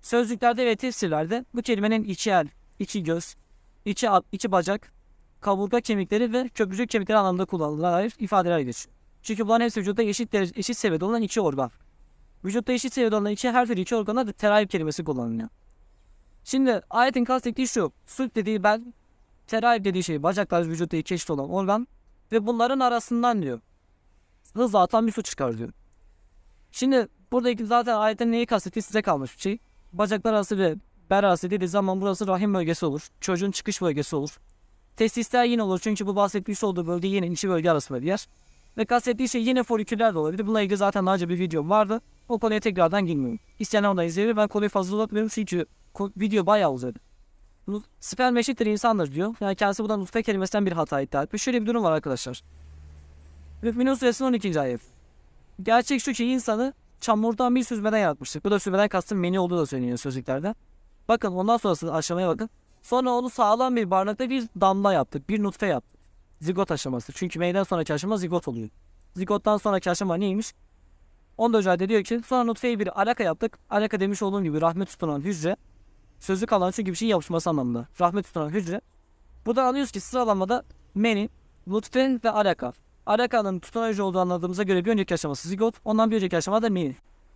Sözlüklerde 0.02 0.66
ve 0.66 0.76
tefsirlerde 0.76 1.46
bu 1.54 1.62
kelimenin 1.62 2.04
içi 2.04 2.30
el, 2.30 2.48
içi 2.80 3.04
göz, 3.04 3.36
içi, 3.86 4.10
at, 4.10 4.26
içi 4.32 4.52
bacak, 4.52 4.94
kaburga 5.42 5.82
kemikleri 5.82 6.34
ve 6.34 6.50
köprücük 6.50 6.90
kemikleri 6.90 7.18
anlamında 7.18 7.46
kullanılan 7.46 8.10
ifadeler 8.20 8.60
geçiyor. 8.60 8.96
Çünkü 9.24 9.46
bunların 9.46 9.66
hepsi 9.66 9.80
vücutta 9.80 10.04
eşit, 10.04 10.36
eşit 10.36 10.78
seviyede 10.78 11.06
olan 11.06 11.22
iki 11.22 11.42
organ. 11.42 11.72
Vücutta 12.46 12.74
eşit 12.74 12.94
seviyede 12.94 13.16
olan 13.16 13.32
iki 13.32 13.52
her 13.52 13.68
türlü 13.68 13.82
iki 13.82 13.96
organda 13.96 14.28
da 14.28 14.32
terayip 14.32 14.70
kelimesi 14.70 15.04
kullanılıyor. 15.04 15.50
Şimdi 16.44 16.82
ayetin 16.90 17.24
kastettiği 17.24 17.68
şu. 17.68 17.92
Süt 18.08 18.36
dediği 18.36 18.64
ben, 18.64 18.94
terayip 19.48 19.86
dediği 19.86 20.04
şey 20.04 20.24
bacaklar 20.24 20.68
vücutta 20.68 20.98
iki 20.98 21.14
eşit 21.14 21.30
olan 21.30 21.50
organ 21.50 21.88
ve 22.32 22.48
bunların 22.48 22.80
arasından 22.80 23.42
diyor. 23.42 23.60
Hızla 24.54 24.82
atan 24.82 25.08
bir 25.08 25.12
su 25.12 25.22
çıkar 25.22 25.58
diyor. 25.58 25.70
Şimdi 26.72 27.08
buradaki 27.32 27.66
zaten 27.66 27.96
ayetin 27.96 28.32
neyi 28.32 28.46
kastettiği 28.46 28.84
size 28.84 29.02
kalmış 29.02 29.36
bir 29.36 29.42
şey. 29.42 29.58
Bacaklar 29.94 30.34
arası 30.34 30.58
ve 30.58 30.76
ber 31.10 31.24
arası 31.24 31.52
dediği 31.52 31.68
zaman 31.68 32.02
burası 32.02 32.28
rahim 32.28 32.54
bölgesi 32.54 32.86
olur. 32.86 33.08
Çocuğun 33.22 33.52
çıkış 33.52 33.82
bölgesi 33.82 34.16
olur. 34.16 34.40
Testisler 34.96 35.46
yine 35.46 35.64
olur 35.64 35.80
çünkü 35.80 36.08
bu 36.08 36.16
bahsettiği 36.16 36.58
olduğu 36.62 36.88
bölge 36.88 37.08
yine 37.08 37.28
içi 37.28 37.50
bölge 37.50 37.72
arasında 37.72 38.02
bir 38.02 38.08
yer. 38.08 38.28
Ve 38.80 38.86
kastettiği 38.86 39.30
şey 39.30 39.44
yine 39.44 39.64
foliküller 39.64 40.14
de 40.14 40.18
olabilir. 40.18 40.46
Bununla 40.46 40.62
ilgili 40.62 40.78
zaten 40.78 41.06
daha 41.06 41.16
önce 41.16 41.30
bir 41.30 41.40
videom 41.40 41.70
vardı. 41.70 42.02
O 42.30 42.40
konuya 42.40 42.60
tekrardan 42.60 43.06
girmiyorum. 43.06 43.40
İsteyenler 43.60 43.90
ondan 43.90 44.06
izleyebilir. 44.06 44.38
Ben 44.38 44.48
konuyu 44.48 44.70
fazla 44.70 44.96
uzatmıyorum 44.96 45.30
çünkü 45.34 45.66
video 46.18 46.46
bayağı 46.46 46.72
uzadı. 46.72 47.00
Sperm 48.00 48.38
eşittir 48.38 48.66
insandır 48.66 49.12
diyor. 49.12 49.36
Yani 49.40 49.56
kendisi 49.56 49.84
buradan 49.84 50.00
nutfe 50.00 50.24
kelimesinden 50.24 50.66
bir 50.66 50.72
hata 50.72 51.02
iddia 51.02 51.24
etmiş. 51.24 51.44
Şöyle 51.44 51.62
bir 51.62 51.68
durum 51.68 51.84
var 51.84 51.92
arkadaşlar. 51.92 52.44
Mü'minun 53.62 53.94
suresinin 53.94 54.30
12. 54.30 54.60
ayet. 54.60 54.82
Gerçek 55.64 56.02
şu 56.02 56.12
ki 56.12 56.26
insanı 56.26 56.74
çamurdan 57.00 57.56
bir 57.56 57.64
süzmeden 57.64 57.98
yaratmıştık. 57.98 58.46
Bu 58.46 58.52
da 58.52 58.60
süzmeden 58.60 58.88
kastım 58.88 59.20
meni 59.20 59.40
olduğu 59.40 59.58
da 59.58 59.66
söyleniyor 59.66 59.98
sözlüklerde. 59.98 60.56
Bakın 61.08 61.32
ondan 61.32 61.58
sonrası 61.58 61.94
aşamaya 61.94 62.28
bakın. 62.28 62.50
Sonra 62.82 63.12
onu 63.12 63.30
sağlam 63.30 63.76
bir 63.76 63.92
bardakta 63.92 64.30
bir 64.30 64.44
damla 64.62 64.94
yaptık. 64.94 65.30
Bir 65.30 65.44
nutfe 65.44 65.68
yaptık. 65.68 65.99
Zigot 66.42 66.72
aşaması. 66.72 67.14
Çünkü 67.14 67.40
meyden 67.40 67.64
sonraki 67.64 67.94
aşama 67.94 68.18
zigot 68.18 68.48
oluyor. 68.48 68.70
Zigottan 69.16 69.58
sonraki 69.58 69.92
aşama 69.92 70.16
neymiş? 70.16 70.54
14. 71.38 71.68
ayette 71.68 71.90
diyor 71.90 72.04
ki 72.04 72.22
sonra 72.28 72.44
nutfeyi 72.44 72.80
bir 72.80 73.02
alaka 73.02 73.24
yaptık. 73.24 73.60
Alaka 73.70 74.00
demiş 74.00 74.22
olduğum 74.22 74.44
gibi 74.44 74.62
rahmet 74.62 74.88
tutunan 74.90 75.22
hücre. 75.22 75.56
Sözlük 76.20 76.54
alan 76.54 76.72
çünkü 76.72 76.92
bir 76.92 76.98
şey 76.98 77.08
yapışması 77.08 77.50
anlamında. 77.50 77.88
Rahmet 78.02 78.26
tutunan 78.26 78.50
hücre. 78.50 78.82
Buradan 79.46 79.66
anlıyoruz 79.66 79.92
ki 79.92 80.00
sıralamada 80.00 80.64
meni, 80.96 81.30
nutfe 81.68 82.20
ve 82.24 82.30
alaka. 82.30 82.74
Alakanın 83.06 83.60
tutunan 83.60 83.90
hücre 83.90 84.04
olduğu 84.04 84.20
anladığımıza 84.20 84.64
göre 84.64 84.86
bir 84.86 84.92
önceki 84.92 85.14
aşaması 85.14 85.50
zigot. 85.50 85.76
Ondan 85.86 86.12
bir 86.12 86.16
önceki 86.16 86.38
aşama 86.38 86.60
meni. 86.60 86.96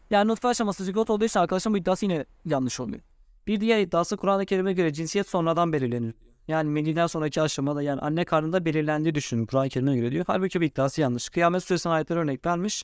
Yani 0.10 0.28
nutfe 0.28 0.48
aşaması 0.48 0.84
zigot 0.84 1.10
olduğu 1.10 1.26
için 1.26 1.40
arkadaşlar 1.40 1.74
bu 1.74 1.78
iddiası 1.78 2.06
yine 2.06 2.26
yanlış 2.46 2.80
oluyor. 2.80 3.02
Bir 3.48 3.62
diğer 3.62 3.80
iddiası 3.80 4.18
Kur'an-ı 4.18 4.46
Kerim'e 4.46 4.74
göre 4.74 4.94
cinsiyet 4.94 5.30
sonradan 5.30 5.74
belirlenir. 5.74 6.14
Yani 6.48 6.70
meniden 6.70 7.08
sonraki 7.08 7.42
aşamada 7.42 7.82
yani 7.82 8.02
anne 8.02 8.26
karnında 8.26 8.66
belirlendiği 8.66 9.16
düşünün 9.16 9.46
Kur'an-ı 9.46 9.70
Kerim'e 9.70 9.96
göre 9.96 10.12
diyor. 10.12 10.26
Halbuki 10.28 10.62
bu 10.62 10.64
iddiası 10.64 11.02
yanlış. 11.02 11.30
Kıyamet 11.30 11.64
Suresi'nin 11.64 11.94
ayetleri 11.94 12.20
örnek 12.20 12.46
vermiş. 12.46 12.84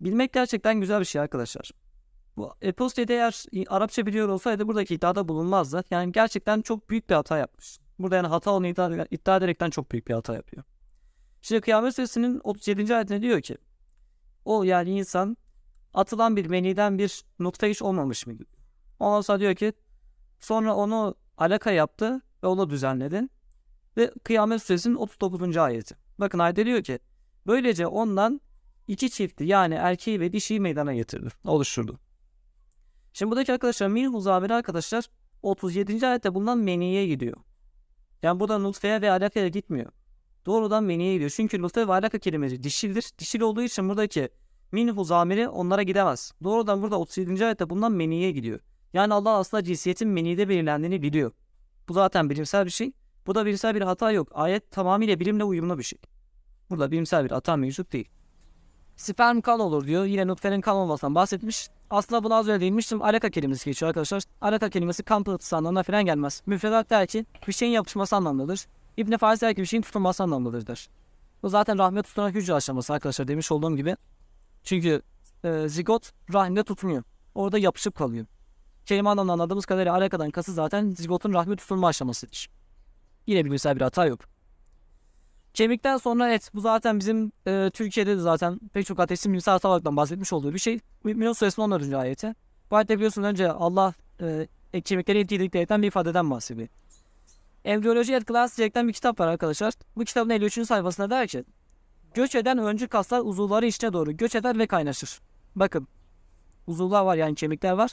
Bilmek 0.00 0.32
gerçekten 0.32 0.80
güzel 0.80 1.00
bir 1.00 1.04
şey 1.04 1.20
arkadaşlar. 1.20 1.70
Bu 2.36 2.54
Epostede 2.62 3.14
eğer 3.14 3.44
Arapça 3.68 4.06
biliyor 4.06 4.28
olsaydı 4.28 4.68
buradaki 4.68 4.94
iddiada 4.94 5.28
bulunmazdı. 5.28 5.84
Yani 5.90 6.12
gerçekten 6.12 6.62
çok 6.62 6.90
büyük 6.90 7.10
bir 7.10 7.14
hata 7.14 7.38
yapmış. 7.38 7.78
Burada 7.98 8.16
yani 8.16 8.26
hata 8.26 8.50
onu 8.50 8.66
iddia, 8.66 9.06
iddia 9.10 9.36
ederekten 9.36 9.70
çok 9.70 9.92
büyük 9.92 10.08
bir 10.08 10.14
hata 10.14 10.34
yapıyor. 10.34 10.64
Şimdi 11.42 11.60
Kıyamet 11.60 11.94
Suresi'nin 11.94 12.40
37. 12.44 12.96
ayetinde 12.96 13.22
diyor 13.22 13.40
ki 13.40 13.56
o 14.44 14.62
yani 14.62 14.90
insan 14.90 15.36
atılan 15.94 16.36
bir 16.36 16.46
meniden 16.46 16.98
bir 16.98 17.24
nutfe 17.38 17.70
hiç 17.70 17.82
olmamış 17.82 18.26
mıydı? 18.26 18.44
Ondan 19.00 19.20
sonra 19.20 19.40
diyor 19.40 19.54
ki 19.54 19.72
sonra 20.40 20.74
onu 20.74 21.14
alaka 21.38 21.70
yaptı 21.70 22.22
ve 22.42 22.46
onu 22.46 22.70
düzenledi. 22.70 23.28
Ve 23.96 24.10
Kıyamet 24.24 24.62
Suresinin 24.62 24.94
39. 24.94 25.56
ayeti. 25.56 25.96
Bakın 26.18 26.38
ayette 26.38 26.66
diyor 26.66 26.82
ki 26.82 26.98
böylece 27.46 27.86
ondan 27.86 28.40
iki 28.88 29.10
çifti 29.10 29.44
yani 29.44 29.74
erkeği 29.74 30.20
ve 30.20 30.32
dişiyi 30.32 30.60
meydana 30.60 30.94
getirdi. 30.94 31.28
Oluşturdu. 31.44 31.98
Şimdi 33.12 33.30
buradaki 33.30 33.52
arkadaşlar 33.52 33.88
min 33.88 34.10
muzabiri 34.10 34.54
arkadaşlar 34.54 35.04
37. 35.42 36.06
ayette 36.06 36.34
bulunan 36.34 36.58
meniye 36.58 37.06
gidiyor. 37.06 37.36
Yani 38.22 38.40
burada 38.40 38.58
nutfeye 38.58 39.00
ve 39.00 39.10
alakaya 39.10 39.48
gitmiyor. 39.48 39.92
Doğrudan 40.46 40.84
meniye 40.84 41.12
gidiyor. 41.12 41.32
Çünkü 41.36 41.62
nutfe 41.62 41.88
ve 41.88 41.92
alaka 41.92 42.18
kelimesi 42.18 42.62
dişildir. 42.62 43.10
Dişil 43.18 43.40
olduğu 43.40 43.62
için 43.62 43.88
buradaki 43.88 44.28
min 44.72 44.88
huzamiri 44.88 45.48
onlara 45.48 45.82
gidemez. 45.82 46.32
Doğrudan 46.44 46.82
burada 46.82 46.98
37. 46.98 47.46
ayette 47.46 47.70
bulunan 47.70 47.92
meniye 47.92 48.30
gidiyor. 48.32 48.60
Yani 48.94 49.14
Allah 49.14 49.30
aslında 49.30 49.64
cinsiyetin 49.64 50.08
menide 50.08 50.48
belirlendiğini 50.48 51.02
biliyor. 51.02 51.32
Bu 51.88 51.92
zaten 51.92 52.30
bilimsel 52.30 52.64
bir 52.66 52.70
şey. 52.70 52.92
Bu 53.26 53.34
da 53.34 53.46
bilimsel 53.46 53.74
bir 53.74 53.82
hata 53.82 54.12
yok. 54.12 54.28
Ayet 54.32 54.70
tamamıyla 54.70 55.20
bilimle 55.20 55.44
uyumlu 55.44 55.78
bir 55.78 55.82
şey. 55.82 55.98
Burada 56.70 56.90
bilimsel 56.90 57.24
bir 57.24 57.30
hata 57.30 57.56
mevcut 57.56 57.92
değil. 57.92 58.08
Sperm 58.96 59.40
kan 59.40 59.60
olur 59.60 59.86
diyor. 59.86 60.04
Yine 60.04 60.26
nutfenin 60.26 60.60
kan 60.60 60.76
olmasından 60.76 61.14
bahsetmiş. 61.14 61.68
Aslında 61.90 62.24
buna 62.24 62.36
az 62.36 62.48
önce 62.48 62.60
değinmiştim. 62.60 63.02
Alaka 63.02 63.30
kelimesi 63.30 63.64
geçiyor 63.64 63.88
arkadaşlar. 63.88 64.22
Alaka 64.40 64.70
kelimesi 64.70 65.02
kan 65.02 65.24
pıhtısı 65.24 65.56
anlamına 65.56 65.82
falan 65.82 66.04
gelmez. 66.04 66.42
Müfredat 66.46 66.90
der 66.90 67.06
ki 67.06 67.26
bir 67.48 67.52
şeyin 67.52 67.72
yapışması 67.72 68.16
anlamındadır. 68.16 68.66
İbn 68.96 69.16
Faiz 69.16 69.42
der 69.42 69.54
ki 69.54 69.60
bir 69.60 69.66
şeyin 69.66 69.82
tutulması 69.82 70.22
anlamındadır 70.22 70.66
der. 70.66 70.88
Bu 71.42 71.48
zaten 71.48 71.78
rahmet 71.78 72.04
tutunan 72.04 72.30
hücre 72.30 72.54
aşaması 72.54 72.92
arkadaşlar 72.92 73.28
demiş 73.28 73.52
olduğum 73.52 73.76
gibi. 73.76 73.96
Çünkü 74.62 75.02
e, 75.44 75.68
zigot 75.68 76.12
rahimde 76.32 76.64
tutunuyor. 76.64 77.02
Orada 77.34 77.58
yapışıp 77.58 77.94
kalıyor. 77.94 78.26
Kelime 78.86 79.10
anlamında 79.10 79.32
anladığımız 79.32 79.66
kadarıyla 79.66 79.94
alakadan 79.94 80.30
kası 80.30 80.52
zaten 80.52 80.90
zigotun 80.90 81.32
rahmi 81.32 81.56
tutulma 81.56 81.88
aşamasıdır. 81.88 82.48
Yine 83.26 83.44
bilimsel 83.44 83.76
bir 83.76 83.80
hata 83.80 84.06
yok. 84.06 84.20
Kemikten 85.54 85.96
sonra 85.96 86.32
et. 86.32 86.50
Bu 86.54 86.60
zaten 86.60 86.98
bizim 86.98 87.32
e, 87.46 87.70
Türkiye'de 87.74 88.16
de 88.16 88.20
zaten 88.20 88.60
pek 88.72 88.86
çok 88.86 89.00
ateistin 89.00 89.32
bilimsel 89.32 89.52
hatalardan 89.52 89.96
bahsetmiş 89.96 90.32
olduğu 90.32 90.54
bir 90.54 90.58
şey. 90.58 90.80
Mümin 91.04 91.32
Suresinin 91.32 91.64
14. 91.64 91.94
ayeti. 91.94 92.34
Bu 92.70 92.76
ayette 92.76 92.96
biliyorsunuz 92.96 93.28
önce 93.28 93.52
Allah 93.52 93.94
e, 94.20 94.80
kemikleri 94.80 95.18
et 95.18 95.32
yediklerimden 95.32 95.82
bir 95.82 95.86
ifadeden 95.86 96.30
bahsediyor. 96.30 96.68
Embriyoloji 97.64 98.14
et 98.14 98.28
Class 98.28 98.58
bir 98.58 98.92
kitap 98.92 99.20
var 99.20 99.26
arkadaşlar. 99.26 99.74
Bu 99.96 100.04
kitabın 100.04 100.30
53. 100.30 100.66
sayfasında 100.66 101.10
der 101.10 101.28
ki 101.28 101.44
Göç 102.14 102.34
eden 102.34 102.58
öncü 102.58 102.88
kaslar 102.88 103.20
uzuvları 103.20 103.66
içine 103.66 103.92
doğru 103.92 104.16
göç 104.16 104.34
eder 104.34 104.58
ve 104.58 104.66
kaynaşır. 104.66 105.20
Bakın 105.56 105.88
uzuvlar 106.66 107.02
var 107.02 107.16
yani 107.16 107.34
kemikler 107.34 107.72
var. 107.72 107.90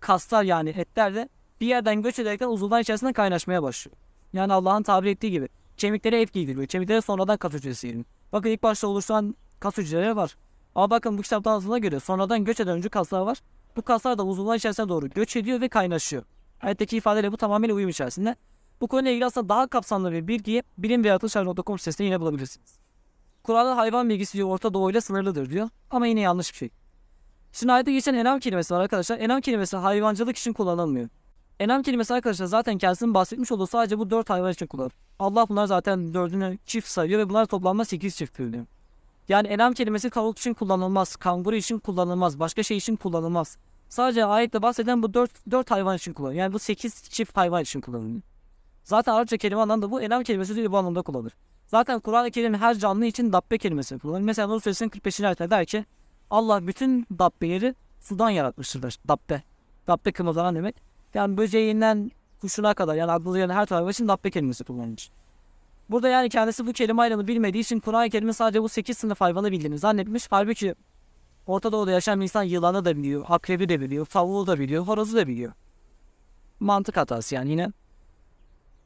Kaslar 0.00 0.42
yani 0.42 0.70
etler 0.70 1.14
de 1.14 1.28
bir 1.60 1.66
yerden 1.66 2.02
göç 2.02 2.18
ederekten 2.18 2.48
uzuvlar 2.48 2.80
içerisinde 2.80 3.12
kaynaşmaya 3.12 3.62
başlıyor. 3.62 3.96
Yani 4.32 4.52
Allah'ın 4.52 4.82
tabir 4.82 5.10
ettiği 5.10 5.30
gibi 5.30 5.48
kemiklere 5.76 6.20
et 6.20 6.32
giydiriyor. 6.32 6.66
Kemiklere 6.66 7.00
sonradan 7.00 7.36
kas 7.36 7.52
hücresi 7.52 7.86
giriliyor. 7.86 8.06
Bakın 8.32 8.50
ilk 8.50 8.62
başta 8.62 8.88
oluşan 8.88 9.34
kas 9.60 9.78
hücreleri 9.78 10.16
var. 10.16 10.36
Ama 10.74 10.90
bakın 10.90 11.18
bu 11.18 11.22
kitaptan 11.22 11.50
anlatıldığına 11.52 11.78
göre 11.78 12.00
sonradan 12.00 12.44
göç 12.44 12.60
eden 12.60 12.76
öncü 12.76 12.88
kaslar 12.88 13.20
var. 13.20 13.38
Bu 13.76 13.82
kaslar 13.82 14.18
da 14.18 14.26
uzuvlar 14.26 14.56
içerisine 14.56 14.88
doğru 14.88 15.10
göç 15.10 15.36
ediyor 15.36 15.60
ve 15.60 15.68
kaynaşıyor. 15.68 16.22
Ayetteki 16.62 16.96
ifadeyle 16.96 17.32
bu 17.32 17.36
tamamıyla 17.36 17.74
uyum 17.74 17.88
içerisinde. 17.88 18.36
Bu 18.80 18.88
konuyla 18.88 19.10
ilgili 19.10 19.26
aslında 19.26 19.48
daha 19.48 19.66
kapsamlı 19.66 20.12
bir 20.12 20.28
bilgiyi 20.28 20.62
bilim 20.78 21.04
ve 21.04 21.08
yaratılışlar.com 21.08 21.78
sitesinde 21.78 22.04
yine 22.04 22.20
bulabilirsiniz. 22.20 22.78
Kur'an'ın 23.42 23.76
hayvan 23.76 24.08
bilgisi 24.08 24.32
diyor 24.32 24.48
Orta 24.48 24.74
Doğu 24.74 24.90
ile 24.90 25.00
sınırlıdır 25.00 25.50
diyor. 25.50 25.68
Ama 25.90 26.06
yine 26.06 26.20
yanlış 26.20 26.52
bir 26.52 26.56
şey. 26.56 26.70
Şimdi 27.52 27.92
geçen 27.92 28.14
enam 28.14 28.40
kelimesi 28.40 28.74
var 28.74 28.80
arkadaşlar. 28.80 29.18
Enam 29.18 29.40
kelimesi 29.40 29.76
hayvancılık 29.76 30.36
için 30.36 30.52
kullanılmıyor. 30.52 31.08
Enam 31.60 31.82
kelimesi 31.82 32.14
arkadaşlar 32.14 32.46
zaten 32.46 32.78
kendisinin 32.78 33.14
bahsetmiş 33.14 33.52
olduğu 33.52 33.66
sadece 33.66 33.98
bu 33.98 34.10
dört 34.10 34.30
hayvan 34.30 34.52
için 34.52 34.66
kullanır. 34.66 34.92
Allah 35.18 35.48
bunlar 35.48 35.66
zaten 35.66 36.14
dördünü 36.14 36.58
çift 36.66 36.88
sayıyor 36.88 37.20
ve 37.20 37.28
bunlar 37.28 37.46
toplamda 37.46 37.84
sekiz 37.84 38.16
çift 38.16 38.38
diyor. 38.38 38.66
Yani 39.28 39.48
enam 39.48 39.72
kelimesi 39.72 40.10
tavuk 40.10 40.38
için 40.38 40.54
kullanılmaz, 40.54 41.16
kanguru 41.16 41.56
için 41.56 41.78
kullanılmaz, 41.78 42.38
başka 42.38 42.62
şey 42.62 42.76
için 42.76 42.96
kullanılmaz. 42.96 43.58
Sadece 43.88 44.24
ayette 44.24 44.62
bahseden 44.62 45.02
bu 45.02 45.14
dört, 45.14 45.50
dört 45.50 45.70
hayvan 45.70 45.96
için 45.96 46.12
kullanılıyor. 46.12 46.42
Yani 46.42 46.52
bu 46.52 46.58
sekiz 46.58 47.02
çift 47.10 47.36
hayvan 47.36 47.62
için 47.62 47.80
kullanılıyor. 47.80 48.20
Zaten 48.84 49.12
Arapça 49.12 49.36
kelime 49.36 49.60
anlamda 49.60 49.90
bu 49.90 50.00
enam 50.00 50.22
kelimesi 50.22 50.56
de 50.56 50.72
bu 50.72 50.78
anlamda 50.78 51.02
kullanılır. 51.02 51.32
Zaten 51.66 52.00
Kur'an-ı 52.00 52.30
Kerim 52.30 52.54
her 52.54 52.78
canlı 52.78 53.06
için 53.06 53.32
dabbe 53.32 53.58
kelimesini 53.58 53.98
kullanır. 53.98 54.20
Mesela 54.20 54.48
Nur 54.48 54.60
Suresinin 54.60 54.88
45. 54.88 55.20
ayette 55.20 55.50
der 55.50 55.66
ki 55.66 55.84
Allah 56.30 56.66
bütün 56.66 57.06
dabbeleri 57.18 57.74
sudan 58.00 58.30
yaratmıştır. 58.30 58.98
Dabbe. 59.08 59.42
Dabbe 59.86 60.12
kımıldanan 60.12 60.54
demek. 60.54 60.76
Yani 61.14 61.36
böceğinden 61.36 62.10
kuşuna 62.40 62.74
kadar 62.74 62.94
yani 62.94 63.12
aklınıza 63.12 63.38
gelen 63.38 63.54
her 63.54 63.66
tarafı 63.66 63.90
için 63.90 64.08
dabbe 64.08 64.30
kelimesi 64.30 64.64
kullanılır. 64.64 65.10
Burada 65.90 66.08
yani 66.08 66.28
kendisi 66.28 66.66
bu 66.66 66.72
kelime 66.72 67.02
ayrımını 67.02 67.28
bilmediği 67.28 67.60
için 67.60 67.80
Kur'an-ı 67.80 68.10
Kerim'in 68.10 68.32
sadece 68.32 68.62
bu 68.62 68.68
8 68.68 68.98
sınıf 68.98 69.20
hayvanı 69.20 69.52
bildiğini 69.52 69.78
zannetmiş. 69.78 70.26
Halbuki 70.30 70.74
Orta 71.46 71.72
Doğu'da 71.72 71.90
yaşayan 71.90 72.20
insan 72.20 72.42
yılanı 72.42 72.84
da 72.84 72.96
biliyor, 72.96 73.24
akrebi 73.28 73.68
de 73.68 73.80
biliyor, 73.80 74.06
tavuğu 74.06 74.46
da 74.46 74.58
biliyor, 74.58 74.84
horozu 74.86 75.16
da 75.16 75.28
biliyor. 75.28 75.52
Mantık 76.60 76.96
hatası 76.96 77.34
yani 77.34 77.50
yine. 77.50 77.68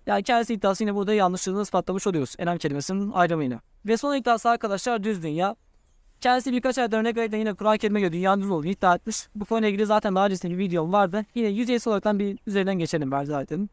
Yani 0.06 0.22
kendisi 0.22 0.54
iddiası 0.54 0.82
yine 0.82 0.94
burada 0.94 1.14
yanlışlığını 1.14 1.62
ispatlamış 1.62 2.06
oluyoruz. 2.06 2.34
Enam 2.38 2.58
kelimesinin 2.58 3.12
ayrımıyla. 3.12 3.60
Ve 3.86 3.96
son 3.96 4.16
iddiası 4.16 4.48
arkadaşlar 4.50 5.04
düz 5.04 5.22
dünya. 5.22 5.56
Kendisi 6.21 6.51
birkaç 6.51 6.77
ayda 6.77 6.97
örnek 6.97 7.17
vererek 7.17 7.33
yine 7.33 7.53
Kur'an-ı 7.53 7.77
Kerim'e 7.77 7.99
göre 7.99 8.11
dünyanın 8.11 8.41
düz 8.41 8.51
olduğunu 8.51 8.67
iddia 8.67 8.95
etmiş. 8.95 9.27
Bu 9.35 9.45
konuyla 9.45 9.69
ilgili 9.69 9.85
zaten 9.85 10.15
daha 10.15 10.25
öncesinde 10.25 10.53
bir 10.53 10.57
videom 10.57 10.93
vardı. 10.93 11.25
Yine 11.35 11.47
yüzeysel 11.47 11.91
olarak 11.91 12.19
bir 12.19 12.39
üzerinden 12.47 12.79
geçelim 12.79 13.11
ben 13.11 13.23
zaten. 13.23 13.69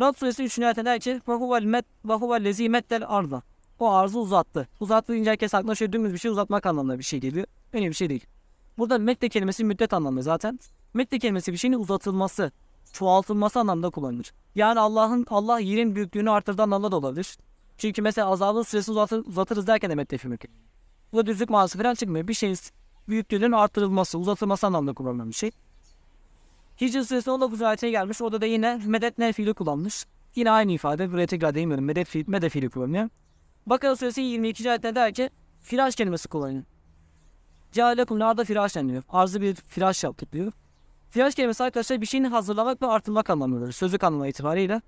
Rad 0.00 0.16
suresi 0.16 0.44
3. 0.44 0.58
ayette 0.58 0.84
der 0.84 1.00
ki 1.00 1.20
وَهُوَ 1.26 1.62
الْمَتْ 1.62 1.84
وَهُوَ 2.06 2.40
الَّذ۪ي 2.40 2.78
مَتَّ 2.78 3.04
الْاَرْضَ 3.04 3.40
O 3.78 3.90
arzı 3.90 4.18
uzattı. 4.18 4.68
Uzattı 4.80 5.12
deyince 5.12 5.30
herkes 5.30 5.54
aklına 5.54 5.74
şöyle 5.74 5.92
dümdüz 5.92 6.12
bir 6.12 6.18
şey 6.18 6.30
uzatmak 6.30 6.66
anlamında 6.66 6.98
bir 6.98 7.04
şey 7.04 7.20
geliyor. 7.20 7.46
Öyle 7.72 7.88
bir 7.88 7.94
şey 7.94 8.08
değil. 8.08 8.26
Burada 8.78 8.98
mette 8.98 9.28
kelimesi 9.28 9.64
müddet 9.64 9.92
anlamında 9.92 10.22
zaten. 10.22 10.58
Mette 10.94 11.18
kelimesi 11.18 11.52
bir 11.52 11.56
şeyin 11.56 11.74
uzatılması, 11.74 12.52
çoğaltılması 12.92 13.60
anlamında 13.60 13.90
kullanılır. 13.90 14.32
Yani 14.54 14.80
Allah'ın 14.80 15.26
Allah 15.30 15.60
yerin 15.60 15.96
büyüklüğünü 15.96 16.30
artırdığı 16.30 16.62
anlamda 16.62 16.92
da 16.92 16.96
olabilir. 16.96 17.38
Çünkü 17.78 18.02
mesela 18.02 18.28
azabın 18.28 18.62
süresini 18.62 18.92
uzatır, 18.92 19.26
uzatırız 19.26 19.66
derken 19.66 19.90
de 19.90 19.94
mette 19.94 20.18
mümkün. 20.24 20.50
bu 21.15 21.19
da 21.19 21.25
düzlük 21.25 21.49
manası 21.49 21.77
falan 21.77 21.93
çıkmıyor. 21.93 22.27
Bir 22.27 22.33
şeyin 22.33 22.57
büyüklüğünün 23.09 23.51
artırılması, 23.51 24.19
uzatılması 24.19 24.67
anlamında 24.67 24.93
kullanılan 24.93 25.29
bir 25.29 25.33
şey. 25.33 25.51
Hicr 26.81 27.01
suresinin 27.01 27.35
19. 27.35 27.61
ayetine 27.61 27.89
gelmiş. 27.89 28.21
Orada 28.21 28.41
da 28.41 28.45
yine 28.45 28.81
medet 28.85 29.17
ne 29.17 29.33
fiili 29.33 29.53
kullanmış. 29.53 30.05
Yine 30.35 30.51
aynı 30.51 30.71
ifade. 30.71 31.11
Buraya 31.11 31.27
tekrar 31.27 31.55
değinmiyorum. 31.55 31.85
Medet 31.85 32.07
fiil, 32.07 32.27
medet 32.27 32.51
fiili 32.51 32.69
kullanıyor. 32.69 33.09
Bakara 33.65 33.95
suresi 33.95 34.21
22. 34.21 34.69
ayette 34.69 34.95
der 34.95 35.13
ki 35.13 35.29
firaş 35.61 35.95
kelimesi 35.95 36.27
kullanıyor. 36.27 36.63
Cealekum 37.71 38.21
arda 38.21 38.43
firaş 38.43 38.75
deniliyor. 38.75 39.03
Arzı 39.09 39.41
bir 39.41 39.55
firaş 39.55 40.03
yaptık 40.03 40.33
diyor. 40.33 40.51
Firaş 41.09 41.35
kelimesi 41.35 41.63
arkadaşlar 41.63 42.01
bir 42.01 42.05
şeyin 42.05 42.23
hazırlamak 42.23 42.81
ve 42.81 42.87
artırmak 42.87 43.29
anlamındadır. 43.29 43.71
Sözlük 43.71 44.03
anlamı 44.03 44.27
itibariyle. 44.27 44.81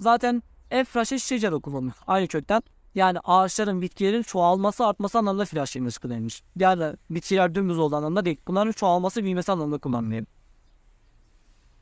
Zaten 0.00 0.42
efraşe 0.70 1.18
şecer 1.18 1.52
kullanıyor. 1.52 1.94
Aynı 2.06 2.28
kökten. 2.28 2.62
Yani 2.94 3.18
ağaçların, 3.24 3.82
bitkilerin 3.82 4.22
çoğalması, 4.22 4.86
artması 4.86 5.18
anlamında 5.18 5.44
firaş 5.44 5.72
kelimesi 5.72 6.00
kullanılmış. 6.00 6.42
Yani 6.56 6.96
bitkiler 7.10 7.54
dümdüz 7.54 7.78
olduğu 7.78 7.96
anlamda 7.96 8.24
değil. 8.24 8.40
Bunların 8.46 8.72
çoğalması, 8.72 9.24
büyümesi 9.24 9.52
anlamında 9.52 9.78
kullanılıyor. 9.78 10.26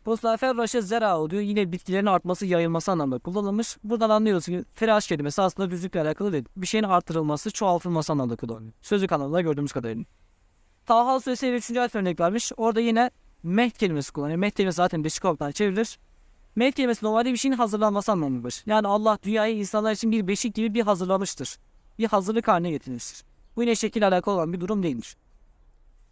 Postlar 0.04 0.36
ferraşe 0.36 0.82
zera 0.82 1.30
diyor. 1.30 1.42
Yine 1.42 1.72
bitkilerin 1.72 2.06
artması, 2.06 2.46
yayılması 2.46 2.92
anlamında 2.92 3.18
kullanılmış. 3.18 3.76
Buradan 3.84 4.11
anlıyoruz 4.11 4.46
ki 4.46 4.64
firaş 4.74 5.06
kelimesi 5.06 5.42
aslında 5.42 5.70
düzlükle 5.70 6.00
alakalı 6.00 6.32
değil. 6.32 6.44
Bir 6.56 6.66
şeyin 6.66 6.84
artırılması, 6.84 7.50
çoğaltılması 7.50 8.12
anlamında 8.12 8.36
kullanılıyor. 8.36 8.72
Sözlük 8.82 9.12
anlamında 9.12 9.40
gördüğümüz 9.40 9.72
kadarıyla. 9.72 10.04
Taha 10.86 11.20
suresi 11.20 11.52
3. 11.52 11.70
ayet 11.70 11.94
örnek 11.94 12.20
vermiş. 12.20 12.52
Orada 12.56 12.80
yine 12.80 13.11
mehd 13.42 13.76
kelimesi 13.76 14.12
kullanıyor. 14.12 14.38
Mehd 14.38 14.52
kelimesi 14.52 14.76
zaten 14.76 15.04
olarak 15.24 15.54
çevrilir. 15.54 15.98
Mehd 16.57 16.72
kelimesi 16.72 17.05
normalde 17.05 17.32
bir 17.32 17.36
şeyin 17.36 17.55
hazırlanması 17.55 18.12
anlamındadır. 18.12 18.62
Yani 18.66 18.88
Allah 18.88 19.18
dünyayı 19.22 19.57
insanlar 19.57 19.92
için 19.92 20.12
bir 20.12 20.28
beşik 20.28 20.55
gibi 20.55 20.74
bir 20.74 20.82
hazırlamıştır. 20.82 21.59
Bir 21.98 22.07
hazırlık 22.07 22.48
haline 22.48 22.70
getirmiştir. 22.70 23.24
Bu 23.57 23.62
yine 23.62 23.74
şekil 23.74 24.09
alakalı 24.09 24.34
olan 24.34 24.53
bir 24.53 24.61
durum 24.61 24.82
değildir. 24.82 25.16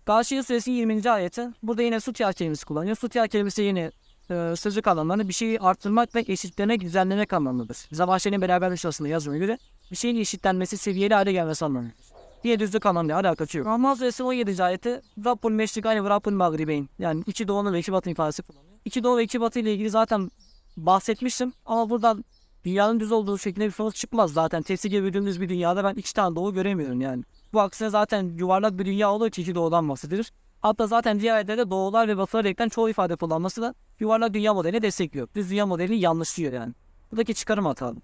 Gâşiye 0.07 0.43
suresi 0.43 0.71
20. 0.71 1.11
ayeti. 1.11 1.49
Burada 1.63 1.83
yine 1.83 2.01
sutya 2.01 2.33
kelimesi 2.33 2.67
kullanıyor. 2.67 2.97
Sutya 2.97 3.27
kelimesi 3.27 3.63
yine 3.63 3.91
e, 4.31 4.57
sözlük 4.57 4.87
anlamlarında 4.87 5.29
bir 5.29 5.33
şeyi 5.33 5.61
arttırmak 5.61 6.15
ve 6.15 6.25
eşitlemek, 6.29 6.81
düzenlemek 6.81 7.33
anlamındadır. 7.33 7.77
Zavahşe'nin 7.93 8.41
beraber 8.41 8.87
aslında 8.87 9.09
yazmaya 9.09 9.39
göre 9.39 9.59
bir 9.91 9.97
şeyin 9.97 10.17
eşitlenmesi, 10.17 10.77
seviyeli 10.77 11.15
hale 11.15 11.33
gelmesi 11.33 11.65
anlamındadır. 11.65 12.05
Diye 12.45 12.59
düzlük 12.61 12.87
anlamıyla 12.87 13.17
alakası 13.17 13.59
yok. 13.59 13.67
Rahman 13.67 13.95
suresi 13.95 14.23
17. 14.23 14.63
ayeti 14.63 15.01
Rabbul 15.25 15.53
meşrikayne 15.53 16.05
ve 16.05 16.11
Rabbul 16.11 16.33
mağribeyn. 16.33 16.89
Yani 16.99 17.23
iki 17.27 17.49
doğunun 17.49 17.73
ve 17.73 17.79
iki 17.79 17.93
batı 17.93 18.11
ifadesi 18.11 18.43
kullanıyor. 18.43 18.68
İki 18.85 19.05
doğu 19.05 19.17
ve 19.17 19.25
iki 19.25 19.41
batı 19.41 19.59
ile 19.59 19.75
ilgili 19.75 19.91
zaten 19.91 20.31
bahsetmiştim. 20.77 21.53
Ama 21.67 21.91
buradan 21.91 22.25
dünyanın 22.65 23.01
düz 23.01 23.13
olduğu 23.13 23.39
şeklinde 23.39 23.67
bir 23.67 23.73
sonuç 23.73 23.97
çıkmaz 23.97 24.33
zaten. 24.33 24.63
Tepsi 24.63 24.91
gibi 24.91 25.15
bir 25.15 25.49
dünyada 25.49 25.85
ben 25.85 25.95
iki 25.95 26.15
tane 26.15 26.37
doğu 26.37 26.55
göremiyorum 26.55 27.01
yani. 27.01 27.25
Bu 27.53 27.61
aksine 27.61 27.91
zaten 27.91 28.23
yuvarlak 28.39 28.79
bir 28.79 28.87
dünya 28.87 29.11
olduğu 29.11 29.27
için 29.27 29.43
iki 29.43 29.55
doğudan 29.55 29.89
bahsedilir. 29.89 30.33
Hatta 30.61 30.87
zaten 30.87 31.21
diğer 31.21 31.35
ayette 31.35 31.71
doğular 31.71 32.09
ve 32.09 32.17
batılar 32.17 32.45
ekten 32.45 32.69
çoğu 32.69 32.91
ifade 32.91 33.17
kullanması 33.17 33.63
da 33.63 33.75
yuvarlak 34.01 34.35
dünya 34.35 34.55
modelini 34.55 34.83
destekliyor. 34.83 35.29
Düz 35.35 35.51
dünya 35.51 35.67
modelini 35.67 36.01
yanlışlıyor 36.01 36.53
yani. 36.53 36.75
Buradaki 37.13 37.35
çıkarım 37.35 37.67
hatalı. 37.67 37.97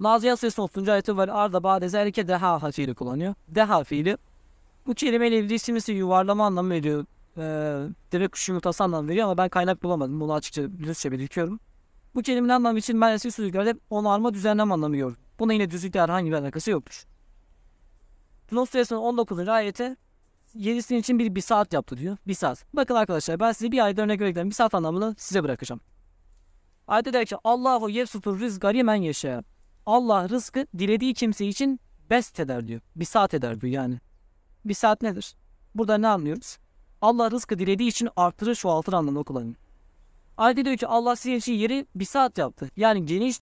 Nazihat 0.00 0.40
suresi 0.40 0.60
30. 0.60 0.88
ayeti 0.88 1.16
var. 1.16 1.28
Arda 1.28 1.62
ba'de 1.62 1.88
zelike 1.88 2.28
deha 2.28 2.70
fiili 2.70 2.94
kullanıyor. 2.94 3.34
Deha 3.48 3.84
fiili. 3.84 4.16
Bu 4.86 4.94
kelimeyle 4.94 5.38
ilgili 5.38 5.54
isimlisi 5.54 5.92
yuvarlama 5.92 6.46
anlamı 6.46 6.70
veriyor. 6.70 7.04
Ee, 7.38 7.86
deve 8.12 8.28
kuşu 8.28 8.52
yumurtası 8.52 8.84
anlamı 8.84 9.08
veriyor 9.08 9.24
ama 9.24 9.36
ben 9.36 9.48
kaynak 9.48 9.82
bulamadım. 9.82 10.20
Bunu 10.20 10.34
açıkça 10.34 10.62
dürüstçe 10.62 11.12
belirtiyorum. 11.12 11.60
Bu 12.14 12.22
kelimenin 12.22 12.52
anlamı 12.52 12.78
için 12.78 13.00
ben 13.00 13.12
eski 13.12 13.30
sözlüklerde 13.30 13.70
hep 13.70 13.80
onarma 13.90 14.34
düzenleme 14.34 14.74
anlamı 14.74 14.94
görüyorum. 14.94 15.16
Buna 15.38 15.52
yine 15.52 15.70
düzlükle 15.70 16.00
herhangi 16.00 16.30
bir 16.30 16.36
alakası 16.36 16.70
yoktur. 16.70 17.04
Yunus 18.50 18.70
suresinin 18.70 18.98
19. 18.98 19.48
ayeti 19.48 19.96
7'sinin 20.56 20.98
için 20.98 21.18
bir, 21.18 21.34
bir 21.34 21.40
saat 21.40 21.72
yaptı 21.72 21.96
diyor. 21.96 22.16
Bir 22.26 22.34
saat. 22.34 22.64
Bakın 22.74 22.94
arkadaşlar 22.94 23.40
ben 23.40 23.52
size 23.52 23.72
bir 23.72 23.84
ayda 23.84 24.02
örnek 24.02 24.20
vereceğim. 24.20 24.50
Bir 24.50 24.54
saat 24.54 24.74
anlamını 24.74 25.14
size 25.18 25.44
bırakacağım. 25.44 25.80
Ayette 26.88 27.12
der 27.12 27.26
ki 27.26 27.36
Allahu 27.44 27.90
yefsutur 27.90 28.40
rizgari 28.40 28.84
men 28.84 28.94
yeşe. 28.94 29.42
Allah 29.86 30.28
rızkı 30.28 30.66
dilediği 30.78 31.14
kimse 31.14 31.46
için 31.46 31.80
best 32.10 32.40
eder 32.40 32.68
diyor. 32.68 32.80
Bir 32.96 33.04
saat 33.04 33.34
eder 33.34 33.60
diyor 33.60 33.72
yani. 33.72 34.00
Bir 34.64 34.74
saat 34.74 35.02
nedir? 35.02 35.34
Burada 35.74 35.98
ne 35.98 36.08
anlıyoruz? 36.08 36.58
Allah 37.02 37.30
rızkı 37.30 37.58
dilediği 37.58 37.88
için 37.88 38.08
artırır 38.16 38.54
çoğaltır 38.54 38.92
anlamında 38.92 39.22
kullanıyor. 39.22 39.54
Ayette 40.36 40.64
diyor 40.64 40.76
ki 40.76 40.86
Allah 40.86 41.16
sizin 41.16 41.36
için 41.36 41.52
yeri 41.52 41.86
bir 41.94 42.04
saat 42.04 42.38
yaptı. 42.38 42.70
Yani 42.76 43.06
geniş 43.06 43.32